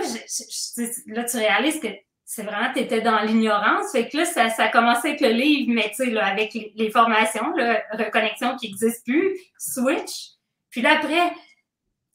là, 1.08 1.24
tu 1.24 1.38
réalises 1.38 1.80
que 1.80 1.88
c'est 2.26 2.44
vraiment, 2.44 2.72
tu 2.74 2.80
étais 2.80 3.02
dans 3.02 3.20
l'ignorance. 3.22 3.92
Fait 3.92 4.08
que 4.08 4.18
là, 4.18 4.26
ça, 4.26 4.48
a 4.58 4.70
commencé 4.70 5.10
avec 5.10 5.22
le 5.22 5.30
livre, 5.30 5.74
mais 5.74 5.90
tu 5.90 6.06
sais, 6.12 6.18
avec 6.18 6.54
les, 6.54 6.92
formations, 6.92 7.54
reconnexion 7.92 8.56
qui 8.58 8.68
n'existe 8.68 9.06
plus, 9.06 9.38
switch. 9.58 10.32
Puis 10.70 10.82
là, 10.82 10.98
après, 10.98 11.34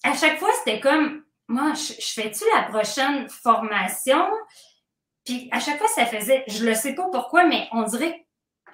à 0.02 0.14
chaque 0.14 0.38
fois, 0.38 0.50
c'était 0.58 0.80
comme, 0.80 1.24
moi, 1.46 1.72
je, 1.74 1.92
fais-tu 2.00 2.44
la 2.54 2.62
prochaine 2.62 3.28
formation? 3.28 4.26
Puis 5.24 5.48
à 5.52 5.60
chaque 5.60 5.78
fois, 5.78 5.88
ça 5.88 6.06
faisait, 6.06 6.44
je 6.48 6.64
le 6.64 6.74
sais 6.74 6.94
pas 6.94 7.08
pourquoi, 7.12 7.44
mais 7.44 7.68
on 7.72 7.82
dirait, 7.82 8.26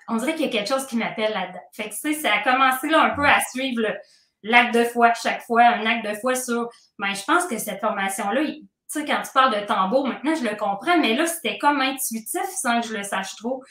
on 0.09 0.19
qu'il 0.19 0.41
y 0.41 0.45
a 0.45 0.49
quelque 0.49 0.69
chose 0.69 0.87
qui 0.87 0.97
m'appelle 0.97 1.33
là-dedans. 1.33 1.61
Fait 1.73 1.85
que, 1.85 1.95
tu 1.95 2.01
sais, 2.01 2.15
ça 2.15 2.33
a 2.33 2.43
commencé 2.43 2.93
un 2.93 3.11
peu 3.11 3.25
à 3.25 3.41
suivre 3.53 3.83
l'acte 4.43 4.75
de 4.75 4.85
foi 4.85 5.13
chaque 5.15 5.43
fois, 5.43 5.65
un 5.65 5.87
acte 5.87 6.07
de 6.07 6.15
foi 6.15 6.35
sur, 6.35 6.69
ben, 6.99 7.15
je 7.15 7.25
pense 7.25 7.47
que 7.47 7.59
cette 7.59 7.81
formation-là, 7.81 8.43
tu 8.95 9.01
sais, 9.01 9.07
quand 9.07 9.23
tu 9.23 9.33
parles 9.33 9.61
de 9.61 9.67
tambour, 9.67 10.07
maintenant, 10.07 10.35
je 10.37 10.45
le 10.45 10.55
comprends, 10.57 10.99
mais 10.99 11.15
là, 11.15 11.27
c'était 11.27 11.59
comme 11.59 11.81
intuitif 11.81 12.45
sans 12.47 12.81
que 12.81 12.87
je 12.87 12.95
le 12.95 13.03
sache 13.03 13.35
trop. 13.37 13.63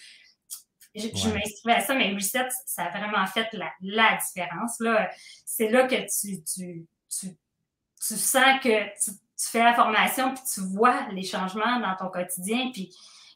Je, 0.96 1.08
m'inscrivais 1.08 1.74
à 1.74 1.82
ça, 1.82 1.96
mais 1.96 2.14
Reset, 2.14 2.50
ça 2.66 2.84
a 2.84 2.90
vraiment 2.90 3.26
fait 3.26 3.48
la, 3.54 3.72
la 3.82 4.18
différence. 4.18 4.80
Là. 4.80 5.10
C'est 5.46 5.70
là 5.70 5.88
que 5.88 5.96
tu, 5.96 6.44
tu, 6.44 6.86
tu, 7.10 7.28
tu 7.28 8.16
sens 8.16 8.60
que 8.62 8.84
tu, 9.04 9.12
fais 9.38 9.64
la 9.64 9.74
formation, 9.74 10.34
puis 10.34 10.44
tu 10.54 10.62
vois 10.62 11.08
les 11.12 11.24
changements 11.24 11.80
dans 11.80 11.96
ton 11.96 12.10
quotidien, 12.10 12.70
puis 12.72 12.94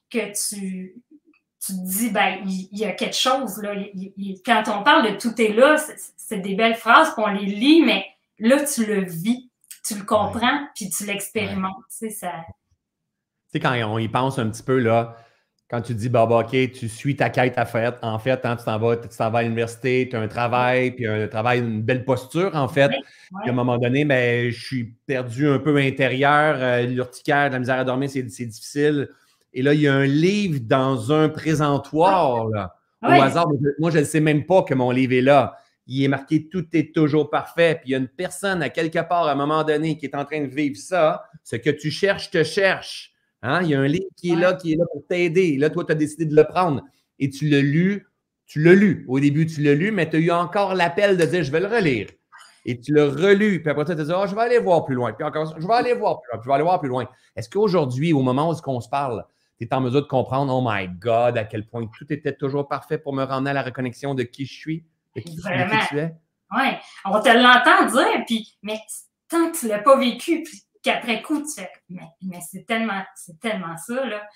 que 0.09 0.31
tu, 0.31 0.95
tu 1.65 1.73
te 1.73 1.85
dis, 1.85 2.09
ben, 2.11 2.43
il, 2.45 2.77
y, 2.77 2.85
a 2.85 2.91
quelque 2.91 3.15
chose. 3.15 3.61
Là. 3.61 3.73
quand 4.45 4.63
on 4.67 4.83
parle 4.83 5.11
de 5.11 5.17
tout 5.17 5.41
est 5.41 5.53
là, 5.53 5.77
c'est 6.15 6.39
des 6.39 6.53
belles 6.53 6.75
phrases, 6.75 7.11
qu'on 7.15 7.27
les 7.27 7.45
lit, 7.45 7.81
mais 7.81 8.05
là, 8.39 8.63
tu 8.63 8.85
le 8.85 9.03
vis 9.03 9.46
tu 9.87 9.95
le 9.95 10.03
comprends, 10.03 10.67
puis 10.75 10.89
tu 10.89 11.05
l'expérimentes. 11.05 11.83
Tu 11.89 12.09
sais, 12.09 12.09
ça... 12.09 12.31
Tu 12.47 13.53
sais, 13.53 13.59
quand 13.59 13.73
on 13.89 13.97
y 13.97 14.07
pense 14.09 14.37
un 14.39 14.49
petit 14.49 14.63
peu, 14.63 14.79
là, 14.79 15.15
quand 15.69 15.81
tu 15.81 15.93
dis, 15.93 16.09
bah, 16.09 16.25
bah 16.25 16.39
OK, 16.39 16.71
tu 16.71 16.89
suis 16.89 17.15
ta 17.15 17.29
quête 17.29 17.57
à 17.57 17.65
faire, 17.65 17.97
en 18.01 18.19
fait, 18.19 18.45
hein, 18.45 18.55
tu 18.55 18.65
t'en 18.65 18.77
vas, 18.77 18.97
tu 18.97 19.07
vas 19.17 19.25
à 19.25 19.43
l'université, 19.43 20.07
tu 20.09 20.15
as 20.15 20.21
un 20.21 20.27
travail, 20.27 20.91
puis 20.91 21.07
un 21.07 21.27
travail, 21.27 21.59
une 21.59 21.81
belle 21.81 22.03
posture, 22.05 22.55
en 22.55 22.67
fait. 22.67 22.89
Puis 22.89 23.49
à 23.49 23.49
un 23.49 23.55
moment 23.55 23.77
donné, 23.77 24.03
ben, 24.03 24.49
je 24.49 24.65
suis 24.65 24.83
perdu 25.05 25.47
un 25.47 25.59
peu 25.59 25.77
intérieur, 25.77 26.57
euh, 26.59 26.83
l'urticaire, 26.83 27.49
la 27.49 27.59
misère 27.59 27.79
à 27.79 27.83
dormir, 27.83 28.09
c'est 28.09 28.21
difficile. 28.21 29.09
Et 29.53 29.61
là, 29.61 29.73
il 29.73 29.81
y 29.81 29.87
a 29.87 29.93
un 29.93 30.05
livre 30.05 30.59
dans 30.61 31.11
un 31.11 31.29
présentoir, 31.29 32.47
là, 32.49 32.75
au 33.01 33.21
hasard. 33.21 33.47
Moi, 33.79 33.91
je 33.91 33.99
ne 33.99 34.03
sais 34.03 34.19
même 34.19 34.45
pas 34.45 34.63
que 34.63 34.73
mon 34.73 34.91
livre 34.91 35.13
est 35.13 35.21
là 35.21 35.57
il 35.87 36.03
est 36.03 36.07
marqué 36.07 36.47
tout 36.49 36.65
est 36.73 36.93
toujours 36.93 37.29
parfait. 37.29 37.79
Puis 37.81 37.89
il 37.89 37.91
y 37.93 37.95
a 37.95 37.97
une 37.97 38.07
personne 38.07 38.61
à 38.61 38.69
quelque 38.69 38.99
part, 39.07 39.27
à 39.27 39.31
un 39.31 39.35
moment 39.35 39.63
donné, 39.63 39.97
qui 39.97 40.05
est 40.05 40.15
en 40.15 40.25
train 40.25 40.41
de 40.41 40.53
vivre 40.53 40.77
ça. 40.77 41.23
Ce 41.43 41.55
que 41.55 41.69
tu 41.69 41.91
cherches 41.91 42.29
te 42.29 42.43
cherche. 42.43 43.13
Hein? 43.41 43.61
Il 43.63 43.69
y 43.69 43.75
a 43.75 43.79
un 43.79 43.87
livre 43.87 44.09
qui 44.15 44.31
est 44.31 44.35
là, 44.35 44.53
qui 44.53 44.73
est 44.73 44.75
là 44.75 44.85
pour 44.91 45.05
t'aider. 45.07 45.57
Là, 45.57 45.69
toi, 45.69 45.85
tu 45.85 45.91
as 45.91 45.95
décidé 45.95 46.25
de 46.25 46.35
le 46.35 46.43
prendre 46.43 46.83
et 47.19 47.29
tu 47.29 47.47
l'as 47.47 47.61
lu. 47.61 48.07
Tu 48.45 48.61
l'as 48.61 48.75
lu. 48.75 49.05
Au 49.07 49.19
début, 49.19 49.45
tu 49.45 49.61
l'as 49.61 49.75
lu, 49.75 49.91
mais 49.91 50.09
tu 50.09 50.17
as 50.17 50.19
eu 50.19 50.31
encore 50.31 50.73
l'appel 50.73 51.17
de 51.17 51.25
dire 51.25 51.43
je 51.43 51.51
vais 51.51 51.59
le 51.59 51.67
relire. 51.67 52.07
Et 52.65 52.79
tu 52.79 52.93
l'as 52.93 53.09
relu. 53.09 53.61
Puis 53.61 53.71
après, 53.71 53.85
tu 53.85 53.95
te 53.95 54.01
dit 54.01 54.11
oh, 54.13 54.25
je 54.27 54.35
vais 54.35 54.41
aller 54.41 54.59
voir 54.59 54.85
plus 54.85 54.95
loin. 54.95 55.13
Puis 55.13 55.23
encore, 55.23 55.55
je 55.57 55.65
vais 55.65 55.73
aller 55.73 55.93
voir 55.93 56.21
plus 56.21 56.31
loin. 56.31 56.39
Puis 56.39 56.45
je 56.45 56.49
vais 56.49 56.55
aller 56.55 56.63
voir 56.63 56.79
plus 56.79 56.89
loin. 56.89 57.07
Est-ce 57.35 57.49
qu'aujourd'hui, 57.49 58.11
au 58.11 58.21
moment 58.21 58.49
où 58.49 58.55
on 58.65 58.81
se 58.81 58.89
parle, 58.89 59.25
tu 59.57 59.65
es 59.65 59.73
en 59.73 59.81
mesure 59.81 60.01
de 60.01 60.07
comprendre, 60.07 60.53
oh 60.53 60.61
my 60.63 60.87
God, 60.87 61.37
à 61.37 61.45
quel 61.45 61.65
point 61.65 61.89
tout 61.97 62.11
était 62.11 62.35
toujours 62.35 62.67
parfait 62.67 62.97
pour 62.97 63.13
me 63.13 63.23
ramener 63.23 63.51
à 63.51 63.53
la 63.53 63.63
reconnexion 63.63 64.15
de 64.15 64.23
qui 64.23 64.45
je 64.45 64.53
suis, 64.53 64.85
de 65.17 65.29
qui, 65.29 65.87
tu 65.89 65.99
es? 65.99 66.13
Oui, 66.51 66.77
on 67.05 67.21
te 67.21 67.29
l'entend 67.29 67.85
dire, 67.85 68.23
puis, 68.25 68.57
mais 68.61 68.79
tant 69.27 69.51
que 69.51 69.57
tu 69.57 69.65
ne 69.65 69.71
l'as 69.71 69.79
pas 69.79 69.97
vécu, 69.97 70.43
puis 70.43 70.63
qu'après 70.81 71.21
coup, 71.21 71.41
tu 71.41 71.53
fais, 71.53 71.71
mais, 71.89 72.07
mais 72.21 72.39
c'est 72.49 72.65
tellement, 72.65 73.03
c'est 73.15 73.39
tellement 73.39 73.75
ça, 73.77 74.05
là. 74.05 74.27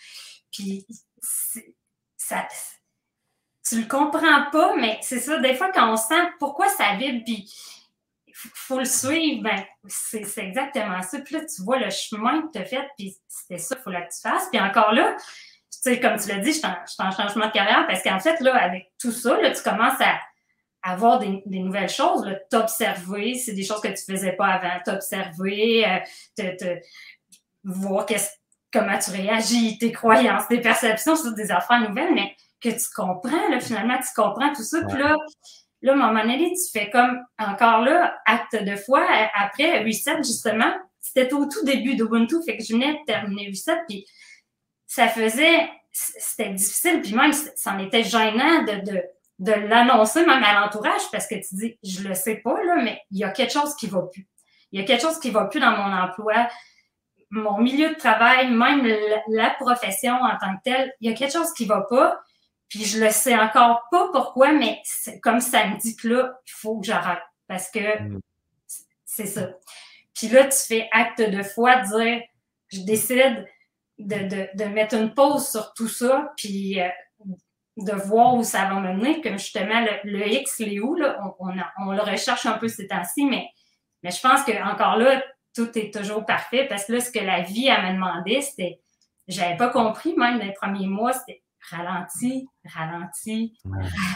Puis, 0.52 0.86
ça, 2.18 2.48
tu 3.68 3.82
le 3.82 3.88
comprends 3.88 4.50
pas, 4.52 4.76
mais 4.76 5.00
c'est 5.02 5.20
ça, 5.20 5.38
des 5.38 5.56
fois, 5.56 5.72
quand 5.72 5.94
on 5.94 5.96
sent 5.96 6.22
pourquoi 6.40 6.68
ça 6.68 6.96
vibre, 6.96 7.24
puis 7.24 7.50
il 8.28 8.34
faut 8.36 8.80
le 8.80 8.86
suivre, 8.86 9.44
ben, 9.44 9.64
c'est 9.88 10.38
exactement 10.38 11.02
ça. 11.02 11.20
Puis 11.20 11.36
là, 11.36 11.42
tu 11.46 11.62
vois 11.64 11.78
le 11.78 11.90
chemin 11.90 12.42
que 12.42 12.52
tu 12.54 12.60
as 12.60 12.66
fait, 12.66 12.88
puis 12.98 13.16
c'était 13.28 13.60
ça 13.60 13.76
qu'il 13.76 13.84
faut 13.84 13.92
que 13.92 13.96
tu 13.96 14.22
fasses. 14.22 14.50
Puis 14.50 14.60
encore 14.60 14.94
là, 14.94 15.16
tu 15.18 15.80
sais, 15.80 16.00
comme 16.00 16.18
tu 16.18 16.28
l'as 16.30 16.40
dit, 16.40 16.52
je 16.52 16.58
suis 16.58 16.68
en, 17.00 17.12
changement 17.12 17.48
de 17.48 17.52
carrière 17.52 17.86
parce 17.88 18.04
qu'en 18.04 18.20
fait, 18.20 18.40
là, 18.40 18.56
avec 18.56 18.92
tout 19.00 19.12
ça, 19.12 19.40
là, 19.40 19.52
tu 19.52 19.62
commences 19.64 20.00
à 20.02 20.20
avoir 20.84 21.20
des, 21.20 21.44
nouvelles 21.46 21.90
choses, 21.90 22.26
t'observer, 22.50 23.36
c'est 23.36 23.54
des 23.54 23.64
choses 23.64 23.82
que 23.82 23.90
tu 23.90 24.04
faisais 24.04 24.34
pas 24.34 24.48
avant, 24.48 24.80
t'observer, 24.84 25.86
euh, 25.86 26.56
te, 26.58 26.80
voir 27.64 28.06
comment 28.74 28.98
tu 28.98 29.12
réagis, 29.12 29.78
tes 29.78 29.92
croyances, 29.92 30.48
tes 30.48 30.60
perceptions, 30.60 31.16
c'est 31.16 31.36
des 31.36 31.52
affaires 31.52 31.88
nouvelles, 31.88 32.14
mais 32.14 32.36
que 32.60 32.70
tu 32.70 32.88
comprends, 32.96 33.50
là, 33.50 33.60
finalement, 33.60 33.98
tu 33.98 34.10
comprends 34.16 34.54
tout 34.54 34.64
ça. 34.64 34.80
Puis 34.88 34.98
là, 34.98 35.16
là, 35.82 35.92
à 35.92 35.96
un 35.96 35.98
moment 35.98 36.22
donné, 36.22 36.52
tu 36.52 36.72
fais 36.72 36.90
comme 36.90 37.20
encore 37.38 37.82
là, 37.82 38.16
acte 38.26 38.56
de 38.56 38.76
foi. 38.76 39.06
Après 39.36 39.84
8-7, 39.84 40.18
justement, 40.18 40.74
c'était 41.00 41.34
au 41.34 41.46
tout 41.46 41.64
début 41.66 41.96
d'Ubuntu, 41.96 42.38
fait 42.46 42.58
que 42.58 42.64
je 42.64 42.74
venais 42.74 42.94
de 42.94 43.06
terminer 43.06 43.52
8-7, 43.52 43.80
puis 43.88 44.06
ça 44.88 45.08
faisait, 45.08 45.70
c'était 45.92 46.52
difficile, 46.54 47.02
puis 47.02 47.14
même, 47.14 47.34
ça 47.34 47.74
en 47.74 47.80
était 47.80 48.04
gênant 48.04 48.64
de, 48.64 48.92
de 48.92 49.04
de 49.42 49.54
l'annoncer 49.54 50.24
même 50.24 50.44
à 50.44 50.62
l'entourage 50.62 51.02
parce 51.12 51.28
que 51.28 51.34
tu 51.34 51.56
dis, 51.56 51.80
je 51.84 52.08
le 52.08 52.14
sais 52.14 52.36
pas, 52.36 52.64
là, 52.64 52.76
mais 52.76 53.02
il 53.10 53.18
y 53.18 53.24
a 53.24 53.32
quelque 53.32 53.52
chose 53.52 53.76
qui 53.76 53.88
va 53.88 54.04
plus. 54.04 54.28
Il 54.72 54.80
y 54.80 54.84
a 54.84 54.86
quelque 54.86 55.02
chose 55.02 55.20
qui 55.20 55.32
va 55.32 55.46
plus 55.46 55.60
dans 55.60 55.72
mon 55.72 55.92
emploi, 55.92 56.48
mon 57.32 57.58
milieu 57.58 57.89
de 57.89 57.96
travail, 57.96 58.52
même 58.52 58.86
la, 59.30 59.50
profession 59.50 60.14
en 60.14 60.38
tant 60.38 60.56
que 60.58 60.62
telle. 60.64 60.94
Il 61.02 61.10
y 61.10 61.14
a 61.14 61.18
quelque 61.18 61.34
chose 61.34 61.52
qui 61.54 61.66
va 61.66 61.82
pas. 61.89 62.22
Puis 62.70 62.86
je 62.86 63.04
le 63.04 63.10
sais 63.10 63.36
encore 63.36 63.88
pas 63.89 64.10
pourquoi, 64.14 64.54
mais 64.54 64.80
comme 65.24 65.42
ça 65.42 65.66
me 65.66 65.78
dit 65.78 65.96
que 65.96 66.08
là, 66.08 66.39
il 66.46 66.52
faut 66.52 66.80
que 66.80 66.86
j'arrête 66.86 67.24
parce 67.48 67.70
que 67.72 68.00
mm. 68.00 68.20
c'est 69.04 69.26
ça. 69.26 69.50
Puis 70.14 70.28
là, 70.28 70.46
tu 70.46 70.58
fais 70.58 70.88
acte 70.92 71.20
de 71.20 71.42
foi, 71.42 71.78
dire, 71.78 72.22
je 72.68 72.82
décide 72.82 73.48
de, 73.98 74.18
de, 74.18 74.50
de 74.54 74.66
mettre 74.66 74.96
une 74.96 75.16
pause 75.16 75.50
sur 75.50 75.74
tout 75.74 75.88
ça, 75.88 76.32
puis 76.38 76.80
euh, 76.80 76.88
de 77.78 77.93
voir 77.93 78.36
où 78.36 78.43
ça 78.43 78.65
va 78.65 78.80
mener, 78.80 79.22
comme 79.22 79.39
justement 79.39 79.86
le, 80.03 80.28
X, 80.28 80.59
les 80.59 80.80
où, 80.80 80.97
on, 81.39 81.91
le 81.91 82.01
recherche 82.01 82.45
un 82.45 82.57
peu 82.57 82.67
ces 82.67 82.88
temps-ci, 82.88 83.26
mais, 83.26 83.47
mais 84.03 84.11
je 84.11 84.22
pense 84.22 84.43
que 84.43 84.51
encore 84.63 84.97
là, 84.97 85.24
tout 85.55 85.78
est 85.78 85.93
toujours 85.93 86.26
parfait 86.26 86.65
parce 86.69 86.86
que 86.86 86.93
là, 86.93 86.99
ce 86.99 87.11
que 87.11 87.19
la 87.19 87.41
vie 87.41 87.69
a 87.69 87.82
me 87.82 87.93
demandé, 87.93 88.41
c'était, 88.41 88.80
j'avais 89.28 89.57
pas 89.57 89.69
compris, 89.69 90.13
même 90.15 90.39
dans 90.39 90.45
les 90.45 90.53
premiers 90.53 90.88
mois, 90.88 91.13
c'était 91.13 91.41
ralenti, 91.69 92.47
ralenti, 92.65 93.53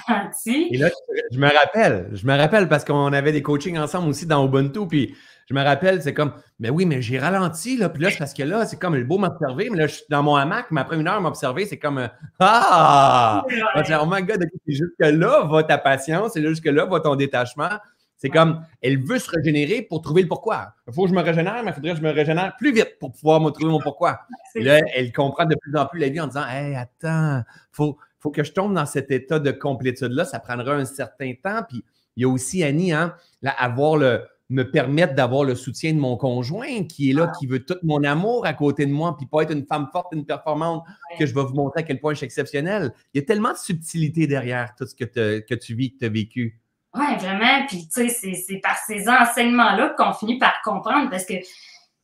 ralenti. 0.07 0.69
Et 0.71 0.77
là, 0.77 0.89
je 1.31 1.39
me 1.39 1.47
rappelle, 1.47 2.09
je 2.13 2.25
me 2.25 2.35
rappelle 2.35 2.67
parce 2.67 2.83
qu'on 2.83 3.13
avait 3.13 3.31
des 3.31 3.41
coachings 3.41 3.77
ensemble 3.77 4.09
aussi 4.09 4.25
dans 4.25 4.45
Ubuntu, 4.45 4.87
puis 4.87 5.15
je 5.45 5.53
me 5.53 5.61
rappelle, 5.61 6.01
c'est 6.01 6.13
comme, 6.13 6.33
mais 6.59 6.69
oui, 6.69 6.85
mais 6.85 7.01
j'ai 7.01 7.19
ralenti, 7.19 7.77
là. 7.77 7.89
Puis 7.89 8.01
là, 8.01 8.09
parce 8.17 8.33
que 8.33 8.41
là, 8.41 8.65
c'est 8.65 8.79
comme 8.79 8.95
le 8.95 9.03
beau 9.03 9.19
m'observer, 9.19 9.69
mais 9.69 9.77
là, 9.77 9.87
je 9.87 9.95
suis 9.95 10.05
dans 10.09 10.23
mon 10.23 10.35
hamac, 10.35 10.67
mais 10.71 10.81
après 10.81 10.97
une 10.97 11.07
heure 11.07 11.21
m'observer, 11.21 11.65
c'est 11.65 11.77
comme, 11.77 12.09
ah! 12.39 13.45
Oh 13.45 14.05
my 14.07 14.23
God, 14.23 14.47
jusque-là 14.67 15.43
va 15.43 15.63
ta 15.63 15.77
patience, 15.77 16.35
et 16.35 16.41
jusque-là 16.41 16.85
va 16.85 16.99
ton 16.99 17.15
détachement. 17.15 17.69
C'est 18.17 18.29
comme, 18.29 18.61
elle 18.81 18.97
veut 18.97 19.19
se 19.19 19.29
régénérer 19.29 19.83
pour 19.83 20.01
trouver 20.01 20.23
le 20.23 20.27
pourquoi. 20.27 20.73
Il 20.87 20.93
faut 20.93 21.03
que 21.03 21.09
je 21.09 21.13
me 21.13 21.21
régénère, 21.21 21.61
mais 21.63 21.71
il 21.71 21.73
faudrait 21.73 21.91
que 21.91 21.97
je 21.97 22.01
me 22.01 22.11
régénère 22.11 22.55
plus 22.57 22.73
vite 22.73 22.97
pour 22.99 23.11
pouvoir 23.11 23.39
me 23.39 23.51
trouver 23.51 23.71
mon 23.71 23.79
pourquoi. 23.79 24.21
Là, 24.55 24.79
elle 24.95 25.11
comprend 25.11 25.45
de 25.45 25.55
plus 25.55 25.75
en 25.77 25.85
plus 25.85 25.99
la 25.99 26.09
vie 26.09 26.19
en 26.21 26.27
disant, 26.27 26.47
hey, 26.47 26.75
attends, 26.75 27.43
faut, 27.71 27.97
faut 28.19 28.31
que 28.31 28.43
je 28.43 28.51
tombe 28.51 28.73
dans 28.73 28.85
cet 28.85 29.11
état 29.11 29.37
de 29.37 29.51
complétude-là. 29.51 30.25
Ça 30.25 30.39
prendra 30.39 30.73
un 30.73 30.85
certain 30.85 31.33
temps. 31.43 31.61
Puis 31.67 31.83
il 32.15 32.21
y 32.21 32.25
a 32.25 32.29
aussi 32.29 32.63
Annie, 32.63 32.93
hein, 32.93 33.13
là, 33.41 33.51
avoir 33.51 33.97
le, 33.97 34.25
me 34.49 34.63
permettre 34.63 35.15
d'avoir 35.15 35.43
le 35.43 35.55
soutien 35.55 35.93
de 35.93 35.99
mon 35.99 36.17
conjoint 36.17 36.83
qui 36.83 37.09
est 37.09 37.13
là, 37.13 37.31
qui 37.39 37.47
veut 37.47 37.65
tout 37.65 37.77
mon 37.83 38.03
amour 38.03 38.45
à 38.45 38.53
côté 38.53 38.85
de 38.85 38.91
moi, 38.91 39.17
puis 39.17 39.25
pas 39.25 39.41
être 39.41 39.51
une 39.51 39.65
femme 39.65 39.89
forte, 39.91 40.13
une 40.13 40.25
performante, 40.25 40.83
que 41.17 41.25
je 41.25 41.33
vais 41.33 41.41
vous 41.41 41.55
montrer 41.55 41.79
à 41.81 41.83
quel 41.83 41.99
point 41.99 42.13
je 42.13 42.17
suis 42.17 42.25
exceptionnel. 42.25 42.93
Il 43.13 43.21
y 43.21 43.23
a 43.23 43.25
tellement 43.25 43.51
de 43.51 43.57
subtilité 43.57 44.27
derrière 44.27 44.75
tout 44.77 44.85
ce 44.85 44.93
que, 44.93 45.39
que 45.39 45.55
tu 45.55 45.73
vis, 45.73 45.93
que 45.93 45.99
tu 45.99 46.05
as 46.05 46.09
vécu. 46.09 46.59
Oui, 46.93 47.15
vraiment. 47.19 47.65
Puis, 47.67 47.87
tu 47.87 48.09
sais, 48.09 48.33
c'est 48.33 48.59
par 48.59 48.77
ces 48.77 49.09
enseignements-là 49.09 49.95
qu'on 49.97 50.13
finit 50.13 50.37
par 50.37 50.61
comprendre 50.63 51.09
parce 51.09 51.25
que 51.25 51.33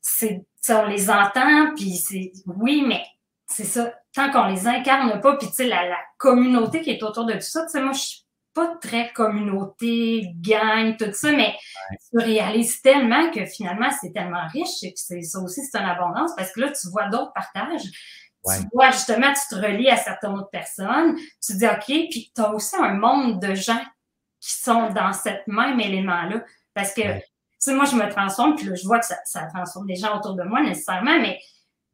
c'est, 0.01 0.43
on 0.69 0.87
les 0.87 1.09
entend, 1.09 1.73
puis 1.75 1.95
c'est, 1.95 2.31
oui, 2.45 2.83
mais 2.85 3.03
c'est 3.45 3.63
ça, 3.63 3.93
tant 4.13 4.31
qu'on 4.31 4.47
les 4.47 4.67
incarne 4.67 5.19
pas, 5.21 5.37
puis 5.37 5.47
tu 5.47 5.53
sais, 5.53 5.67
la, 5.67 5.87
la, 5.87 5.97
communauté 6.17 6.81
qui 6.81 6.91
est 6.91 7.03
autour 7.03 7.25
de 7.25 7.33
tout 7.33 7.41
ça, 7.41 7.63
tu 7.63 7.69
sais, 7.69 7.81
moi, 7.81 7.93
je 7.93 7.99
suis 7.99 8.20
pas 8.53 8.75
très 8.81 9.11
communauté, 9.13 10.33
gang, 10.35 10.97
tout 10.97 11.13
ça, 11.13 11.31
mais 11.31 11.55
tu 12.09 12.17
réalises 12.17 12.81
tellement 12.81 13.31
que 13.31 13.45
finalement, 13.45 13.89
c'est 13.99 14.11
tellement 14.11 14.47
riche 14.51 14.83
et 14.83 14.93
que 14.93 14.99
c'est, 14.99 15.21
ça 15.21 15.39
aussi, 15.39 15.61
c'est 15.65 15.77
une 15.77 15.85
abondance 15.85 16.31
parce 16.35 16.51
que 16.51 16.61
là, 16.61 16.71
tu 16.71 16.89
vois 16.89 17.07
d'autres 17.07 17.33
partages. 17.33 17.83
Tu 18.43 18.67
vois, 18.73 18.89
justement, 18.89 19.31
tu 19.33 19.55
te 19.55 19.61
relis 19.61 19.89
à 19.89 19.97
certaines 19.97 20.31
autres 20.31 20.49
personnes. 20.49 21.15
Tu 21.45 21.53
dis, 21.57 21.67
OK, 21.67 21.85
puis 21.85 22.31
tu 22.35 22.41
as 22.41 22.51
aussi 22.51 22.75
un 22.75 22.93
monde 22.93 23.39
de 23.39 23.53
gens 23.53 23.81
qui 24.39 24.53
sont 24.53 24.89
dans 24.89 25.13
ce 25.13 25.29
même 25.47 25.79
élément-là. 25.79 26.43
Parce 26.73 26.93
que, 26.93 27.01
tu 27.01 27.21
sais, 27.59 27.73
moi, 27.75 27.85
je 27.85 27.95
me 27.95 28.09
transforme, 28.09 28.55
puis 28.55 28.65
là, 28.65 28.75
je 28.75 28.85
vois 28.85 28.99
que 28.99 29.05
ça, 29.05 29.17
ça 29.25 29.43
transforme 29.53 29.85
des 29.85 29.95
gens 29.95 30.17
autour 30.17 30.33
de 30.33 30.43
moi 30.43 30.61
nécessairement, 30.61 31.19
mais, 31.19 31.39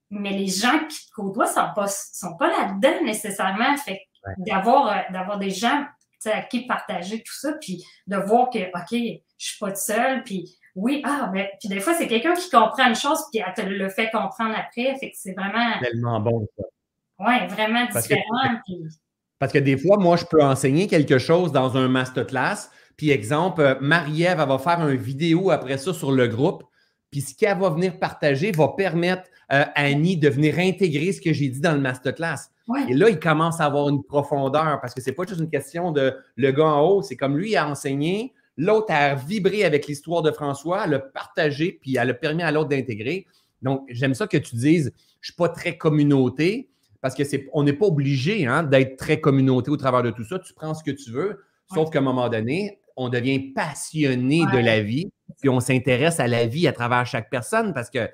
mais 0.09 0.31
les 0.31 0.47
gens 0.47 0.79
qui 0.87 1.07
te 1.07 1.11
côtoient 1.13 1.47
sont 1.47 1.73
pas, 1.75 1.87
sont 1.87 2.37
pas 2.37 2.47
là-dedans 2.47 3.03
nécessairement. 3.03 3.75
Fait 3.75 3.99
d'avoir, 4.37 4.87
euh, 4.87 5.01
d'avoir 5.11 5.37
des 5.37 5.49
gens 5.49 5.85
à 6.26 6.41
qui 6.41 6.65
partager 6.65 7.20
tout 7.20 7.36
ça, 7.36 7.53
puis 7.61 7.84
de 8.07 8.18
voir 8.18 8.49
que, 8.49 8.59
OK, 8.59 8.91
je 9.38 9.45
suis 9.45 9.57
pas 9.59 9.68
toute 9.68 9.78
seule, 9.78 10.24
puis 10.24 10.57
oui, 10.76 11.01
ah, 11.05 11.30
ben, 11.34 11.47
puis 11.59 11.70
des 11.70 11.80
fois, 11.80 11.93
c'est 11.93 12.07
quelqu'un 12.07 12.34
qui 12.34 12.49
comprend 12.49 12.88
une 12.88 12.95
chose, 12.95 13.20
puis 13.32 13.41
elle 13.45 13.53
te 13.53 13.68
le 13.68 13.89
fait 13.89 14.09
comprendre 14.11 14.55
après, 14.55 14.95
fait 14.99 15.11
que 15.11 15.15
c'est 15.18 15.34
vraiment... 15.34 15.80
Tellement 15.82 16.20
bon, 16.20 16.47
ça. 16.57 16.63
Oui, 17.20 17.47
vraiment 17.47 17.86
différent. 17.86 18.61
Parce 19.39 19.51
que 19.51 19.59
des 19.59 19.78
fois, 19.78 19.97
moi, 19.97 20.18
je 20.18 20.26
peux 20.26 20.43
enseigner 20.43 20.88
quelque 20.88 21.18
chose 21.18 21.51
dans 21.51 21.78
un 21.78 21.88
masterclass, 21.88 22.70
puis 22.95 23.11
exemple, 23.11 23.61
euh, 23.61 23.76
Marie-Ève, 23.80 24.38
va 24.38 24.57
faire 24.57 24.88
une 24.88 24.95
vidéo 24.97 25.51
après 25.51 25.78
ça 25.78 25.93
sur 25.93 26.11
le 26.11 26.28
groupe, 26.28 26.63
puis 27.11 27.21
ce 27.21 27.35
qu'elle 27.35 27.57
va 27.57 27.69
venir 27.69 27.99
partager 27.99 28.51
va 28.51 28.69
permettre 28.69 29.23
euh, 29.51 29.63
à 29.75 29.83
Annie 29.83 30.17
de 30.17 30.29
venir 30.29 30.59
intégrer 30.59 31.11
ce 31.11 31.21
que 31.21 31.33
j'ai 31.33 31.47
dit 31.49 31.61
dans 31.61 31.73
le 31.73 31.79
masterclass. 31.79 32.49
Et 32.89 32.93
là, 32.93 33.09
il 33.09 33.17
commence 33.17 33.61
à 33.61 33.65
avoir 33.65 33.87
une 33.87 34.03
profondeur 34.03 34.79
parce 34.81 34.93
que 34.93 35.01
c'est 35.01 35.13
pas 35.13 35.25
juste 35.25 35.39
une 35.39 35.49
question 35.49 35.91
de 35.91 36.17
le 36.35 36.51
gars 36.51 36.65
en 36.65 36.81
haut, 36.81 37.01
c'est 37.01 37.15
comme 37.15 37.37
lui 37.37 37.55
a 37.55 37.67
enseigné, 37.67 38.33
l'autre 38.57 38.91
a 38.91 39.15
vibré 39.15 39.63
avec 39.63 39.87
l'histoire 39.87 40.21
de 40.21 40.31
François, 40.31 40.85
l'a 40.85 40.99
partagé, 40.99 41.79
puis 41.81 41.95
elle 41.95 42.09
a 42.09 42.13
permis 42.13 42.43
à 42.43 42.51
l'autre 42.51 42.69
d'intégrer. 42.69 43.25
Donc, 43.61 43.85
j'aime 43.89 44.13
ça 44.13 44.27
que 44.27 44.37
tu 44.37 44.55
dises, 44.55 44.91
je 45.21 45.29
ne 45.29 45.33
suis 45.33 45.33
pas 45.33 45.49
très 45.49 45.77
communauté, 45.77 46.69
parce 47.01 47.15
que 47.15 47.23
c'est, 47.23 47.47
on 47.53 47.63
n'est 47.63 47.73
pas 47.73 47.85
obligé 47.85 48.45
hein, 48.45 48.63
d'être 48.63 48.97
très 48.97 49.21
communauté 49.21 49.71
au 49.71 49.77
travers 49.77 50.03
de 50.03 50.11
tout 50.11 50.25
ça. 50.25 50.39
Tu 50.39 50.53
prends 50.53 50.73
ce 50.73 50.83
que 50.83 50.91
tu 50.91 51.11
veux, 51.11 51.43
sauf 51.73 51.89
qu'à 51.89 51.99
un 51.99 52.01
moment 52.01 52.27
donné, 52.27 52.79
on 52.95 53.09
devient 53.09 53.39
passionné 53.39 54.43
de 54.51 54.57
la 54.57 54.81
vie, 54.81 55.09
puis 55.39 55.49
on 55.49 55.59
s'intéresse 55.59 56.19
à 56.19 56.27
la 56.27 56.45
vie 56.45 56.67
à 56.67 56.73
travers 56.73 57.05
chaque 57.05 57.29
personne 57.29 57.73
parce 57.73 57.89
que 57.89 58.09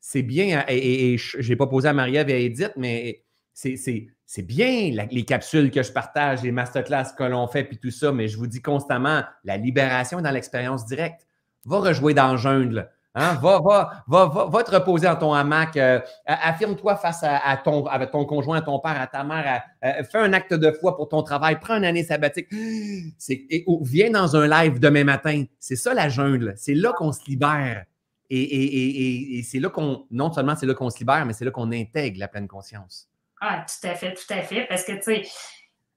c'est 0.00 0.22
bien, 0.22 0.64
et, 0.68 1.14
et, 1.14 1.18
je 1.18 1.48
n'ai 1.48 1.56
pas 1.56 1.66
posé 1.66 1.88
à 1.88 1.92
Marie-Ève 1.92 2.30
et 2.30 2.34
à 2.34 2.38
Edith, 2.38 2.72
mais 2.76 3.24
c'est 3.54 4.42
bien 4.42 4.90
les 5.10 5.24
capsules 5.24 5.70
que 5.70 5.82
je 5.82 5.90
partage, 5.90 6.42
les 6.42 6.52
masterclass 6.52 7.14
que 7.16 7.24
l'on 7.24 7.48
fait, 7.48 7.64
puis 7.64 7.78
tout 7.78 7.90
ça, 7.90 8.12
mais 8.12 8.28
je 8.28 8.36
vous 8.36 8.46
dis 8.46 8.60
constamment, 8.60 9.22
la 9.44 9.56
libération 9.56 10.20
dans 10.20 10.30
l'expérience 10.30 10.86
directe. 10.86 11.26
Va 11.64 11.78
rejouer 11.78 12.14
dans 12.14 12.32
le 12.32 12.36
jungle. 12.36 12.88
Hein? 13.18 13.34
Va, 13.40 13.60
va, 13.60 14.04
va, 14.06 14.46
va, 14.46 14.62
te 14.62 14.70
reposer 14.70 15.06
dans 15.06 15.16
ton 15.16 15.32
hamac. 15.32 15.74
Euh, 15.78 16.00
affirme-toi 16.26 16.96
face 16.96 17.22
à, 17.22 17.56
ton, 17.56 17.84
ton 18.12 18.26
conjoint, 18.26 18.58
à 18.58 18.60
ton 18.60 18.78
père, 18.78 19.00
à 19.00 19.06
ta 19.06 19.24
mère. 19.24 19.62
fais 19.80 20.18
un 20.18 20.34
acte 20.34 20.52
de 20.52 20.70
foi 20.70 20.94
pour 20.96 21.08
ton 21.08 21.22
travail. 21.22 21.58
Prends 21.58 21.76
une 21.76 21.86
année 21.86 22.04
sabbatique. 22.04 22.48
Et, 22.52 23.64
viens 23.80 24.10
dans 24.10 24.36
un 24.36 24.46
live 24.46 24.78
demain 24.78 25.04
matin. 25.04 25.44
C'est 25.58 25.76
ça 25.76 25.94
la 25.94 26.10
jungle. 26.10 26.52
C'est 26.58 26.74
là 26.74 26.92
qu'on 26.92 27.10
se 27.10 27.24
libère. 27.26 27.86
Et, 28.28 29.42
c'est 29.48 29.60
là 29.60 29.70
qu'on, 29.70 30.04
non 30.10 30.30
seulement 30.30 30.54
c'est 30.54 30.66
là 30.66 30.74
qu'on 30.74 30.90
se 30.90 30.98
libère, 30.98 31.24
mais 31.24 31.32
c'est 31.32 31.46
là 31.46 31.50
qu'on 31.50 31.72
intègre 31.72 32.18
la 32.18 32.28
pleine 32.28 32.48
conscience. 32.48 33.08
Ah, 33.40 33.64
tout 33.66 33.88
à 33.88 33.94
fait, 33.94 34.12
tout 34.12 34.30
à 34.30 34.42
fait. 34.42 34.66
Parce 34.68 34.84
que, 34.84 34.92
tu 34.92 35.02
sais, 35.02 35.22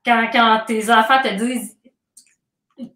quand, 0.05 0.29
quand 0.31 0.63
tes 0.67 0.89
enfants 0.89 1.21
te 1.21 1.33
disent 1.35 1.75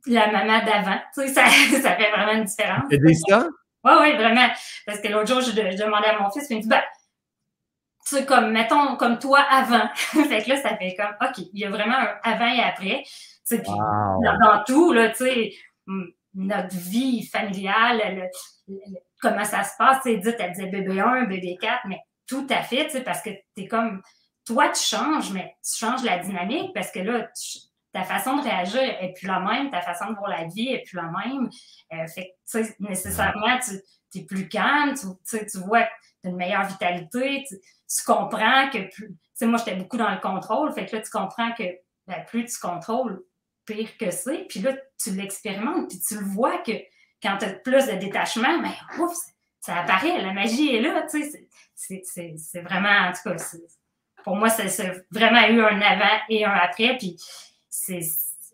la 0.05 0.31
maman 0.31 0.65
d'avant, 0.65 0.97
tu 1.13 1.27
sais, 1.27 1.33
ça, 1.33 1.43
ça, 1.81 1.95
fait 1.97 2.09
vraiment 2.11 2.33
une 2.33 2.45
différence. 2.45 2.85
Tu 2.89 2.97
dis 2.99 3.15
ça? 3.27 3.47
Oui, 3.83 3.91
oui, 4.01 4.13
vraiment. 4.13 4.47
Parce 4.85 4.99
que 4.99 5.07
l'autre 5.09 5.27
jour, 5.27 5.41
je, 5.41 5.51
demandais 5.51 6.07
à 6.07 6.19
mon 6.19 6.31
fils, 6.31 6.47
il 6.49 6.57
me 6.57 6.61
dit, 6.61 6.67
ben, 6.67 6.81
tu 8.05 8.17
sais, 8.17 8.25
comme, 8.25 8.51
mettons, 8.51 8.95
comme 8.97 9.19
toi 9.19 9.39
avant. 9.39 9.87
fait 9.95 10.43
que 10.43 10.49
là, 10.49 10.57
ça 10.57 10.77
fait 10.77 10.95
comme, 10.95 11.15
OK, 11.21 11.45
il 11.53 11.59
y 11.59 11.65
a 11.65 11.69
vraiment 11.69 11.95
un 11.95 12.15
avant 12.23 12.53
et 12.53 12.61
après. 12.61 13.03
Tu 13.03 13.57
sais, 13.57 13.61
dans, 13.61 14.63
tout, 14.65 14.93
là, 14.93 15.09
tu 15.09 15.25
sais, 15.25 15.51
notre 16.33 16.75
vie 16.75 17.25
familiale, 17.27 18.29
comment 19.21 19.43
ça 19.43 19.63
se 19.63 19.71
passe, 19.77 19.97
tu 20.03 20.09
sais, 20.09 20.13
Edith, 20.15 20.35
elle 20.39 20.51
disait 20.51 20.67
bébé 20.67 20.99
1, 20.99 21.23
bébé 21.25 21.57
4, 21.59 21.81
mais 21.87 21.99
tout 22.27 22.47
à 22.49 22.61
fait, 22.61 22.85
tu 22.85 22.91
sais, 22.91 23.01
parce 23.01 23.21
que 23.21 23.29
tu 23.29 23.63
es 23.63 23.67
comme, 23.67 24.01
toi, 24.45 24.69
tu 24.69 24.83
changes, 24.83 25.31
mais 25.31 25.55
tu 25.63 25.77
changes 25.77 26.03
la 26.03 26.19
dynamique 26.19 26.73
parce 26.73 26.91
que 26.91 26.99
là, 26.99 27.29
ta 27.93 28.03
façon 28.03 28.37
de 28.37 28.41
réagir 28.41 28.81
est 28.81 29.13
plus 29.13 29.27
la 29.27 29.39
même, 29.39 29.69
ta 29.69 29.81
façon 29.81 30.09
de 30.09 30.15
voir 30.15 30.29
la 30.29 30.45
vie 30.45 30.69
est 30.69 30.83
plus 30.83 30.97
la 30.97 31.11
même. 31.11 31.47
Euh, 31.93 32.07
fait 32.07 32.33
que, 32.51 32.59
nécessairement, 32.79 33.59
tu 33.59 34.19
es 34.19 34.23
plus 34.23 34.49
calme, 34.49 34.95
tu, 34.95 35.05
vois, 35.59 35.83
tu 35.83 36.27
as 36.27 36.29
une 36.29 36.35
meilleure 36.35 36.65
vitalité, 36.65 37.45
tu, 37.47 38.03
comprends 38.05 38.69
que 38.71 38.89
plus. 38.89 39.15
Moi, 39.41 39.59
j'étais 39.59 39.75
beaucoup 39.75 39.97
dans 39.97 40.09
le 40.09 40.19
contrôle, 40.19 40.73
fait 40.73 40.85
que 40.85 40.95
là, 40.95 41.01
tu 41.01 41.11
comprends 41.11 41.51
que 41.51 41.63
ben, 42.07 42.23
plus 42.27 42.45
tu 42.45 42.59
contrôles, 42.59 43.21
pire 43.65 43.95
que 43.97 44.09
c'est. 44.09 44.45
Puis 44.49 44.61
là, 44.61 44.73
tu 44.97 45.11
l'expérimentes, 45.11 45.89
puis 45.89 45.99
tu 45.99 46.15
le 46.15 46.25
vois 46.25 46.59
que 46.59 46.71
quand 47.21 47.37
tu 47.37 47.45
as 47.45 47.53
plus 47.53 47.85
de 47.85 47.93
détachement, 47.93 48.59
ben, 48.59 48.71
ouf, 48.99 49.13
ça, 49.59 49.77
apparaît, 49.77 50.19
la 50.19 50.33
magie 50.33 50.75
est 50.75 50.81
là. 50.81 51.05
C'est 51.75 52.61
vraiment, 52.61 53.09
en 53.09 53.11
tout 53.11 53.29
cas, 53.29 53.35
pour 54.23 54.35
moi, 54.35 54.49
c'est 54.49 55.03
vraiment 55.11 55.47
eu 55.47 55.61
un 55.61 55.81
avant 55.81 56.21
et 56.29 56.43
un 56.43 56.53
après. 56.53 56.97
Puis 56.97 57.17
c'est 57.73 58.01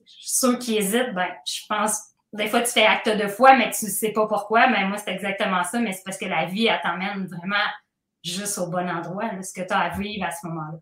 ceux 0.05 0.57
qui 0.57 0.78
hésitent, 0.78 1.13
ben, 1.13 1.28
je 1.45 1.61
pense, 1.67 1.99
des 2.32 2.47
fois, 2.47 2.61
tu 2.61 2.72
fais 2.72 2.86
acte 2.86 3.09
de 3.09 3.28
foi, 3.28 3.55
mais 3.57 3.70
tu 3.72 3.86
ne 3.86 3.89
sais 3.89 4.11
pas 4.11 4.28
pourquoi. 4.28 4.70
Mais 4.70 4.86
moi, 4.88 4.97
c'est 4.97 5.11
exactement 5.11 5.63
ça. 5.63 5.80
Mais 5.80 5.91
c'est 5.91 6.03
parce 6.05 6.17
que 6.17 6.26
la 6.26 6.45
vie, 6.45 6.67
elle 6.67 6.80
t'emmène 6.82 7.28
vraiment 7.28 7.65
juste 8.24 8.57
au 8.57 8.67
bon 8.67 8.89
endroit, 8.89 9.30
ce 9.41 9.53
que 9.53 9.67
tu 9.67 9.74
as 9.74 9.80
à 9.80 9.97
vivre 9.97 10.26
à 10.26 10.32
ce 10.32 10.47
moment-là. 10.47 10.80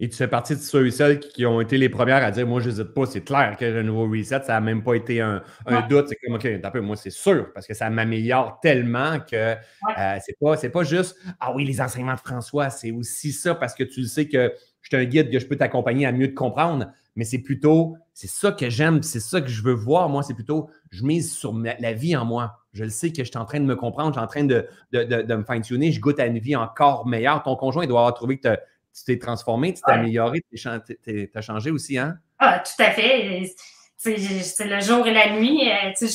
Et 0.00 0.08
tu 0.08 0.16
fais 0.16 0.26
partie 0.28 0.56
de 0.56 0.60
ceux 0.60 0.88
et 0.88 0.90
celles 0.90 1.20
qui 1.20 1.46
ont 1.46 1.60
été 1.60 1.78
les 1.78 1.88
premières 1.88 2.24
à 2.24 2.30
dire 2.30 2.46
Moi, 2.46 2.60
je 2.60 2.68
n'hésite 2.68 2.94
pas, 2.94 3.06
c'est 3.06 3.22
clair 3.22 3.56
que 3.56 3.64
le 3.64 3.82
nouveau 3.82 4.08
reset, 4.08 4.42
ça 4.42 4.54
n'a 4.54 4.60
même 4.60 4.82
pas 4.82 4.94
été 4.94 5.20
un, 5.20 5.42
doute. 5.88 6.08
C'est 6.08 6.16
comme 6.16 6.34
OK, 6.34 6.46
un 6.46 6.70
peu, 6.70 6.80
moi, 6.80 6.96
c'est 6.96 7.10
sûr, 7.10 7.52
parce 7.52 7.66
que 7.66 7.74
ça 7.74 7.90
m'améliore 7.90 8.58
tellement 8.60 9.20
que 9.20 9.36
euh, 9.36 10.18
c'est 10.24 10.36
pas, 10.40 10.56
pas 10.56 10.84
juste 10.84 11.16
Ah 11.38 11.52
oui, 11.54 11.64
les 11.64 11.80
enseignements 11.80 12.14
de 12.14 12.20
François, 12.20 12.70
c'est 12.70 12.90
aussi 12.90 13.32
ça, 13.32 13.54
parce 13.54 13.74
que 13.74 13.84
tu 13.84 14.04
sais 14.04 14.26
que 14.26 14.52
je 14.82 14.88
suis 14.88 14.96
un 14.96 15.04
guide, 15.04 15.30
que 15.30 15.38
je 15.38 15.46
peux 15.46 15.56
t'accompagner 15.56 16.06
à 16.06 16.12
mieux 16.12 16.28
te 16.28 16.34
comprendre, 16.34 16.86
mais 17.16 17.24
c'est 17.24 17.38
plutôt, 17.38 17.96
c'est 18.12 18.28
ça 18.28 18.52
que 18.52 18.68
j'aime, 18.68 19.02
c'est 19.02 19.20
ça 19.20 19.40
que 19.40 19.48
je 19.48 19.62
veux 19.62 19.72
voir. 19.72 20.08
Moi, 20.08 20.22
c'est 20.22 20.34
plutôt, 20.34 20.68
je 20.90 21.04
mise 21.04 21.32
sur 21.32 21.54
la 21.54 21.92
vie 21.92 22.16
en 22.16 22.24
moi. 22.24 22.58
Je 22.72 22.84
le 22.84 22.90
sais 22.90 23.12
que 23.12 23.22
je 23.22 23.30
suis 23.30 23.38
en 23.38 23.44
train 23.44 23.60
de 23.60 23.64
me 23.64 23.76
comprendre, 23.76 24.08
je 24.08 24.18
suis 24.18 24.24
en 24.24 24.26
train 24.26 24.44
de, 24.44 24.66
de, 24.92 25.34
me 25.34 25.44
fine-tuner, 25.44 25.92
je 25.92 26.00
goûte 26.00 26.18
à 26.18 26.26
une 26.26 26.38
vie 26.38 26.56
encore 26.56 27.06
meilleure. 27.06 27.42
Ton 27.42 27.54
conjoint, 27.56 27.84
il 27.84 27.88
doit 27.88 28.00
avoir 28.00 28.14
trouvé 28.14 28.38
que 28.38 28.48
tu 28.48 29.04
t'es 29.06 29.18
transformé, 29.18 29.74
tu 29.74 29.82
t'es 29.82 29.92
amélioré, 29.92 30.44
tu 30.52 31.30
as 31.34 31.40
changé 31.40 31.70
aussi, 31.70 31.98
hein? 31.98 32.18
Ah, 32.38 32.60
tout 32.60 32.82
à 32.82 32.90
fait. 32.90 33.54
C'est 33.96 34.16
le 34.16 34.80
jour 34.80 35.06
et 35.06 35.12
la 35.12 35.38
nuit. 35.38 35.70
Euh, 35.70 36.06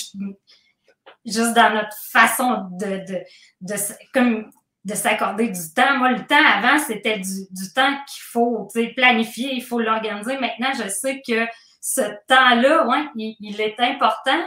juste 1.26 1.56
dans 1.56 1.74
notre 1.74 1.96
façon 2.12 2.68
de, 2.72 3.04
de, 3.62 3.76
comme 4.14 4.50
de 4.86 4.94
s'accorder 4.96 5.50
du 5.50 5.74
temps. 5.76 5.98
Moi, 5.98 6.12
le 6.12 6.26
temps 6.26 6.44
avant, 6.46 6.80
c'était 6.80 7.20
du, 7.20 7.74
temps 7.74 7.94
qu'il 8.08 8.24
faut 8.32 8.68
planifier, 8.96 9.54
il 9.54 9.64
faut 9.64 9.80
l'organiser. 9.80 10.38
Maintenant, 10.40 10.72
je 10.74 10.88
sais 10.90 11.22
que 11.28 11.46
ce 11.82 12.02
temps-là, 12.28 12.88
ouais, 12.88 13.06
il, 13.16 13.62
est 13.62 13.80
important, 13.80 14.42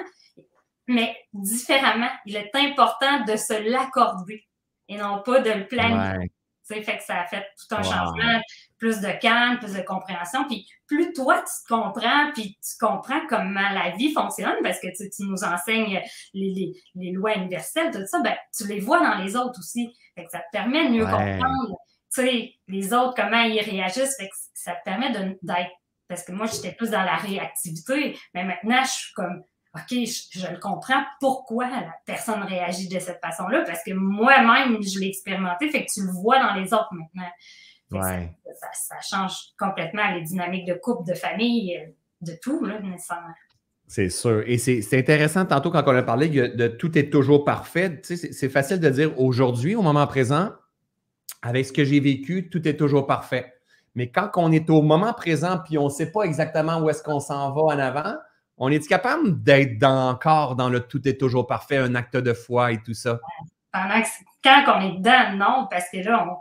mais 0.87 1.17
différemment. 1.33 2.11
Il 2.27 2.37
est 2.37 2.55
important 2.55 3.25
de 3.25 3.37
se 3.37 3.71
l'accorder 3.71 4.47
et 4.89 4.97
non 4.97 5.23
pas 5.25 5.41
de 5.41 5.51
le 5.51 5.67
planifier 5.67 6.31
fait 6.81 6.99
que 6.99 7.05
ça 7.05 7.21
a 7.21 7.27
fait 7.27 7.45
tout 7.59 7.75
un 7.75 7.83
changement, 7.83 8.41
plus 8.79 9.01
de 9.01 9.11
calme, 9.21 9.59
plus 9.59 9.75
de 9.75 9.83
compréhension. 9.83 10.47
Puis 10.47 10.67
plus 10.87 11.13
toi, 11.13 11.39
tu 11.39 11.53
te 11.63 11.69
comprends, 11.69 12.33
puis 12.33 12.59
tu 12.61 12.79
comprends 12.81 13.21
comment 13.29 13.69
la 13.71 13.91
vie 13.91 14.13
fonctionne, 14.13 14.57
parce 14.63 14.81
que 14.81 14.89
tu, 14.89 15.09
nous 15.21 15.45
enseignes 15.45 16.01
les, 16.35 16.73
lois 17.13 17.37
universelles, 17.37 17.91
tout 17.93 18.07
ça, 18.07 18.21
ben, 18.21 18.35
tu 18.57 18.67
les 18.67 18.81
vois 18.81 19.01
dans 19.01 19.23
les 19.23 19.37
autres 19.37 19.59
aussi. 19.59 19.95
Fait 20.15 20.25
que 20.25 20.31
ça 20.31 20.39
te 20.39 20.51
permet 20.53 20.89
de 20.89 20.95
mieux 20.95 21.05
comprendre, 21.05 21.77
tu 22.13 22.23
sais, 22.23 22.55
les 22.69 22.93
autres, 22.93 23.15
comment 23.15 23.43
ils 23.43 23.61
réagissent. 23.61 24.17
Fait 24.17 24.29
que 24.29 24.35
ça 24.55 24.73
te 24.73 24.85
permet 24.85 25.11
d'être, 25.13 25.71
parce 26.09 26.25
que 26.25 26.33
moi, 26.33 26.47
j'étais 26.47 26.73
plus 26.73 26.91
dans 26.91 27.03
la 27.03 27.17
réactivité, 27.17 28.19
mais 28.35 28.45
maintenant, 28.45 28.83
je 28.85 28.91
suis 28.91 29.13
comme, 29.15 29.43
OK, 29.75 29.91
je, 29.91 30.53
le 30.53 30.59
comprends 30.59 31.03
pourquoi 31.19 31.69
la 31.69 31.95
personne 32.05 32.43
réagit 32.43 32.89
de 32.89 32.99
cette 32.99 33.21
façon-là, 33.21 33.63
parce 33.67 33.83
que 33.83 33.93
moi-même, 33.93 34.83
je 34.83 34.99
l'ai 34.99 35.09
expérimenté, 35.09 35.71
fait 35.71 35.87
que 35.87 35.93
tu 35.93 36.05
le 36.05 36.13
vois 36.13 36.39
dans 36.39 36.55
les 36.55 36.75
autres 36.75 36.93
maintenant. 36.93 37.31
Ouais. 37.91 38.31
Ça, 38.75 38.97
change 39.01 39.33
complètement 39.59 40.11
les 40.15 40.23
dynamiques 40.23 40.67
de 40.67 40.75
couple, 40.75 41.11
de 41.11 41.15
famille, 41.15 41.77
euh, 41.77 41.87
de 42.21 42.33
tout, 42.43 42.65
là, 42.65 42.81
nécessairement. 42.81 43.35
C'est 43.87 44.09
sûr. 44.09 44.43
Et 44.47 44.57
c'est 44.57 44.99
intéressant, 44.99 45.45
tantôt, 45.45 45.71
quand 45.71 45.83
on 45.87 45.95
a 45.95 46.03
parlé 46.03 46.29
de 46.29 46.67
tout 46.69 46.97
est 46.97 47.11
toujours 47.11 47.45
parfait, 47.45 48.01
c'est 48.03 48.49
facile 48.49 48.81
de 48.81 48.89
dire 48.89 49.19
aujourd'hui, 49.21 49.75
au 49.75 49.83
moment 49.83 50.07
présent, 50.07 50.53
avec 51.43 51.67
ce 51.67 51.73
que 51.73 51.85
j'ai 51.85 52.01
vécu, 52.01 52.49
tout 52.49 52.67
est 52.67 52.77
toujours 52.77 53.07
parfait. 53.07 53.53
Mais 53.95 54.11
quand 54.11 54.31
on 54.37 54.51
est 54.51 54.71
au 54.71 54.81
moment 54.81 55.13
présent 55.13 55.59
puis 55.63 55.77
on 55.77 55.85
ne 55.85 55.91
sait 55.91 56.11
pas 56.11 56.23
exactement 56.23 56.81
où 56.81 56.89
est-ce 56.89 57.03
qu'on 57.03 57.21
s'en 57.21 57.53
va 57.53 57.61
en 57.61 57.79
avant, 57.79 58.15
on 58.65 58.71
est 58.71 58.87
capable 58.87 59.43
d'être 59.43 59.83
encore 59.83 60.55
dans 60.55 60.69
le 60.69 60.87
tout 60.87 61.07
est 61.09 61.19
toujours 61.19 61.49
parfait, 61.49 61.79
un 61.79 61.97
acte 61.97 62.17
de 62.17 62.33
foi 62.33 62.71
et 62.71 62.81
tout 62.81 62.95
ça? 62.95 63.19
Pendant 63.73 64.01
quand 64.45 64.65
on 64.77 64.81
est 64.83 64.99
dedans, 64.99 65.33
non, 65.35 65.67
parce 65.69 65.87
que 65.91 65.97
là, 65.97 66.39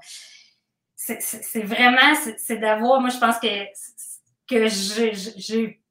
c'est 0.96 1.64
vraiment, 1.64 2.14
c'est 2.38 2.58
d'avoir, 2.58 3.02
moi 3.02 3.10
je 3.10 3.18
pense 3.18 3.40
que, 3.40 3.66
que 4.48 4.68
j'ai 4.68 5.82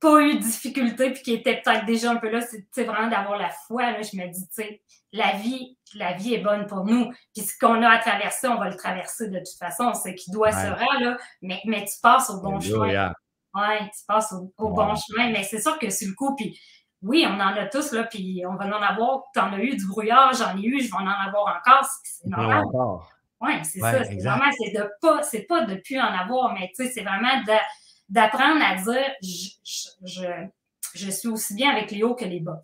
pas 0.00 0.22
eu 0.22 0.38
de 0.38 0.42
difficulté 0.42 1.12
puis 1.12 1.22
qui 1.22 1.34
était 1.34 1.62
peut-être 1.62 1.86
déjà 1.86 2.10
un 2.10 2.16
peu 2.16 2.30
là, 2.30 2.40
c'est 2.72 2.84
vraiment 2.84 3.06
d'avoir 3.06 3.38
la 3.38 3.50
foi. 3.68 3.92
Là, 3.92 4.02
je 4.02 4.16
me 4.16 4.26
dis, 4.26 4.48
tu 4.48 4.64
sais, 4.64 4.82
la 5.12 5.36
vie, 5.36 5.78
la 5.94 6.14
vie 6.14 6.34
est 6.34 6.42
bonne 6.42 6.66
pour 6.66 6.84
nous. 6.84 7.12
Puis 7.32 7.44
ce 7.44 7.56
qu'on 7.60 7.80
a 7.84 7.90
à 7.90 7.98
traverser, 7.98 8.48
on 8.48 8.58
va 8.58 8.70
le 8.70 8.76
traverser 8.76 9.28
de 9.28 9.38
toute 9.38 9.56
façon. 9.56 9.94
C'est 9.94 10.16
qui 10.16 10.32
doit 10.32 10.50
se 10.50 10.66
rendre, 10.66 11.00
là, 11.00 11.16
mais, 11.42 11.60
mais 11.64 11.84
tu 11.84 11.94
passes 12.02 12.28
au 12.28 12.40
bon 12.40 12.58
chemin. 12.58 13.12
Oui, 13.54 13.78
tu 13.80 14.04
passes 14.06 14.32
au, 14.32 14.52
bon 14.58 14.94
chemin. 14.94 15.30
Mais 15.30 15.42
c'est 15.42 15.60
sûr 15.60 15.78
que 15.78 15.90
sur 15.90 16.08
le 16.08 16.14
coup, 16.14 16.34
puis 16.36 16.58
oui, 17.02 17.24
on 17.26 17.34
en 17.34 17.56
a 17.56 17.66
tous, 17.66 17.92
là, 17.92 18.04
puis 18.04 18.42
on 18.46 18.56
va 18.56 18.66
en 18.66 18.82
avoir. 18.82 19.22
Tu 19.32 19.40
en 19.40 19.52
as 19.52 19.58
eu 19.58 19.76
du 19.76 19.86
brouillard, 19.86 20.32
j'en 20.34 20.56
ai 20.56 20.62
eu, 20.62 20.80
je 20.80 20.90
vais 20.90 20.96
en 20.96 21.06
avoir 21.06 21.56
encore. 21.56 21.86
C'est 22.04 22.28
normal. 22.28 22.64
Oui, 23.40 23.52
c'est 23.62 23.80
ça. 23.80 24.04
C'est 24.04 24.16
vraiment, 24.16 24.50
c'est 24.58 24.72
de 24.72 24.90
pas, 25.00 25.22
c'est 25.22 25.42
pas 25.42 25.64
de 25.64 25.76
plus 25.76 25.98
en 25.98 26.12
avoir, 26.12 26.52
mais 26.52 26.70
tu 26.74 26.84
sais, 26.84 26.90
c'est 26.90 27.02
vraiment 27.02 27.42
d'apprendre 28.08 28.62
à 28.62 28.74
dire 28.74 29.06
je, 29.22 29.88
je, 30.04 30.26
je, 30.94 31.10
suis 31.10 31.28
aussi 31.28 31.54
bien 31.54 31.70
avec 31.70 31.90
les 31.90 32.02
hauts 32.02 32.14
que 32.14 32.26
les 32.26 32.40
bas. 32.40 32.60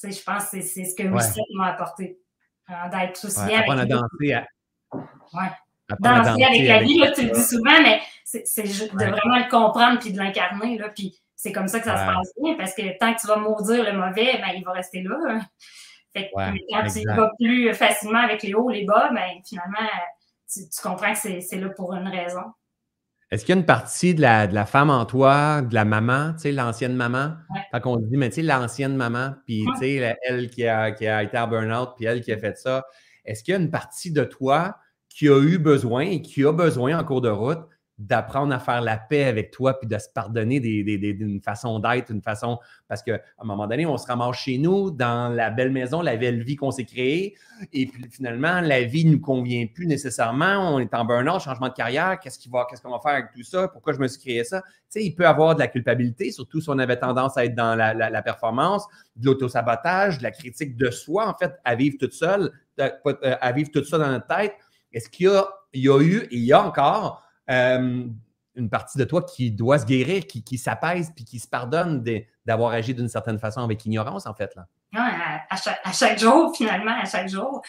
Tu 0.00 0.10
sais, 0.10 0.18
je 0.18 0.24
pense 0.24 0.48
que 0.50 0.62
c'est 0.62 0.84
ce 0.84 0.94
que 0.94 1.02
ouais. 1.02 1.44
m'a 1.54 1.66
apporté. 1.66 2.18
D'être 2.90 3.24
aussi 3.26 3.44
bien 3.44 3.62
avec 3.62 3.82
les 3.82 3.86
danser 3.86 4.32
à... 4.32 4.46
Ouais. 4.92 5.50
Danser 5.98 6.44
avec 6.44 6.68
la 6.68 6.82
vie, 6.82 6.98
là, 6.98 7.10
tu 7.10 7.26
le 7.26 7.32
dis 7.32 7.42
souvent, 7.42 7.82
mais 7.82 8.00
c'est 8.44 8.62
de 8.62 8.96
vraiment 8.96 9.38
le 9.38 9.50
comprendre 9.50 9.98
puis 9.98 10.12
de 10.12 10.18
l'incarner. 10.18 10.78
Là, 10.78 10.88
puis 10.90 11.20
c'est 11.36 11.52
comme 11.52 11.68
ça 11.68 11.78
que 11.80 11.86
ça 11.86 11.96
se 11.96 12.14
passe 12.14 12.32
bien, 12.40 12.54
parce 12.56 12.74
que 12.74 12.98
tant 12.98 13.14
que 13.14 13.20
tu 13.20 13.26
vas 13.26 13.36
maudire 13.36 13.84
le 13.84 13.92
mauvais, 13.92 14.38
ben, 14.38 14.52
il 14.56 14.64
va 14.64 14.72
rester 14.72 15.02
là. 15.02 15.16
Hein. 15.28 15.40
Fait 16.12 16.28
que 16.28 16.34
quand 16.34 16.86
tu 16.92 17.06
vas 17.06 17.30
plus 17.38 17.72
facilement 17.72 18.18
avec 18.18 18.42
les 18.42 18.52
hauts, 18.52 18.68
les 18.68 18.84
bas, 18.84 19.10
ben, 19.14 19.40
finalement, 19.46 19.88
tu, 20.52 20.60
comprends 20.82 21.12
que 21.12 21.18
c'est 21.18 21.56
là 21.56 21.68
pour 21.68 21.94
une 21.94 22.08
raison. 22.08 22.42
Est-ce 23.30 23.44
qu'il 23.44 23.54
y 23.54 23.58
a 23.58 23.60
une 23.60 23.66
partie 23.66 24.12
de 24.16 24.20
la, 24.20 24.48
de 24.48 24.54
la, 24.54 24.66
femme 24.66 24.90
en 24.90 25.06
toi, 25.06 25.62
de 25.62 25.72
la 25.72 25.84
maman, 25.84 26.32
tu 26.32 26.40
sais, 26.40 26.52
l'ancienne 26.52 26.96
maman? 26.96 27.34
Quand 27.72 27.92
on 27.92 27.96
dit, 27.98 28.16
mais 28.16 28.28
tu 28.28 28.36
sais, 28.36 28.42
l'ancienne 28.42 28.96
maman, 28.96 29.34
puis 29.46 29.64
tu 29.74 29.78
sais, 29.78 30.16
elle 30.24 30.50
qui 30.50 30.66
a, 30.66 30.90
qui 30.90 31.06
a 31.06 31.22
été 31.22 31.36
à 31.36 31.46
burn-out, 31.46 31.90
puis 31.96 32.06
elle 32.06 32.22
qui 32.22 32.32
a 32.32 32.38
fait 32.38 32.58
ça, 32.58 32.84
est-ce 33.24 33.44
qu'il 33.44 33.52
y 33.52 33.56
a 33.56 33.60
une 33.60 33.70
partie 33.70 34.10
de 34.10 34.24
toi 34.24 34.76
qui 35.08 35.28
a 35.28 35.40
eu 35.40 35.58
besoin 35.58 36.02
et 36.02 36.22
qui 36.22 36.44
a 36.44 36.52
besoin 36.52 36.98
en 36.98 37.04
cours 37.04 37.20
de 37.20 37.28
route 37.28 37.68
d'apprendre 38.00 38.54
à 38.54 38.58
faire 38.58 38.80
la 38.80 38.96
paix 38.96 39.24
avec 39.24 39.50
toi, 39.50 39.78
puis 39.78 39.86
de 39.86 39.98
se 39.98 40.08
pardonner 40.08 40.58
d'une 40.58 41.42
façon 41.42 41.78
d'être, 41.78 42.10
une 42.10 42.22
façon. 42.22 42.58
Parce 42.88 43.02
qu'à 43.02 43.20
un 43.38 43.44
moment 43.44 43.66
donné, 43.66 43.84
on 43.84 43.98
se 43.98 44.06
ramasse 44.06 44.38
chez 44.38 44.56
nous, 44.56 44.90
dans 44.90 45.28
la 45.28 45.50
belle 45.50 45.70
maison, 45.70 46.00
la 46.00 46.16
belle 46.16 46.42
vie 46.42 46.56
qu'on 46.56 46.70
s'est 46.70 46.86
créée, 46.86 47.36
et 47.74 47.86
puis 47.86 48.02
finalement, 48.10 48.62
la 48.62 48.84
vie 48.84 49.04
ne 49.04 49.12
nous 49.12 49.20
convient 49.20 49.66
plus 49.66 49.86
nécessairement. 49.86 50.74
On 50.74 50.78
est 50.78 50.94
en 50.94 51.04
burn-out, 51.04 51.42
changement 51.42 51.68
de 51.68 51.74
carrière, 51.74 52.18
qu'est-ce 52.18 52.38
qu'on 52.42 52.56
va, 52.56 52.66
va 52.72 53.00
faire 53.00 53.12
avec 53.12 53.32
tout 53.34 53.42
ça? 53.42 53.68
Pourquoi 53.68 53.92
je 53.92 53.98
me 53.98 54.08
suis 54.08 54.18
créé 54.18 54.44
ça? 54.44 54.62
Tu 54.62 54.68
sais, 54.88 55.04
il 55.04 55.14
peut 55.14 55.26
avoir 55.26 55.54
de 55.54 55.60
la 55.60 55.68
culpabilité, 55.68 56.32
surtout 56.32 56.62
si 56.62 56.70
on 56.70 56.78
avait 56.78 56.98
tendance 56.98 57.36
à 57.36 57.44
être 57.44 57.54
dans 57.54 57.76
la, 57.76 58.22
performance, 58.22 58.86
de 59.16 59.26
l'autosabotage, 59.26 60.18
de 60.18 60.22
la 60.22 60.30
critique 60.30 60.74
de 60.74 60.90
soi, 60.90 61.28
en 61.28 61.34
fait, 61.34 61.52
à 61.66 61.74
vivre 61.74 61.96
toute 62.00 62.14
seule, 62.14 62.50
euh, 62.80 62.90
à 63.22 63.52
vivre 63.52 63.70
tout 63.70 63.84
ça 63.84 63.98
dans 63.98 64.08
notre 64.08 64.26
tête. 64.26 64.54
Est-ce 64.90 65.10
qu'il 65.10 65.30
y 65.74 65.82
y 65.82 65.88
a 65.90 66.00
eu 66.00 66.20
et 66.22 66.36
il 66.36 66.44
y 66.44 66.52
a 66.54 66.66
encore 66.66 67.29
euh, 67.50 68.06
une 68.56 68.70
partie 68.70 68.98
de 68.98 69.04
toi 69.04 69.22
qui 69.22 69.50
doit 69.50 69.78
se 69.78 69.86
guérir, 69.86 70.26
qui, 70.26 70.42
qui 70.42 70.58
s'apaise 70.58 71.12
puis 71.14 71.24
qui 71.24 71.38
se 71.38 71.48
pardonne 71.48 72.04
d'avoir 72.44 72.72
agi 72.72 72.94
d'une 72.94 73.08
certaine 73.08 73.38
façon 73.38 73.60
avec 73.60 73.84
ignorance, 73.86 74.26
en 74.26 74.34
fait. 74.34 74.54
Là. 74.56 74.66
à, 75.48 75.92
chaque, 75.92 76.18
jour, 76.18 76.52
finalement, 76.56 76.96
à 77.00 77.04
chaque 77.04 77.28
jour. 77.28 77.62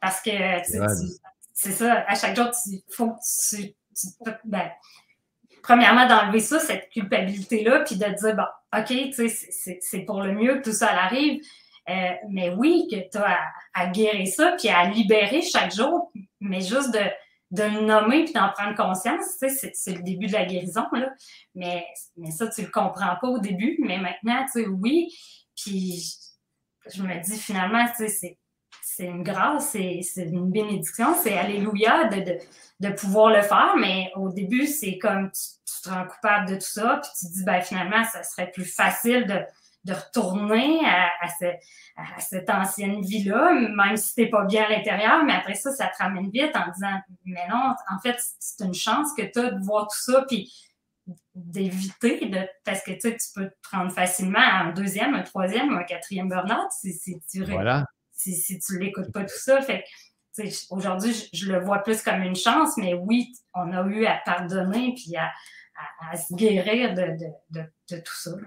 Parce 0.00 0.20
que 0.20 0.30
c'est 1.52 1.72
ça, 1.72 2.04
à 2.06 2.14
chaque 2.14 2.36
jour, 2.36 2.50
il 2.66 2.82
faut 2.90 3.10
que 3.10 3.56
tu. 3.56 3.74
ben, 4.44 4.70
premièrement, 5.62 6.06
d'enlever 6.06 6.40
ça, 6.40 6.58
cette 6.58 6.90
culpabilité-là, 6.90 7.80
puis 7.80 7.96
de 7.96 8.04
dire, 8.04 8.36
bon, 8.36 8.78
OK, 8.78 8.92
c'est 9.80 10.00
pour 10.00 10.22
le 10.22 10.32
mieux 10.32 10.58
que 10.58 10.64
tout 10.64 10.76
ça 10.76 10.90
arrive. 10.90 11.40
Euh, 11.88 12.12
mais 12.30 12.50
oui, 12.50 12.88
que 12.90 12.96
tu 13.10 13.18
as 13.18 13.30
à, 13.30 13.82
à, 13.82 13.86
guérir 13.88 14.26
ça, 14.26 14.56
puis 14.58 14.68
à 14.68 14.84
libérer 14.86 15.42
chaque 15.42 15.74
jour, 15.74 16.10
mais 16.40 16.62
juste 16.62 16.92
de, 16.92 17.00
de 17.54 17.62
le 17.62 17.80
nommer 17.82 18.24
puis 18.24 18.32
d'en 18.32 18.50
prendre 18.50 18.76
conscience, 18.76 19.24
c'est 19.38 19.96
le 19.96 20.02
début 20.02 20.26
de 20.26 20.32
la 20.32 20.44
guérison, 20.44 20.86
là. 20.92 21.12
Mais, 21.54 21.86
mais 22.16 22.30
ça, 22.30 22.48
tu 22.48 22.62
le 22.62 22.68
comprends 22.68 23.16
pas 23.20 23.28
au 23.28 23.38
début, 23.38 23.76
mais 23.80 23.98
maintenant, 23.98 24.44
tu 24.52 24.62
sais, 24.62 24.66
oui. 24.66 25.16
Puis 25.56 26.16
je 26.92 27.02
me 27.02 27.22
dis 27.22 27.38
finalement, 27.38 27.86
tu 27.96 28.08
sais, 28.08 28.38
c'est 28.82 29.06
une 29.06 29.22
grâce, 29.22 29.70
c'est 29.70 30.02
une 30.16 30.50
bénédiction, 30.50 31.14
c'est 31.22 31.36
Alléluia 31.38 32.04
de, 32.04 32.20
de, 32.20 32.38
de, 32.80 32.94
pouvoir 32.94 33.30
le 33.30 33.42
faire, 33.42 33.74
mais 33.78 34.10
au 34.16 34.30
début, 34.30 34.66
c'est 34.66 34.98
comme 34.98 35.30
tu, 35.30 35.40
tu, 35.64 35.82
te 35.82 35.88
rends 35.88 36.06
coupable 36.06 36.48
de 36.48 36.54
tout 36.56 36.60
ça, 36.60 37.00
puis 37.02 37.10
tu 37.18 37.26
te 37.26 37.32
dis, 37.32 37.44
ben 37.44 37.60
finalement, 37.60 38.04
ça 38.04 38.22
serait 38.22 38.50
plus 38.50 38.64
facile 38.64 39.26
de, 39.26 39.40
de 39.84 39.92
retourner 39.92 40.80
à, 40.86 41.10
à, 41.20 42.20
cette 42.20 42.48
ancienne 42.48 43.02
vie-là, 43.02 43.52
même 43.52 43.96
si 43.96 44.14
t'es 44.14 44.28
pas 44.28 44.44
bien 44.44 44.64
à 44.64 44.68
l'intérieur, 44.70 45.24
mais 45.24 45.34
après 45.34 45.54
ça, 45.54 45.72
ça 45.72 45.88
te 45.88 46.02
ramène 46.02 46.30
vite 46.30 46.56
en 46.56 46.70
disant, 46.72 46.98
mais 47.24 47.46
non, 47.48 47.74
en 47.90 47.98
fait, 48.00 48.16
c'est 48.38 48.64
une 48.64 48.74
chance 48.74 49.08
que 49.16 49.22
tu 49.22 49.38
as 49.38 49.50
de 49.50 49.64
voir 49.64 49.86
tout 49.88 50.12
ça, 50.12 50.24
puis 50.26 50.52
d'éviter, 51.34 52.26
de, 52.26 52.48
parce 52.64 52.82
que 52.82 52.92
tu 52.92 53.10
peux 53.34 53.48
te 53.48 53.56
prendre 53.62 53.92
facilement 53.92 54.38
un 54.38 54.72
deuxième, 54.72 55.14
un 55.14 55.22
troisième, 55.22 55.76
un 55.76 55.82
quatrième 55.82 56.28
burn-out 56.28 56.70
si, 56.70 56.94
si, 56.94 57.20
tu 57.30 57.44
voilà. 57.44 57.84
si, 58.10 58.34
si 58.34 58.58
tu 58.58 58.78
l'écoutes 58.78 59.12
pas 59.12 59.24
tout 59.24 59.36
ça. 59.36 59.60
Fait 59.60 59.84
aujourd'hui, 60.70 61.28
je, 61.32 61.52
le 61.52 61.62
vois 61.62 61.80
plus 61.80 62.00
comme 62.02 62.22
une 62.22 62.36
chance, 62.36 62.78
mais 62.78 62.94
oui, 62.94 63.32
on 63.52 63.70
a 63.72 63.86
eu 63.86 64.06
à 64.06 64.20
pardonner 64.24 64.94
puis 64.94 65.14
à, 65.16 65.30
à, 66.10 66.16
se 66.16 66.34
guérir 66.34 66.94
de, 66.94 67.02
de, 67.02 67.26
de, 67.50 67.66
de 67.90 67.96
tout 68.00 68.14
ça. 68.14 68.30
Là. 68.30 68.46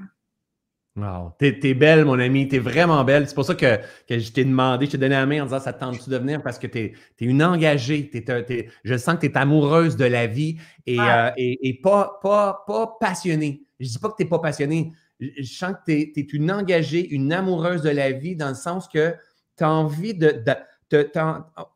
Wow. 0.98 1.34
T'es, 1.38 1.60
es 1.62 1.76
belle, 1.76 2.06
mon 2.06 2.18
ami. 2.18 2.48
T'es 2.48 2.58
vraiment 2.58 3.04
belle. 3.04 3.28
C'est 3.28 3.36
pour 3.36 3.46
ça 3.46 3.54
que, 3.54 3.78
que 4.10 4.18
je 4.18 4.32
t'ai 4.32 4.44
demandé, 4.44 4.88
je 4.88 4.92
t'ai 4.92 4.98
donné 4.98 5.14
la 5.14 5.28
main 5.28 5.42
en 5.42 5.46
disant 5.46 5.60
ça 5.60 5.72
te 5.72 5.80
tente-tu 5.80 6.10
de 6.10 6.18
venir 6.18 6.42
parce 6.42 6.58
que 6.58 6.66
t'es 6.66 6.94
es 7.20 7.26
une 7.26 7.44
engagée. 7.44 8.10
T'es, 8.10 8.70
je 8.84 8.98
sens 8.98 9.16
que 9.16 9.22
tu 9.22 9.26
es 9.28 9.38
amoureuse 9.38 9.96
de 9.96 10.06
la 10.06 10.26
vie 10.26 10.58
et, 10.88 11.00
euh, 11.00 11.30
et, 11.38 11.70
et, 11.70 11.80
pas, 11.80 12.20
pas, 12.24 12.64
pas 12.66 12.98
passionnée. 13.00 13.62
Je 13.80 13.90
dis 13.90 14.00
pas 14.00 14.10
que 14.10 14.16
tu 14.18 14.24
n'es 14.24 14.30
pas 14.30 14.40
passionnée. 14.40 14.92
Je, 15.20 15.44
sens 15.44 15.74
que 15.74 15.92
tu 15.92 16.20
es, 16.20 16.28
une 16.34 16.52
engagée, 16.52 17.08
une 17.08 17.32
amoureuse 17.32 17.84
de 17.84 17.90
la 17.92 18.12
vie 18.12 18.36
dans 18.36 18.50
le 18.50 18.56
sens 18.56 18.88
que 18.88 19.14
tu 19.56 19.64
as 19.64 19.70
envie 19.70 20.16
de. 20.16 20.44
de, 20.44 20.56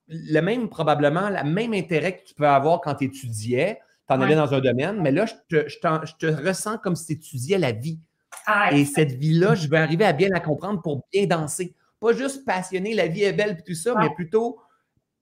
le 0.08 0.40
même, 0.40 0.68
probablement, 0.68 1.30
le 1.30 1.48
même 1.48 1.74
intérêt 1.74 2.18
que 2.18 2.24
tu 2.24 2.34
peux 2.34 2.48
avoir 2.48 2.82
quand 2.82 2.96
tu 2.96 3.06
étudiais, 3.06 3.80
tu 4.08 4.16
en 4.16 4.22
avais 4.22 4.36
dans 4.36 4.52
un 4.52 4.62
domaine, 4.62 5.00
mais 5.02 5.12
là, 5.12 5.26
je 5.26 5.34
te, 5.48 5.70
je, 5.70 5.76
je 5.76 6.14
te 6.16 6.26
ressens 6.26 6.78
comme 6.80 6.96
si 6.96 7.08
tu 7.08 7.14
étudiais 7.14 7.60
la 7.60 7.72
vie. 7.72 8.00
Ah, 8.46 8.74
et 8.74 8.86
cette 8.86 9.14
vie-là, 9.14 9.56
je 9.56 9.68
vais 9.68 9.78
arriver 9.78 10.06
à 10.06 10.14
bien 10.14 10.30
la 10.30 10.40
comprendre 10.40 10.82
pour 10.82 11.06
bien 11.12 11.26
danser. 11.26 11.76
Pas 12.00 12.14
juste 12.14 12.46
passionner, 12.46 12.94
la 12.94 13.08
vie 13.08 13.24
est 13.24 13.34
belle 13.34 13.58
et 13.60 13.64
tout 13.64 13.76
ça, 13.76 13.94
mais 14.00 14.10
plutôt. 14.16 14.60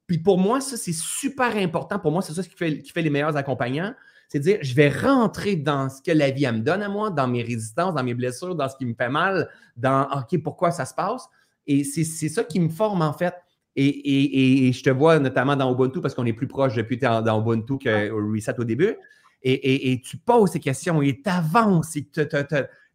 Puis 0.08 0.18
pour 0.18 0.38
moi, 0.38 0.62
ça, 0.62 0.78
c'est 0.78 0.94
super 0.94 1.56
important. 1.58 2.00
Pour 2.00 2.12
moi, 2.12 2.22
c'est 2.22 2.34
ça 2.34 2.42
qui 2.42 2.56
fait, 2.56 2.80
qui 2.80 2.92
fait 2.92 3.02
les 3.02 3.10
meilleurs 3.10 3.36
accompagnants. 3.36 3.94
C'est 4.28 4.40
dire, 4.40 4.60
je 4.62 4.74
vais 4.76 4.90
rentrer 4.90 5.56
dans 5.56 5.90
ce 5.90 6.02
que 6.02 6.12
la 6.12 6.30
vie 6.30 6.48
me 6.48 6.60
donne 6.60 6.82
à 6.82 6.90
moi, 6.90 7.10
dans 7.10 7.28
mes 7.28 7.44
résistances, 7.44 7.94
dans 7.94 8.04
mes 8.04 8.14
blessures, 8.14 8.56
dans 8.56 8.70
ce 8.70 8.76
qui 8.78 8.86
me 8.86 8.94
fait 8.94 9.10
mal, 9.10 9.50
dans 9.76 10.08
OK, 10.12 10.42
pourquoi 10.42 10.72
ça 10.72 10.86
se 10.86 10.94
passe? 10.94 11.28
Et 11.68 11.84
c'est 11.84 12.04
ça 12.04 12.44
qui 12.44 12.60
me 12.60 12.70
forme, 12.70 13.02
en 13.02 13.14
fait. 13.14 13.34
Et, 13.76 14.68
et, 14.68 14.74
je 14.74 14.84
te 14.84 14.90
vois 14.90 15.20
notamment 15.20 15.56
dans 15.56 15.72
Ubuntu 15.72 16.02
parce 16.02 16.14
qu'on 16.14 16.26
est 16.26 16.34
plus 16.34 16.48
proche 16.48 16.76
depuis 16.76 16.98
dans, 16.98 17.22
dans 17.22 17.40
Ubuntu 17.42 17.78
que 17.78 18.10
Reset 18.12 18.60
au 18.60 18.64
début. 18.64 18.96
Et, 19.42 20.02
tu 20.04 20.18
poses 20.18 20.52
ces 20.52 20.60
questions 20.60 21.02
et 21.02 21.22
tu 21.22 21.30
avances 21.30 21.96
et 21.96 22.08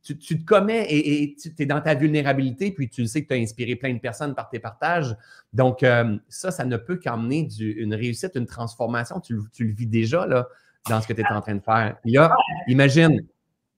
tu 0.05 0.19
tu, 0.19 0.39
te 0.39 0.45
commets 0.45 0.87
et, 0.91 1.35
tu 1.35 1.51
es 1.59 1.67
dans 1.67 1.81
ta 1.81 1.95
vulnérabilité, 1.95 2.71
puis 2.71 2.89
tu 2.89 3.07
sais 3.07 3.23
que 3.23 3.29
tu 3.29 3.35
as 3.35 3.39
inspiré 3.39 3.75
plein 3.75 3.95
de 3.95 3.99
personnes 3.99 4.35
par 4.35 4.51
tes 4.51 4.59
partages. 4.59 5.17
Donc, 5.53 5.83
euh, 5.83 6.17
ça, 6.29 6.51
ça 6.51 6.65
ne 6.65 6.77
peut 6.77 6.97
qu'emmener 6.97 7.49
une 7.59 7.95
réussite, 7.95 8.33
une 8.35 8.47
transformation. 8.47 9.21
Tu, 9.21 9.35
le 9.35 9.73
vis 9.73 9.87
déjà 9.87 10.27
là, 10.27 10.47
dans 10.89 11.01
ce 11.01 11.09
que 11.09 11.15
tu 11.15 11.23
es 11.23 11.33
en 11.33 11.41
train 11.41 11.55
de 11.55 11.63
faire. 11.63 11.97
là, 12.05 12.37
imagine, 12.69 13.25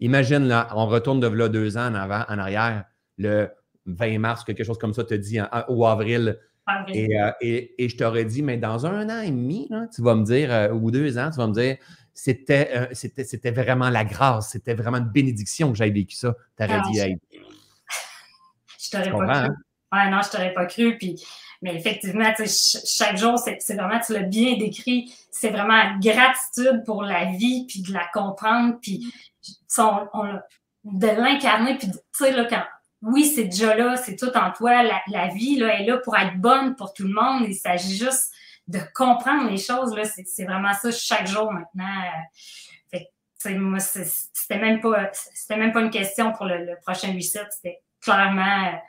imagine, 0.01 0.49
là, 0.49 0.69
on 0.75 0.87
retourne 0.87 1.21
de 1.21 1.29
là 1.29 1.49
deux 1.49 1.77
ans 1.77 1.87
en, 1.87 1.95
avant, 1.95 2.25
en 2.29 2.39
arrière, 2.39 2.85
le 3.19 3.49
20 3.87 4.19
mars, 4.19 4.43
quelque 4.43 4.65
chose 4.65 4.79
comme 4.79 4.95
ça, 4.95 5.05
te 5.05 5.15
dit, 5.15 5.39
ou 5.69 5.87
avril. 5.87 6.39
Euh, 6.69 7.33
et, 7.41 7.85
et, 7.85 7.89
je 7.89 7.97
t'aurais 7.97 8.25
dit, 8.25 8.43
mais 8.43 8.57
dans 8.57 8.87
un 8.87 9.09
an 9.09 9.23
et 9.23 9.31
demi, 9.31 9.71
tu 9.95 10.03
vas 10.03 10.17
me 10.17 10.25
dire, 10.25 10.53
euh, 10.53 10.73
ou 10.73 10.91
deux 10.91 11.17
ans, 11.17 11.31
tu 11.31 11.37
vas 11.37 11.47
me 11.47 11.53
dire, 11.53 11.77
euh, 12.29 12.87
c'était, 12.93 13.25
c'était, 13.25 13.51
vraiment 13.51 13.91
la 13.91 14.05
grâce, 14.05 14.51
c'était 14.51 14.75
vraiment 14.75 14.99
une 14.99 15.11
bénédiction 15.11 15.73
que 15.73 15.79
j'aie 15.79 15.91
vécu 15.91 16.17
ça. 16.17 16.35
Tu 16.57 16.65
aurais 16.65 16.81
dit, 16.91 16.99
hey. 16.99 17.19
Je 18.79 18.91
t'aurais 18.91 19.11
pas 19.11 19.27
cru. 19.27 19.31
Hein? 19.31 19.57
Ouais, 19.93 20.11
non, 20.11 20.21
je 20.23 20.31
t'aurais 20.31 20.53
pas 20.53 20.67
cru. 20.67 20.97
Puis, 20.99 21.23
mais 21.63 21.75
effectivement, 21.75 22.33
chaque 22.87 23.17
jour, 23.17 23.39
c'est, 23.39 23.75
vraiment, 23.75 24.01
tu 24.01 24.13
l'as 24.13 24.23
bien 24.23 24.57
décrit, 24.57 25.13
c'est 25.31 25.51
vraiment 25.51 25.99
gratitude 25.99 26.83
pour 26.85 27.03
la 27.03 27.27
vie, 27.33 27.67
puis 27.67 27.83
de 27.83 27.93
la 27.93 28.07
comprendre, 28.13 28.79
puis 28.81 29.13
de 30.85 31.07
l'incarner, 31.07 31.77
puis 31.79 31.91
tu 31.91 31.99
sais, 32.13 32.33
là, 32.33 32.45
quand, 32.45 32.63
oui, 33.03 33.25
c'est 33.25 33.45
déjà 33.45 33.75
là, 33.77 33.97
c'est 33.97 34.17
tout 34.17 34.31
en 34.37 34.53
toi, 34.53 34.83
la, 34.83 35.01
la 35.09 35.29
vie, 35.29 35.57
là, 35.57 35.81
est 35.81 35.85
là 35.85 35.99
pour 35.99 36.17
être 36.17 36.37
bonne 36.39 36.77
pour 36.77 36.93
tout 36.93 37.05
le 37.05 37.15
monde, 37.15 37.45
il 37.49 37.55
s'agit 37.55 37.97
juste 37.97 38.33
de 38.69 38.81
comprendre 38.95 39.49
les 39.51 39.59
choses, 39.59 39.95
là, 39.95 40.03
c'est 40.05 40.45
vraiment 40.45 40.73
ça 40.73 40.91
chaque 40.91 41.27
jour 41.27 41.53
maintenant. 41.53 42.03
Fait 43.39 43.55
moi, 43.55 43.79
c'était 43.79 44.59
même 44.59 44.81
pas 44.81 45.11
c'était 45.13 45.57
même 45.57 45.73
pas 45.73 45.83
une 45.83 45.91
question 45.91 46.33
pour 46.33 46.47
le, 46.47 46.75
prochain 46.83 47.13
reset. 47.15 47.47
C'était 47.51 47.81
clairement 48.01 48.81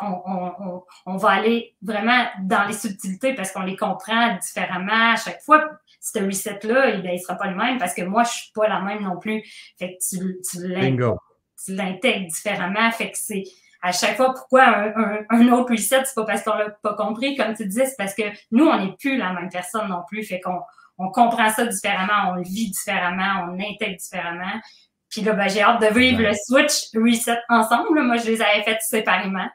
on, 0.00 0.20
on, 0.26 0.84
on, 1.06 1.16
va 1.16 1.30
aller 1.30 1.74
vraiment 1.82 2.26
dans 2.42 2.64
les 2.66 2.74
subtilités 2.74 3.34
parce 3.34 3.52
qu'on 3.52 3.62
les 3.62 3.76
comprend 3.76 4.36
différemment 4.36 5.12
à 5.12 5.16
chaque 5.16 5.40
fois. 5.42 5.70
Ce 6.00 6.18
reset-là, 6.18 6.90
il, 6.90 7.02
ben, 7.02 7.12
il 7.14 7.20
sera 7.20 7.34
pas 7.34 7.48
le 7.48 7.56
même 7.56 7.78
parce 7.78 7.94
que 7.94 8.02
moi, 8.02 8.24
je 8.24 8.30
suis 8.30 8.52
pas 8.54 8.68
la 8.68 8.80
même 8.80 9.02
non 9.02 9.18
plus. 9.18 9.42
Fait 9.78 9.96
que 9.96 10.16
tu, 10.16 10.38
tu 10.50 11.74
l'intègres 11.74 12.26
différemment. 12.26 12.90
Fait 12.92 13.10
que 13.10 13.18
c'est 13.18 13.44
à 13.82 13.92
chaque 13.92 14.16
fois, 14.16 14.34
pourquoi 14.34 14.64
un, 14.64 15.24
un, 15.30 15.52
autre 15.52 15.72
reset, 15.72 16.04
c'est 16.04 16.14
pas 16.14 16.24
parce 16.24 16.42
qu'on 16.42 16.54
l'a 16.54 16.70
pas 16.70 16.94
compris, 16.94 17.36
comme 17.36 17.54
tu 17.54 17.66
disais, 17.66 17.86
c'est 17.86 17.96
parce 17.96 18.14
que 18.14 18.22
nous, 18.50 18.66
on 18.66 18.78
n'est 18.78 18.92
plus 18.98 19.16
la 19.16 19.32
même 19.32 19.48
personne 19.48 19.88
non 19.88 20.02
plus. 20.06 20.22
Fait 20.24 20.40
qu'on 20.40 20.60
on 20.98 21.10
comprend 21.10 21.48
ça 21.48 21.66
différemment, 21.66 22.30
on 22.30 22.34
le 22.34 22.42
vit 22.42 22.70
différemment, 22.70 23.48
on 23.48 23.54
intègre 23.54 23.96
différemment. 23.96 24.60
Puis 25.08 25.22
là, 25.22 25.32
ben, 25.32 25.48
j'ai 25.48 25.62
hâte 25.62 25.80
de 25.80 25.98
vivre 25.98 26.22
le 26.22 26.32
switch 26.34 26.94
reset 26.94 27.38
ensemble. 27.48 28.02
Moi, 28.02 28.18
je 28.18 28.26
les 28.26 28.42
avais 28.42 28.62
fait 28.62 28.78
séparément. 28.80 29.48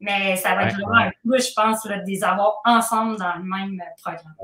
Mais 0.00 0.36
ça 0.36 0.54
va 0.54 0.64
être 0.66 0.74
vraiment 0.74 0.96
un 0.96 1.10
plus, 1.22 1.48
je 1.48 1.52
pense, 1.54 1.84
là, 1.84 1.98
de 1.98 2.06
les 2.06 2.24
avoir 2.24 2.56
ensemble 2.64 3.18
dans 3.18 3.34
le 3.36 3.44
même 3.44 3.80
programme. 4.02 4.34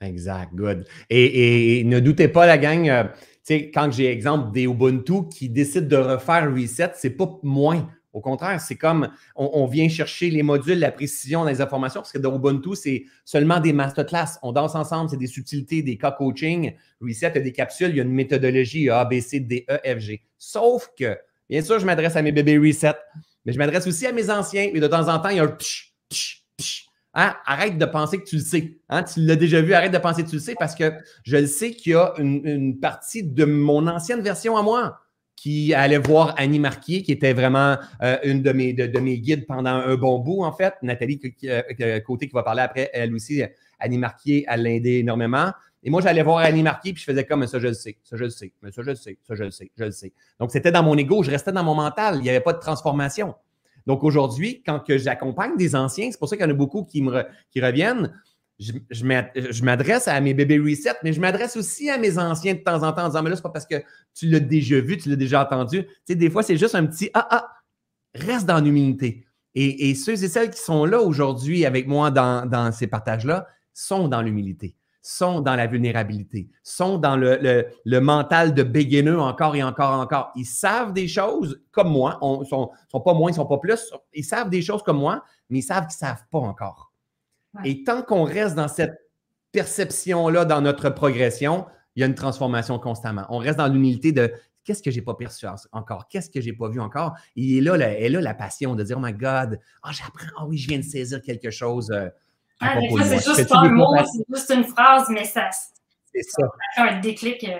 Exact, 0.00 0.52
good. 0.54 0.86
Et, 1.08 1.80
et, 1.80 1.84
ne 1.84 2.00
doutez 2.00 2.28
pas, 2.28 2.44
la 2.44 2.58
gang, 2.58 2.88
euh, 2.88 3.04
sais, 3.46 3.70
quand 3.70 3.90
j'ai 3.92 4.10
exemple 4.10 4.52
des 4.52 4.64
Ubuntu 4.64 5.28
qui 5.30 5.48
décident 5.48 5.86
de 5.86 5.96
refaire 5.96 6.52
reset, 6.52 6.90
c'est 6.94 7.10
pas 7.10 7.28
moins. 7.42 7.88
Au 8.16 8.20
contraire, 8.20 8.58
c'est 8.62 8.76
comme 8.76 9.10
on, 9.34 9.66
vient 9.66 9.90
chercher 9.90 10.30
les 10.30 10.42
modules, 10.42 10.78
la 10.78 10.90
précision 10.90 11.44
les 11.44 11.60
informations, 11.60 12.00
parce 12.00 12.12
que 12.12 12.18
dans 12.18 12.34
Ubuntu, 12.34 12.74
c'est 12.74 13.04
seulement 13.26 13.60
des 13.60 13.74
masterclass. 13.74 14.38
On 14.42 14.52
danse 14.52 14.74
ensemble, 14.74 15.10
c'est 15.10 15.18
des 15.18 15.26
subtilités, 15.26 15.82
des 15.82 15.98
cas 15.98 16.12
coaching. 16.12 16.72
Reset, 17.02 17.28
il 17.28 17.34
y 17.34 17.38
a 17.38 17.40
des 17.42 17.52
capsules, 17.52 17.90
il 17.90 17.96
y 17.96 18.00
a 18.00 18.04
une 18.04 18.14
méthodologie 18.14 18.88
A, 18.88 19.04
B, 19.04 19.20
C, 19.20 19.40
D, 19.40 19.66
E, 19.68 19.76
F, 19.84 19.98
G. 19.98 20.22
Sauf 20.38 20.88
que, 20.98 21.14
bien 21.50 21.60
sûr, 21.60 21.78
je 21.78 21.84
m'adresse 21.84 22.16
à 22.16 22.22
mes 22.22 22.32
bébés 22.32 22.56
Reset, 22.56 22.94
mais 23.44 23.52
je 23.52 23.58
m'adresse 23.58 23.86
aussi 23.86 24.06
à 24.06 24.12
mes 24.12 24.30
anciens. 24.30 24.70
Et 24.72 24.80
de 24.80 24.86
temps 24.86 25.08
en 25.08 25.18
temps, 25.18 25.28
il 25.28 25.36
y 25.36 25.40
a 25.40 25.44
un 25.44 25.48
psh, 25.48 25.92
psh, 26.08 26.42
psh. 26.56 26.86
Hein? 27.12 27.36
Arrête 27.44 27.76
de 27.76 27.84
penser 27.84 28.16
que 28.16 28.24
tu 28.24 28.36
le 28.36 28.42
sais. 28.42 28.78
Hein? 28.88 29.02
Tu 29.02 29.20
l'as 29.26 29.36
déjà 29.36 29.60
vu, 29.60 29.74
arrête 29.74 29.92
de 29.92 29.98
penser 29.98 30.24
que 30.24 30.30
tu 30.30 30.36
le 30.36 30.40
sais 30.40 30.54
parce 30.58 30.74
que 30.74 30.90
je 31.22 31.36
le 31.36 31.46
sais 31.46 31.72
qu'il 31.72 31.92
y 31.92 31.94
a 31.94 32.14
une, 32.16 32.80
partie 32.80 33.24
de 33.24 33.44
mon 33.44 33.86
ancienne 33.86 34.22
version 34.22 34.56
à 34.56 34.62
moi 34.62 35.02
qui 35.36 35.74
allait 35.74 35.98
voir 35.98 36.34
Annie 36.38 36.58
Marquier, 36.58 37.02
qui 37.02 37.12
était 37.12 37.34
vraiment 37.34 37.76
euh, 38.02 38.16
une 38.24 38.42
de 38.42 38.52
mes, 38.52 38.72
de, 38.72 38.98
mes 38.98 39.18
guides 39.18 39.46
pendant 39.46 39.70
un 39.70 39.94
bon 39.96 40.18
bout, 40.18 40.42
en 40.42 40.52
fait. 40.52 40.74
Nathalie 40.82 41.20
euh, 41.44 42.00
Côté 42.00 42.26
qui 42.26 42.32
va 42.32 42.42
parler 42.42 42.62
après, 42.62 42.90
elle 42.92 43.14
aussi, 43.14 43.42
Annie 43.78 43.98
Marquier, 43.98 44.46
elle 44.48 44.62
l'a 44.62 44.70
aidé 44.70 44.94
énormément. 44.94 45.52
Et 45.82 45.90
moi, 45.90 46.00
j'allais 46.00 46.22
voir 46.22 46.38
Annie 46.38 46.62
Marquis, 46.62 46.94
puis 46.94 47.00
je 47.00 47.12
faisais 47.12 47.24
comme, 47.24 47.46
ça, 47.46 47.60
je 47.60 47.68
le 47.68 47.74
sais, 47.74 47.96
ça, 48.02 48.16
je 48.16 48.24
le 48.24 48.30
sais, 48.30 48.52
mais 48.62 48.72
ça, 48.72 48.82
je 48.82 48.90
le 48.90 48.96
sais, 48.96 49.18
ça, 49.22 49.34
je 49.34 49.44
le 49.44 49.50
sais, 49.50 49.70
je 49.76 49.84
le 49.84 49.92
sais. 49.92 50.12
Donc, 50.40 50.50
c'était 50.50 50.72
dans 50.72 50.82
mon 50.82 50.96
ego, 50.96 51.22
je 51.22 51.30
restais 51.30 51.52
dans 51.52 51.62
mon 51.62 51.74
mental, 51.74 52.16
il 52.16 52.22
n'y 52.22 52.30
avait 52.30 52.40
pas 52.40 52.54
de 52.54 52.58
transformation. 52.58 53.34
Donc, 53.86 54.02
aujourd'hui, 54.02 54.62
quand 54.66 54.82
j'accompagne 54.88 55.56
des 55.56 55.76
anciens, 55.76 56.10
c'est 56.10 56.18
pour 56.18 56.28
ça 56.28 56.36
qu'il 56.36 56.44
y 56.44 56.48
en 56.48 56.50
a 56.50 56.56
beaucoup 56.56 56.82
qui, 56.84 57.02
me 57.02 57.22
qui 57.50 57.60
reviennent, 57.60 58.12
je, 58.58 59.62
m'adresse 59.62 60.08
à 60.08 60.20
mes 60.20 60.34
bébés 60.34 60.58
reset, 60.58 60.94
mais 61.02 61.12
je 61.12 61.20
m'adresse 61.20 61.56
aussi 61.56 61.90
à 61.90 61.98
mes 61.98 62.18
anciens 62.18 62.54
de 62.54 62.60
temps 62.60 62.82
en 62.82 62.92
temps 62.92 63.04
en 63.04 63.08
disant, 63.08 63.22
mais 63.22 63.30
là, 63.30 63.36
c'est 63.36 63.42
pas 63.42 63.50
parce 63.50 63.66
que 63.66 63.82
tu 64.14 64.26
l'as 64.28 64.40
déjà 64.40 64.80
vu, 64.80 64.96
tu 64.96 65.08
l'as 65.08 65.16
déjà 65.16 65.44
entendu. 65.44 65.84
Tu 65.84 65.92
sais, 66.06 66.14
des 66.14 66.30
fois, 66.30 66.42
c'est 66.42 66.56
juste 66.56 66.74
un 66.74 66.86
petit, 66.86 67.10
ah, 67.14 67.26
ah, 67.30 67.48
reste 68.14 68.46
dans 68.46 68.60
l'humilité. 68.60 69.26
Et, 69.58 69.94
ceux 69.94 70.22
et 70.22 70.28
celles 70.28 70.50
qui 70.50 70.60
sont 70.60 70.84
là 70.84 71.00
aujourd'hui 71.00 71.64
avec 71.64 71.86
moi 71.86 72.10
dans, 72.10 72.44
dans 72.46 72.70
ces 72.72 72.86
partages-là 72.86 73.46
sont 73.72 74.06
dans 74.06 74.20
l'humilité 74.20 74.76
sont 75.06 75.40
dans 75.40 75.54
la 75.54 75.68
vulnérabilité, 75.68 76.50
sont 76.64 76.98
dans 76.98 77.16
le, 77.16 78.00
mental 78.00 78.54
de 78.54 78.64
beginner 78.64 79.12
encore 79.12 79.54
et 79.54 79.62
encore 79.62 79.92
et 79.92 80.02
encore. 80.02 80.32
Ils 80.34 80.44
savent 80.44 80.92
des 80.92 81.06
choses 81.06 81.62
comme 81.70 81.90
moi, 81.90 82.18
ils 82.20 82.40
ne 82.40 82.44
sont, 82.44 82.72
pas 82.92 83.14
moins, 83.14 83.30
ils 83.30 83.34
ne 83.34 83.36
sont 83.36 83.46
pas 83.46 83.58
plus, 83.58 83.94
ils 84.12 84.24
savent 84.24 84.50
des 84.50 84.62
choses 84.62 84.82
comme 84.82 84.98
moi, 84.98 85.22
mais 85.48 85.60
ils 85.60 85.62
savent 85.62 85.86
qu'ils 85.86 86.04
ne 86.04 86.08
savent 86.08 86.24
pas 86.28 86.40
encore. 86.40 86.92
Et 87.64 87.84
tant 87.84 88.02
qu'on 88.02 88.24
reste 88.24 88.54
dans 88.54 88.68
cette 88.68 88.98
perception-là 89.52 90.44
dans 90.44 90.60
notre 90.60 90.90
progression, 90.90 91.66
il 91.94 92.00
y 92.00 92.02
a 92.02 92.06
une 92.06 92.14
transformation 92.14 92.78
constamment. 92.78 93.26
On 93.30 93.38
reste 93.38 93.58
dans 93.58 93.68
l'humilité 93.68 94.12
de 94.12 94.32
qu'est-ce 94.64 94.82
que 94.82 94.90
j'ai 94.90 95.00
pas 95.00 95.14
perçu 95.14 95.46
encore, 95.72 96.08
qu'est-ce 96.08 96.28
que 96.28 96.40
j'ai 96.40 96.52
pas 96.52 96.68
vu 96.68 96.80
encore. 96.80 97.16
Et 97.36 97.60
là, 97.60 97.76
est 97.76 98.08
là 98.08 98.20
la 98.20 98.34
passion 98.34 98.74
de 98.74 98.82
dire, 98.82 98.98
oh 98.98 99.02
my 99.02 99.12
God, 99.12 99.58
oh, 99.84 99.88
j'apprends, 99.92 100.42
oh 100.42 100.46
oui, 100.48 100.58
je 100.58 100.68
viens 100.68 100.78
de 100.78 100.84
saisir 100.84 101.22
quelque 101.22 101.50
chose. 101.50 101.90
Euh, 101.90 102.08
ah, 102.60 102.78
des 102.80 102.88
fois, 102.88 103.04
c'est 103.04 103.24
juste 103.24 103.48
pas 103.48 103.58
un 103.58 103.70
mot, 103.70 103.94
c'est 103.96 104.34
juste 104.34 104.50
une 104.50 104.64
phrase, 104.64 105.08
mais 105.10 105.24
ça, 105.24 105.48
c'est 105.50 106.22
ça. 106.22 106.46
un 106.78 107.00
déclic 107.00 107.44
euh, 107.44 107.56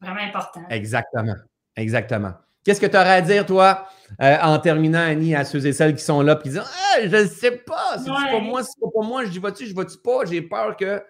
vraiment 0.00 0.20
important. 0.20 0.62
Exactement. 0.70 1.34
Exactement. 1.74 2.32
Qu'est-ce 2.66 2.80
que 2.80 2.86
tu 2.86 2.96
aurais 2.96 3.12
à 3.12 3.20
dire, 3.20 3.46
toi, 3.46 3.86
euh, 4.20 4.36
en 4.42 4.58
terminant, 4.58 4.98
Annie, 4.98 5.36
à 5.36 5.44
ceux 5.44 5.64
et 5.64 5.72
celles 5.72 5.94
qui 5.94 6.02
sont 6.02 6.20
là 6.20 6.36
et 6.36 6.42
qui 6.42 6.48
disent 6.48 6.64
Ah, 6.64 7.00
je 7.00 7.16
ne 7.16 7.26
sais 7.28 7.52
pas, 7.52 7.96
c'est 7.96 8.10
pas 8.10 8.40
moi, 8.40 8.64
c'est 8.64 8.80
pas 8.80 8.90
pour 8.92 9.04
moi, 9.04 9.24
je 9.24 9.30
dis 9.30 9.38
vas-tu, 9.38 9.66
je 9.66 9.74
vais-tu 9.74 9.98
pas, 9.98 10.24
j'ai 10.24 10.42
peur 10.42 10.76
que. 10.76 11.00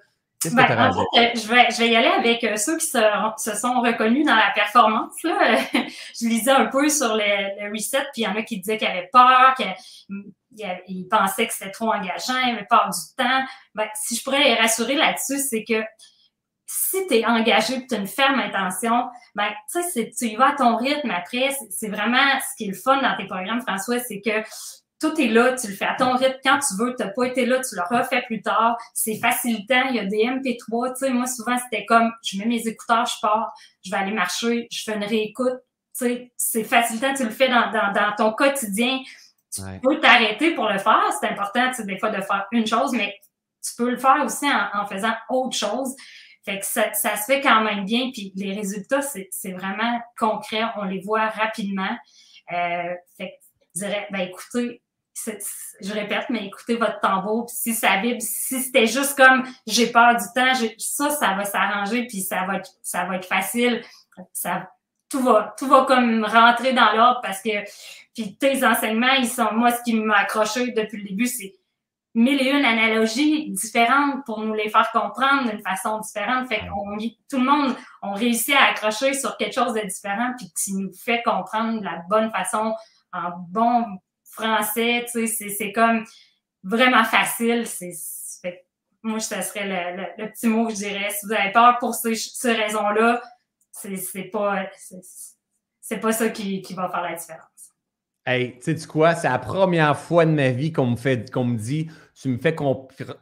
Qu'est-ce 0.42 0.54
que 0.54 0.60
ben, 0.60 0.66
tu 0.66 0.72
à 0.72 0.90
dire? 0.90 1.00
Euh, 1.00 1.28
je, 1.34 1.48
vais, 1.48 1.70
je 1.70 1.78
vais 1.78 1.88
y 1.88 1.96
aller 1.96 2.08
avec 2.08 2.58
ceux 2.58 2.76
qui 2.76 2.84
se, 2.84 2.98
se, 3.38 3.56
sont 3.56 3.80
reconnus 3.80 4.26
dans 4.26 4.34
la 4.34 4.50
performance. 4.54 5.14
Là. 5.24 5.56
je 5.72 6.26
lisais 6.26 6.50
un 6.50 6.66
peu 6.66 6.90
sur 6.90 7.16
le, 7.16 7.72
reset, 7.72 8.02
puis 8.12 8.20
il 8.20 8.24
y 8.24 8.26
en 8.26 8.36
a 8.36 8.42
qui 8.42 8.58
disaient 8.58 8.76
qu'ils 8.76 8.88
avaient 8.88 9.08
peur, 9.10 9.54
il, 10.60 11.08
pensait 11.08 11.46
que 11.46 11.54
c'était 11.54 11.70
trop 11.70 11.90
engageant, 11.90 12.38
il 12.44 12.54
avait 12.54 12.66
peur 12.68 12.90
du 12.90 13.16
temps. 13.16 13.42
Ben, 13.74 13.88
si 13.94 14.14
je 14.14 14.22
pourrais 14.22 14.44
les 14.44 14.54
rassurer 14.56 14.94
là-dessus, 14.94 15.38
c'est 15.38 15.64
que 15.64 15.82
si 16.66 17.06
tu 17.06 17.14
es 17.14 17.26
engagé 17.26 17.74
et 17.76 17.86
tu 17.86 17.94
as 17.94 17.98
une 17.98 18.08
ferme 18.08 18.40
intention, 18.40 19.08
ben, 19.34 19.48
tu 19.72 20.26
y 20.26 20.36
vas 20.36 20.50
à 20.50 20.56
ton 20.56 20.76
rythme 20.76 21.10
après. 21.10 21.56
C'est 21.70 21.88
vraiment 21.88 22.40
ce 22.40 22.56
qui 22.56 22.64
est 22.64 22.72
le 22.72 22.76
fun 22.76 23.00
dans 23.00 23.16
tes 23.16 23.26
programmes, 23.26 23.62
François, 23.62 24.00
c'est 24.00 24.20
que 24.20 24.42
tout 24.98 25.20
est 25.20 25.28
là, 25.28 25.54
tu 25.54 25.68
le 25.68 25.74
fais 25.74 25.84
à 25.84 25.94
ton 25.94 26.16
rythme 26.16 26.38
quand 26.42 26.58
tu 26.58 26.74
veux, 26.78 26.96
tu 26.96 27.04
n'as 27.04 27.10
pas 27.10 27.24
été 27.24 27.46
là, 27.46 27.60
tu 27.60 27.76
le 27.76 27.82
refais 27.96 28.22
plus 28.22 28.42
tard. 28.42 28.76
C'est 28.94 29.16
facilitant, 29.16 29.82
il 29.90 29.96
y 29.96 30.00
a 30.00 30.06
des 30.06 30.24
MP3. 30.24 30.92
Tu 30.92 31.06
sais, 31.06 31.10
moi, 31.10 31.26
souvent, 31.26 31.56
c'était 31.58 31.84
comme 31.84 32.10
je 32.24 32.38
mets 32.38 32.46
mes 32.46 32.66
écouteurs, 32.66 33.06
je 33.06 33.14
pars, 33.20 33.52
je 33.84 33.90
vais 33.90 33.96
aller 33.98 34.12
marcher, 34.12 34.66
je 34.70 34.82
fais 34.82 34.94
une 34.94 35.04
réécoute. 35.04 35.58
Tu 35.96 36.06
sais, 36.06 36.32
c'est 36.36 36.64
facilitant, 36.64 37.14
tu 37.14 37.24
le 37.24 37.30
fais 37.30 37.48
dans, 37.48 37.70
dans, 37.70 37.92
dans 37.92 38.14
ton 38.16 38.32
quotidien. 38.32 39.00
Tu 39.54 39.62
peux 39.82 40.00
t'arrêter 40.00 40.54
pour 40.54 40.68
le 40.68 40.78
faire. 40.78 41.04
C'est 41.20 41.28
important, 41.28 41.68
tu 41.68 41.76
sais, 41.76 41.84
des 41.84 41.98
fois, 41.98 42.10
de 42.10 42.20
faire 42.22 42.46
une 42.52 42.66
chose, 42.66 42.92
mais 42.92 43.14
tu 43.66 43.74
peux 43.76 43.90
le 43.90 43.96
faire 43.96 44.22
aussi 44.24 44.46
en, 44.46 44.86
faisant 44.86 45.12
autre 45.28 45.56
chose. 45.56 45.94
Fait 46.46 46.60
que 46.60 46.64
ça, 46.64 46.92
ça, 46.94 47.16
se 47.16 47.24
fait 47.24 47.40
quand 47.40 47.60
même 47.62 47.84
bien. 47.84 48.10
Puis 48.12 48.32
les 48.36 48.54
résultats, 48.54 49.02
c'est 49.02 49.52
vraiment 49.52 50.00
concret. 50.16 50.62
On 50.76 50.84
les 50.84 51.00
voit 51.00 51.26
rapidement. 51.26 51.90
Euh, 52.52 52.94
fait 53.18 53.30
que 53.30 53.34
je 53.74 53.80
dirais, 53.80 54.06
ben 54.12 54.20
écoutez, 54.20 54.80
je 55.80 55.92
répète, 55.92 56.26
mais 56.30 56.46
écoutez 56.46 56.76
votre 56.76 57.00
tambour. 57.00 57.46
Puis 57.46 57.56
si 57.56 57.74
ça 57.74 58.00
vibre, 58.00 58.22
si 58.22 58.62
c'était 58.62 58.86
juste 58.86 59.16
comme 59.16 59.42
j'ai 59.66 59.90
peur 59.90 60.14
du 60.14 60.24
temps, 60.34 60.54
ça, 60.78 61.10
ça 61.10 61.34
va 61.34 61.44
s'arranger, 61.44 62.06
puis 62.06 62.20
ça 62.20 62.44
va, 62.46 62.58
être, 62.58 62.70
ça 62.80 63.04
va 63.06 63.16
être 63.16 63.26
facile. 63.26 63.82
Ça, 64.32 64.70
tout 65.10 65.22
va, 65.22 65.54
tout 65.58 65.66
va 65.66 65.84
comme 65.84 66.24
rentrer 66.24 66.72
dans 66.74 66.92
l'ordre 66.92 67.20
parce 67.22 67.42
que 67.42 67.50
puis 68.14 68.36
tes 68.36 68.64
enseignements, 68.64 69.12
ils 69.18 69.28
sont, 69.28 69.52
moi, 69.52 69.70
ce 69.72 69.82
qui 69.82 69.94
m'a 69.94 70.18
accroché 70.18 70.70
depuis 70.72 71.02
le 71.02 71.08
début, 71.08 71.26
c'est 71.26 71.54
mille 72.16 72.40
et 72.40 72.50
une 72.50 72.64
analogies 72.64 73.50
différentes 73.50 74.24
pour 74.24 74.40
nous 74.40 74.54
les 74.54 74.70
faire 74.70 74.90
comprendre 74.90 75.50
d'une 75.50 75.60
façon 75.60 76.00
différente. 76.00 76.48
Fait 76.48 76.60
qu'on, 76.60 76.96
tout 77.28 77.38
le 77.38 77.44
monde, 77.44 77.76
on 78.00 78.14
réussit 78.14 78.54
à 78.54 78.70
accrocher 78.70 79.12
sur 79.12 79.36
quelque 79.36 79.54
chose 79.54 79.74
de 79.74 79.80
différent, 79.80 80.32
puis 80.36 80.50
qui 80.58 80.72
nous 80.72 80.90
fait 80.94 81.22
comprendre 81.22 81.78
de 81.78 81.84
la 81.84 82.02
bonne 82.08 82.30
façon, 82.30 82.74
en 83.12 83.32
bon 83.50 83.98
français, 84.24 85.04
tu 85.12 85.28
sais, 85.28 85.50
c'est 85.50 85.72
comme 85.72 86.06
vraiment 86.64 87.04
facile. 87.04 87.66
C'est, 87.66 87.92
moi, 89.02 89.20
ce 89.20 89.42
serait 89.42 90.16
le, 90.16 90.30
petit 90.30 90.48
mot 90.48 90.66
que 90.66 90.72
je 90.72 90.78
dirais. 90.78 91.10
Si 91.10 91.26
vous 91.26 91.32
avez 91.32 91.52
peur 91.52 91.76
pour 91.78 91.94
ces, 91.94 92.14
ces 92.14 92.52
raisons-là, 92.52 93.20
c'est 93.72 94.30
pas, 94.32 94.64
c'est 95.82 96.00
pas 96.00 96.12
ça 96.12 96.30
qui, 96.30 96.62
qui 96.62 96.72
va 96.72 96.88
faire 96.88 97.02
la 97.02 97.14
différence. 97.14 97.55
Hey, 98.28 98.58
tu 98.58 98.76
sais 98.76 98.86
quoi? 98.88 99.14
C'est 99.14 99.28
la 99.28 99.38
première 99.38 99.96
fois 99.96 100.26
de 100.26 100.32
ma 100.32 100.48
vie 100.50 100.72
qu'on 100.72 100.86
me 100.86 100.96
fait 100.96 101.30
qu'on 101.30 101.44
me 101.44 101.56
dit 101.56 101.88
tu 102.20 102.28
me, 102.28 102.38
fais 102.38 102.56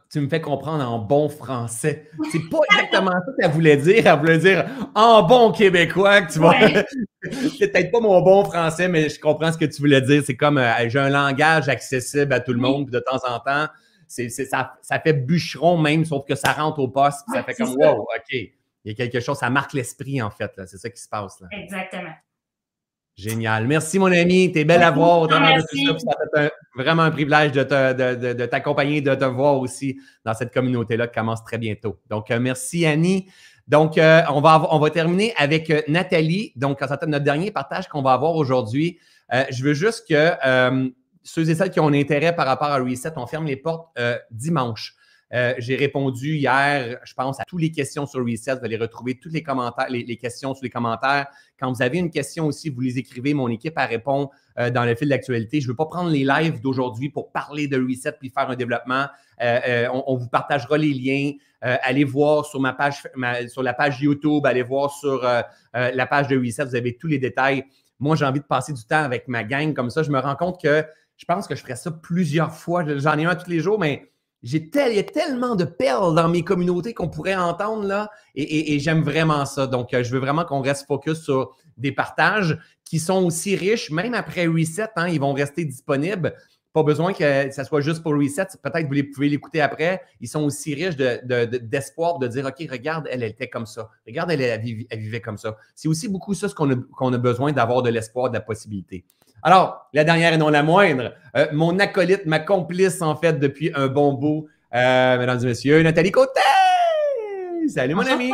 tu 0.09 0.19
me 0.21 0.29
fais 0.29 0.41
comprendre 0.41 0.89
en 0.89 0.97
bon 0.97 1.29
français. 1.29 2.09
C'est 2.31 2.49
pas 2.49 2.59
exactement 2.71 3.11
ça 3.11 3.31
qu'elle 3.39 3.51
voulait 3.51 3.77
dire. 3.77 4.07
Elle 4.07 4.19
voulait 4.19 4.37
dire 4.39 4.65
en 4.95 5.21
bon 5.21 5.51
québécois 5.51 6.21
que 6.23 6.33
tu 6.33 6.39
vas. 6.39 6.53
c'est 7.21 7.71
peut-être 7.71 7.91
pas 7.91 7.99
mon 7.99 8.19
bon 8.21 8.45
français, 8.45 8.87
mais 8.87 9.09
je 9.09 9.19
comprends 9.19 9.51
ce 9.51 9.57
que 9.59 9.65
tu 9.65 9.79
voulais 9.79 10.01
dire. 10.01 10.23
C'est 10.25 10.37
comme 10.37 10.57
euh, 10.57 10.89
j'ai 10.89 10.99
un 10.99 11.09
langage 11.09 11.69
accessible 11.69 12.33
à 12.33 12.39
tout 12.39 12.53
le 12.53 12.59
monde, 12.59 12.85
puis 12.85 12.93
de 12.93 12.99
temps 12.99 13.21
en 13.27 13.39
temps, 13.39 13.67
c'est, 14.07 14.29
ça, 14.29 14.75
ça 14.81 14.99
fait 14.99 15.13
bûcheron 15.13 15.77
même, 15.77 16.03
sauf 16.05 16.25
que 16.25 16.35
ça 16.35 16.53
rentre 16.53 16.79
au 16.79 16.87
poste, 16.87 17.19
puis 17.27 17.37
ça 17.37 17.43
fait 17.43 17.53
comme 17.53 17.75
wow, 17.75 18.01
OK. 18.01 18.31
Il 18.31 18.91
y 18.91 18.91
a 18.91 18.93
quelque 18.93 19.19
chose, 19.19 19.37
ça 19.37 19.49
marque 19.49 19.73
l'esprit, 19.73 20.21
en 20.21 20.29
fait. 20.29 20.51
C'est 20.67 20.77
ça 20.77 20.89
qui 20.89 21.01
se 21.01 21.09
passe. 21.09 21.39
Là. 21.41 21.47
Exactement. 21.51 22.13
Génial. 23.17 23.65
Merci, 23.65 23.97
mon 23.97 24.11
ami. 24.11 24.51
Tu 24.51 24.59
es 24.59 24.65
belle 24.65 24.83
à 24.83 24.91
voir 24.91 25.21
au 25.21 25.27
travers 25.27 25.55
de 25.55 25.61
tout 25.61 25.99
ça. 25.99 26.11
Ça 26.11 26.41
fait 26.41 26.53
vraiment 26.75 27.03
un 27.03 27.11
privilège 27.11 27.53
de, 27.53 28.45
t'accompagner, 28.45 28.99
de, 28.99 29.15
te 29.15 29.23
voir 29.23 29.57
aussi 29.57 29.97
dans 30.25 30.33
cette 30.33 30.53
communauté-là 30.53 31.07
qui 31.07 31.17
commence 31.17 31.41
très 31.43 31.57
bientôt. 31.57 31.97
Donc, 32.09 32.29
euh, 32.29 32.39
merci, 32.41 32.85
Annie. 32.85 33.27
Donc, 33.69 33.97
euh, 33.97 34.21
on, 34.29 34.41
va 34.41 34.67
on 34.69 34.79
va 34.79 34.89
terminer 34.89 35.33
avec 35.37 35.69
euh, 35.69 35.81
Nathalie. 35.87 36.51
Donc, 36.57 36.79
ça 36.81 36.99
notre 37.07 37.23
dernier 37.23 37.51
partage 37.51 37.87
qu'on 37.87 38.01
va 38.01 38.11
avoir 38.11 38.35
aujourd'hui. 38.35 38.99
je 39.31 39.63
veux 39.63 39.73
juste 39.73 40.05
que 40.09 40.31
ceux 41.23 41.49
et 41.49 41.55
celles 41.55 41.71
qui 41.71 41.79
ont 41.79 41.87
un 41.87 41.93
intérêt 41.93 42.35
par 42.35 42.45
rapport 42.45 42.67
à 42.67 42.77
Reset, 42.79 43.13
on 43.15 43.27
ferme 43.27 43.45
les 43.45 43.55
portes 43.55 43.97
dimanche. 44.29 44.95
Euh, 45.35 45.53
j'ai 45.57 45.75
répondu 45.75 46.35
hier, 46.35 46.97
je 47.03 47.13
pense, 47.13 47.41
à 47.41 47.43
toutes 47.45 47.61
les 47.61 47.71
questions 47.71 48.05
sur 48.05 48.21
Reset. 48.21 48.55
Vous 48.55 48.63
allez 48.63 48.77
retrouver 48.77 49.19
tous 49.19 49.29
les 49.29 49.43
commentaires, 49.43 49.87
les, 49.89 50.15
questions 50.15 50.55
sous 50.55 50.63
les 50.63 50.69
commentaires. 50.69 51.27
Quand 51.59 51.71
vous 51.71 51.81
avez 51.81 51.97
une 51.97 52.09
question 52.09 52.47
aussi, 52.47 52.69
vous 52.69 52.79
les 52.79 52.97
écrivez. 52.97 53.33
Mon 53.33 53.49
équipe 53.49 53.77
a 53.77 53.85
répond 53.85 54.29
euh, 54.57 54.69
dans 54.69 54.85
le 54.85 54.95
fil 54.95 55.09
d'actualité. 55.09 55.59
Je 55.59 55.67
ne 55.67 55.71
veux 55.71 55.75
pas 55.75 55.87
prendre 55.87 56.09
les 56.09 56.23
lives 56.23 56.61
d'aujourd'hui 56.61 57.09
pour 57.09 57.33
parler 57.33 57.67
de 57.67 57.77
Reset 57.77 58.13
puis 58.17 58.29
faire 58.29 58.49
un 58.49 58.55
développement. 58.55 59.07
Euh, 59.41 59.87
on, 59.91 60.15
vous 60.15 60.29
partagera 60.29 60.77
les 60.77 60.93
liens. 60.93 61.33
allez 61.61 62.05
voir 62.05 62.45
sur 62.45 62.61
ma 62.61 62.71
page, 62.71 63.03
sur 63.49 63.61
la 63.61 63.73
page 63.73 63.99
YouTube, 63.99 64.45
allez 64.45 64.63
voir 64.63 64.91
sur 64.91 65.21
la 65.73 66.07
page 66.07 66.29
de 66.29 66.37
Reset. 66.37 66.63
Vous 66.63 66.75
avez 66.75 66.95
tous 66.95 67.07
les 67.07 67.19
détails. 67.19 67.65
Moi, 67.99 68.15
j'ai 68.15 68.25
envie 68.25 68.39
de 68.39 68.45
passer 68.45 68.71
du 68.71 68.85
temps 68.85 69.03
avec 69.03 69.27
ma 69.27 69.43
gang 69.43 69.73
comme 69.73 69.89
ça. 69.89 70.01
Je 70.01 70.11
me 70.11 70.19
rends 70.19 70.35
compte 70.35 70.61
que 70.61 70.85
je 71.17 71.25
pense 71.25 71.47
que 71.47 71.55
je 71.55 71.61
ferais 71.61 71.75
ça 71.75 71.91
plusieurs 71.91 72.53
fois. 72.53 72.85
J'en 72.97 73.17
ai 73.17 73.25
un 73.25 73.35
tous 73.35 73.49
les 73.49 73.59
jours, 73.59 73.79
mais 73.79 74.09
j'ai 74.45 74.59
il 74.59 74.95
y 74.95 74.99
a 74.99 75.03
tellement 75.03 75.55
de 75.55 75.63
perles 75.63 76.13
dans 76.13 76.29
mes 76.29 76.43
communautés 76.43 76.93
qu'on 76.93 77.09
pourrait 77.09 77.35
entendre 77.35 77.83
là, 77.87 78.11
et, 78.35 78.77
j'aime 78.79 79.01
vraiment 79.01 79.43
ça. 79.45 79.65
Donc, 79.65 79.93
euh, 79.93 80.03
je 80.03 80.11
veux 80.11 80.19
vraiment 80.19 80.45
qu'on 80.45 80.61
reste 80.61 80.85
focus 80.85 81.23
sur 81.23 81.55
des 81.77 81.91
partages 81.91 82.57
qui 82.83 82.99
sont 82.99 83.25
aussi 83.25 83.55
riches, 83.55 83.89
même 83.89 84.13
après 84.13 84.45
Reset, 84.45 84.89
hein, 84.97 85.07
ils 85.07 85.19
vont 85.19 85.33
rester 85.33 85.65
disponibles. 85.65 86.35
Pas 86.73 86.83
besoin 86.83 87.13
que 87.13 87.49
ça 87.51 87.63
soit 87.63 87.81
juste 87.81 88.03
pour 88.03 88.11
Reset. 88.13 88.45
Peut-être 88.61 88.87
que 88.87 88.95
vous 88.95 89.11
pouvez 89.13 89.29
l'écouter 89.29 89.61
après. 89.61 90.01
Ils 90.21 90.27
sont 90.27 90.43
aussi 90.43 90.75
riches 90.75 90.95
d'espoir 90.95 92.19
de, 92.19 92.27
dire 92.27 92.45
OK, 92.45 92.67
regarde, 92.69 93.07
elle, 93.09 93.23
était 93.23 93.49
comme 93.49 93.65
ça. 93.65 93.89
Regarde, 94.05 94.29
elle, 94.29 94.41
elle, 94.41 94.99
vivait 94.99 95.21
comme 95.21 95.39
ça. 95.39 95.55
C'est 95.73 95.87
aussi 95.87 96.07
beaucoup 96.07 96.35
ça 96.35 96.49
ce 96.49 96.53
qu'on 96.53 97.13
a, 97.13 97.17
besoin 97.17 97.51
d'avoir 97.51 97.81
de 97.81 97.89
l'espoir, 97.89 98.29
de 98.29 98.35
la 98.35 98.41
possibilité. 98.41 99.05
Alors, 99.47 99.87
la 99.93 100.03
dernière 100.03 100.33
et 100.33 100.37
non 100.39 100.49
la 100.49 100.63
moindre, 100.63 101.13
euh, 101.37 101.45
mon 101.53 101.77
acolyte, 101.77 102.25
ma 102.25 102.39
complice 102.39 103.03
en 103.03 103.15
fait 103.15 103.33
depuis 103.39 103.71
un 103.75 103.85
bon 103.85 104.13
bout, 104.13 104.47
euh, 104.73 105.19
mesdames 105.19 105.39
et 105.43 105.45
messieurs, 105.45 105.83
Nathalie 105.83 106.11
Côté! 106.11 106.41
Salut, 107.67 107.93
mon 107.93 108.07
ami! 108.07 108.33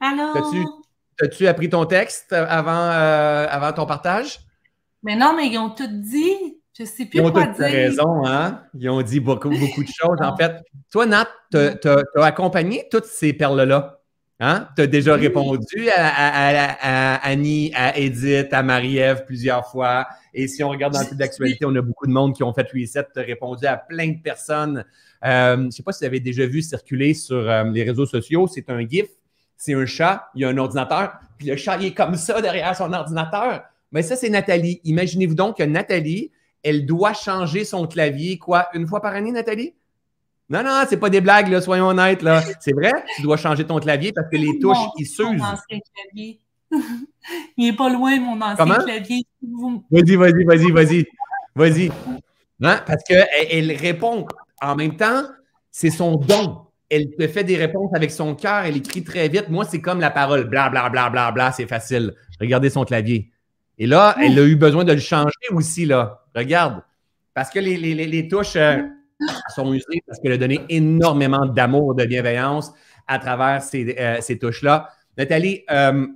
Allô? 0.00 0.32
As-tu 1.20 1.46
appris 1.46 1.68
ton 1.68 1.84
texte 1.84 2.32
avant, 2.32 2.70
euh, 2.72 3.46
avant 3.46 3.74
ton 3.74 3.84
partage? 3.84 4.40
Mais 5.02 5.16
non, 5.16 5.34
mais 5.36 5.48
ils 5.48 5.58
ont 5.58 5.68
tout 5.68 5.86
dit. 5.86 6.62
Je 6.78 6.84
sais 6.84 7.04
plus 7.04 7.18
Ils 7.18 7.26
ont 7.26 7.30
quoi 7.30 7.44
dire. 7.44 7.66
raison, 7.66 8.24
hein? 8.24 8.62
Ils 8.72 8.88
ont 8.88 9.02
dit 9.02 9.20
beaucoup, 9.20 9.50
beaucoup 9.50 9.82
de 9.82 9.88
choses. 10.00 10.16
En 10.22 10.34
fait, 10.34 10.62
toi, 10.90 11.04
Nat, 11.04 11.28
tu 11.52 11.58
as, 11.58 12.24
accompagné 12.24 12.88
toutes 12.90 13.04
ces 13.04 13.34
perles-là? 13.34 14.00
Hein? 14.40 14.68
Tu 14.76 14.82
as 14.82 14.86
déjà 14.88 15.14
Oui. 15.14 15.20
répondu 15.20 15.88
à, 15.96 16.06
à- 16.06 16.48
à- 16.48 17.14
à 17.14 17.28
Annie, 17.28 17.70
à 17.74 17.96
Edith, 17.96 18.52
à 18.52 18.62
Marie-Ève 18.64 19.24
plusieurs 19.26 19.66
fois. 19.70 20.06
Et 20.32 20.48
si 20.48 20.62
on 20.64 20.70
regarde 20.70 20.92
dans 20.92 21.00
le 21.08 21.16
d'actualité, 21.16 21.64
on 21.64 21.74
a 21.76 21.80
beaucoup 21.80 22.06
de 22.06 22.12
monde 22.12 22.34
qui 22.34 22.42
ont 22.42 22.52
fait 22.52 22.66
reset. 22.72 23.06
Tu 23.14 23.20
as 23.20 23.22
répondu 23.22 23.64
à 23.66 23.76
plein 23.76 24.08
de 24.08 24.20
personnes. 24.20 24.84
Euh, 25.24 25.56
je 25.56 25.62
ne 25.62 25.70
sais 25.70 25.82
pas 25.84 25.92
si 25.92 26.00
vous 26.00 26.06
avez 26.06 26.20
déjà 26.20 26.46
vu 26.46 26.62
circuler 26.62 27.14
sur 27.14 27.36
euh, 27.48 27.64
les 27.70 27.84
réseaux 27.84 28.06
sociaux. 28.06 28.48
C'est 28.48 28.68
un 28.70 28.80
GIF. 28.86 29.06
C'est 29.56 29.74
un 29.74 29.86
chat. 29.86 30.28
Il 30.34 30.42
y 30.42 30.44
a 30.44 30.48
un 30.48 30.58
ordinateur. 30.58 31.14
Puis 31.38 31.46
le 31.46 31.56
chat, 31.56 31.76
il 31.80 31.86
est 31.86 31.94
comme 31.94 32.16
ça 32.16 32.42
derrière 32.42 32.74
son 32.76 32.92
ordinateur. 32.92 33.62
Mais 33.92 34.02
ça, 34.02 34.16
c'est 34.16 34.28
Nathalie. 34.30 34.80
Imaginez-vous 34.82 35.36
donc 35.36 35.58
que 35.58 35.62
Nathalie, 35.62 36.32
elle 36.64 36.84
doit 36.86 37.12
changer 37.12 37.64
son 37.64 37.86
clavier, 37.86 38.38
quoi, 38.38 38.66
une 38.74 38.86
fois 38.88 39.00
par 39.00 39.14
année, 39.14 39.30
Nathalie? 39.30 39.74
Non, 40.50 40.62
non, 40.62 40.82
c'est 40.88 40.98
pas 40.98 41.08
des 41.10 41.20
blagues, 41.20 41.48
là, 41.48 41.60
soyons 41.60 41.86
honnêtes, 41.88 42.22
là. 42.22 42.42
C'est 42.60 42.72
vrai, 42.74 42.92
tu 43.16 43.22
dois 43.22 43.36
changer 43.38 43.64
ton 43.64 43.78
clavier 43.78 44.12
parce 44.12 44.28
que 44.28 44.36
les 44.36 44.58
touches, 44.58 44.76
ils 44.98 45.06
Mon 45.24 45.32
s'usent. 45.32 45.42
ancien 45.42 45.78
clavier. 45.94 46.38
Il 47.56 47.68
est 47.68 47.76
pas 47.76 47.88
loin, 47.88 48.18
mon 48.20 48.40
ancien 48.40 48.56
Comment? 48.56 48.84
clavier. 48.84 49.22
Vas-y, 49.90 50.16
vas-y, 50.16 50.44
vas-y, 50.44 50.70
vas-y. 50.70 51.06
Vas-y. 51.54 51.90
Hein? 52.62 52.80
Parce 52.86 53.02
qu'elle 53.04 53.26
elle 53.50 53.72
répond. 53.72 54.26
En 54.60 54.74
même 54.76 54.96
temps, 54.96 55.22
c'est 55.70 55.90
son 55.90 56.16
don. 56.16 56.58
Elle 56.90 57.14
te 57.16 57.26
fait 57.28 57.44
des 57.44 57.56
réponses 57.56 57.90
avec 57.94 58.10
son 58.10 58.34
cœur, 58.34 58.64
elle 58.64 58.76
écrit 58.76 59.02
très 59.02 59.28
vite. 59.28 59.48
Moi, 59.48 59.64
c'est 59.64 59.80
comme 59.80 60.00
la 60.00 60.10
parole. 60.10 60.44
Bla, 60.44 60.68
bla, 60.68 60.88
bla, 60.90 61.08
bla, 61.10 61.32
bla, 61.32 61.52
c'est 61.52 61.66
facile. 61.66 62.14
Regardez 62.40 62.70
son 62.70 62.84
clavier. 62.84 63.30
Et 63.78 63.86
là, 63.86 64.14
elle 64.20 64.38
a 64.38 64.42
eu 64.44 64.56
besoin 64.56 64.84
de 64.84 64.92
le 64.92 65.00
changer 65.00 65.32
aussi, 65.50 65.86
là. 65.86 66.24
Regarde. 66.34 66.82
Parce 67.32 67.50
que 67.50 67.58
les, 67.58 67.76
les- 67.76 67.94
les- 67.94 68.06
les 68.06 68.28
touches 68.28 68.56
euh, 68.56 68.82
sont 69.54 69.72
usées, 69.72 70.02
parce 70.06 70.18
qu'elle 70.20 70.32
a 70.32 70.36
donné 70.38 70.60
énormément 70.68 71.46
d'amour, 71.46 71.94
de 71.94 72.04
bienveillance 72.04 72.72
à 73.06 73.18
travers 73.18 73.62
ces, 73.62 73.94
euh, 73.98 74.16
ces 74.20 74.38
touches-là. 74.38 74.88
Nathalie, 75.18 75.62
euh, 75.70 76.06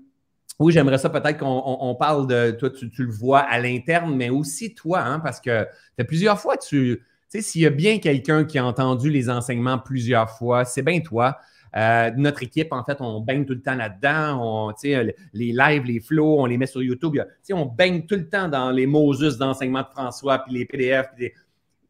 oui, 0.58 0.72
j'aimerais 0.72 0.98
ça 0.98 1.08
peut-être 1.10 1.38
qu'on 1.38 1.46
on- 1.46 1.78
on 1.90 1.94
parle 1.94 2.26
de 2.26 2.50
toi, 2.52 2.70
tu, 2.70 2.90
tu 2.90 3.04
le 3.04 3.12
vois 3.12 3.40
à 3.40 3.60
l'interne, 3.60 4.14
mais 4.16 4.30
aussi 4.30 4.74
toi, 4.74 5.00
hein, 5.00 5.20
parce 5.20 5.40
que 5.40 5.66
fait 5.96 6.04
plusieurs 6.04 6.40
fois, 6.40 6.56
tu 6.56 7.00
sais, 7.28 7.42
s'il 7.42 7.60
y 7.62 7.66
a 7.66 7.70
bien 7.70 7.98
quelqu'un 7.98 8.44
qui 8.44 8.58
a 8.58 8.64
entendu 8.66 9.10
les 9.10 9.30
enseignements 9.30 9.78
plusieurs 9.78 10.30
fois, 10.30 10.64
c'est 10.64 10.82
bien 10.82 11.00
toi. 11.00 11.36
Euh, 11.76 12.10
notre 12.16 12.42
équipe, 12.42 12.72
en 12.72 12.82
fait, 12.82 12.96
on 13.00 13.20
baigne 13.20 13.44
tout 13.44 13.52
le 13.52 13.60
temps 13.60 13.74
là-dedans. 13.74 14.40
On, 14.42 14.72
les 14.82 15.52
lives, 15.52 15.84
les 15.84 16.00
flows, 16.00 16.40
on 16.40 16.46
les 16.46 16.56
met 16.56 16.64
sur 16.66 16.82
YouTube. 16.82 17.18
A- 17.18 17.26
on 17.54 17.66
baigne 17.66 18.06
tout 18.06 18.14
le 18.14 18.26
temps 18.26 18.48
dans 18.48 18.70
les 18.70 18.86
Moses 18.86 19.36
d'enseignement 19.36 19.82
de 19.82 19.88
François, 19.88 20.38
puis 20.38 20.54
les 20.54 20.64
PDF. 20.64 21.08
puis 21.14 21.26
les- 21.26 21.34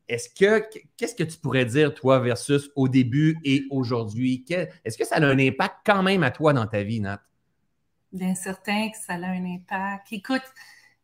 Est-ce 0.09 0.29
que, 0.31 0.65
qu'est-ce 0.97 1.15
que 1.15 1.25
tu 1.25 1.39
pourrais 1.39 1.67
dire, 1.67 1.95
toi, 1.95 2.19
versus 2.19 2.71
au 2.77 2.89
début 2.89 3.39
et 3.45 3.65
aujourd'hui? 3.71 4.45
Est-ce 4.85 4.97
que 4.97 5.05
ça 5.05 5.17
a 5.17 5.25
un 5.25 5.39
impact 5.39 5.77
quand 5.85 6.03
même 6.03 6.23
à 6.23 6.31
toi 6.31 6.53
dans 6.53 6.67
ta 6.67 6.83
vie, 6.83 7.01
Nat? 7.01 7.21
Bien 8.13 8.35
certain 8.35 8.89
que 8.89 8.97
ça 8.97 9.15
a 9.15 9.17
un 9.17 9.45
impact. 9.45 10.13
Écoute, 10.13 10.43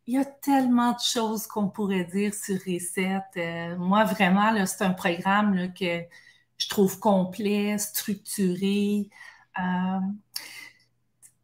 il 0.07 0.15
y 0.15 0.17
a 0.17 0.25
tellement 0.25 0.93
de 0.93 0.99
choses 0.99 1.45
qu'on 1.47 1.67
pourrait 1.67 2.05
dire 2.05 2.33
sur 2.33 2.55
Reset. 2.55 3.21
Euh, 3.37 3.77
moi, 3.77 4.05
vraiment, 4.05 4.65
c'est 4.65 4.83
un 4.83 4.93
programme 4.93 5.73
que 5.73 6.01
je 6.57 6.69
trouve 6.69 6.99
complet, 6.99 7.77
structuré. 7.77 9.09
Euh, 9.59 9.99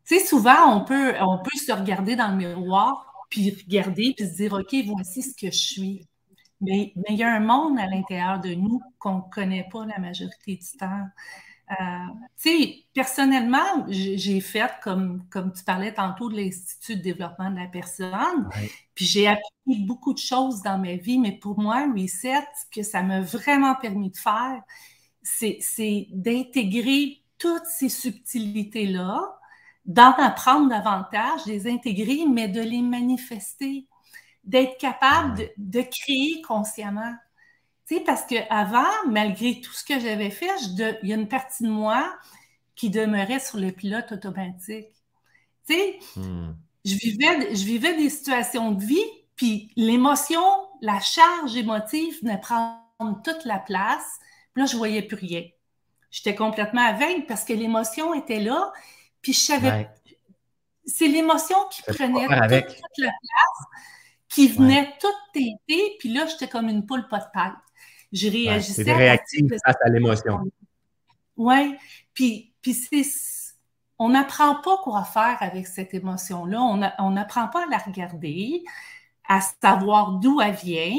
tu 0.06 0.18
sais, 0.18 0.26
souvent, 0.26 0.76
on 0.76 0.84
peut, 0.84 1.14
on 1.22 1.38
peut 1.40 1.58
se 1.58 1.72
regarder 1.72 2.16
dans 2.16 2.30
le 2.32 2.38
miroir, 2.38 3.26
puis 3.30 3.52
regarder, 3.52 4.14
puis 4.16 4.28
se 4.28 4.36
dire, 4.36 4.54
OK, 4.54 4.76
voici 4.86 5.22
ce 5.22 5.36
que 5.36 5.52
je 5.52 5.58
suis. 5.58 6.08
Mais, 6.62 6.94
mais 6.96 7.04
il 7.12 7.18
y 7.18 7.24
a 7.24 7.34
un 7.34 7.40
monde 7.40 7.80
à 7.80 7.88
l'intérieur 7.88 8.40
de 8.40 8.54
nous 8.54 8.82
qu'on 9.00 9.18
ne 9.18 9.22
connaît 9.32 9.68
pas 9.72 9.86
la 9.86 10.00
majorité 10.00 10.58
du 10.58 10.78
temps. 10.78 11.08
Euh, 11.72 11.76
tu 12.38 12.50
sais, 12.50 12.86
personnellement, 12.94 13.86
j'ai 13.88 14.42
fait, 14.42 14.72
comme, 14.84 15.26
comme 15.30 15.54
tu 15.54 15.64
parlais 15.64 15.94
tantôt, 15.94 16.30
de 16.30 16.36
l'Institut 16.38 16.98
de 16.98 17.02
développement 17.02 17.50
de 17.52 17.58
la 17.60 17.68
personne, 17.68 18.50
Ouais. 18.56 18.72
puis 18.96 19.06
j'ai 19.06 19.28
appris 19.28 19.86
beaucoup 19.86 20.14
de 20.14 20.20
choses 20.20 20.62
dans 20.64 20.78
ma 20.78 20.96
vie, 20.96 21.18
mais 21.20 21.32
pour 21.34 21.60
moi, 21.60 21.88
Reset, 21.98 22.42
ce 22.60 22.66
que 22.80 22.84
ça 22.84 23.04
m'a 23.04 23.22
vraiment 23.22 23.76
permis 23.76 24.12
de 24.12 24.18
faire, 24.18 24.62
c'est 25.24 25.58
c'est 25.62 26.08
d'intégrer 26.12 27.24
toutes 27.38 27.66
ces 27.66 27.90
subtilités-là, 27.90 29.22
d'en 29.86 30.12
apprendre 30.14 30.70
davantage, 30.70 31.46
de 31.46 31.52
les 31.52 31.68
intégrer, 31.72 32.26
mais 32.28 32.48
de 32.48 32.62
les 32.62 32.82
manifester, 32.82 33.88
d'être 34.44 34.78
capable 34.80 35.38
de, 35.38 35.50
de 35.58 35.82
créer 35.82 36.42
consciemment. 36.48 37.14
Tu 37.88 37.98
sais, 37.98 38.04
parce 38.04 38.24
qu'avant, 38.26 38.86
malgré 39.10 39.62
tout 39.62 39.74
ce 39.74 39.84
que 39.84 40.00
j'avais 40.00 40.30
fait, 40.32 40.50
je 40.60 40.98
il 41.04 41.10
y 41.10 41.14
a 41.14 41.16
une 41.16 41.28
partie 41.28 41.64
de 41.64 41.70
moi 41.70 42.14
qui 42.76 42.90
demeurait 42.90 43.40
sur 43.40 43.58
le 43.60 43.72
pilote 43.72 44.12
automatique. 44.12 44.88
Tu 45.68 45.74
sais, 45.76 46.00
Hmm. 46.16 46.54
je 46.86 46.96
vivais, 46.96 47.56
je 47.56 47.66
vivais 47.66 47.96
des 47.96 48.10
situations 48.10 48.72
de 48.72 48.84
vie, 48.84 49.06
puis 49.36 49.72
l'émotion, 49.76 50.42
la 50.82 51.00
charge 51.00 51.56
émotive 51.56 52.16
venait 52.22 52.40
prendre 52.40 53.22
toute 53.24 53.46
la 53.46 53.60
place. 53.60 54.20
Puis 54.54 54.64
là, 54.64 54.66
je 54.68 54.78
voyais 54.78 55.02
plus 55.02 55.18
rien. 55.18 55.44
J'étais 56.12 56.36
complètement 56.36 56.82
aveugle 56.86 57.26
parce 57.28 57.44
que 57.46 57.54
l'émotion 57.54 58.14
était 58.14 58.40
là, 58.42 58.72
puis 59.22 59.34
je 59.34 59.40
savais. 59.40 59.72
Ouais. 59.72 59.90
C'est 60.86 61.08
l'émotion 61.08 61.58
qui 61.72 61.84
prenait 61.84 62.28
toute 62.28 62.98
la 62.98 63.12
place, 63.12 63.68
qui 64.34 64.48
venait 64.48 64.94
toute 65.00 65.12
teinter, 65.34 65.96
puis 66.00 66.14
là, 66.14 66.26
j'étais 66.28 66.48
comme 66.48 66.70
une 66.70 66.86
poule 66.86 67.08
pas 67.08 67.20
de 67.20 67.26
tête. 67.34 67.60
Je 68.14 68.28
Ouais, 68.28 68.32
réagissais. 68.50 68.90
À- 68.90 68.98
réactif 68.98 69.46
face 69.66 69.76
à 69.84 69.90
l'émotion. 69.90 70.40
oui, 71.38 71.76
puis, 72.14 72.54
puis 72.62 72.74
c'est, 72.74 73.04
on 74.00 74.10
n'apprend 74.10 74.56
pas 74.56 74.78
quoi 74.84 75.04
faire 75.04 75.38
avec 75.42 75.68
cette 75.68 75.94
émotion-là. 75.94 76.62
On 77.00 77.12
n'apprend 77.12 77.48
pas 77.48 77.64
à 77.64 77.68
la 77.68 77.78
regarder, 77.78 78.64
à 79.28 79.40
savoir 79.42 80.14
d'où 80.14 80.42
elle 80.42 80.56
vient, 80.56 80.98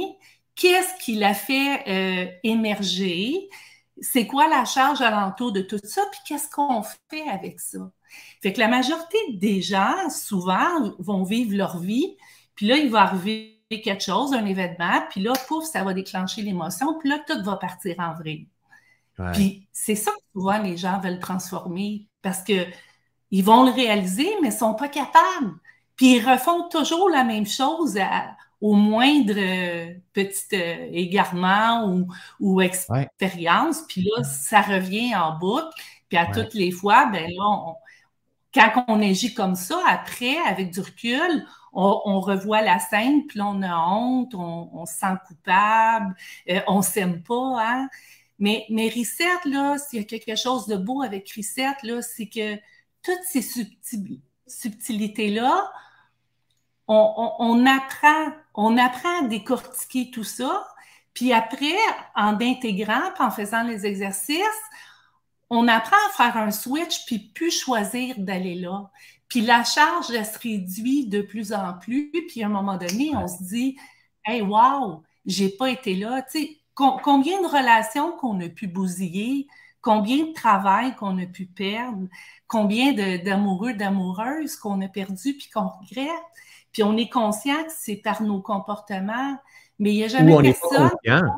qu'est-ce 0.55 1.03
qui 1.05 1.15
la 1.17 1.35
fait 1.35 1.83
euh, 1.89 2.31
émerger, 2.45 3.49
c'est 4.01 4.27
quoi 4.27 4.49
la 4.49 4.65
charge 4.65 5.01
alentour 5.03 5.53
de 5.53 5.61
tout 5.63 5.79
ça, 5.85 6.03
puis 6.11 6.21
qu'est-ce 6.27 6.49
qu'on 6.49 6.83
fait 7.11 7.29
avec 7.29 7.61
ça. 7.61 7.91
Fait 8.43 8.53
que 8.53 8.59
la 8.61 8.69
majorité 8.69 9.19
des 9.35 9.63
gens, 9.63 10.09
souvent, 10.11 10.95
vont 10.99 11.25
vivre 11.25 11.57
leur 11.57 11.79
vie, 11.79 12.17
puis 12.63 12.69
là, 12.69 12.77
il 12.77 12.91
va 12.91 13.01
arriver 13.03 13.61
quelque 13.69 14.05
chose, 14.05 14.33
un 14.35 14.47
événement, 14.47 15.03
puis 15.11 15.21
là, 15.21 15.33
pouf, 15.49 15.65
ça 15.65 15.83
va 15.83 15.93
déclencher 15.95 16.43
l'émotion, 16.43 16.97
puis 17.01 17.09
là, 17.09 17.19
tout 17.27 17.43
va 17.43 17.57
partir 17.57 17.97
en 17.99 18.15
vrille. 18.15 18.47
Ouais. 19.19 19.33
Puis 19.33 19.67
c'est 19.73 19.97
ça 19.97 20.13
que 20.13 20.19
souvent 20.33 20.59
les 20.59 20.77
gens 20.77 21.01
veulent 21.01 21.19
transformer 21.19 22.07
parce 22.23 22.45
que 22.45 22.67
ils 23.33 23.43
vont 23.43 23.65
le 23.65 23.73
réaliser, 23.73 24.29
mais 24.43 24.51
ils 24.51 24.53
ne 24.55 24.57
sont 24.57 24.75
pas 24.75 24.87
capables. 24.87 25.55
Puis 25.97 26.19
ils 26.19 26.25
refont 26.25 26.69
toujours 26.69 27.11
la 27.11 27.25
même 27.25 27.47
chose 27.47 27.99
à- 27.99 28.37
au 28.61 28.75
moindre 28.75 29.35
euh, 29.37 29.93
petit 30.13 30.55
euh, 30.55 30.89
égarement 30.93 31.89
ou, 31.89 32.07
ou 32.39 32.61
expérience. 32.61 33.83
Puis 33.89 34.03
là, 34.03 34.23
ça 34.23 34.61
revient 34.61 35.17
en 35.17 35.37
boucle. 35.37 35.67
Puis 36.09 36.17
à 36.17 36.27
Ouais. 36.27 36.31
toutes 36.33 36.55
les 36.55 36.71
fois, 36.71 37.07
ben 37.07 37.29
là, 37.29 37.43
on- 37.45 37.75
quand 38.55 38.85
on 38.87 39.03
agit 39.03 39.35
comme 39.35 39.57
ça, 39.57 39.81
après, 39.89 40.37
avec 40.47 40.71
du 40.71 40.81
recul, 40.81 41.45
on, 41.73 42.21
revoit 42.21 42.63
la 42.63 42.79
scène, 42.79 43.27
puis 43.27 43.41
on 43.41 43.63
a 43.63 43.77
honte, 43.77 44.35
on, 44.35 44.71
on 44.73 44.87
se 44.87 44.95
sent 44.95 45.15
coupable, 45.27 46.15
euh, 46.51 46.61
on 46.67 46.83
s'aime 46.83 47.23
pas, 47.23 47.57
hein? 47.59 47.89
Mais, 48.39 48.67
mais 48.71 48.89
Reset, 48.89 49.49
là, 49.49 49.79
s'il 49.79 50.01
y 50.01 50.03
a 50.03 50.05
quelque 50.05 50.37
chose 50.37 50.67
de 50.67 50.77
beau 50.77 51.03
avec 51.03 51.31
Reset, 51.37 51.77
là, 51.85 52.03
c'est 52.03 52.27
que 52.27 52.57
toutes 53.03 53.23
ces 53.25 53.41
subtil- 53.41 54.21
subtilités-là, 54.47 55.71
on, 56.89 57.65
apprend, 57.67 58.33
on 58.55 58.77
apprend 58.77 59.25
à 59.25 59.29
décortiquer 59.29 60.11
tout 60.11 60.25
ça. 60.25 60.67
Puis 61.15 61.33
après, 61.33 61.77
en 62.15 62.35
intégrant, 62.41 63.11
en 63.19 63.31
faisant 63.31 63.63
les 63.63 63.87
exercices, 63.87 64.39
on 65.49 65.69
apprend 65.69 65.97
à 66.09 66.13
faire 66.17 66.37
un 66.37 66.51
switch, 66.51 67.05
puis 67.07 67.19
plus 67.19 67.51
choisir 67.51 68.15
d'aller 68.19 68.55
là. 68.55 68.91
Puis 69.33 69.41
la 69.41 69.65
charge, 69.65 70.11
elle 70.11 70.27
se 70.27 70.39
réduit 70.39 71.07
de 71.07 71.23
plus 71.23 71.55
en 71.55 71.73
plus. 71.73 72.11
Puis 72.29 72.43
à 72.43 72.49
un 72.49 72.51
moment 72.51 72.77
donné, 72.77 73.13
on 73.17 73.27
se 73.27 73.43
dit, 73.43 73.79
hey, 74.27 74.43
wow, 74.43 75.03
j'ai 75.25 75.49
pas 75.49 75.71
été 75.71 75.95
là. 75.95 76.21
Tu 76.31 76.39
sais, 76.39 76.57
com- 76.75 76.99
combien 77.03 77.41
de 77.41 77.47
relations 77.47 78.13
qu'on 78.19 78.39
a 78.43 78.51
pu 78.51 78.67
bousiller, 78.67 79.47
combien 79.81 80.27
de 80.27 80.33
travail 80.35 80.95
qu'on 80.97 81.17
a 81.17 81.25
pu 81.25 81.47
perdre, 81.47 82.09
combien 82.47 82.93
de- 82.93 83.25
d'amoureux, 83.25 83.73
d'amoureuses 83.73 84.57
qu'on 84.57 84.83
a 84.83 84.89
perdu 84.89 85.33
puis 85.33 85.49
qu'on 85.49 85.69
regrette. 85.69 86.11
Puis 86.71 86.83
on 86.83 86.95
est 86.99 87.09
conscient 87.09 87.65
que 87.65 87.73
c'est 87.75 87.97
par 87.97 88.21
nos 88.21 88.43
comportements, 88.43 89.39
mais 89.79 89.95
il 89.95 89.97
n'y 89.97 90.05
a 90.05 90.09
jamais 90.09 90.35
Ou 90.35 90.41
on 90.41 90.43
pas 90.43 90.91
conscient. 90.91 91.37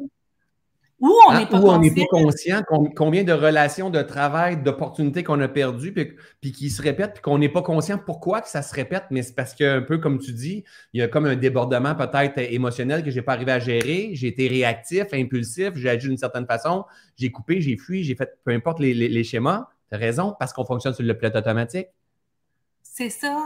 Ou 1.05 1.13
on 1.29 1.33
hein, 1.33 1.41
n'est 1.41 1.47
pas, 1.47 1.61
conscient. 2.09 2.63
combien 2.97 3.25
de 3.25 3.33
relations 3.35 3.91
de 3.91 4.01
travail, 4.01 4.63
d'opportunités 4.63 5.23
qu'on 5.23 5.39
a 5.43 5.49
perdues, 5.49 5.93
puis, 5.93 6.51
qui 6.51 6.71
se 6.71 6.81
répètent, 6.81 7.13
puis 7.13 7.23
qu'on 7.23 7.37
n'est 7.37 7.51
pas 7.51 7.61
conscient 7.61 7.99
pourquoi 7.99 8.41
que 8.41 8.49
ça 8.49 8.63
se 8.63 8.75
répète, 8.75 9.05
mais 9.11 9.23
c'est 9.23 9.35
parce 9.35 9.55
qu'un 9.55 9.83
peu 9.83 9.99
comme 9.99 10.19
tu 10.19 10.33
dis, 10.33 10.65
il 10.95 11.01
y 11.01 11.03
a 11.03 11.09
comme 11.09 11.27
un 11.27 11.37
débordement 11.37 11.95
peut-être 11.95 12.39
émotionnel 12.39 13.05
que 13.05 13.11
je 13.11 13.17
n'ai 13.17 13.23
pas 13.23 13.35
arrivé 13.35 13.53
à 13.53 13.59
gérer. 13.59 14.13
J'ai 14.15 14.29
été 14.29 14.49
réactif, 14.49 15.05
impulsif, 15.13 15.73
j'ai 15.75 15.91
agi 15.91 16.09
d'une 16.09 16.17
certaine 16.17 16.47
façon, 16.47 16.87
j'ai 17.19 17.31
coupé, 17.31 17.61
j'ai 17.61 17.77
fui, 17.77 18.03
j'ai 18.03 18.15
fait 18.15 18.39
peu 18.43 18.53
importe 18.53 18.81
les, 18.81 18.95
les 18.95 19.25
schémas. 19.25 19.69
Tu 19.91 19.97
as 19.97 19.99
raison, 19.99 20.35
parce 20.39 20.55
qu'on 20.55 20.65
fonctionne 20.65 20.95
sur 20.95 21.05
le 21.05 21.13
pilote 21.13 21.37
automatique. 21.37 21.89
C'est 22.97 23.11
ça. 23.11 23.45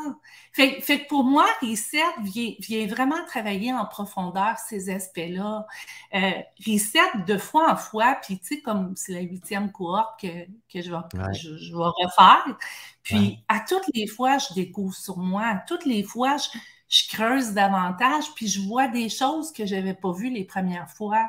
Fait, 0.53 0.79
fait, 0.83 1.05
que 1.05 1.09
pour 1.09 1.25
moi, 1.25 1.47
Reset 1.63 2.03
vient, 2.21 2.53
vient, 2.59 2.87
vraiment 2.87 3.25
travailler 3.27 3.73
en 3.73 3.87
profondeur 3.87 4.59
ces 4.59 4.91
aspects-là. 4.91 5.67
Euh, 6.13 6.33
Reset, 6.67 7.25
de 7.27 7.39
fois 7.39 7.73
en 7.73 7.77
fois, 7.77 8.19
puis 8.23 8.39
tu 8.39 8.57
sais, 8.57 8.61
comme 8.61 8.93
c'est 8.95 9.15
la 9.15 9.23
huitième 9.23 9.73
cohorte 9.73 10.21
que, 10.21 10.45
que 10.71 10.83
je, 10.83 10.91
vais, 10.91 11.33
je, 11.33 11.75
vais 11.75 11.83
refaire, 12.05 12.59
puis 13.03 13.43
à 13.49 13.61
toutes 13.61 13.87
les 13.95 14.07
fois, 14.07 14.37
je 14.37 14.53
découvre 14.53 14.95
sur 14.95 15.17
moi, 15.17 15.47
à 15.47 15.57
toutes 15.57 15.87
les 15.87 16.03
fois, 16.03 16.37
je, 16.37 16.59
je 16.91 17.09
creuse 17.09 17.53
davantage, 17.53 18.25
puis 18.35 18.49
je 18.49 18.61
vois 18.61 18.89
des 18.89 19.09
choses 19.09 19.51
que 19.51 19.65
je 19.65 19.77
n'avais 19.77 19.95
pas 19.95 20.13
vues 20.13 20.31
les 20.31 20.45
premières 20.45 20.91
fois. 20.91 21.27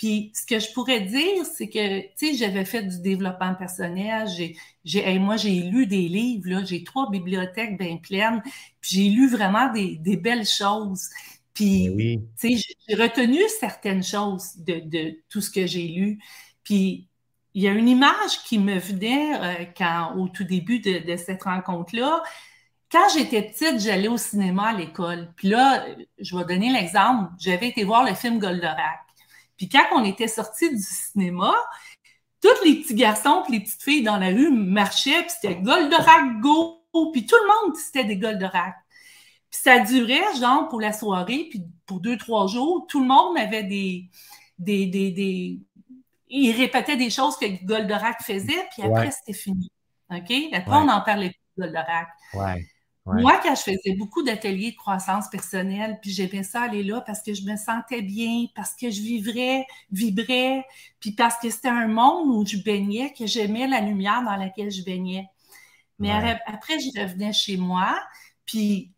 Puis 0.00 0.32
ce 0.34 0.46
que 0.46 0.58
je 0.58 0.72
pourrais 0.72 1.02
dire, 1.02 1.44
c'est 1.44 1.68
que, 1.68 2.00
tu 2.16 2.28
sais, 2.28 2.34
j'avais 2.34 2.64
fait 2.64 2.82
du 2.84 3.00
développement 3.02 3.54
personnel, 3.54 4.26
j'ai, 4.34 4.56
j'ai 4.82 5.18
moi, 5.18 5.36
j'ai 5.36 5.60
lu 5.60 5.86
des 5.86 6.08
livres, 6.08 6.48
là, 6.48 6.64
j'ai 6.64 6.84
trois 6.84 7.10
bibliothèques 7.10 7.76
bien 7.76 7.98
pleines, 7.98 8.40
puis 8.80 8.90
j'ai 8.96 9.08
lu 9.10 9.28
vraiment 9.28 9.70
des, 9.70 9.96
des 9.96 10.16
belles 10.16 10.46
choses. 10.46 11.10
Puis, 11.52 11.90
ben 11.90 12.26
tu 12.38 12.58
sais, 12.58 12.74
j'ai 12.88 12.94
retenu 12.94 13.40
certaines 13.60 14.02
choses 14.02 14.56
de, 14.56 14.80
de, 14.80 15.18
tout 15.28 15.42
ce 15.42 15.50
que 15.50 15.66
j'ai 15.66 15.88
lu. 15.88 16.18
Puis, 16.64 17.06
il 17.52 17.62
y 17.62 17.68
a 17.68 17.72
une 17.72 17.88
image 17.88 18.42
qui 18.46 18.58
me 18.58 18.78
venait 18.78 19.34
euh, 19.34 19.66
quand, 19.76 20.14
au 20.16 20.28
tout 20.28 20.44
début 20.44 20.80
de, 20.80 21.00
de 21.12 21.16
cette 21.18 21.42
rencontre-là. 21.42 22.22
Quand 22.90 23.06
j'étais 23.14 23.42
petite, 23.42 23.80
j'allais 23.80 24.08
au 24.08 24.16
cinéma 24.16 24.68
à 24.68 24.72
l'école. 24.72 25.30
Puis 25.36 25.48
là, 25.48 25.84
je 26.18 26.36
vais 26.36 26.44
donner 26.46 26.72
l'exemple. 26.72 27.30
J'avais 27.38 27.68
été 27.68 27.84
voir 27.84 28.04
le 28.04 28.14
film 28.14 28.38
Goldorak. 28.38 29.09
Puis 29.60 29.68
quand 29.68 29.84
on 29.92 30.04
était 30.06 30.26
sortis 30.26 30.70
du 30.70 30.82
cinéma, 30.82 31.52
tous 32.40 32.64
les 32.64 32.76
petits 32.76 32.94
garçons 32.94 33.44
et 33.46 33.52
les 33.52 33.60
petites 33.60 33.82
filles 33.82 34.02
dans 34.02 34.16
la 34.16 34.28
rue 34.28 34.50
marchaient, 34.50 35.20
puis 35.20 35.30
c'était 35.38 35.56
Goldorak 35.56 36.40
Go! 36.40 36.82
Puis 37.12 37.26
tout 37.26 37.36
le 37.36 37.68
monde, 37.68 37.76
c'était 37.76 38.04
des 38.04 38.16
Goldorak. 38.16 38.74
Puis 39.50 39.60
ça 39.62 39.80
durait, 39.80 40.34
genre, 40.40 40.66
pour 40.70 40.80
la 40.80 40.94
soirée, 40.94 41.48
puis 41.50 41.62
pour 41.84 42.00
deux, 42.00 42.16
trois 42.16 42.46
jours, 42.46 42.86
tout 42.88 43.02
le 43.02 43.06
monde 43.06 43.36
avait 43.36 43.64
des... 43.64 44.08
des, 44.58 44.86
des, 44.86 45.10
des... 45.10 45.60
Il 46.28 46.52
répétait 46.52 46.96
des 46.96 47.10
choses 47.10 47.36
que 47.36 47.62
Goldorak 47.62 48.22
faisait, 48.22 48.66
puis 48.72 48.82
après, 48.82 49.10
c'était 49.10 49.38
fini. 49.38 49.70
OK? 50.10 50.32
Après, 50.54 50.76
on 50.76 50.84
n'en 50.84 51.02
parlait 51.02 51.32
plus 51.32 51.38
de 51.58 51.64
Goldorak. 51.64 52.08
Ouais. 52.32 52.66
Moi, 53.14 53.40
quand 53.42 53.54
je 53.54 53.62
faisais 53.62 53.94
beaucoup 53.96 54.22
d'ateliers 54.22 54.72
de 54.72 54.76
croissance 54.76 55.28
personnelle, 55.28 55.98
puis 56.00 56.10
j'aimais 56.10 56.42
ça 56.42 56.62
aller 56.62 56.82
là 56.82 57.00
parce 57.00 57.22
que 57.22 57.34
je 57.34 57.42
me 57.42 57.56
sentais 57.56 58.02
bien, 58.02 58.46
parce 58.54 58.74
que 58.74 58.90
je 58.90 59.00
vivrais, 59.00 59.66
vibrais, 59.90 60.64
puis 61.00 61.12
parce 61.12 61.36
que 61.38 61.50
c'était 61.50 61.68
un 61.68 61.88
monde 61.88 62.28
où 62.28 62.46
je 62.46 62.58
baignais, 62.58 63.12
que 63.12 63.26
j'aimais 63.26 63.66
la 63.66 63.80
lumière 63.80 64.22
dans 64.22 64.36
laquelle 64.36 64.70
je 64.70 64.82
baignais. 64.82 65.28
Mais 65.98 66.10
après, 66.46 66.78
je 66.80 67.00
revenais 67.00 67.32
chez 67.32 67.58
moi, 67.58 68.00
puis 68.46 68.90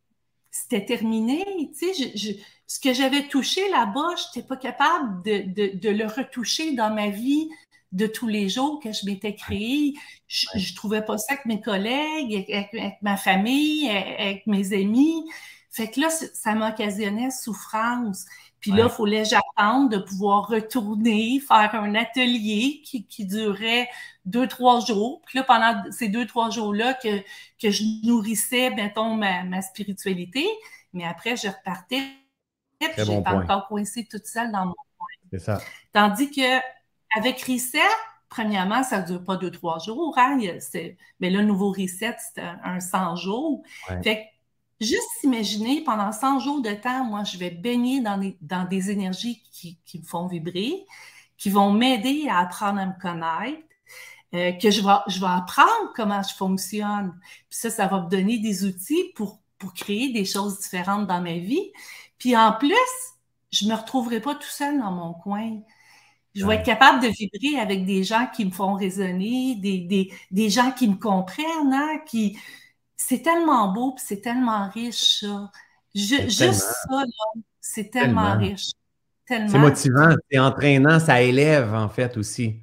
c'était 0.50 0.84
terminé. 0.84 1.44
Tu 1.78 1.92
sais, 1.92 2.38
ce 2.66 2.80
que 2.80 2.94
j'avais 2.94 3.26
touché 3.28 3.68
là-bas, 3.70 4.14
je 4.16 4.38
n'étais 4.38 4.46
pas 4.46 4.56
capable 4.56 5.22
de, 5.24 5.78
de, 5.78 5.90
le 5.90 6.06
retoucher 6.06 6.74
dans 6.74 6.94
ma 6.94 7.08
vie 7.08 7.50
de 7.92 8.06
tous 8.06 8.26
les 8.26 8.48
jours 8.48 8.80
que 8.80 8.92
je 8.92 9.06
m'étais 9.06 9.34
créée. 9.34 9.94
Je, 10.26 10.46
ne 10.54 10.74
trouvais 10.74 11.02
pas 11.02 11.18
ça 11.18 11.34
avec 11.34 11.46
mes 11.46 11.60
collègues, 11.60 12.46
avec, 12.50 13.02
ma 13.02 13.16
famille, 13.16 13.88
avec 13.88 14.46
mes 14.46 14.72
amis. 14.72 15.24
Fait 15.70 15.90
que 15.90 16.00
là, 16.00 16.08
ça 16.10 16.54
m'occasionnait 16.54 17.30
souffrance. 17.30 18.26
Puis 18.60 18.70
là, 18.70 18.84
il 18.84 18.90
fallait 18.90 19.24
j'attendre 19.24 19.88
de 19.88 19.98
pouvoir 19.98 20.46
retourner, 20.46 21.40
faire 21.40 21.74
un 21.74 21.94
atelier 21.96 22.80
qui, 22.84 23.06
qui, 23.06 23.26
durait 23.26 23.88
deux, 24.24 24.46
trois 24.46 24.78
jours. 24.80 25.20
Puis 25.26 25.38
là, 25.38 25.44
pendant 25.44 25.90
ces 25.90 26.08
deux, 26.08 26.26
trois 26.26 26.48
jours-là, 26.48 26.94
que, 26.94 27.18
que 27.60 27.70
je 27.70 27.82
nourrissais, 28.06 28.70
mettons, 28.70 29.16
ma, 29.16 29.42
ma 29.42 29.62
spiritualité. 29.62 30.46
Mais 30.92 31.04
après, 31.04 31.36
je 31.36 31.48
repartais. 31.48 32.02
Puis 32.78 32.90
j'étais 32.96 33.28
encore 33.28 33.66
coincée 33.66 34.06
toute 34.08 34.26
seule 34.26 34.52
dans 34.52 34.66
mon 34.66 34.74
coin. 34.74 35.08
C'est 35.32 35.40
ça. 35.40 35.60
Tandis 35.92 36.30
que 36.30 36.60
avec 37.16 37.42
Reset, 37.42 37.78
premièrement, 38.28 38.82
ça 38.82 39.02
ne 39.02 39.06
dure 39.06 39.24
pas 39.24 39.36
deux, 39.36 39.50
trois 39.50 39.78
jours. 39.78 40.14
Hein? 40.18 40.38
Mais 41.20 41.30
le 41.30 41.42
nouveau 41.42 41.70
Reset, 41.70 42.16
c'est 42.34 42.42
un, 42.42 42.80
100 42.80 43.16
jours. 43.16 43.62
Fait 44.02 44.28
juste 44.80 45.22
imaginer, 45.22 45.82
pendant 45.84 46.12
100 46.12 46.40
jours 46.40 46.62
de 46.62 46.72
temps, 46.72 47.04
moi, 47.04 47.24
je 47.24 47.38
vais 47.38 47.50
baigner 47.50 48.00
dans 48.00 48.18
des, 48.18 48.36
dans 48.40 48.64
des 48.64 48.90
énergies 48.90 49.42
qui, 49.52 49.78
me 49.94 50.04
font 50.04 50.26
vibrer, 50.26 50.84
qui 51.36 51.50
vont 51.50 51.72
m'aider 51.72 52.26
à 52.28 52.38
apprendre 52.38 52.80
à 52.80 52.86
me 52.86 53.00
connaître, 53.00 53.62
euh, 54.34 54.52
que 54.52 54.70
je 54.70 54.80
vais, 54.80 54.98
je 55.08 55.20
vais 55.20 55.26
apprendre 55.26 55.92
comment 55.94 56.22
je 56.22 56.34
fonctionne. 56.34 57.14
Puis 57.50 57.58
ça, 57.58 57.70
ça 57.70 57.86
va 57.86 58.00
me 58.00 58.08
donner 58.08 58.38
des 58.38 58.64
outils 58.64 59.12
pour, 59.14 59.40
pour 59.58 59.74
créer 59.74 60.12
des 60.12 60.24
choses 60.24 60.58
différentes 60.58 61.06
dans 61.06 61.20
ma 61.20 61.34
vie. 61.34 61.70
Puis 62.18 62.36
en 62.36 62.52
plus, 62.52 62.74
je 63.52 63.66
ne 63.66 63.70
me 63.70 63.76
retrouverai 63.76 64.20
pas 64.20 64.34
tout 64.34 64.48
seul 64.48 64.78
dans 64.78 64.90
mon 64.90 65.12
coin. 65.12 65.60
Je 66.34 66.46
vais 66.46 66.56
être 66.56 66.64
capable 66.64 67.02
de 67.02 67.08
vibrer 67.08 67.60
avec 67.60 67.84
des 67.84 68.04
gens 68.04 68.26
qui 68.34 68.44
me 68.46 68.50
font 68.50 68.74
résonner, 68.74 69.56
des, 69.56 69.80
des, 69.80 70.12
des 70.30 70.50
gens 70.50 70.70
qui 70.72 70.88
me 70.88 70.96
comprennent, 70.96 71.72
hein, 71.72 71.98
qui... 72.06 72.38
C'est 72.96 73.22
tellement 73.22 73.72
beau, 73.72 73.94
c'est 73.98 74.20
tellement 74.20 74.68
riche, 74.70 75.20
ça. 75.20 75.50
juste 75.94 76.60
ça, 76.60 77.02
c'est 77.60 77.90
tellement, 77.90 78.38
riche. 78.38 78.70
C'est 79.26 79.58
motivant, 79.58 80.14
c'est 80.30 80.38
entraînant, 80.38 81.00
ça 81.00 81.20
élève, 81.20 81.74
en 81.74 81.88
fait, 81.88 82.16
aussi. 82.16 82.60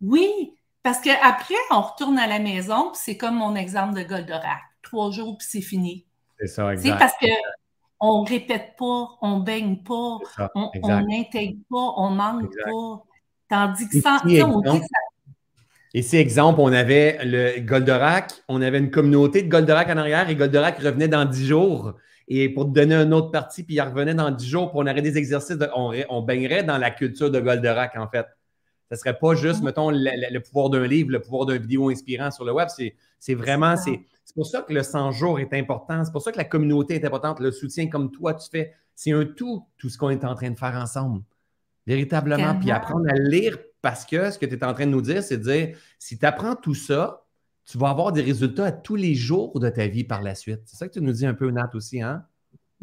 Oui, 0.00 0.52
parce 0.82 1.00
qu'après, 1.00 1.54
on 1.70 1.80
retourne 1.80 2.18
à 2.18 2.26
la 2.26 2.38
maison, 2.38 2.92
c'est 2.94 3.16
comme 3.16 3.36
mon 3.36 3.56
exemple 3.56 3.94
de 3.94 4.02
Goldorak. 4.02 4.60
Trois 4.82 5.10
jours, 5.10 5.38
puis 5.38 5.46
c'est 5.50 5.62
fini. 5.62 6.04
C'est 6.38 6.46
ça, 6.46 6.72
exact. 6.72 6.98
parce 6.98 7.14
que 7.20 7.26
on 8.04 8.22
répète 8.22 8.74
pas, 8.78 9.08
on 9.22 9.38
baigne 9.38 9.76
pas, 9.78 10.18
on 10.54 10.70
n'intègre 11.08 11.58
pas, 11.70 11.92
on 11.96 12.10
manque 12.10 12.52
pas. 12.64 13.02
Tandis 13.48 13.88
que 13.88 14.00
sans 14.00 14.18
ça, 14.18 14.46
on 14.46 14.60
dit 14.60 14.78
ça. 14.78 15.00
Ici, 15.94 16.16
exemple, 16.16 16.60
on 16.60 16.72
avait 16.72 17.18
le 17.22 17.60
Goldorak, 17.60 18.32
on 18.48 18.60
avait 18.62 18.78
une 18.78 18.90
communauté 18.90 19.42
de 19.42 19.48
Goldorak 19.48 19.88
en 19.90 19.96
arrière 19.96 20.28
et 20.28 20.34
Goldorak 20.34 20.78
revenait 20.78 21.08
dans 21.08 21.24
dix 21.24 21.46
jours. 21.46 21.94
Et 22.26 22.48
pour 22.48 22.64
te 22.64 22.70
donner 22.70 22.96
une 22.96 23.14
autre 23.14 23.30
partie, 23.30 23.62
puis 23.62 23.74
il 23.74 23.80
revenait 23.80 24.14
dans 24.14 24.30
dix 24.30 24.48
jours, 24.48 24.70
puis 24.70 24.80
on 24.82 24.90
aurait 24.90 25.02
des 25.02 25.16
exercices, 25.16 25.56
on, 25.76 26.22
baignerait 26.22 26.64
dans 26.64 26.78
la 26.78 26.90
culture 26.90 27.30
de 27.30 27.38
Goldorak, 27.38 27.96
en 27.96 28.08
fait. 28.08 28.26
Ce 28.94 29.00
ne 29.00 29.12
serait 29.12 29.18
pas 29.18 29.34
juste, 29.34 29.62
mettons, 29.62 29.90
le, 29.90 30.38
pouvoir 30.38 30.70
d'un 30.70 30.86
livre, 30.86 31.10
le 31.10 31.20
pouvoir 31.20 31.46
d'une 31.46 31.58
vidéo 31.58 31.90
inspirant 31.90 32.30
sur 32.30 32.44
le 32.44 32.52
web. 32.52 32.68
C'est 33.18 33.34
vraiment, 33.34 33.76
c'est 33.76 34.00
c'est 34.24 34.34
pour 34.34 34.46
ça 34.46 34.62
que 34.62 34.72
le 34.72 34.82
100 34.82 35.12
jours 35.12 35.38
est 35.38 35.52
important. 35.52 36.04
C'est 36.04 36.12
pour 36.12 36.22
ça 36.22 36.32
que 36.32 36.38
la 36.38 36.44
communauté 36.44 36.94
est 36.94 37.04
importante. 37.04 37.40
Le 37.40 37.50
soutien 37.50 37.88
comme 37.88 38.10
toi, 38.10 38.34
tu 38.34 38.48
fais, 38.50 38.72
c'est 38.94 39.12
un 39.12 39.24
tout, 39.24 39.66
tout 39.76 39.88
ce 39.88 39.98
qu'on 39.98 40.10
est 40.10 40.24
en 40.24 40.34
train 40.34 40.50
de 40.50 40.58
faire 40.58 40.74
ensemble. 40.74 41.22
Véritablement. 41.86 42.58
Puis 42.58 42.70
apprendre 42.70 43.06
à 43.08 43.14
lire 43.14 43.58
parce 43.82 44.06
que 44.06 44.30
ce 44.30 44.38
que 44.38 44.46
tu 44.46 44.54
es 44.54 44.64
en 44.64 44.72
train 44.72 44.86
de 44.86 44.90
nous 44.90 45.02
dire, 45.02 45.22
c'est 45.22 45.36
de 45.36 45.42
dire 45.42 45.76
si 45.98 46.18
tu 46.18 46.24
apprends 46.24 46.56
tout 46.56 46.74
ça, 46.74 47.26
tu 47.66 47.76
vas 47.76 47.90
avoir 47.90 48.12
des 48.12 48.22
résultats 48.22 48.66
à 48.66 48.72
tous 48.72 48.96
les 48.96 49.14
jours 49.14 49.58
de 49.60 49.68
ta 49.68 49.86
vie 49.86 50.04
par 50.04 50.22
la 50.22 50.34
suite. 50.34 50.62
C'est 50.64 50.76
ça 50.76 50.88
que 50.88 50.94
tu 50.94 51.00
nous 51.00 51.12
dis 51.12 51.26
un 51.26 51.34
peu, 51.34 51.50
Nat, 51.50 51.70
aussi, 51.74 52.00
hein? 52.00 52.24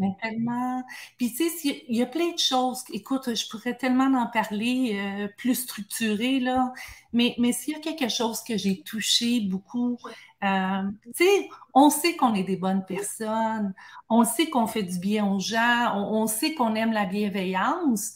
Mais 0.02 0.16
tellement. 0.20 0.84
Puis, 1.18 1.32
tu 1.32 1.48
sais, 1.48 1.84
il 1.88 1.96
y 1.96 2.02
a 2.02 2.08
plein 2.08 2.32
de 2.32 2.40
choses. 2.40 2.84
Écoute, 2.92 3.36
je 3.36 3.48
pourrais 3.50 3.78
tellement 3.78 4.06
en 4.20 4.26
parler 4.26 4.98
euh, 5.00 5.28
plus 5.38 5.54
structuré, 5.54 6.40
là. 6.40 6.74
Mais, 7.14 7.36
mais 7.38 7.52
s'il 7.52 7.76
y 7.76 7.78
a 7.78 7.80
quelque 7.80 8.10
chose 8.10 8.42
que 8.44 8.58
j'ai 8.58 8.82
touché 8.82 9.42
beaucoup, 9.42 10.00
euh, 10.44 10.82
tu 11.16 11.24
sais, 11.24 11.50
on 11.76 11.92
sait 11.92 12.16
qu'on 12.16 12.34
est 12.34 12.44
des 12.44 12.58
bonnes 12.58 12.84
personnes, 12.84 13.76
on 14.10 14.24
sait 14.24 14.50
qu'on 14.50 14.66
fait 14.66 14.82
du 14.82 14.98
bien 14.98 15.26
aux 15.28 15.40
gens, 15.40 15.94
on, 15.96 16.26
sait 16.26 16.56
qu'on 16.56 16.74
aime 16.74 16.94
la 16.94 17.06
bienveillance 17.06 18.16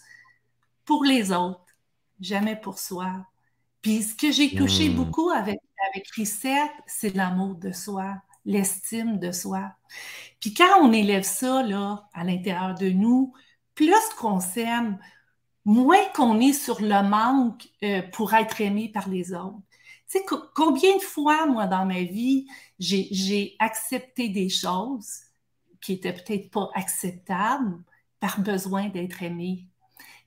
pour 0.85 1.03
les 1.03 1.31
autres, 1.31 1.65
jamais 2.19 2.55
pour 2.55 2.79
soi. 2.79 3.27
Puis 3.83 4.01
ce 4.01 4.15
que 4.15 4.31
j'ai 4.31 4.55
touché 4.55 4.89
hmm. 4.89 4.95
beaucoup 4.95 5.29
avec, 5.29 5.59
avec 5.93 6.07
c'est 6.87 7.13
l'amour 7.13 7.55
de 7.55 7.71
soi, 7.71 8.15
l'estime 8.45 9.19
de 9.19 9.31
soi. 9.31 9.71
Puis 10.39 10.53
quand 10.53 10.81
on 10.81 10.93
élève 10.93 11.23
ça 11.23 11.59
à 12.13 12.23
l'intérieur 12.23 12.75
de 12.75 12.89
nous, 12.89 13.33
plus 13.73 13.93
qu'on 14.17 14.39
s'aime, 14.39 14.97
moins 15.65 16.03
qu'on 16.15 16.39
est 16.39 16.53
sur 16.53 16.81
le 16.81 17.07
manque 17.07 17.67
euh, 17.83 18.01
pour 18.13 18.33
être 18.33 18.61
aimé 18.61 18.89
par 18.93 19.09
les 19.09 19.33
autres. 19.33 19.59
Tu 20.09 20.19
sais, 20.19 20.25
combien 20.53 20.95
de 20.97 21.01
fois, 21.01 21.47
moi, 21.47 21.65
dans 21.65 21.85
ma 21.85 22.03
vie, 22.03 22.47
j'ai 22.79 23.55
accepté 23.59 24.29
des 24.29 24.49
choses 24.49 25.21
qui 25.81 25.93
étaient 25.93 26.13
peut-être 26.13 26.51
pas 26.51 26.69
acceptables 26.75 27.83
par 28.19 28.39
besoin 28.39 28.89
d'être 28.89 29.23
aimé. 29.23 29.67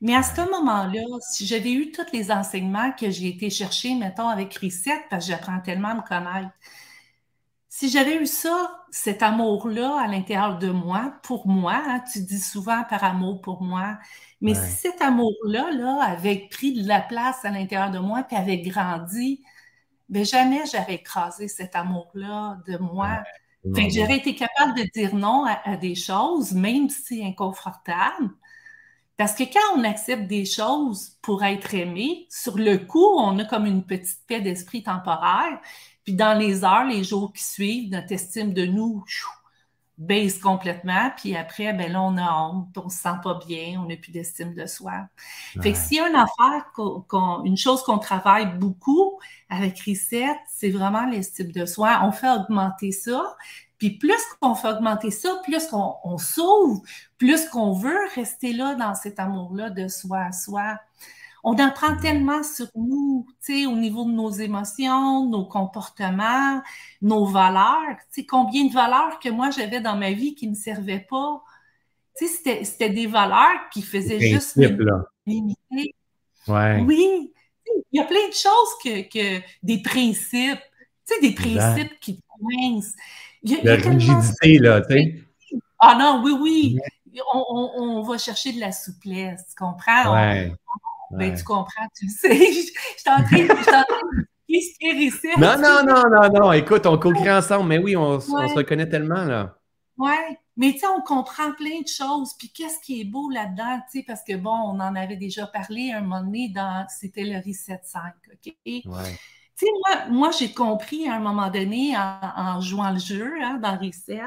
Mais 0.01 0.15
à 0.15 0.23
ce 0.23 0.41
moment-là, 0.41 1.03
si 1.31 1.47
j'avais 1.47 1.73
eu 1.73 1.91
tous 1.91 2.13
les 2.13 2.31
enseignements 2.31 2.93
que 2.93 3.11
j'ai 3.11 3.29
été 3.29 3.51
chercher, 3.51 3.95
mettons, 3.95 4.29
avec 4.29 4.55
Reset, 4.55 5.05
parce 5.11 5.27
que 5.27 5.33
j'apprends 5.33 5.61
tellement 5.61 5.89
à 5.89 5.95
me 5.95 6.03
connaître, 6.03 6.53
si 7.79 7.91
j'avais 7.91 8.17
eu 8.17 8.27
ça, 8.27 8.85
cet 8.91 9.23
amour-là 9.23 10.01
à 10.01 10.09
l'intérieur 10.09 10.59
de 10.59 10.69
moi, 10.69 11.15
pour 11.23 11.47
moi, 11.47 11.81
hein, 11.87 12.03
tu 12.13 12.23
dis 12.23 12.41
souvent 12.41 12.83
par 12.83 13.05
amour 13.05 13.41
pour 13.41 13.63
moi, 13.63 13.99
mais 14.41 14.55
si 14.55 14.73
cet 14.73 15.01
amour-là 15.01 15.71
là, 15.71 16.03
avait 16.03 16.49
pris 16.51 16.73
de 16.73 16.89
la 16.89 17.01
place 17.01 17.45
à 17.45 17.51
l'intérieur 17.51 17.93
de 17.93 18.01
moi, 18.01 18.25
puis 18.25 18.37
avait 18.37 18.59
grandi, 18.63 19.45
ben 20.09 20.25
jamais 20.25 20.63
j'aurais 20.67 20.95
écrasé 20.95 21.47
cet 21.47 21.77
amour-là 21.77 22.59
de 22.67 22.79
moi. 22.79 23.23
Fait 23.73 23.87
que 23.87 23.95
j'aurais 23.95 24.17
été 24.17 24.35
capable 24.35 24.77
de 24.77 24.83
dire 24.93 25.15
non 25.15 25.45
à, 25.45 25.77
des 25.77 25.95
choses, 25.95 26.55
même 26.55 26.89
si 26.89 27.25
inconfortable. 27.25 28.31
Parce 29.17 29.35
que 29.35 29.45
quand 29.45 29.77
on 29.79 29.85
accepte 29.85 30.27
des 30.27 30.47
choses 30.47 31.17
pour 31.23 31.45
être 31.45 31.75
aimé, 31.75 32.27
sur 32.29 32.59
le 32.59 32.79
coup, 32.79 33.07
on 33.19 33.39
a 33.39 33.45
comme 33.45 33.67
une 33.67 33.85
petite 33.85 34.27
paix 34.27 34.41
d'esprit 34.41 34.83
temporaire. 34.83 35.61
Puis 36.09 36.17
dans 36.17 36.33
les 36.33 36.65
heures, 36.65 36.87
les 36.87 37.05
jours 37.05 37.35
qui 37.35 37.45
suivent, 37.45 37.91
notre 37.91 38.13
estime 38.13 38.55
de 38.55 38.65
nous 38.65 39.05
baisse 39.99 40.39
complètement. 40.39 41.11
Puis 41.19 41.37
après, 41.37 41.75
ben 41.75 41.93
là, 41.93 42.01
on 42.01 42.17
a 42.17 42.33
honte, 42.33 42.79
on 42.79 42.89
se 42.89 42.97
sent 42.97 43.17
pas 43.23 43.39
bien, 43.47 43.79
on 43.79 43.87
n'a 43.87 43.97
plus 43.97 44.11
d'estime 44.11 44.55
de 44.55 44.65
soi. 44.65 45.07
Fait 45.61 45.73
que 45.73 45.77
s'il 45.77 45.99
y 45.99 46.01
a 46.01 46.09
une 46.09 46.15
affaire, 46.15 46.65
une 47.45 47.59
chose 47.59 47.83
qu'on 47.83 47.99
travaille 47.99 48.57
beaucoup 48.57 49.21
avec 49.51 49.79
Reset, 49.81 50.35
c'est 50.49 50.71
vraiment 50.71 51.05
l'estime 51.05 51.53
de 51.53 51.67
soi. 51.67 52.01
On 52.03 52.11
fait 52.11 52.31
augmenter 52.31 52.91
ça. 52.91 53.37
Puis 53.77 53.91
plus 53.91 54.23
qu'on 54.41 54.55
fait 54.55 54.69
augmenter 54.69 55.11
ça, 55.11 55.43
plus 55.45 55.67
qu'on 55.67 56.17
s'ouvre, 56.17 56.81
plus 57.19 57.51
qu'on 57.51 57.75
veut 57.75 58.01
rester 58.15 58.55
là 58.55 58.77
dans 58.77 58.95
cet 58.95 59.21
amour-là 59.21 59.69
de 59.69 59.89
soi 59.89 60.21
à 60.21 60.33
soi. 60.33 60.79
On 61.51 61.59
apprend 61.59 61.97
tellement 61.97 62.43
sur 62.43 62.67
nous, 62.75 63.25
tu 63.43 63.63
sais, 63.63 63.67
au 63.67 63.75
niveau 63.75 64.05
de 64.05 64.11
nos 64.11 64.31
émotions, 64.31 65.27
nos 65.31 65.47
comportements, 65.47 66.61
nos 67.01 67.25
valeurs. 67.25 67.97
Tu 68.13 68.21
sais, 68.21 68.27
combien 68.27 68.67
de 68.67 68.73
valeurs 68.75 69.19
que 69.19 69.31
moi 69.31 69.49
j'avais 69.49 69.81
dans 69.81 69.97
ma 69.97 70.13
vie 70.13 70.35
qui 70.35 70.45
ne 70.45 70.51
me 70.51 70.57
servaient 70.57 71.07
pas. 71.09 71.43
Tu 72.19 72.27
sais, 72.27 72.65
c'était 72.65 72.91
des 72.91 73.07
valeurs 73.07 73.71
qui 73.73 73.81
faisaient 73.81 74.21
juste 74.21 74.61
limiter. 75.25 75.95
Ouais. 76.49 76.83
Oui, 76.87 77.33
il 77.93 77.99
y 77.99 78.01
a 78.01 78.05
plein 78.05 78.29
de 78.29 78.35
choses 78.35 79.09
que, 79.11 79.41
des 79.63 79.81
principes, 79.81 80.61
tu 81.07 81.15
sais, 81.15 81.21
des 81.23 81.33
principes 81.33 81.99
qui 81.99 82.17
te 82.17 82.23
coincent. 82.39 82.95
La 83.63 83.77
rigidité, 83.77 84.59
là, 84.59 84.83
tu 84.83 84.93
sais. 84.93 85.25
Ah 85.79 85.97
non, 85.99 86.21
oui, 86.23 86.33
oui. 86.39 86.79
On, 87.33 88.03
va 88.03 88.19
chercher 88.19 88.53
de 88.53 88.61
la 88.61 88.71
souplesse, 88.71 89.47
tu 89.49 89.55
comprends? 89.57 90.13
Ouais. 90.13 90.53
Ben, 91.11 91.35
tu 91.35 91.45
comprends, 91.45 91.87
tu 91.97 92.07
le 92.07 92.11
sais. 92.11 92.37
Je 92.53 92.61
suis 92.61 92.75
en 93.07 93.23
train, 93.23 93.45
de 93.45 94.29
ici. 94.49 95.29
Non, 95.39 95.57
non, 95.59 95.83
non, 95.85 96.03
non, 96.11 96.29
non. 96.33 96.53
Écoute, 96.53 96.87
on 96.87 96.99
co-crée 96.99 97.33
ensemble, 97.33 97.69
mais 97.69 97.79
oui, 97.79 97.97
on, 97.97 98.21
se 98.21 98.55
reconnaît 98.55 98.89
tellement, 98.89 99.25
là. 99.25 99.55
Oui, 99.97 100.15
mais 100.57 100.73
tu 100.73 100.81
sais, 100.81 100.87
on 100.87 101.01
comprend 101.01 101.53
plein 101.53 101.81
de 101.81 101.89
choses. 101.89 102.35
Puis 102.39 102.51
qu'est-ce 102.51 102.79
qui 102.85 103.01
est 103.01 103.05
beau 103.05 103.31
là-dedans, 103.31 103.81
tu 103.91 103.99
sais, 103.99 104.05
parce 104.07 104.23
que 104.23 104.37
bon, 104.37 104.51
on 104.51 104.81
en 104.81 104.95
avait 104.95 105.17
déjà 105.17 105.47
parlé 105.47 105.93
un 105.93 106.03
moment 106.03 106.23
donné 106.23 106.51
dans, 106.55 106.87
c'était 106.89 107.25
le 107.25 107.39
Reset 107.39 107.81
5, 107.83 108.03
OK? 108.33 108.55
Ouais. 108.67 108.83
Tu 109.57 109.67
sais, 109.67 109.73
moi, 109.85 110.07
moi 110.09 110.31
j'ai 110.39 110.53
compris 110.53 111.09
à 111.09 111.15
un 111.15 111.19
moment 111.19 111.51
donné, 111.51 111.97
en, 111.97 112.61
jouant 112.61 112.93
le 112.93 113.01
jeu, 113.01 113.33
hein, 113.43 113.59
dans 113.61 113.77
Reset, 113.77 114.21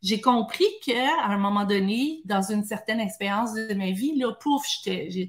j'ai 0.00 0.20
compris 0.20 0.66
qu'à 0.84 1.24
un 1.24 1.38
moment 1.38 1.64
donné, 1.64 2.20
dans 2.24 2.42
une 2.42 2.62
certaine 2.62 3.00
expérience 3.00 3.52
de 3.52 3.74
ma 3.74 3.90
vie, 3.90 4.16
là, 4.16 4.32
pouf, 4.32 4.64
j'étais, 4.68 5.28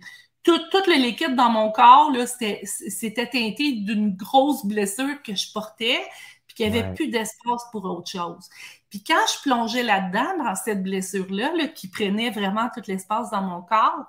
toute, 0.72 0.88
l'équipe 0.88 1.36
dans 1.36 1.50
mon 1.50 1.72
corps, 1.72 2.12
c'était 2.26 3.30
teinté 3.30 3.74
d'une 3.74 4.16
grosse 4.16 4.66
blessure 4.66 5.22
que 5.24 5.36
je 5.36 5.52
portais, 5.52 6.00
puis 6.48 6.56
qu'il 6.56 6.72
n'y 6.72 6.80
avait 6.80 6.94
plus 6.94 7.10
d'espace 7.10 7.64
pour 7.72 7.86
autre 7.86 8.10
chose. 8.10 8.50
Puis 8.90 9.04
quand 9.04 9.20
je 9.34 9.42
plongeais 9.42 9.84
là-dedans, 9.84 10.44
dans 10.44 10.56
cette 10.56 10.84
blessure-là, 10.84 11.68
qui 11.68 11.90
prenait 11.90 12.30
vraiment 12.30 12.70
tout 12.74 12.82
l'espace 12.88 13.30
dans 13.32 13.42
mon 13.42 13.62
corps, 13.62 14.08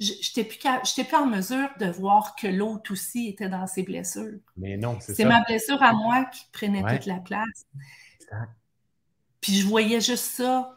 je 0.00 0.12
n'étais 0.12 0.44
plus, 0.44 0.58
plus 1.04 1.16
en 1.16 1.26
mesure 1.26 1.68
de 1.78 1.86
voir 1.86 2.34
que 2.34 2.48
l'autre 2.48 2.92
aussi 2.92 3.28
était 3.28 3.48
dans 3.48 3.66
ses 3.66 3.82
blessures. 3.82 4.40
Mais 4.56 4.76
non, 4.76 4.98
c'est 5.00 5.14
C'est 5.14 5.24
ma 5.24 5.42
blessure 5.42 5.80
à 5.82 5.92
moi 5.92 6.24
qui 6.24 6.44
prenait 6.52 6.82
toute 6.82 7.06
la 7.06 7.20
place. 7.20 7.66
Puis 9.40 9.54
je 9.54 9.66
voyais 9.66 10.00
juste 10.00 10.24
ça. 10.24 10.76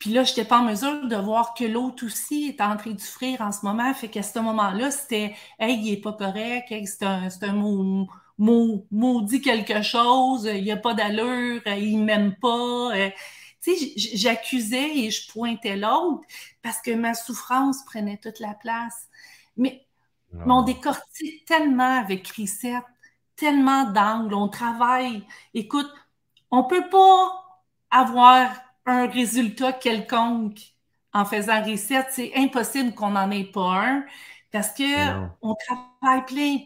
Puis 0.00 0.10
là, 0.10 0.24
je 0.24 0.30
n'étais 0.30 0.46
pas 0.46 0.60
en 0.60 0.64
mesure 0.64 1.06
de 1.06 1.16
voir 1.16 1.54
que 1.54 1.64
l'autre 1.64 2.06
aussi 2.06 2.48
est 2.48 2.60
en 2.62 2.76
train 2.76 2.92
de 2.92 3.00
souffrir 3.00 3.42
en 3.42 3.52
ce 3.52 3.64
moment. 3.64 3.92
Fait 3.94 4.08
qu'à 4.08 4.22
ce 4.22 4.38
moment-là, 4.40 4.90
c'était 4.90 5.36
Hey, 5.58 5.78
il 5.78 5.90
n'est 5.90 6.00
pas 6.00 6.14
correct, 6.14 6.74
c'est 6.86 7.04
un, 7.04 7.28
un 7.42 7.52
mot, 7.52 8.08
mot, 8.38 8.86
maudit 8.90 9.42
quelque 9.42 9.82
chose, 9.82 10.50
il 10.52 10.64
n'y 10.64 10.72
a 10.72 10.78
pas 10.78 10.94
d'allure, 10.94 11.60
il 11.66 12.00
ne 12.00 12.04
m'aime 12.04 12.34
pas. 12.36 12.96
Euh, 12.96 13.10
tu 13.62 13.76
sais, 13.76 13.92
j'accusais 14.16 14.96
et 14.96 15.10
je 15.10 15.30
pointais 15.30 15.76
l'autre 15.76 16.22
parce 16.62 16.80
que 16.80 16.92
ma 16.92 17.12
souffrance 17.14 17.84
prenait 17.84 18.16
toute 18.16 18.40
la 18.40 18.54
place. 18.54 19.08
Mais, 19.56 19.86
on 20.46 20.62
décortique 20.62 21.44
tellement 21.44 21.98
avec 21.98 22.22
Chrisette, 22.22 22.84
tellement 23.36 23.84
d'angles, 23.84 24.34
on 24.34 24.48
travaille. 24.48 25.26
Écoute, 25.54 25.90
on 26.50 26.62
ne 26.62 26.68
peut 26.68 26.88
pas 26.88 27.62
avoir 27.90 28.50
un 28.86 29.06
résultat 29.06 29.72
quelconque 29.72 30.60
en 31.12 31.24
faisant 31.24 31.62
reset. 31.62 32.06
C'est 32.10 32.32
impossible 32.36 32.94
qu'on 32.94 33.10
n'en 33.10 33.30
ait 33.30 33.44
pas 33.44 33.84
un 33.86 34.04
parce 34.52 34.70
que 34.72 35.28
on 35.42 35.54
travaille 35.54 36.26
plein. 36.26 36.58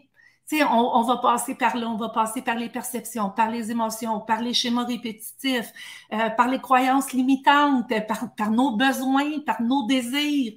On, 0.53 0.91
on, 0.95 1.03
va 1.03 1.16
passer 1.16 1.55
par 1.55 1.77
là, 1.77 1.89
on 1.89 1.97
va 1.97 2.11
passer 2.11 2.43
par 2.43 2.55
les 2.55 2.69
perceptions, 2.69 3.31
par 3.31 3.51
les 3.51 3.70
émotions, 3.70 4.20
par 4.20 4.41
les 4.41 4.55
schémas 4.55 4.85
répétitifs, 4.85 5.73
euh, 6.12 6.31
par 6.31 6.49
les 6.49 6.61
croyances 6.61 7.12
limitantes, 7.12 7.93
par, 8.07 8.32
par 8.36 8.51
nos 8.51 8.77
besoins, 8.77 9.41
par 9.41 9.62
nos 9.62 9.86
désirs. 9.86 10.53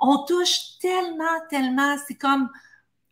On 0.00 0.24
touche 0.24 0.78
tellement, 0.80 1.24
tellement, 1.48 1.96
c'est 2.06 2.16
comme 2.16 2.50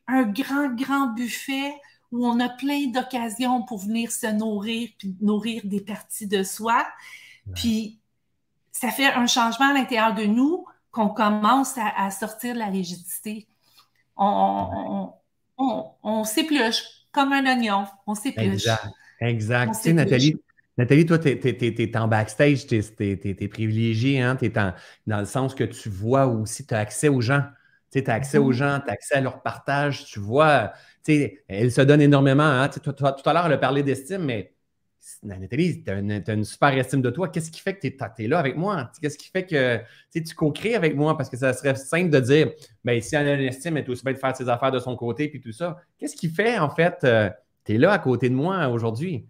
un 0.09 0.25
grand, 0.25 0.69
grand 0.75 1.07
buffet 1.07 1.73
où 2.13 2.27
on 2.27 2.39
a 2.41 2.49
plein 2.49 2.87
d'occasions 2.89 3.63
pour 3.63 3.79
venir 3.79 4.11
se 4.11 4.27
nourrir, 4.27 4.91
puis 4.99 5.17
nourrir 5.21 5.63
des 5.65 5.81
parties 5.81 6.27
de 6.27 6.43
soi. 6.43 6.87
Puis 7.55 8.01
ça 8.73 8.91
fait 8.91 9.07
un 9.07 9.27
changement 9.27 9.71
à 9.71 9.73
l'intérieur 9.73 10.15
de 10.15 10.25
nous 10.25 10.67
qu'on 10.91 11.09
commence 11.09 11.79
à, 11.79 12.11
sortir 12.11 12.55
de 12.55 12.59
la 12.59 12.67
rigidité. 12.67 13.47
On, 14.17 15.13
on, 15.59 16.25
s'épluche 16.25 16.83
comme 17.13 17.33
un 17.33 17.45
oignon. 17.45 17.85
On 18.07 18.15
s'épluche. 18.15 18.53
Exact. 18.53 18.87
Exact. 19.21 19.75
Tu 19.75 19.81
sais, 19.81 19.93
Nathalie, 19.93 20.37
Nathalie, 20.79 21.07
toi, 21.07 21.19
tu 21.19 21.29
es, 21.29 21.97
en 21.97 22.09
backstage, 22.09 22.67
tu 22.67 22.77
es, 22.77 23.49
privilégiée, 23.49 24.21
hein? 24.21 24.37
tu 24.37 24.47
es 24.47 24.49
dans 24.51 24.75
le 25.07 25.25
sens 25.25 25.55
que 25.55 25.65
tu 25.65 25.89
vois 25.89 26.27
aussi, 26.27 26.67
tu 26.67 26.75
as 26.75 26.79
accès 26.79 27.09
aux 27.09 27.21
gens. 27.21 27.45
Tu 27.93 28.03
as 28.07 28.13
accès 28.13 28.37
aux 28.37 28.53
mm-hmm. 28.53 28.57
gens, 28.57 28.81
tu 28.85 28.91
as 28.91 28.93
accès 28.93 29.15
à 29.15 29.21
leur 29.21 29.41
partage, 29.43 30.05
tu 30.05 30.19
vois, 30.19 30.73
elle 31.07 31.73
se 31.73 31.81
donne 31.81 32.03
énormément. 32.03 32.43
Hein? 32.43 32.69
tout 32.69 32.93
à 33.01 33.33
l'heure, 33.33 33.47
elle 33.47 33.53
a 33.53 33.59
parlé 33.59 33.83
d'estime, 33.83 34.25
mais 34.25 34.56
Nathalie, 35.23 35.83
tu 35.83 35.91
as, 35.91 36.33
une 36.33 36.45
super 36.45 36.77
estime 36.77 37.03
de 37.03 37.11
toi. 37.11 37.29
Qu'est-ce 37.29 37.51
qui 37.51 37.61
fait 37.61 37.75
que 37.75 37.87
tu 37.87 38.25
es, 38.25 38.29
là 38.29 38.39
avec 38.39 38.57
moi? 38.57 38.91
Qu'est-ce 39.01 39.19
qui 39.19 39.29
fait 39.29 39.45
que 39.45 39.81
tu 40.13 40.35
co-crées 40.35 40.75
avec 40.75 40.97
moi? 40.97 41.17
Parce 41.17 41.29
que 41.29 41.37
ça 41.37 41.53
serait 41.53 41.75
simple 41.75 42.11
de 42.11 42.21
dire, 42.21 42.53
ben, 42.85 43.01
si 43.01 43.15
elle 43.15 43.29
a 43.29 43.35
une 43.35 43.49
estime, 43.49 43.77
elle 43.77 43.85
est 43.85 43.89
aussi 43.89 44.03
bien 44.03 44.13
de 44.13 44.19
faire 44.19 44.37
ses 44.37 44.49
affaires 44.49 44.73
de 44.73 44.79
son 44.79 44.97
côté 44.97 45.29
puis 45.29 45.41
tout 45.41 45.53
ça. 45.53 45.77
Qu'est-ce 45.99 46.17
qui 46.17 46.29
fait, 46.29 46.59
en 46.59 46.71
fait, 46.71 46.99
euh, 47.05 47.31
tu 47.65 47.75
es 47.75 47.79
là 47.79 47.93
à 47.93 47.99
côté 47.99 48.29
de 48.29 48.35
moi 48.35 48.69
aujourd'hui? 48.69 49.29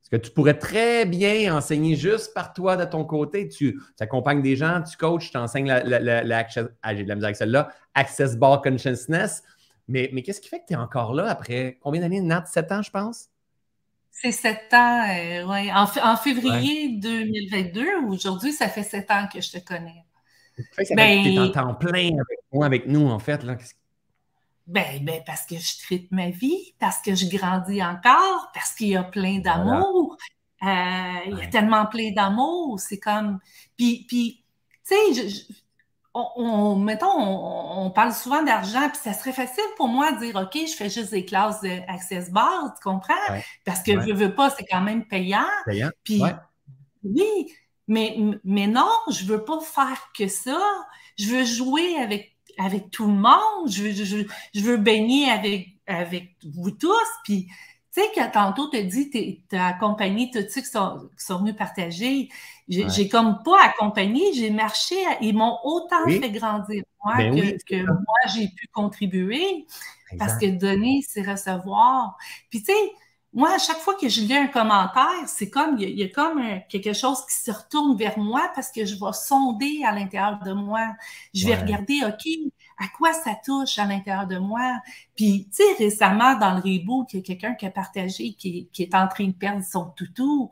Parce 0.00 0.22
que 0.22 0.28
tu 0.28 0.32
pourrais 0.32 0.58
très 0.58 1.04
bien 1.04 1.56
enseigner 1.56 1.96
juste 1.96 2.32
par 2.32 2.52
toi 2.52 2.76
de 2.76 2.84
ton 2.84 3.04
côté? 3.04 3.48
Tu, 3.48 3.80
accompagnes 3.98 4.42
des 4.42 4.54
gens, 4.54 4.80
tu 4.82 4.96
coaches, 4.96 5.32
tu 5.32 5.36
enseignes 5.36 5.66
la, 5.66 5.82
la, 5.82 6.38
access, 6.38 6.66
ah, 6.82 6.94
de 6.94 7.02
la 7.02 7.14
misère 7.16 7.26
avec 7.26 7.36
celle-là, 7.36 7.70
Access 7.94 8.36
Bar 8.36 8.62
Consciousness. 8.62 9.42
Mais, 9.88 10.10
mais 10.12 10.22
qu'est-ce 10.22 10.40
qui 10.40 10.48
fait 10.48 10.60
que 10.60 10.66
tu 10.68 10.74
es 10.74 10.76
encore 10.76 11.14
là 11.14 11.28
après? 11.28 11.78
Combien 11.80 12.00
d'années? 12.00 12.20
Nat, 12.20 12.44
7 12.46 12.70
ans, 12.70 12.82
je 12.82 12.90
pense? 12.90 13.30
C'est 14.22 14.32
sept 14.32 14.72
ans, 14.72 15.02
euh, 15.08 15.46
ouais. 15.46 15.70
En, 15.72 16.16
février 16.16 16.96
2022, 16.98 18.06
aujourd'hui, 18.08 18.52
ça 18.52 18.68
fait 18.68 18.82
sept 18.82 19.10
ans 19.10 19.28
que 19.32 19.42
je 19.42 19.52
te 19.52 19.58
connais. 19.58 20.04
Ça 20.56 20.94
ben, 20.94 21.22
tu 21.22 21.34
es 21.34 21.38
en 21.38 21.50
temps 21.50 21.74
plein 21.74 22.08
avec 22.08 22.38
moi, 22.50 22.64
avec 22.64 22.86
nous, 22.86 23.08
en 23.08 23.18
fait. 23.18 23.42
Là. 23.42 23.56
Ben, 24.66 25.04
ben, 25.04 25.22
parce 25.26 25.44
que 25.44 25.56
je 25.56 25.78
traite 25.84 26.10
ma 26.10 26.30
vie, 26.30 26.74
parce 26.78 27.02
que 27.02 27.14
je 27.14 27.26
grandis 27.26 27.82
encore, 27.82 28.50
parce 28.54 28.72
qu'il 28.74 28.88
y 28.88 28.96
a 28.96 29.04
plein 29.04 29.40
d'amour. 29.40 30.16
Euh, 30.62 30.66
il 31.26 31.38
y 31.38 31.42
a 31.42 31.46
tellement 31.48 31.84
plein 31.84 32.12
d'amour. 32.12 32.80
C'est 32.80 32.98
comme. 32.98 33.38
Puis, 33.76 34.06
puis 34.08 34.42
tu 34.88 34.94
sais, 35.14 35.46
on, 36.36 36.76
mettons, 36.76 37.12
on, 37.14 37.90
parle 37.90 38.12
souvent 38.12 38.42
d'argent, 38.42 38.88
puis 38.88 38.98
ça 39.02 39.12
serait 39.12 39.32
facile 39.32 39.64
pour 39.76 39.88
moi 39.88 40.12
de 40.12 40.18
dire, 40.20 40.36
OK, 40.36 40.58
je 40.66 40.74
fais 40.74 40.88
juste 40.88 41.10
des 41.10 41.24
classes 41.24 41.60
d'Access 41.60 42.30
Bar, 42.30 42.74
tu 42.74 42.82
comprends? 42.82 43.14
Parce 43.64 43.82
que 43.82 44.00
je 44.00 44.12
veux 44.12 44.34
pas, 44.34 44.50
c'est 44.50 44.64
quand 44.64 44.80
même 44.80 45.04
payant. 45.04 45.46
Payant, 45.66 45.90
puis, 46.04 46.22
Oui, 47.02 47.52
mais, 47.88 48.16
mais 48.44 48.66
non, 48.66 48.90
je 49.10 49.24
veux 49.24 49.44
pas 49.44 49.60
faire 49.60 50.10
que 50.16 50.28
ça. 50.28 50.60
Je 51.18 51.28
veux 51.28 51.44
jouer 51.44 51.96
avec, 51.96 52.36
avec 52.58 52.90
tout 52.90 53.06
le 53.06 53.14
monde. 53.14 53.68
Je, 53.70 53.92
je, 53.92 54.24
je 54.54 54.60
veux 54.60 54.76
baigner 54.76 55.30
avec, 55.30 55.68
avec 55.86 56.36
vous 56.44 56.70
tous. 56.70 56.96
Puis, 57.24 57.46
tu 57.94 58.02
sais, 58.02 58.08
que 58.14 58.32
tantôt, 58.32 58.68
tu 58.70 58.78
as 58.78 58.82
dit, 58.82 59.10
tu 59.10 59.56
as 59.56 59.66
accompagné 59.68 60.30
tous 60.30 60.44
ceux 60.50 60.60
qui 60.62 60.66
sont, 60.66 61.08
qui 61.18 61.24
sont 61.24 61.38
venus 61.38 61.56
partager. 61.56 62.28
J'ai 62.68 63.08
comme 63.08 63.42
pas 63.44 63.62
accompagné, 63.64 64.32
j'ai 64.34 64.50
marché. 64.50 64.96
ils 65.20 65.36
m'ont 65.36 65.58
autant 65.62 66.04
fait 66.06 66.30
grandir, 66.30 66.82
moi, 67.04 67.16
ben 67.16 67.34
que, 67.34 67.64
que 67.64 67.82
moi, 67.84 68.20
j'ai 68.34 68.48
pu 68.48 68.66
contribuer. 68.72 69.66
Parce 70.18 70.38
que 70.38 70.46
donner, 70.46 71.04
c'est 71.06 71.22
recevoir. 71.22 72.16
Puis, 72.50 72.62
tu 72.62 72.72
sais, 72.72 72.92
moi, 73.32 73.54
à 73.54 73.58
chaque 73.58 73.78
fois 73.78 73.94
que 73.94 74.08
je 74.08 74.22
lis 74.22 74.34
un 74.34 74.46
commentaire, 74.46 75.26
c'est 75.26 75.50
comme, 75.50 75.76
il 75.78 75.90
y, 75.90 76.02
a, 76.02 76.08
comme 76.08 76.40
quelque 76.68 76.92
chose 76.92 77.24
qui 77.26 77.34
se 77.34 77.50
retourne 77.50 77.96
vers 77.96 78.18
moi 78.18 78.50
parce 78.54 78.72
que 78.72 78.86
je 78.86 78.94
vais 78.94 79.12
sonder 79.12 79.82
à 79.84 79.92
l'intérieur 79.92 80.38
de 80.42 80.52
moi. 80.52 80.88
Je 81.34 81.46
vais 81.46 81.54
regarder, 81.54 82.00
OK, 82.06 82.26
à 82.78 82.88
quoi 82.96 83.12
ça 83.12 83.36
touche 83.44 83.78
à 83.78 83.84
l'intérieur 83.84 84.26
de 84.26 84.38
moi? 84.38 84.80
Puis, 85.16 85.48
tu 85.54 85.62
sais, 85.62 85.84
récemment, 85.84 86.38
dans 86.38 86.54
le 86.54 86.60
reboot, 86.60 87.12
il 87.12 87.16
y 87.16 87.20
a 87.20 87.22
quelqu'un 87.22 87.54
qui 87.54 87.66
a 87.66 87.70
partagé 87.70 88.32
qui, 88.32 88.70
est 88.78 88.94
en 88.94 89.06
train 89.06 89.26
de 89.26 89.32
perdre 89.32 89.62
son 89.62 89.90
toutou. 89.90 90.50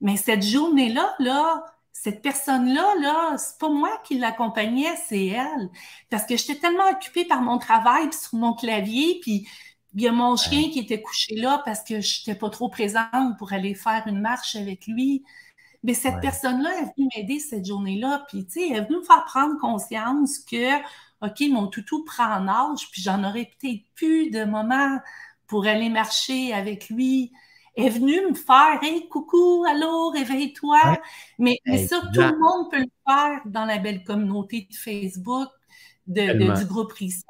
Mais 0.00 0.16
cette 0.16 0.42
journée-là, 0.44 1.14
là, 1.18 1.64
cette 1.92 2.22
personne-là, 2.22 2.94
là, 3.00 3.36
c'est 3.38 3.58
pas 3.58 3.68
moi 3.68 4.00
qui 4.04 4.18
l'accompagnais, 4.18 4.94
c'est 5.08 5.26
elle. 5.26 5.70
Parce 6.10 6.24
que 6.24 6.36
j'étais 6.36 6.56
tellement 6.56 6.88
occupée 6.90 7.24
par 7.24 7.42
mon 7.42 7.58
travail, 7.58 8.08
puis 8.08 8.18
sur 8.18 8.38
mon 8.38 8.54
clavier, 8.54 9.18
puis 9.20 9.48
il 9.94 10.02
y 10.02 10.08
a 10.08 10.12
mon 10.12 10.36
chien 10.36 10.70
qui 10.70 10.80
était 10.80 11.02
couché 11.02 11.34
là 11.34 11.62
parce 11.64 11.82
que 11.82 12.00
je 12.00 12.20
n'étais 12.20 12.38
pas 12.38 12.50
trop 12.50 12.68
présente 12.68 13.36
pour 13.38 13.52
aller 13.52 13.74
faire 13.74 14.04
une 14.06 14.20
marche 14.20 14.54
avec 14.54 14.86
lui. 14.86 15.24
Mais 15.82 15.94
cette 15.94 16.20
personne-là 16.20 16.70
est 16.80 16.92
venue 16.96 17.08
m'aider 17.16 17.38
cette 17.38 17.64
journée-là. 17.66 18.24
Puis, 18.28 18.44
tu 18.46 18.60
sais, 18.60 18.68
elle 18.68 18.76
est 18.76 18.84
venue 18.84 18.98
me 18.98 19.04
faire 19.04 19.24
prendre 19.24 19.58
conscience 19.58 20.38
que, 20.38 20.76
OK, 21.22 21.40
mon 21.50 21.66
toutou 21.68 22.04
prend 22.04 22.32
en 22.32 22.48
âge, 22.48 22.90
puis 22.90 23.02
j'en 23.02 23.24
aurais 23.24 23.50
peut-être 23.60 23.82
plus 23.94 24.30
de 24.30 24.44
moments 24.44 24.98
pour 25.46 25.66
aller 25.66 25.88
marcher 25.88 26.52
avec 26.52 26.90
lui. 26.90 27.32
Est 27.78 27.90
venue 27.90 28.20
me 28.28 28.34
faire 28.34 28.80
Hey, 28.82 29.08
coucou, 29.08 29.64
allô, 29.68 30.10
réveille-toi. 30.10 30.98
Mais, 31.38 31.60
ça, 31.86 32.00
tout 32.12 32.20
le 32.20 32.36
monde 32.36 32.70
peut 32.72 32.80
le 32.80 32.90
faire 33.06 33.40
dans 33.46 33.64
la 33.64 33.78
belle 33.78 34.02
communauté 34.02 34.66
de 34.68 34.74
Facebook 34.74 35.48
de, 36.08 36.58
du 36.58 36.66
groupe 36.66 36.92
Reset. 36.92 37.22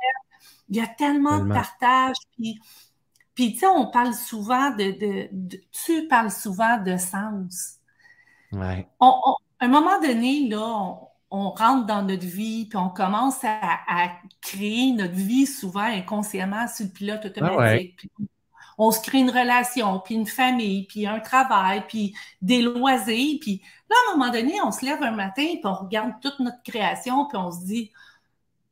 Il 0.70 0.77
y 0.77 0.81
a 0.81 0.87
tellement, 0.87 1.45
de 1.45 1.53
partage. 1.53 2.16
Puis, 2.37 2.59
puis 3.35 3.53
tu 3.53 3.59
sais, 3.59 3.66
on 3.66 3.91
parle 3.91 4.15
souvent 4.15 4.70
de, 4.70 5.29
Tu 5.70 6.09
parles 6.09 6.31
souvent 6.31 6.83
de 6.83 6.97
sens. 6.97 7.75
Ouais. 8.53 8.89
à 9.01 9.35
un 9.61 9.69
moment 9.69 10.01
donné, 10.01 10.49
là, 10.49 10.97
on, 11.31 11.51
rentre 11.51 11.85
dans 11.85 12.03
notre 12.03 12.25
vie, 12.25 12.65
puis 12.65 12.79
on 12.79 12.89
commence 12.89 13.45
à, 13.45 14.12
créer 14.41 14.93
notre 14.93 15.12
vie 15.12 15.47
souvent 15.47 15.83
inconsciemment 15.83 16.66
sur 16.69 16.87
le 16.87 16.91
pilote 16.91 17.27
automatique. 17.27 18.09
On 18.79 18.93
se 18.93 19.01
crée 19.01 19.19
une 19.19 19.31
relation, 19.31 20.01
puis 20.01 20.15
une 20.15 20.27
famille, 20.27 20.87
puis 20.87 21.07
un 21.07 21.19
travail, 21.19 21.85
puis 21.89 22.15
des 22.41 22.63
loisirs. 22.63 23.39
Puis 23.41 23.61
là, 23.91 23.97
à 23.97 24.13
un 24.13 24.17
moment 24.17 24.33
donné, 24.33 24.55
on 24.63 24.71
se 24.71 24.85
lève 24.85 25.03
un 25.03 25.11
matin, 25.11 25.45
puis 25.45 25.61
on 25.65 25.75
regarde 25.75 26.13
toute 26.23 26.39
notre 26.39 26.63
création, 26.63 27.27
puis 27.27 27.37
on 27.37 27.51
se 27.51 27.65
dit 27.65 27.91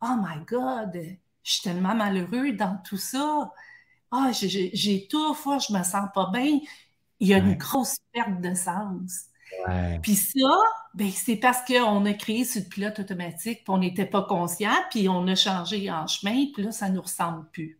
Oh 0.01 0.15
my 0.19 0.45
God, 0.47 0.93
je 1.43 1.53
suis 1.53 1.63
tellement 1.63 1.95
malheureux 1.95 2.53
dans 2.53 2.79
tout 2.85 2.97
ça. 2.97 3.51
Ah, 4.13 4.31
j'ai 4.33 5.09
tout, 5.11 5.35
fois, 5.35 5.59
je 5.59 5.73
me 5.73 5.83
sens 5.83 6.09
pas 6.15 6.31
bien. 6.33 6.61
Il 7.19 7.29
y 7.29 7.35
a 7.35 7.39
une 7.39 7.55
grosse 7.55 7.97
perte 8.13 8.41
de 8.41 8.55
sens. 8.55 9.27
Puis 10.03 10.15
ça, 10.15 10.49
ben, 10.95 11.11
c'est 11.11 11.37
parce 11.37 11.65
qu'on 11.67 12.05
a 12.05 12.13
créé 12.13 12.45
ce 12.45 12.61
pilote 12.61 13.01
automatique, 13.01 13.65
puis 13.65 13.75
on 13.75 13.79
n'était 13.79 14.07
pas 14.07 14.23
conscient, 14.23 14.75
puis 14.91 15.09
on 15.09 15.27
a 15.27 15.35
changé 15.35 15.91
en 15.91 16.07
chemin, 16.07 16.47
puis 16.55 16.63
là, 16.63 16.73
ça 16.73 16.89
ne 16.89 16.97
nous 16.97 17.03
ressemble 17.03 17.49
plus. 17.51 17.79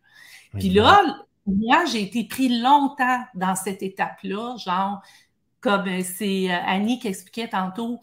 Puis 0.53 0.69
là, 0.69 1.01
moi, 1.47 1.85
j'ai 1.85 2.03
été 2.03 2.25
pris 2.25 2.49
longtemps 2.61 3.23
dans 3.33 3.55
cette 3.55 3.81
étape-là, 3.81 4.57
genre, 4.57 5.01
comme 5.61 5.87
euh, 5.87 6.01
c'est 6.03 6.51
euh, 6.51 6.57
Annie 6.65 6.99
qui 6.99 7.07
expliquait 7.07 7.47
tantôt, 7.49 7.99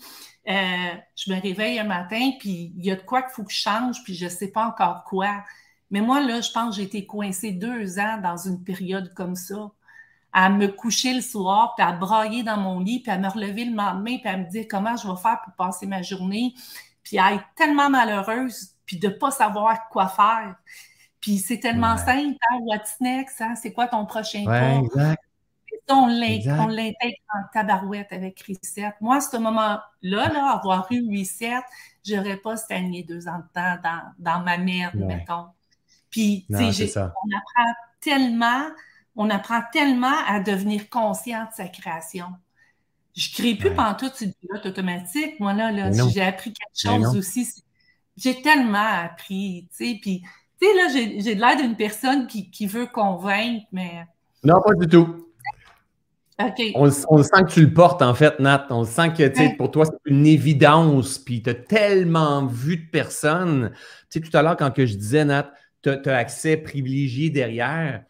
euh, 0.48 0.94
je 1.16 1.32
me 1.32 1.40
réveille 1.40 1.78
un 1.78 1.84
matin, 1.84 2.32
puis 2.38 2.72
il 2.76 2.84
y 2.84 2.90
a 2.90 2.96
de 2.96 3.02
quoi 3.02 3.22
qu'il 3.22 3.32
faut 3.32 3.44
que 3.44 3.52
je 3.52 3.58
change, 3.60 4.02
puis 4.04 4.14
je 4.14 4.24
ne 4.24 4.30
sais 4.30 4.48
pas 4.48 4.66
encore 4.66 5.04
quoi. 5.04 5.44
Mais 5.90 6.00
moi, 6.00 6.20
là, 6.20 6.40
je 6.40 6.50
pense 6.50 6.70
que 6.70 6.76
j'ai 6.76 6.86
été 6.86 7.06
coincée 7.06 7.52
deux 7.52 7.98
ans 7.98 8.18
dans 8.22 8.36
une 8.36 8.62
période 8.64 9.12
comme 9.14 9.36
ça, 9.36 9.70
à 10.32 10.50
me 10.50 10.68
coucher 10.68 11.14
le 11.14 11.20
soir, 11.20 11.74
puis 11.76 11.86
à 11.86 11.92
brailler 11.92 12.42
dans 12.42 12.56
mon 12.56 12.80
lit, 12.80 13.00
puis 13.00 13.12
à 13.12 13.18
me 13.18 13.28
relever 13.28 13.64
le 13.66 13.76
lendemain, 13.76 14.18
puis 14.18 14.28
à 14.28 14.36
me 14.36 14.50
dire 14.50 14.66
comment 14.68 14.96
je 14.96 15.08
vais 15.08 15.16
faire 15.16 15.40
pour 15.44 15.54
passer 15.54 15.86
ma 15.86 16.02
journée, 16.02 16.54
puis 17.02 17.18
à 17.18 17.34
être 17.34 17.44
tellement 17.56 17.90
malheureuse, 17.90 18.70
puis 18.86 18.98
de 18.98 19.08
ne 19.08 19.12
pas 19.12 19.30
savoir 19.30 19.88
quoi 19.90 20.08
faire. 20.08 20.56
Puis 21.24 21.38
c'est 21.38 21.58
tellement 21.58 21.96
simple, 21.96 22.36
hein, 22.50 22.58
what's 22.66 23.00
next, 23.00 23.40
hein? 23.40 23.54
c'est 23.54 23.72
quoi 23.72 23.88
ton 23.88 24.04
prochain 24.04 24.44
pas? 24.44 25.14
on 25.88 26.06
l'intègre 26.06 27.16
en 27.34 27.48
tabarouette 27.50 28.12
avec 28.12 28.44
Reset. 28.46 28.92
Moi, 29.00 29.16
à 29.16 29.20
ce 29.22 29.38
moment-là, 29.38 29.82
là, 30.02 30.50
avoir 30.52 30.86
eu 30.90 31.00
Reset, 31.18 31.62
je 32.04 32.16
n'aurais 32.16 32.36
pas 32.36 32.58
stagné 32.58 33.04
deux 33.04 33.26
ans 33.26 33.38
de 33.38 33.52
temps 33.54 33.76
dans, 33.82 34.02
dans 34.18 34.44
ma 34.44 34.58
merde, 34.58 34.96
mettons. 34.96 35.46
Puis, 36.10 36.44
on 36.50 36.58
apprend 36.58 37.72
tellement, 38.02 38.66
on 39.16 39.30
apprend 39.30 39.62
tellement 39.72 40.26
à 40.26 40.40
devenir 40.40 40.90
conscient 40.90 41.44
de 41.44 41.54
sa 41.54 41.68
création. 41.68 42.26
Je 43.16 43.30
ne 43.30 43.34
crée 43.34 43.54
plus 43.54 43.70
ouais. 43.70 43.74
pantoute 43.74 44.14
sur 44.14 44.26
le 44.26 44.34
pilote 44.34 44.66
automatique. 44.66 45.40
Moi, 45.40 45.54
là, 45.54 45.72
là 45.72 45.90
j'ai 45.90 46.20
appris 46.20 46.52
quelque 46.52 46.98
chose 46.98 47.16
aussi. 47.16 47.48
J'ai 48.14 48.42
tellement 48.42 49.04
appris, 49.04 49.68
tu 49.70 49.86
sais, 49.86 49.98
puis, 50.02 50.22
tu 50.64 50.70
sais, 50.70 51.12
là, 51.12 51.22
j'ai 51.22 51.34
l'air 51.34 51.56
d'une 51.56 51.76
personne 51.76 52.26
qui, 52.26 52.50
qui 52.50 52.66
veut 52.66 52.86
convaincre, 52.86 53.66
mais... 53.72 54.06
Non, 54.42 54.60
pas 54.60 54.74
du 54.74 54.86
tout. 54.86 55.24
On, 56.74 56.90
on, 57.08 57.22
sent 57.22 57.44
que 57.46 57.52
tu 57.52 57.60
le 57.64 57.72
portes, 57.72 58.02
en 58.02 58.14
fait, 58.14 58.40
Nat. 58.40 58.66
On 58.70 58.84
sent 58.84 59.12
que 59.12 59.56
pour 59.56 59.70
toi, 59.70 59.84
c'est 59.84 59.92
une 60.04 60.26
évidence. 60.26 61.18
Puis 61.18 61.42
tu 61.42 61.50
as 61.50 61.54
tellement 61.54 62.46
vu 62.46 62.76
de 62.76 62.90
personnes. 62.90 63.70
Tu 64.10 64.18
sais, 64.18 64.20
tout 64.20 64.36
à 64.36 64.42
l'heure, 64.42 64.56
quand 64.56 64.72
que 64.72 64.84
je 64.84 64.96
disais, 64.96 65.24
Nat, 65.24 65.52
tu 65.82 65.90
as, 65.90 66.16
accès 66.16 66.56
privilégié 66.56 67.30
derrière. 67.30 68.02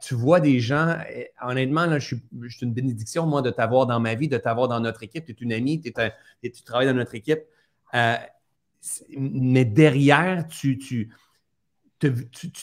Tu 0.00 0.14
vois 0.14 0.40
des 0.40 0.60
gens, 0.60 0.96
eh, 1.12 1.28
honnêtement, 1.42 1.86
là, 1.86 1.98
je, 1.98 2.06
suis, 2.06 2.20
une 2.62 2.72
bénédiction, 2.72 3.26
moi, 3.26 3.42
de 3.42 3.50
t'avoir 3.50 3.86
dans 3.86 4.00
ma 4.00 4.14
vie, 4.14 4.28
de 4.28 4.38
t'avoir 4.38 4.68
dans 4.68 4.80
notre 4.80 5.02
équipe. 5.02 5.24
Tu 5.24 5.32
es 5.32 5.36
une 5.40 5.52
amie, 5.52 5.80
tu 5.80 6.62
travailles 6.64 6.86
dans 6.86 6.94
notre 6.94 7.14
équipe. 7.16 7.40
Euh, 7.94 8.16
mais 9.16 9.64
derrière, 9.64 10.46
tu, 10.46 10.78
tu 10.78 11.10
tu, 11.98 12.12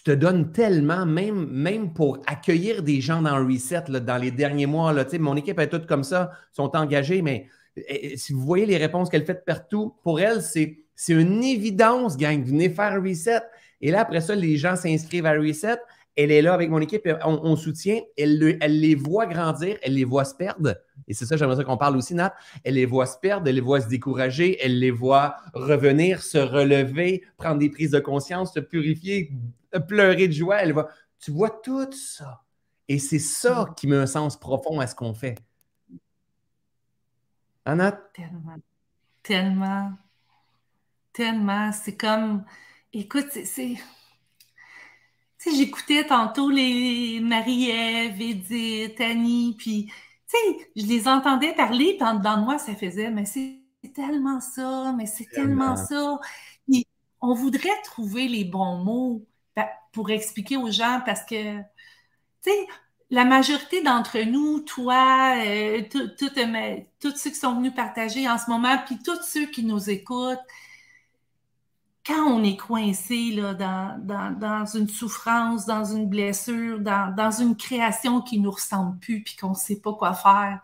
te 0.04 0.12
donnes 0.12 0.52
tellement, 0.52 1.06
même, 1.06 1.48
même 1.48 1.94
pour 1.94 2.20
accueillir 2.26 2.84
des 2.84 3.02
gens 3.02 3.22
dans 3.22 3.46
reset 3.46 3.84
dans 3.90 4.18
les 4.18 4.32
derniers 4.32 4.66
mois. 4.66 4.94
Là, 4.94 5.06
mon 5.20 5.36
équipe 5.36 5.60
est 5.60 5.68
toute 5.68 5.88
comme 5.88 6.04
ça, 6.04 6.32
sont 6.54 6.76
engagés, 6.76 7.22
mais 7.22 7.48
eh, 7.76 8.14
eh, 8.14 8.18
si 8.18 8.34
vous 8.34 8.42
voyez 8.42 8.66
les 8.66 8.78
réponses 8.78 9.10
qu'elle 9.10 9.26
fait 9.26 9.46
partout, 9.46 9.96
pour 10.04 10.20
elle, 10.20 10.42
c'est 10.42 10.78
une 11.10 11.44
évidence, 11.44 12.18
gang. 12.18 12.44
Venez 12.44 12.70
faire 12.70 12.94
un 12.94 13.02
reset. 13.02 13.42
Et 13.82 13.92
là, 13.92 14.02
après 14.02 14.22
ça, 14.22 14.36
les 14.36 14.58
gens 14.58 14.76
s'inscrivent 14.76 15.26
à 15.26 15.34
reset. 15.34 15.78
Elle 16.16 16.32
est 16.32 16.42
là 16.42 16.54
avec 16.54 16.70
mon 16.70 16.80
équipe, 16.80 17.10
on, 17.26 17.56
soutient, 17.58 18.00
elle, 18.18 18.58
elle, 18.62 18.80
les 18.80 18.96
voit 18.96 19.26
grandir, 19.26 19.78
elle 19.82 19.96
les 19.96 20.06
voit 20.06 20.24
se 20.24 20.34
perdre. 20.34 20.76
Et 21.08 21.14
c'est 21.14 21.26
ça, 21.26 21.36
j'aimerais 21.36 21.64
qu'on 21.66 21.78
parle 21.78 21.98
aussi, 21.98 22.16
Nat. 22.16 22.34
Elle 22.64 22.76
les 22.76 22.86
voit 22.86 23.06
se 23.06 23.18
perdre, 23.18 23.50
elle 23.50 23.56
les 23.56 23.62
voit 23.62 23.82
se 23.82 23.90
décourager, 23.90 24.58
elle 24.64 24.80
les 24.80 24.92
voit 24.92 25.36
revenir, 25.54 26.24
se 26.24 26.38
relever, 26.38 27.24
prendre 27.38 27.60
des 27.60 27.70
prises 27.70 27.92
de 27.92 28.00
conscience, 28.00 28.54
se 28.54 28.62
purifier, 28.62 29.34
pleurer 29.88 30.30
de 30.30 30.34
joie. 30.34 30.58
Elle 30.62 30.72
voit, 30.72 30.88
tu 31.20 31.32
vois 31.32 31.50
tout 31.50 31.92
ça. 31.92 32.44
Et 32.88 33.00
c'est 33.00 33.20
ça 33.20 33.68
qui 33.76 33.88
met 33.88 33.98
un 33.98 34.08
sens 34.08 34.40
profond 34.40 34.80
à 34.80 34.88
ce 34.88 34.96
qu'on 34.96 35.14
fait. 35.14 35.36
Hein, 37.66 37.92
tellement. 38.14 38.56
Tellement. 39.24 39.92
Tellement. 41.12 41.72
C'est 41.72 41.98
comme, 41.98 42.46
écoute, 42.94 43.32
c'est 43.32 43.76
j'écoutais 45.54 46.06
tantôt 46.06 46.50
les 46.50 47.20
Marie-Ève, 47.22 48.22
Edith, 48.22 49.00
Annie, 49.02 49.56
puis, 49.58 49.86
tu 49.88 50.38
sais, 50.38 50.70
je 50.76 50.86
les 50.86 51.08
entendais 51.08 51.54
parler, 51.54 51.96
puis 51.98 52.08
en 52.08 52.16
dedans 52.16 52.38
de 52.38 52.44
moi, 52.44 52.58
ça 52.58 52.76
faisait, 52.76 53.12
mais 53.12 53.26
c'est 53.26 53.62
tellement 53.94 54.40
ça, 54.42 54.94
mais 54.98 55.06
c'est 55.06 55.30
tellement 55.30 55.76
ça. 55.76 56.20
on 57.22 57.34
voudrait 57.34 57.82
trouver 57.84 58.28
les 58.28 58.46
bons 58.46 58.78
mots 58.84 59.26
pour 59.92 60.10
expliquer 60.12 60.58
aux 60.58 60.70
gens 60.70 61.02
parce 61.06 61.24
que, 61.24 61.58
tu 61.58 61.64
sais, 62.42 62.68
la 63.10 63.24
majorité 63.26 63.82
d'entre 63.82 64.20
nous, 64.20 64.60
toi, 64.62 65.36
euh, 65.38 65.82
tous 65.90 67.16
ceux 67.16 67.30
qui 67.30 67.36
sont 67.36 67.56
venus 67.56 67.74
partager 67.74 68.28
en 68.30 68.38
ce 68.38 68.50
moment, 68.50 68.78
puis 68.86 68.98
tous 69.04 69.22
ceux 69.24 69.46
qui 69.46 69.64
nous 69.64 69.90
écoutent, 69.90 70.40
quand 72.06 72.28
on 72.28 72.44
est 72.44 72.58
coincé 72.58 73.32
là, 73.32 73.54
dans, 73.56 74.66
une 74.76 74.88
souffrance, 74.88 75.66
dans 75.66 75.86
une 75.86 76.08
blessure, 76.08 76.80
dans, 76.80 77.32
une 77.32 77.58
création 77.58 78.22
qui 78.22 78.40
nous 78.40 78.52
ressemble 78.52 79.00
plus, 79.00 79.24
puis 79.24 79.36
qu'on 79.36 79.52
ne 79.52 79.56
sait 79.56 79.80
pas 79.80 79.94
quoi 79.94 80.14
faire, 80.14 80.62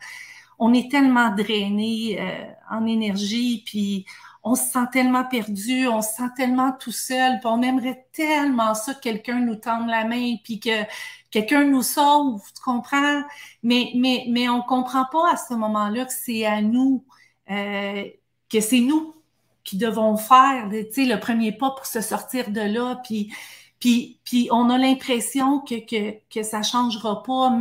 on 0.59 0.73
est 0.73 0.91
tellement 0.91 1.35
drainé 1.35 2.17
euh, 2.21 2.51
en 2.69 2.85
énergie, 2.85 3.63
puis 3.65 4.05
on 4.43 4.55
se 4.55 4.63
sent 4.65 4.85
tellement 4.91 5.23
perdu, 5.25 5.87
on 5.87 6.01
se 6.01 6.13
sent 6.13 6.29
tellement 6.35 6.71
tout 6.73 6.91
seul, 6.91 7.39
puis 7.39 7.47
on 7.47 7.61
aimerait 7.63 8.07
tellement 8.13 8.75
ça 8.75 8.93
que 8.93 8.99
quelqu'un 8.99 9.39
nous 9.39 9.55
tende 9.55 9.87
la 9.87 10.05
main, 10.05 10.35
puis 10.43 10.59
que 10.59 10.83
quelqu'un 11.31 11.65
nous 11.65 11.83
sauve, 11.83 12.41
tu 12.55 12.61
comprends? 12.63 13.23
Mais, 13.63 13.91
mais, 13.95 14.25
mais 14.29 14.49
on 14.49 14.61
comprend 14.61 15.05
pas 15.11 15.33
à 15.33 15.37
ce 15.37 15.53
moment-là 15.55 16.05
que 16.05 16.13
c'est 16.13 16.45
à 16.45 16.61
nous, 16.61 17.05
euh, 17.49 18.03
que 18.49 18.61
c'est 18.61 18.81
nous 18.81 19.20
qui 19.63 19.77
devons 19.77 20.17
faire 20.17 20.69
le 20.69 21.15
premier 21.15 21.51
pas 21.51 21.71
pour 21.71 21.85
se 21.85 22.01
sortir 22.01 22.51
de 22.51 22.61
là, 22.61 23.01
puis, 23.03 23.33
puis, 23.79 24.19
puis 24.23 24.47
on 24.51 24.69
a 24.69 24.77
l'impression 24.77 25.59
que, 25.59 25.75
que, 25.85 26.17
que 26.29 26.43
ça 26.43 26.59
ne 26.59 26.63
changera 26.63 27.23
pas, 27.23 27.57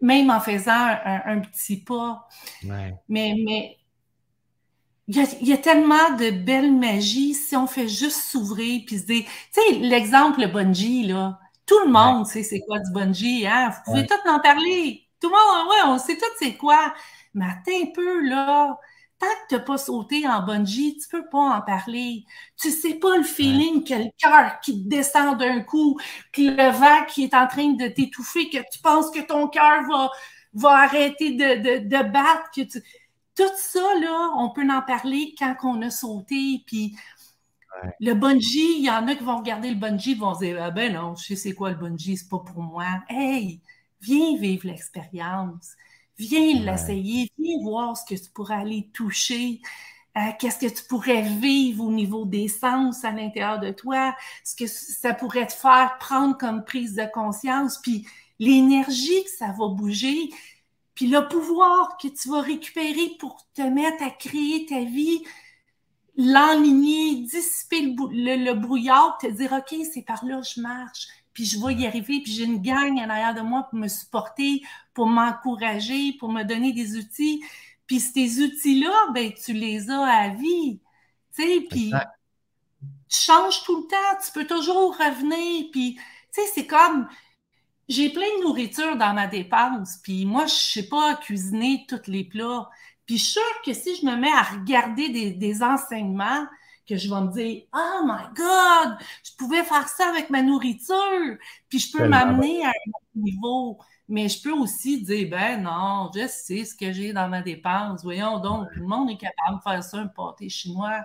même 0.00 0.30
en 0.30 0.40
faisant 0.40 0.96
un, 1.04 1.40
petit 1.40 1.76
pas. 1.76 2.28
Mais, 2.62 3.34
mais 3.38 3.76
il 5.08 5.48
y, 5.48 5.52
a, 5.52 5.58
tellement 5.58 6.16
de 6.16 6.30
belle 6.30 6.72
magie 6.72 7.34
si 7.34 7.56
on 7.56 7.66
fait 7.66 7.88
juste 7.88 8.20
s'ouvrir 8.30 8.82
puis 8.86 8.98
se 8.98 9.06
dire, 9.06 9.24
tu 9.52 9.60
sais, 9.60 9.78
l'exemple 9.78 10.40
le 10.40 10.46
bungee, 10.46 11.04
là, 11.04 11.40
tout 11.66 11.80
le 11.84 11.90
monde 11.90 12.26
sait 12.26 12.44
c'est 12.44 12.60
quoi 12.60 12.78
du 12.78 12.92
bungee, 12.92 13.44
hein? 13.46 13.70
Vous 13.70 13.92
pouvez 13.92 14.06
tout 14.06 14.28
en 14.28 14.38
parler. 14.38 15.08
Tout 15.20 15.28
le 15.28 15.34
monde, 15.34 15.68
ouais, 15.68 15.92
on 15.92 15.98
sait 15.98 16.16
tout 16.16 16.24
c'est 16.38 16.54
quoi. 16.56 16.94
Mais 17.34 17.44
attends 17.44 17.82
un 17.82 17.92
peu, 17.92 18.28
là. 18.28 18.78
Tant 19.20 19.26
que 19.26 19.48
tu 19.50 19.54
n'as 19.56 19.60
pas 19.60 19.78
sauté 19.78 20.26
en 20.26 20.42
bungee, 20.42 20.96
tu 20.98 21.08
peux 21.08 21.28
pas 21.30 21.58
en 21.58 21.62
parler. 21.62 22.24
Tu 22.60 22.70
sais 22.70 22.94
pas 22.94 23.18
le 23.18 23.22
feeling 23.24 23.84
que 23.84 23.94
le 23.94 24.10
cœur 24.18 24.60
qui 24.60 24.82
descend 24.84 25.38
d'un 25.38 25.60
coup, 25.62 25.98
que 26.32 26.42
le 26.42 26.70
vent 26.72 27.06
qui 27.06 27.24
est 27.24 27.34
en 27.34 27.46
train 27.46 27.74
de 27.74 27.88
t'étouffer, 27.88 28.50
que 28.50 28.58
tu 28.72 28.80
penses 28.82 29.10
que 29.12 29.20
ton 29.20 29.48
cœur 29.48 29.82
va, 29.90 30.10
va 30.54 30.70
arrêter 30.84 31.32
de, 31.32 31.62
de, 31.62 31.88
de 31.88 32.10
battre, 32.10 32.50
que 32.54 32.62
tu 32.62 32.82
tout 33.36 33.44
ça, 33.56 33.80
là, 34.00 34.34
on 34.36 34.50
peut 34.50 34.68
en 34.70 34.82
parler 34.82 35.34
quand 35.38 35.54
on 35.62 35.80
a 35.82 35.90
sauté. 35.90 36.62
Puis 36.66 36.96
le 38.00 38.14
bungee, 38.14 38.78
il 38.78 38.84
y 38.84 38.90
en 38.90 39.06
a 39.08 39.14
qui 39.14 39.24
vont 39.24 39.38
regarder 39.38 39.70
le 39.70 39.76
bungee 39.76 40.14
vont 40.14 40.34
se 40.34 40.40
dire 40.40 40.62
Ah 40.62 40.70
ben 40.70 40.92
non, 40.94 41.14
je 41.16 41.24
sais 41.28 41.36
c'est 41.36 41.54
quoi 41.54 41.70
le 41.70 41.76
bungee, 41.76 42.16
c'est 42.16 42.28
pas 42.28 42.38
pour 42.38 42.62
moi. 42.62 42.86
Hey, 43.08 43.60
viens 44.00 44.36
vivre 44.38 44.66
l'expérience. 44.66 45.72
Viens 46.20 46.60
l'essayer. 46.60 47.30
Viens 47.38 47.62
voir 47.62 47.96
ce 47.96 48.04
que 48.04 48.20
tu 48.20 48.30
pourrais 48.30 48.56
aller 48.56 48.88
toucher. 48.92 49.60
Euh, 50.18 50.20
qu'est-ce 50.38 50.58
que 50.58 50.72
tu 50.72 50.84
pourrais 50.84 51.22
vivre 51.22 51.84
au 51.84 51.90
niveau 51.90 52.26
des 52.26 52.48
sens 52.48 53.04
à 53.04 53.12
l'intérieur 53.12 53.60
de 53.60 53.70
toi, 53.70 54.14
ce 54.44 54.56
que 54.56 54.66
ça 54.66 55.14
pourrait 55.14 55.46
te 55.46 55.52
faire 55.52 55.98
prendre 56.00 56.36
comme 56.36 56.64
prise 56.64 56.96
de 56.96 57.06
conscience, 57.12 57.78
puis 57.78 58.06
l'énergie 58.40 59.22
que 59.22 59.30
ça 59.30 59.54
va 59.56 59.68
bouger, 59.68 60.30
puis 60.96 61.06
le 61.06 61.28
pouvoir 61.28 61.96
que 61.96 62.08
tu 62.08 62.28
vas 62.28 62.40
récupérer 62.40 63.16
pour 63.20 63.46
te 63.54 63.62
mettre 63.62 64.02
à 64.02 64.10
créer 64.10 64.66
ta 64.66 64.80
vie, 64.80 65.22
l'enligner, 66.16 67.22
dissiper 67.22 67.80
le, 67.82 68.54
brouillard, 68.54 69.16
te 69.18 69.28
dire, 69.28 69.52
OK, 69.52 69.78
c'est 69.92 70.02
par 70.02 70.24
là 70.24 70.42
je 70.42 70.60
marche, 70.60 71.06
puis 71.40 71.48
je 71.48 71.58
vais 71.58 71.72
y 71.72 71.86
arriver, 71.86 72.20
puis 72.20 72.32
j'ai 72.32 72.44
une 72.44 72.60
gang 72.60 72.98
en 72.98 73.08
arrière 73.08 73.34
de 73.34 73.40
moi 73.40 73.66
pour 73.70 73.78
me 73.78 73.88
supporter, 73.88 74.62
pour 74.92 75.06
m'encourager, 75.06 76.12
pour 76.18 76.30
me 76.30 76.42
donner 76.42 76.74
des 76.74 76.98
outils. 76.98 77.42
Puis 77.86 77.98
ces 77.98 78.42
outils-là, 78.42 78.92
ben, 79.14 79.32
tu 79.32 79.54
les 79.54 79.90
as 79.90 80.02
à 80.02 80.28
vie. 80.28 80.82
Tu 81.34 81.42
sais, 81.42 81.60
puis 81.70 81.94
tu 83.08 83.18
changes 83.18 83.62
tout 83.62 83.74
le 83.74 83.86
temps, 83.88 84.22
tu 84.22 84.32
peux 84.32 84.46
toujours 84.46 84.94
revenir, 84.98 85.68
puis 85.72 85.94
tu 85.94 86.42
sais, 86.42 86.46
c'est 86.54 86.66
comme 86.66 87.08
j'ai 87.88 88.10
plein 88.10 88.28
de 88.38 88.42
nourriture 88.42 88.96
dans 88.96 89.14
ma 89.14 89.26
dépense, 89.26 89.96
puis 90.02 90.26
moi, 90.26 90.44
je 90.44 90.52
sais 90.52 90.88
pas 90.90 91.14
cuisiner 91.14 91.86
tous 91.88 92.10
les 92.10 92.24
plats. 92.24 92.68
Puis 93.06 93.16
je 93.16 93.24
suis 93.24 93.32
sûre 93.32 93.62
que 93.64 93.72
si 93.72 93.96
je 93.96 94.04
me 94.04 94.14
mets 94.14 94.30
à 94.30 94.42
regarder 94.42 95.32
des, 95.32 95.62
enseignements, 95.62 96.46
que 96.90 96.96
je 96.96 97.08
vais 97.08 97.20
me 97.20 97.32
dire 97.32 97.62
Oh 97.72 98.02
my 98.04 98.24
God, 98.34 98.98
je 99.22 99.30
pouvais 99.38 99.62
faire 99.62 99.88
ça 99.88 100.08
avec 100.08 100.28
ma 100.28 100.42
nourriture, 100.42 101.36
puis 101.68 101.78
je 101.78 101.96
peux 101.96 102.08
m'amener 102.08 102.64
à 102.64 102.68
un 102.68 102.90
autre 102.90 103.14
niveau. 103.14 103.78
Mais 104.08 104.28
je 104.28 104.42
peux 104.42 104.52
aussi 104.52 105.02
dire 105.02 105.28
Ben 105.30 105.62
non, 105.62 106.10
je 106.12 106.26
sais 106.26 106.64
ce 106.64 106.74
que 106.74 106.90
j'ai 106.90 107.12
dans 107.12 107.28
ma 107.28 107.42
dépense. 107.42 108.02
Voyons 108.02 108.40
donc, 108.40 108.68
tout 108.72 108.80
le 108.80 108.86
monde 108.86 109.08
est 109.10 109.16
capable 109.16 109.58
de 109.58 109.62
faire 109.62 109.84
ça, 109.84 109.98
un 109.98 110.08
pâté 110.08 110.48
chinois. 110.48 111.04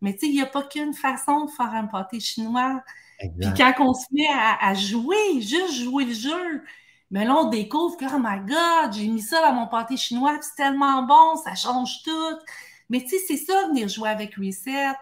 Mais 0.00 0.12
tu 0.12 0.20
sais, 0.20 0.26
il 0.28 0.34
n'y 0.34 0.42
a 0.42 0.46
pas 0.46 0.62
qu'une 0.62 0.94
façon 0.94 1.46
de 1.46 1.50
faire 1.50 1.74
un 1.74 1.86
pâté 1.86 2.20
chinois. 2.20 2.82
Puis 3.18 3.50
quand 3.56 3.74
on 3.80 3.92
se 3.92 4.06
met 4.12 4.28
à, 4.60 4.72
jouer, 4.74 5.40
juste 5.40 5.74
jouer 5.82 6.04
le 6.04 6.14
jeu, 6.14 6.62
mais 7.10 7.24
là, 7.24 7.34
on 7.34 7.48
découvre 7.48 7.96
que, 7.96 8.04
oh 8.04 8.20
my 8.22 8.38
God, 8.46 8.92
j'ai 8.92 9.08
mis 9.08 9.22
ça 9.22 9.40
dans 9.40 9.54
mon 9.54 9.66
pâté 9.66 9.96
chinois, 9.96 10.38
c'est 10.40 10.62
tellement 10.62 11.02
bon, 11.02 11.34
ça 11.42 11.56
change 11.56 12.02
tout. 12.04 12.36
Mais 12.88 13.00
tu 13.00 13.08
sais, 13.08 13.18
c'est 13.26 13.36
ça, 13.36 13.66
venir 13.68 13.88
jouer 13.88 14.10
avec 14.10 14.36
Reset, 14.36 14.94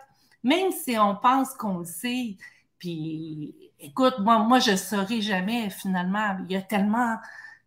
même 0.47 0.71
si 0.71 0.97
on 0.97 1.17
pense 1.17 1.53
qu'on 1.55 1.79
le 1.79 1.85
sait. 1.85 2.37
Puis, 2.79 3.55
écoute, 3.81 4.15
moi, 4.21 4.39
moi 4.39 4.61
je 4.61 4.73
ne 4.73 4.77
saurais 4.77 5.21
jamais, 5.21 5.71
finalement. 5.71 6.37
Il 6.49 6.53
y 6.53 6.57
a 6.57 6.63
tellement 6.63 7.17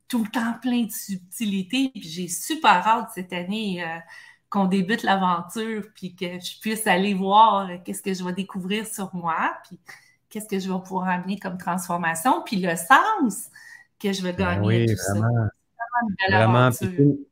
tout 0.07 0.23
le 0.23 0.29
temps 0.29 0.53
plein 0.61 0.85
de 0.85 0.91
subtilités. 0.91 1.91
Puis 1.93 2.03
j'ai 2.03 2.27
super 2.29 2.87
hâte 2.87 3.09
cette 3.13 3.33
année 3.33 3.83
euh, 3.83 3.99
qu'on 4.49 4.65
débute 4.65 5.03
l'aventure, 5.03 5.83
puis 5.93 6.15
que 6.15 6.39
je 6.39 6.59
puisse 6.61 6.87
aller 6.87 7.13
voir 7.13 7.69
qu'est-ce 7.83 8.01
que 8.01 8.13
je 8.13 8.23
vais 8.23 8.33
découvrir 8.33 8.87
sur 8.87 9.13
moi. 9.13 9.57
Puis 9.67 9.77
qu'est-ce 10.29 10.47
que 10.47 10.57
je 10.57 10.71
vais 10.71 10.79
pouvoir 10.79 11.09
amener 11.09 11.37
comme 11.37 11.57
transformation, 11.57 12.43
puis 12.45 12.57
le 12.57 12.75
sens 12.75 13.49
que 13.99 14.13
je 14.13 14.21
vais 14.21 14.31
ben 14.31 14.55
gagner. 14.55 14.85
Oui, 14.87 14.95
vraiment. 14.95 15.49
vraiment. 16.29 16.69
Puis, 16.71 17.27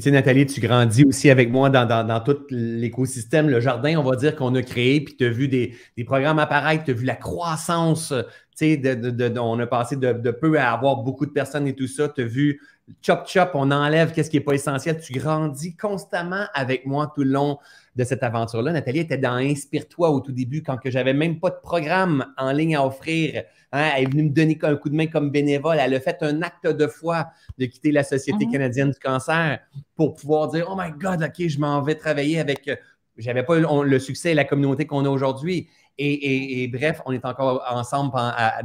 tu 0.00 0.02
sais, 0.02 0.10
Nathalie, 0.10 0.44
tu 0.46 0.60
grandis 0.60 1.04
aussi 1.04 1.30
avec 1.30 1.50
moi 1.50 1.70
dans, 1.70 2.20
tout 2.20 2.38
l'écosystème, 2.50 3.48
le 3.48 3.60
jardin, 3.60 3.96
on 3.96 4.02
va 4.02 4.16
dire, 4.16 4.34
qu'on 4.34 4.54
a 4.56 4.62
créé, 4.62 5.00
puis 5.00 5.16
tu 5.16 5.24
as 5.24 5.30
vu 5.30 5.46
des, 5.46 5.74
programmes 6.04 6.40
apparaître, 6.40 6.84
tu 6.84 6.90
as 6.90 6.94
vu 6.94 7.04
la 7.04 7.14
croissance, 7.14 8.12
tu 8.56 8.56
sais, 8.56 8.76
de, 8.76 9.38
on 9.38 9.58
a 9.60 9.66
passé 9.66 9.96
de, 9.96 10.30
peu 10.32 10.58
à 10.58 10.72
avoir 10.72 10.96
beaucoup 10.96 11.26
de 11.26 11.30
personnes 11.30 11.68
et 11.68 11.74
tout 11.74 11.86
ça, 11.86 12.08
tu 12.08 12.22
as 12.22 12.24
vu 12.24 12.60
chop 13.02 13.26
chop, 13.26 13.50
on 13.54 13.70
enlève 13.70 14.12
qu'est-ce 14.12 14.30
qui 14.30 14.36
n'est 14.36 14.42
pas 14.42 14.54
essentiel, 14.54 15.00
tu 15.00 15.12
grandis 15.12 15.76
constamment 15.76 16.44
avec 16.54 16.86
moi 16.86 17.12
tout 17.14 17.22
le 17.22 17.30
long 17.30 17.58
de 17.96 18.04
cette 18.04 18.22
aventure-là. 18.22 18.72
Nathalie 18.72 19.00
était 19.00 19.16
dans 19.16 19.34
Inspire-toi 19.34 20.10
au 20.10 20.20
tout 20.20 20.32
début, 20.32 20.62
quand 20.62 20.76
que 20.76 20.90
j'avais 20.90 21.14
même 21.14 21.38
pas 21.38 21.50
de 21.50 21.60
programme 21.62 22.26
en 22.36 22.52
ligne 22.52 22.76
à 22.76 22.84
offrir. 22.84 23.44
Hein. 23.74 23.90
elle 23.96 24.04
est 24.04 24.06
venue 24.06 24.22
me 24.22 24.30
donner 24.30 24.56
un 24.62 24.76
coup 24.76 24.88
de 24.88 24.94
main 24.94 25.08
comme 25.08 25.30
bénévole. 25.30 25.78
Elle 25.80 25.94
a 25.94 26.00
fait 26.00 26.22
un 26.22 26.42
acte 26.42 26.66
de 26.66 26.86
foi 26.86 27.26
de 27.58 27.66
quitter 27.66 27.90
la 27.90 28.04
Société 28.04 28.46
mhm. 28.46 28.52
canadienne 28.52 28.90
du 28.92 28.98
cancer 28.98 29.58
pour 29.96 30.14
pouvoir 30.14 30.48
dire 30.48 30.68
Oh 30.70 30.76
my 30.78 30.92
God, 30.92 31.22
OK, 31.22 31.48
je 31.48 31.58
m'en 31.58 31.82
vais 31.82 31.96
travailler 31.96 32.38
avec. 32.38 32.68
Euh, 32.68 32.76
j'avais 33.16 33.42
pas 33.42 33.56
le 33.58 33.98
succès 33.98 34.32
et 34.32 34.34
la 34.34 34.44
communauté 34.44 34.86
qu'on 34.86 35.04
a 35.04 35.08
aujourd'hui. 35.08 35.68
Et, 35.98 36.68
bref, 36.72 37.00
on 37.06 37.12
est 37.12 37.24
encore 37.24 37.64
ensemble 37.70 38.12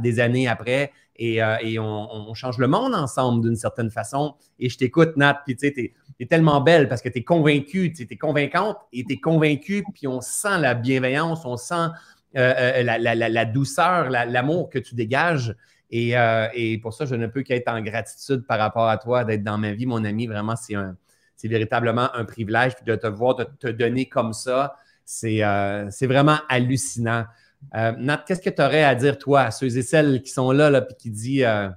des 0.00 0.18
années 0.18 0.48
après 0.48 0.90
et, 1.14 1.42
euh, 1.42 1.56
on, 1.80 2.34
change 2.34 2.58
le 2.58 2.66
monde 2.66 2.94
ensemble 2.94 3.42
d'une 3.42 3.56
certaine 3.56 3.90
façon. 3.90 4.34
Et 4.58 4.68
je 4.68 4.78
t'écoute, 4.78 5.16
Nat, 5.16 5.42
puis 5.44 5.54
tu 5.54 5.68
sais, 5.68 5.72
tu 5.72 5.94
es, 6.18 6.26
tellement 6.26 6.60
belle 6.60 6.88
parce 6.88 7.02
que 7.02 7.08
tu 7.08 7.18
es 7.18 7.24
convaincue, 7.24 7.92
tu 7.92 8.06
es 8.10 8.16
convaincante 8.16 8.76
et 8.92 9.04
tu 9.04 9.14
es 9.14 9.20
convaincue, 9.20 9.84
puis 9.94 10.08
on 10.08 10.20
sent 10.20 10.58
la 10.58 10.74
bienveillance, 10.74 11.44
on 11.44 11.56
sent 11.56 11.88
euh, 12.36 12.80
euh, 12.80 12.82
la, 12.82 13.44
douceur, 13.44 14.10
l'amour 14.10 14.70
que 14.70 14.78
tu 14.78 14.94
dégages. 14.94 15.54
Et, 15.90 16.78
pour 16.82 16.94
ça, 16.94 17.04
je 17.04 17.14
ne 17.14 17.26
peux 17.26 17.42
qu'être 17.42 17.68
en 17.68 17.80
gratitude 17.80 18.46
par 18.46 18.58
rapport 18.58 18.88
à 18.88 18.98
toi, 18.98 19.24
d'être 19.24 19.42
dans 19.42 19.58
ma 19.58 19.72
vie, 19.72 19.86
mon 19.86 20.04
ami. 20.04 20.26
Vraiment, 20.26 20.54
c'est 20.56 21.48
véritablement 21.48 22.14
un 22.14 22.24
privilège 22.24 22.72
de 22.84 22.94
te 22.96 23.06
voir, 23.06 23.34
de 23.36 23.44
te 23.44 23.68
donner 23.68 24.08
comme 24.08 24.32
ça. 24.32 24.76
Euh, 25.24 25.88
c'est 25.90 26.06
vraiment 26.06 26.38
hallucinant. 26.48 27.24
Euh, 27.74 27.92
Nat, 27.98 28.24
qu'est-ce 28.26 28.40
que 28.40 28.50
tu 28.50 28.62
aurais 28.62 28.84
à 28.84 28.94
dire, 28.94 29.18
toi, 29.18 29.42
à 29.42 29.50
ceux 29.50 29.76
et 29.76 29.82
celles 29.82 30.22
qui 30.22 30.30
sont 30.30 30.50
là, 30.50 30.80
puis 30.80 30.96
qui 30.96 31.10
disent 31.10 31.44
euh, 31.44 31.68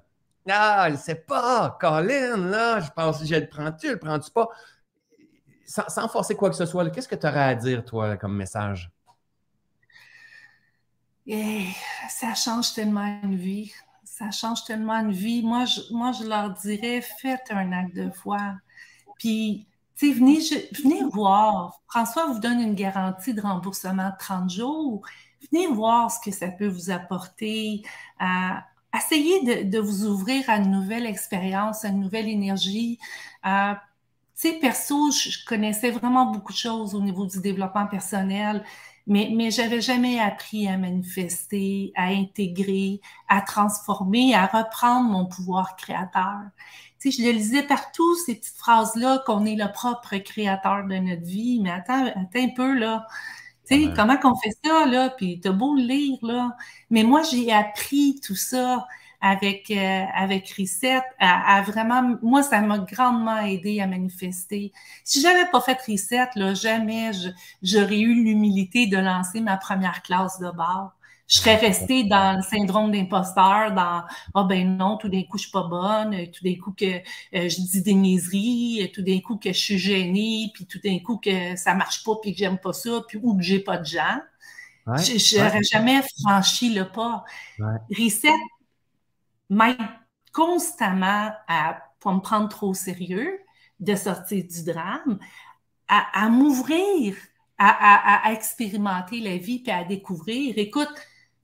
Ah, 0.50 0.86
elle 0.88 0.94
ne 0.94 0.98
sait 0.98 1.16
pas, 1.16 1.78
Colin, 1.80 2.38
là, 2.38 2.80
je 2.80 2.90
pense, 2.96 3.26
je 3.26 3.36
le 3.36 3.48
prends-tu, 3.48 3.90
le 3.90 4.00
prends-tu 4.00 4.32
pas? 4.32 4.48
Sans, 5.66 6.08
forcer 6.08 6.36
quoi 6.36 6.50
que 6.50 6.56
ce 6.56 6.66
soit, 6.66 6.90
qu'est-ce 6.90 7.08
que 7.08 7.16
tu 7.16 7.26
aurais 7.26 7.44
à 7.44 7.56
dire, 7.56 7.84
toi, 7.84 8.16
comme 8.18 8.36
message? 8.36 8.93
Eh, 11.28 11.68
ça 12.10 12.34
change 12.36 12.74
tellement 12.74 13.20
une 13.24 13.36
vie. 13.36 13.72
Ça 14.04 14.32
change 14.32 14.64
tellement 14.66 15.00
une 15.00 15.12
vie. 15.12 15.42
Moi, 15.44 15.66
je, 15.66 15.82
moi, 15.92 16.12
je 16.12 16.26
leur 16.26 16.52
dirais, 16.52 17.02
faites 17.02 17.50
un 17.50 17.72
acte 17.72 17.96
de 17.96 18.10
foi. 18.12 18.40
Puis, 19.18 19.68
venez, 20.02 20.40
venez 20.84 21.04
voir. 21.12 21.80
François 21.88 22.28
vous 22.28 22.40
donne 22.40 22.60
une 22.60 22.76
garantie 22.76 23.34
de 23.34 23.42
remboursement 23.42 24.10
de 24.10 24.18
30 24.20 24.50
jours. 24.50 25.02
Venez 25.52 25.68
voir 25.68 26.12
ce 26.12 26.20
que 26.20 26.32
ça 26.36 26.48
peut 26.50 26.68
vous 26.68 26.90
apporter. 26.90 27.84
Euh, 28.22 28.26
essayez 28.96 29.66
de, 29.66 29.80
vous 29.80 30.06
ouvrir 30.06 30.50
à 30.50 30.58
une 30.58 30.72
nouvelle 30.72 31.06
expérience, 31.06 31.86
à 31.86 31.90
une 31.90 32.00
nouvelle 32.00 32.28
énergie. 32.28 33.00
Euh, 33.46 33.74
tu 34.36 34.50
sais, 34.50 34.54
perso, 34.60 35.12
je, 35.12 35.46
connaissais 35.46 35.92
vraiment 35.92 36.26
beaucoup 36.32 36.54
de 36.54 36.58
choses 36.58 36.96
au 36.96 37.02
niveau 37.02 37.26
du 37.26 37.40
développement 37.40 37.88
personnel, 37.88 38.64
mais, 39.08 39.30
mais 39.34 39.52
j'avais 39.52 39.82
jamais 39.82 40.20
appris 40.20 40.68
à 40.68 40.78
manifester, 40.78 41.92
à 41.96 42.06
intégrer, 42.08 43.02
à 43.28 43.42
transformer, 43.42 44.34
à 44.34 44.46
reprendre 44.46 45.10
mon 45.10 45.26
pouvoir 45.26 45.76
créateur. 45.76 46.40
Tu 47.00 47.12
sais, 47.12 47.22
je 47.22 47.28
le 47.28 47.34
lisais 47.34 47.64
partout, 47.64 48.16
ces 48.26 48.36
petites 48.36 48.56
phrases-là, 48.58 49.24
qu'on 49.26 49.46
est 49.46 49.56
le 49.56 49.72
propre 49.72 50.16
créateur 50.18 50.86
de 50.88 50.96
notre 50.96 51.24
vie. 51.24 51.60
Mais 51.62 51.72
attends, 51.72 52.06
attends 52.06 52.30
un 52.36 52.50
peu, 52.56 52.74
là. 52.74 53.06
Tu 53.68 53.86
sais, 53.86 53.94
comment 53.96 54.18
qu'on 54.18 54.36
fait 54.36 54.56
ça, 54.64 54.86
là? 54.86 55.10
Puis 55.10 55.40
t'as 55.42 55.52
beau 55.52 55.76
le 55.76 55.84
lire, 55.84 56.18
là. 56.22 56.56
Mais 56.90 57.04
moi, 57.04 57.24
j'ai 57.24 57.52
appris 57.52 58.20
tout 58.26 58.36
ça 58.36 58.88
avec, 59.24 59.72
euh, 59.72 60.04
avec 60.14 60.54
Reset, 60.60 61.02
à, 61.18 61.62
vraiment, 61.62 62.18
moi, 62.22 62.44
ça 62.44 62.60
m'a 62.60 62.80
grandement 62.80 63.40
aidé 63.40 63.80
à 63.80 63.88
manifester. 63.88 64.74
Si 65.06 65.22
j'avais 65.22 65.50
pas 65.50 65.62
fait 65.62 65.80
Reset, 65.88 66.28
là, 66.36 66.54
jamais 66.54 67.12
j'aurais 67.62 68.02
eu 68.02 68.22
l'humilité 68.22 68.86
de 68.86 68.98
lancer 68.98 69.40
ma 69.40 69.56
première 69.56 70.04
classe 70.04 70.40
de 70.42 70.52
bar. 70.52 70.94
Je 71.30 71.38
serais 71.38 71.56
restée 71.56 72.04
dans 72.04 72.36
le 72.36 72.42
syndrome 72.44 72.92
d'imposteur, 72.92 73.72
dans 73.72 74.04
«Ah 74.36 74.44
ben 74.44 74.76
non, 74.76 74.98
tout 74.98 75.08
d'un 75.08 75.24
coup, 75.24 75.38
je 75.38 75.44
suis 75.44 75.52
pas 75.52 75.64
bonne, 75.64 76.30
tout 76.32 76.44
d'un 76.44 76.56
coup 76.62 76.74
que 76.78 76.86
euh, 76.86 77.00
je 77.32 77.62
dis 77.62 77.82
des 77.82 77.94
niaiseries, 77.94 78.92
tout 78.94 79.04
d'un 79.04 79.22
coup 79.22 79.38
que 79.38 79.54
je 79.54 79.58
suis 79.58 79.78
gênée, 79.78 80.52
puis 80.54 80.66
tout 80.66 80.80
d'un 80.84 81.00
coup 81.00 81.16
que 81.16 81.56
ça 81.56 81.76
marche 81.76 82.04
pas, 82.04 82.12
puis 82.22 82.34
que 82.34 82.40
j'aime 82.40 82.58
pas 82.58 82.74
ça, 82.74 83.00
puis 83.08 83.20
ou 83.24 83.38
que 83.38 83.42
j'ai 83.42 83.60
pas 83.60 83.78
de 83.78 83.86
gens. 83.86 84.20
je 84.86 85.38
n'aurais 85.38 85.64
jamais 85.64 86.02
franchi 86.20 86.74
le 86.74 86.92
pas. 86.92 87.24
Reset 87.90 88.28
m'aide 89.54 89.78
constamment 90.32 91.32
à 91.48 91.82
pas 92.02 92.14
me 92.14 92.20
prendre 92.20 92.50
trop 92.50 92.70
au 92.70 92.74
sérieux, 92.74 93.40
de 93.80 93.96
sortir 93.96 94.44
du 94.44 94.64
drame, 94.64 95.20
à, 95.88 96.28
m'ouvrir, 96.30 97.16
à, 97.58 98.32
expérimenter 98.34 99.20
la 99.20 99.38
vie 99.38 99.60
puis 99.60 99.72
à 99.72 99.84
découvrir. 99.84 100.58
Écoute, 100.58 100.90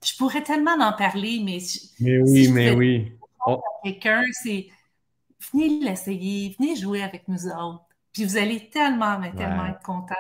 je 0.03 0.15
pourrais 0.18 0.44
tellement 0.44 0.77
en 0.80 0.94
parler, 0.94 1.41
mais. 1.44 1.60
Mais 1.99 2.19
oui, 2.19 2.48
mais 2.52 2.72
oui. 2.72 3.14
Oh. 3.45 3.61
Quelqu'un, 3.84 4.23
c'est 4.31 4.68
venez 5.52 5.80
l'essayer, 5.81 6.56
venez 6.60 6.76
jouer 6.76 7.03
avec 7.03 7.27
nous 7.27 7.48
autres. 7.48 7.86
Puis 8.14 8.26
vous 8.26 8.38
allez 8.38 8.69
tellement, 8.69 9.19
mais 9.19 9.31
tellement 9.34 9.68
être 9.68 9.81
content 9.81 10.15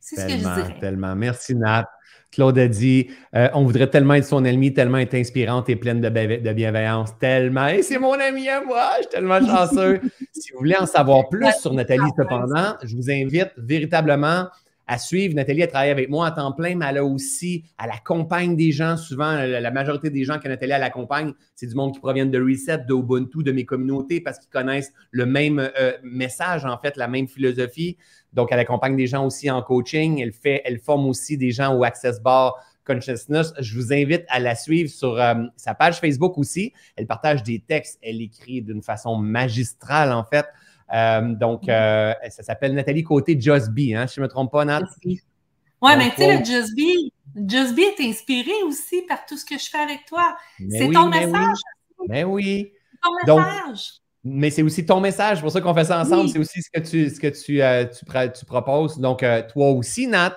C'est 0.00 0.16
ce 0.16 0.26
que 0.26 0.32
je 0.32 0.38
dirais. 0.38 0.80
Tellement. 0.80 1.14
Merci, 1.14 1.54
Nat. 1.54 1.88
Claude 2.32 2.58
a 2.58 2.68
dit 2.68 3.08
euh, 3.34 3.48
on 3.54 3.64
voudrait 3.64 3.88
tellement 3.88 4.14
être 4.14 4.26
son 4.26 4.44
ennemi, 4.44 4.72
tellement 4.72 4.98
être 4.98 5.14
inspirante 5.14 5.68
et 5.68 5.76
pleine 5.76 6.00
de, 6.00 6.08
de 6.08 6.52
bienveillance, 6.52 7.16
tellement. 7.18 7.68
Et 7.68 7.82
c'est 7.82 7.98
mon 7.98 8.12
ami 8.12 8.48
à 8.48 8.62
moi, 8.62 8.90
je 8.96 9.02
suis 9.02 9.10
tellement 9.10 9.40
chanceux. 9.40 10.00
si 10.32 10.52
vous 10.52 10.58
voulez 10.58 10.76
en 10.76 10.86
savoir 10.86 11.28
plus 11.28 11.50
sur 11.60 11.72
Nathalie, 11.72 12.10
cependant, 12.16 12.74
je 12.84 12.94
vous 12.94 13.10
invite 13.10 13.52
véritablement 13.56 14.46
à 14.88 14.98
suivre. 14.98 15.34
Nathalie 15.34 15.62
a 15.62 15.66
travaillé 15.66 15.92
avec 15.92 16.08
moi 16.08 16.26
à 16.26 16.30
temps 16.30 16.50
plein, 16.52 16.74
mais 16.74 16.86
elle 16.88 16.96
a 16.96 17.04
aussi, 17.04 17.64
elle 17.82 17.90
accompagne 17.90 18.56
des 18.56 18.72
gens. 18.72 18.96
Souvent, 18.96 19.32
la 19.44 19.70
majorité 19.70 20.10
des 20.10 20.24
gens 20.24 20.38
que 20.38 20.48
Nathalie 20.48 20.72
elle 20.72 20.82
accompagne, 20.82 21.34
c'est 21.54 21.66
du 21.66 21.74
monde 21.74 21.92
qui 21.92 22.00
provient 22.00 22.26
de 22.26 22.40
Reset, 22.40 22.78
de 22.88 22.94
Ubuntu, 22.94 23.42
de 23.42 23.52
mes 23.52 23.66
communautés, 23.66 24.20
parce 24.20 24.38
qu'ils 24.38 24.48
connaissent 24.48 24.92
le 25.10 25.26
même 25.26 25.58
euh, 25.78 25.92
message, 26.02 26.64
en 26.64 26.78
fait, 26.78 26.96
la 26.96 27.06
même 27.06 27.28
philosophie. 27.28 27.98
Donc, 28.32 28.48
elle 28.50 28.58
accompagne 28.58 28.96
des 28.96 29.06
gens 29.06 29.26
aussi 29.26 29.50
en 29.50 29.62
coaching. 29.62 30.20
Elle 30.20 30.32
fait, 30.32 30.62
elle 30.64 30.78
forme 30.78 31.06
aussi 31.06 31.36
des 31.36 31.50
gens 31.50 31.74
au 31.74 31.84
Access 31.84 32.20
Bar 32.20 32.54
Consciousness. 32.84 33.52
Je 33.58 33.78
vous 33.78 33.92
invite 33.92 34.24
à 34.28 34.38
la 34.38 34.54
suivre 34.54 34.90
sur 34.90 35.20
euh, 35.20 35.34
sa 35.56 35.74
page 35.74 36.00
Facebook 36.00 36.36
aussi. 36.38 36.72
Elle 36.96 37.06
partage 37.06 37.42
des 37.42 37.60
textes. 37.60 37.98
Elle 38.02 38.20
écrit 38.22 38.62
d'une 38.62 38.82
façon 38.82 39.16
magistrale, 39.16 40.12
en 40.12 40.24
fait. 40.24 40.46
Euh, 40.94 41.34
donc, 41.34 41.68
euh, 41.68 42.14
ça 42.30 42.42
s'appelle 42.42 42.74
Nathalie 42.74 43.02
Côté 43.02 43.38
Just 43.38 43.70
Be, 43.70 43.94
hein, 43.94 44.06
si 44.06 44.16
je 44.16 44.20
ne 44.20 44.26
me 44.26 44.28
trompe 44.28 44.50
pas, 44.50 44.64
Nat? 44.64 44.82
Oui, 45.04 45.20
mais 45.96 46.10
tu 46.10 46.16
sais, 46.16 46.38
le 46.38 46.44
Just 46.44 46.74
Be, 46.76 47.12
Just 47.48 47.74
Be 47.74 47.80
est 47.80 48.00
inspiré 48.08 48.50
aussi 48.66 49.02
par 49.02 49.24
tout 49.26 49.36
ce 49.36 49.44
que 49.44 49.58
je 49.58 49.68
fais 49.68 49.78
avec 49.78 50.06
toi. 50.06 50.36
C'est 50.70 50.90
ton 50.90 51.08
message. 51.08 51.58
Mais 52.08 52.24
oui. 52.24 52.72
Ton 53.26 53.38
message. 53.38 54.00
Mais 54.28 54.50
c'est 54.50 54.62
aussi 54.62 54.84
ton 54.84 55.00
message, 55.00 55.38
c'est 55.38 55.42
pour 55.42 55.50
ça 55.50 55.60
qu'on 55.60 55.74
fait 55.74 55.84
ça 55.84 56.00
ensemble. 56.00 56.28
C'est 56.28 56.38
aussi 56.38 56.62
ce 56.62 56.70
que 56.70 56.80
tu, 56.80 57.10
ce 57.10 57.20
que 57.20 57.28
tu, 57.28 57.62
euh, 57.62 57.84
tu, 57.84 58.44
proposes. 58.44 58.98
Donc, 58.98 59.24
toi 59.52 59.70
aussi, 59.70 60.06
Nat, 60.06 60.36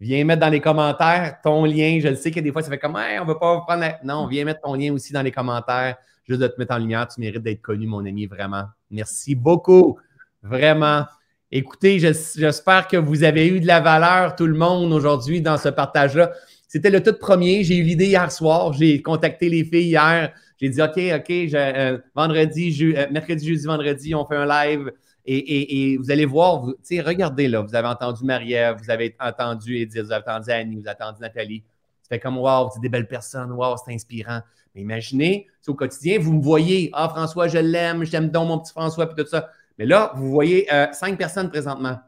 viens 0.00 0.24
mettre 0.24 0.40
dans 0.40 0.48
les 0.48 0.60
commentaires 0.60 1.38
ton 1.42 1.64
lien. 1.64 1.98
Je 2.02 2.08
le 2.08 2.16
sais 2.16 2.30
que 2.30 2.40
des 2.40 2.52
fois, 2.52 2.62
ça 2.62 2.70
fait 2.70 2.78
comme, 2.78 2.96
on 2.96 3.24
ne 3.24 3.28
veut 3.28 3.38
pas 3.38 3.60
prendre 3.60 3.84
Non, 4.04 4.26
viens 4.26 4.44
mettre 4.44 4.60
ton 4.60 4.74
lien 4.74 4.92
aussi 4.92 5.12
dans 5.12 5.22
les 5.22 5.32
commentaires 5.32 5.96
juste 6.28 6.40
de 6.40 6.46
te 6.46 6.58
mettre 6.58 6.74
en 6.74 6.78
lumière. 6.78 7.08
Tu 7.08 7.20
mérites 7.20 7.42
d'être 7.42 7.62
connu, 7.62 7.86
mon 7.86 8.04
ami, 8.04 8.26
vraiment. 8.26 8.64
Merci 8.90 9.34
beaucoup. 9.34 9.98
Vraiment. 10.42 11.04
Écoutez, 11.50 11.98
j'espère 11.98 12.88
que 12.88 12.96
vous 12.96 13.24
avez 13.24 13.46
eu 13.46 13.60
de 13.60 13.66
la 13.66 13.80
valeur, 13.80 14.36
tout 14.36 14.46
le 14.46 14.56
monde, 14.56 14.92
aujourd'hui, 14.92 15.42
dans 15.42 15.58
ce 15.58 15.68
partage-là. 15.68 16.32
C'était 16.66 16.90
le 16.90 17.02
tout 17.02 17.12
premier. 17.12 17.62
J'ai 17.64 17.76
eu 17.76 17.82
l'idée 17.82 18.06
hier 18.06 18.32
soir. 18.32 18.72
J'ai 18.72 19.02
contacté 19.02 19.50
les 19.50 19.64
filles 19.64 19.88
hier. 19.88 20.32
J'ai 20.62 20.68
dit, 20.68 20.80
OK, 20.80 20.96
OK, 20.96 21.30
euh, 21.54 21.98
vendredi, 22.14 22.94
euh, 22.96 23.06
mercredi, 23.10 23.48
jeudi, 23.48 23.66
vendredi, 23.66 24.14
on 24.14 24.24
fait 24.24 24.36
un 24.36 24.46
live. 24.46 24.92
Et, 25.26 25.96
vous 25.98 26.08
allez 26.08 26.24
voir, 26.24 26.60
vous, 26.60 26.74
regardez 27.04 27.48
là, 27.48 27.62
vous 27.62 27.74
avez 27.74 27.88
entendu 27.88 28.24
Marie-Ève, 28.24 28.76
vous 28.80 28.88
avez 28.88 29.16
entendu 29.18 29.78
Edith, 29.78 30.04
vous 30.04 30.12
avez 30.12 30.22
entendu 30.24 30.50
Annie, 30.52 30.76
vous 30.76 30.86
avez 30.86 31.02
entendu 31.02 31.20
Nathalie. 31.20 31.64
C'est 32.08 32.20
comme, 32.20 32.38
wow, 32.38 32.70
c'est 32.72 32.80
des 32.80 32.88
belles 32.88 33.08
personnes, 33.08 33.50
wow, 33.50 33.74
c'est 33.84 33.92
inspirant. 33.92 34.40
Mais 34.74 34.82
imaginez, 34.82 35.48
au 35.66 35.74
quotidien, 35.74 36.20
vous 36.20 36.32
me 36.32 36.42
voyez, 36.42 36.90
ah, 36.92 37.08
François, 37.08 37.48
je 37.48 37.58
l'aime, 37.58 38.04
je 38.04 38.12
t'aime 38.12 38.28
donc, 38.28 38.46
mon 38.46 38.58
petit 38.60 38.72
François, 38.72 39.06
puis 39.06 39.24
tout 39.24 39.28
ça. 39.28 39.50
Mais 39.78 39.86
là, 39.86 40.12
vous 40.14 40.30
voyez 40.30 40.72
euh, 40.72 40.86
cinq 40.92 41.18
personnes 41.18 41.50
présentement. 41.50 41.98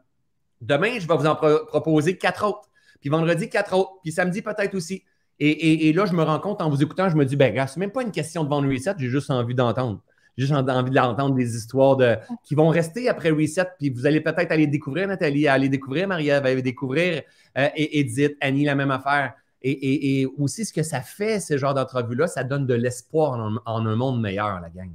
Demain, 0.61 0.97
je 0.97 1.05
vais 1.05 1.17
vous 1.17 1.27
en 1.27 1.35
proposer 1.35 2.17
quatre 2.17 2.45
autres. 2.47 2.69
Puis 3.01 3.09
vendredi, 3.09 3.49
quatre 3.49 3.75
autres. 3.75 3.91
Puis 4.01 4.13
samedi, 4.13 4.41
peut-être 4.41 4.75
aussi. 4.75 5.03
Et, 5.39 5.91
là, 5.93 6.05
je 6.05 6.13
me 6.13 6.23
rends 6.23 6.39
compte 6.39 6.61
en 6.61 6.69
vous 6.69 6.81
écoutant, 6.81 7.09
je 7.09 7.15
me 7.15 7.25
dis, 7.25 7.35
ben, 7.35 7.53
gars, 7.53 7.67
c'est 7.67 7.79
même 7.79 7.91
pas 7.91 8.03
une 8.03 8.11
question 8.11 8.43
de 8.43 8.49
vendre 8.49 8.71
reset, 8.71 8.93
j'ai 8.97 9.09
juste 9.09 9.29
envie 9.29 9.55
d'entendre. 9.55 10.01
J'ai 10.37 10.47
juste 10.47 10.57
envie 10.57 10.91
d'entendre 10.91 11.35
des 11.35 11.55
histoires 11.55 11.95
de, 11.95 12.17
qui 12.43 12.55
vont 12.55 12.67
rester 12.67 13.07
après 13.07 13.29
reset. 13.29 13.67
Puis 13.79 13.89
vous 13.89 14.05
allez 14.05 14.21
peut-être 14.21 14.51
aller 14.51 14.67
découvrir 14.67 15.07
Nathalie, 15.07 15.47
aller 15.47 15.69
découvrir 15.69 16.07
Maria, 16.07 16.37
aller 16.37 16.61
découvrir 16.61 17.23
euh, 17.57 17.69
Edith, 17.75 18.35
Annie, 18.41 18.65
la 18.65 18.75
même 18.75 18.91
affaire. 18.91 19.33
Et, 19.61 20.27
aussi, 20.37 20.63
ce 20.63 20.71
que 20.71 20.83
ça 20.83 21.01
fait, 21.01 21.39
ce 21.39 21.57
genre 21.57 21.73
d'entrevue-là, 21.73 22.27
ça 22.27 22.43
donne 22.43 22.67
de 22.67 22.75
l'espoir 22.75 23.59
en, 23.65 23.85
un 23.85 23.95
monde 23.95 24.21
meilleur, 24.21 24.59
la 24.61 24.69
gang. 24.69 24.91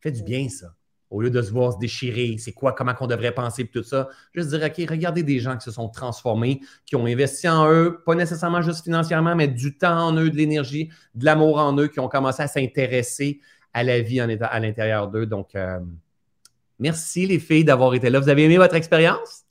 Fait 0.00 0.10
du 0.10 0.24
bien, 0.24 0.48
ça. 0.48 0.74
Au 1.10 1.22
lieu 1.22 1.30
de 1.30 1.40
se 1.40 1.52
voir 1.52 1.72
se 1.72 1.78
déchirer, 1.78 2.36
c'est 2.38 2.52
quoi, 2.52 2.72
comment 2.72 2.92
qu'on 2.92 3.06
devrait 3.06 3.32
penser, 3.32 3.66
tout 3.66 3.84
ça. 3.84 4.08
Juste 4.34 4.48
dire, 4.48 4.66
OK, 4.66 4.90
regardez 4.90 5.22
des 5.22 5.38
gens 5.38 5.56
qui 5.56 5.64
se 5.64 5.70
sont 5.70 5.88
transformés, 5.88 6.60
qui 6.84 6.96
ont 6.96 7.06
investi 7.06 7.48
en 7.48 7.70
eux, 7.70 8.02
pas 8.04 8.16
nécessairement 8.16 8.60
juste 8.60 8.82
financièrement, 8.82 9.36
mais 9.36 9.46
du 9.46 9.78
temps 9.78 10.08
en 10.08 10.16
eux, 10.16 10.30
de 10.30 10.36
l'énergie, 10.36 10.90
de 11.14 11.24
l'amour 11.24 11.58
en 11.58 11.76
eux, 11.78 11.86
qui 11.86 12.00
ont 12.00 12.08
commencé 12.08 12.42
à 12.42 12.48
s'intéresser 12.48 13.40
à 13.72 13.84
la 13.84 14.00
vie 14.00 14.20
en 14.20 14.28
à 14.28 14.58
l'intérieur 14.58 15.08
d'eux. 15.08 15.26
Donc, 15.26 15.54
euh, 15.54 15.78
merci 16.80 17.26
les 17.26 17.38
filles 17.38 17.64
d'avoir 17.64 17.94
été 17.94 18.10
là. 18.10 18.18
Vous 18.18 18.28
avez 18.28 18.44
aimé 18.44 18.56
votre 18.56 18.74
expérience? 18.74 19.44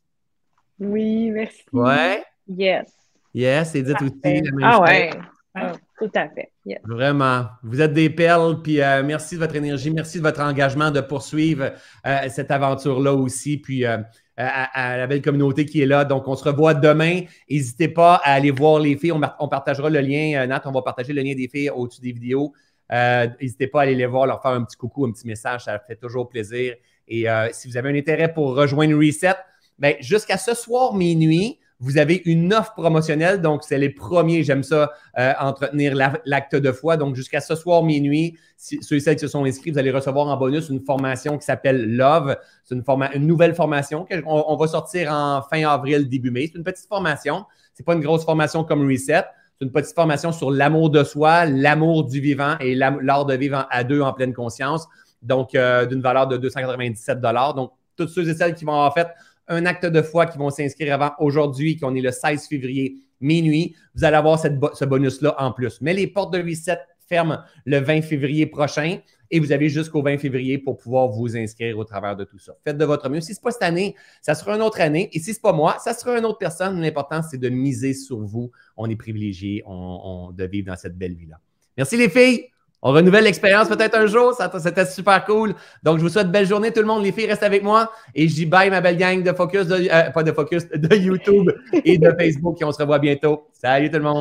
Oui, 0.80 1.30
merci. 1.32 1.64
Ouais. 1.72 2.23
Yes. 2.49 2.91
Yes, 3.34 3.76
Edith 3.76 4.02
aussi, 4.02 4.14
la 4.23 4.52
même 4.52 4.64
Ah 4.64 4.82
ouais. 4.82 5.10
Ah, 5.53 5.73
tout 5.98 6.11
à 6.15 6.27
fait. 6.30 6.52
Vraiment. 6.84 7.46
Vous 7.64 7.82
êtes 7.82 7.94
des 7.94 8.10
perles, 8.10 8.62
puis 8.62 8.82
euh, 8.82 9.04
merci 9.04 9.36
de 9.36 9.40
votre 9.40 9.56
énergie, 9.56 9.92
merci 9.92 10.18
de 10.18 10.24
votre 10.24 10.42
engagement 10.42 10.90
de 10.90 11.02
poursuivre 11.02 11.72
euh, 12.06 12.18
cette 12.30 12.50
aventure-là 12.50 13.14
aussi, 13.14 13.58
puis 13.58 13.86
euh, 13.86 13.98
à, 14.36 14.98
la 14.98 15.08
belle 15.08 15.22
communauté 15.22 15.66
qui 15.66 15.82
est 15.82 15.86
là. 15.86 16.06
Donc, 16.06 16.28
on 16.28 16.36
se 16.36 16.44
revoit 16.44 16.74
demain. 16.74 17.22
N'hésitez 17.50 17.88
pas 17.88 18.16
à 18.16 18.34
aller 18.34 18.52
voir 18.52 18.80
les 18.80 18.98
filles. 18.98 19.12
On, 19.12 19.48
partagera 19.48 19.90
le 19.90 20.00
lien, 20.00 20.46
Nat, 20.48 20.62
on 20.66 20.72
va 20.72 20.82
partager 20.82 21.14
le 21.14 21.22
lien 21.22 21.36
des 21.36 21.48
filles 21.48 21.70
au-dessus 21.70 22.02
des 22.02 22.12
vidéos. 22.12 22.54
N'hésitez 22.92 23.68
pas 23.68 23.82
à 23.82 23.84
aller 23.84 23.96
les 23.96 24.08
voir, 24.08 24.26
leur 24.26 24.42
faire 24.42 24.52
un 24.52 24.64
petit 24.64 24.76
coucou, 24.76 25.06
un 25.06 25.12
petit 25.12 25.28
message, 25.28 25.66
ça 25.66 25.80
fait 25.80 25.96
toujours 25.96 26.28
plaisir. 26.28 26.76
Et 27.08 27.28
si 27.54 27.70
vous 27.70 27.78
avez 27.78 27.90
un 27.92 27.96
intérêt 27.96 28.34
pour 28.34 28.56
rejoindre 28.56 28.98
Reset, 28.98 29.36
ben, 29.78 29.96
jusqu'à 30.00 30.38
ce 30.38 30.54
soir 30.54 30.94
minuit, 30.94 31.60
vous 31.86 31.99
avez 31.99 32.24
une 32.26 32.52
offre 32.52 32.74
promotionnelle, 32.74 33.41
donc 33.41 33.64
c'est 33.64 33.78
les 33.78 33.91
premiers, 33.91 34.44
j'aime 34.44 34.64
ça, 34.64 34.91
euh, 35.20 35.34
entretenir 35.40 35.94
l'acte 36.26 36.56
de 36.56 36.72
foi. 36.72 36.98
Donc 36.98 37.16
jusqu'à 37.16 37.41
ce 37.41 37.53
soir 37.53 37.84
minuit, 37.84 38.40
ceux 38.57 38.95
et 38.95 38.99
celles 38.99 39.18
qui 39.18 39.22
se 39.22 39.28
sont 39.28 39.45
inscrits, 39.45 39.70
vous 39.70 39.78
allez 39.78 39.91
recevoir 39.91 40.26
en 40.28 40.36
bonus 40.36 40.70
une 40.70 40.84
formation 40.84 41.38
qui 41.38 41.45
s'appelle 41.45 41.95
Love. 41.95 42.38
C'est 42.64 42.74
une, 42.74 42.84
une, 43.14 43.28
nouvelle 43.28 43.53
formation 43.53 44.03
qu'on 44.03 44.24
on 44.26 44.56
va 44.56 44.68
sortir 44.68 45.12
en 45.12 45.44
fin 45.44 45.64
avril, 45.70 46.10
début 46.10 46.32
mai. 46.32 46.49
C'est 46.52 46.57
une 46.57 46.64
petite 46.64 46.88
formation. 46.88 47.45
Ce 47.76 47.84
n'est 47.84 47.86
pas 47.86 47.94
une 47.94 48.02
grosse 48.02 48.26
formation 48.26 48.64
comme 48.64 48.90
Reset. 48.90 49.24
C'est 49.60 49.66
une 49.66 49.72
petite 49.72 49.94
formation 49.94 50.32
sur 50.32 50.49
l'amour 50.49 50.90
de 50.90 51.03
soi, 51.03 51.45
l'amour 51.45 52.06
du 52.06 52.20
vivant 52.20 52.56
et 52.62 52.74
l'art 52.74 53.28
de 53.28 53.36
vivre 53.36 53.68
à 53.70 53.84
deux 53.84 54.02
en 54.02 54.12
pleine 54.12 54.34
conscience. 54.34 54.88
Donc, 55.22 55.53
euh, 55.53 55.86
d'une 55.86 56.02
valeur 56.02 56.26
de 56.28 56.38
297 56.38 57.22
Donc, 57.56 57.74
toutes 57.95 58.10
ceux 58.10 58.28
et 58.28 58.34
celles 58.34 58.56
qui 58.56 58.66
vont 58.66 58.74
en 58.74 58.90
fait 58.90 59.07
un 59.48 59.66
acte 59.66 59.86
de 59.86 60.02
foi 60.02 60.26
qui 60.26 60.38
vont 60.38 60.50
s'inscrire 60.50 60.94
avant 60.94 61.12
aujourd'hui, 61.20 61.78
qu'on 61.78 61.96
est 61.96 62.02
le 62.02 62.12
16 62.12 62.48
février 62.48 62.98
minuit. 63.22 63.76
Vous 63.94 64.04
allez 64.04 64.18
avoir 64.18 64.40
ce 64.40 64.86
bonus-là 64.86 65.36
en 65.38 65.52
plus. 65.52 65.80
Mais 65.82 65.94
les 65.94 66.08
portes 66.08 66.34
de 66.34 66.42
reset 66.42 66.80
ferme 67.08 67.44
le 67.66 67.80
20 67.80 68.02
février 68.02 68.46
prochain 68.48 68.98
et 69.32 69.40
vous 69.40 69.52
avez 69.52 69.70
jusqu'au 69.70 70.02
20 70.02 70.18
février 70.18 70.58
pour 70.58 70.78
pouvoir 70.78 71.08
vous 71.08 71.36
inscrire 71.36 71.78
au 71.78 71.84
travers 71.84 72.16
de 72.16 72.24
tout 72.24 72.40
ça. 72.40 72.54
Faites 72.64 72.78
de 72.78 72.86
votre 72.86 73.10
mieux. 73.10 73.22
Si 73.22 73.34
ce 73.34 73.40
n'est 73.40 73.44
pas 73.44 73.52
cette 73.52 73.64
année, 73.64 73.96
ça 74.22 74.36
sera 74.36 74.56
une 74.56 74.62
autre 74.62 74.82
année. 74.82 75.10
Et 75.14 75.20
si 75.20 75.34
ce 75.34 75.40
n'est 75.40 75.42
pas 75.42 75.54
moi, 75.54 75.78
ça 75.80 75.94
sera 75.94 76.18
une 76.18 76.26
autre 76.26 76.38
personne. 76.38 76.80
L'important, 76.82 77.22
c'est 77.22 77.38
de 77.38 77.50
miser 77.50 77.94
sur 77.94 78.20
vous. 78.20 78.52
On 78.78 78.90
est 78.90 78.96
privilégiés 78.96 79.64
on, 79.66 80.32
de 80.32 80.46
vivre 80.46 80.68
dans 80.68 80.76
cette 80.78 80.98
belle 80.98 81.16
vie-là. 81.16 81.40
Merci 81.78 81.98
les 81.98 82.10
filles. 82.10 82.46
On 82.88 82.91
renouvelle 82.91 83.24
l'expérience 83.24 83.68
peut-être 83.68 83.98
un 83.98 84.06
jour. 84.06 84.40
C'était 84.60 84.86
super 84.86 85.26
cool. 85.26 85.56
Donc, 85.82 85.98
je 85.98 86.03
vous 86.03 86.10
souhaite 86.10 86.30
belle 86.30 86.45
journée, 86.45 86.72
tout 86.72 86.82
le 86.82 86.86
monde. 86.86 87.03
Les 87.03 87.12
filles, 87.12 87.26
restent 87.26 87.41
avec 87.41 87.64
moi. 87.64 87.91
Et 88.14 88.28
je 88.28 88.36
dis 88.36 88.45
bye, 88.45 88.70
ma 88.70 88.80
belle 88.80 88.95
gang 88.95 89.24
de 89.24 89.34
Focus, 89.34 89.66
de, 89.66 89.88
euh, 89.91 90.12
pas 90.12 90.22
de 90.22 90.32
Focus, 90.32 90.68
de 90.70 90.95
YouTube 91.07 91.52
et 91.84 91.98
de 91.98 92.12
Facebook. 92.12 92.62
Et 92.62 92.64
on 92.64 92.72
se 92.72 92.78
revoit 92.78 92.99
bientôt. 92.99 93.48
Salut 93.53 93.90
tout 93.90 93.98
le 93.98 94.03
monde. 94.03 94.14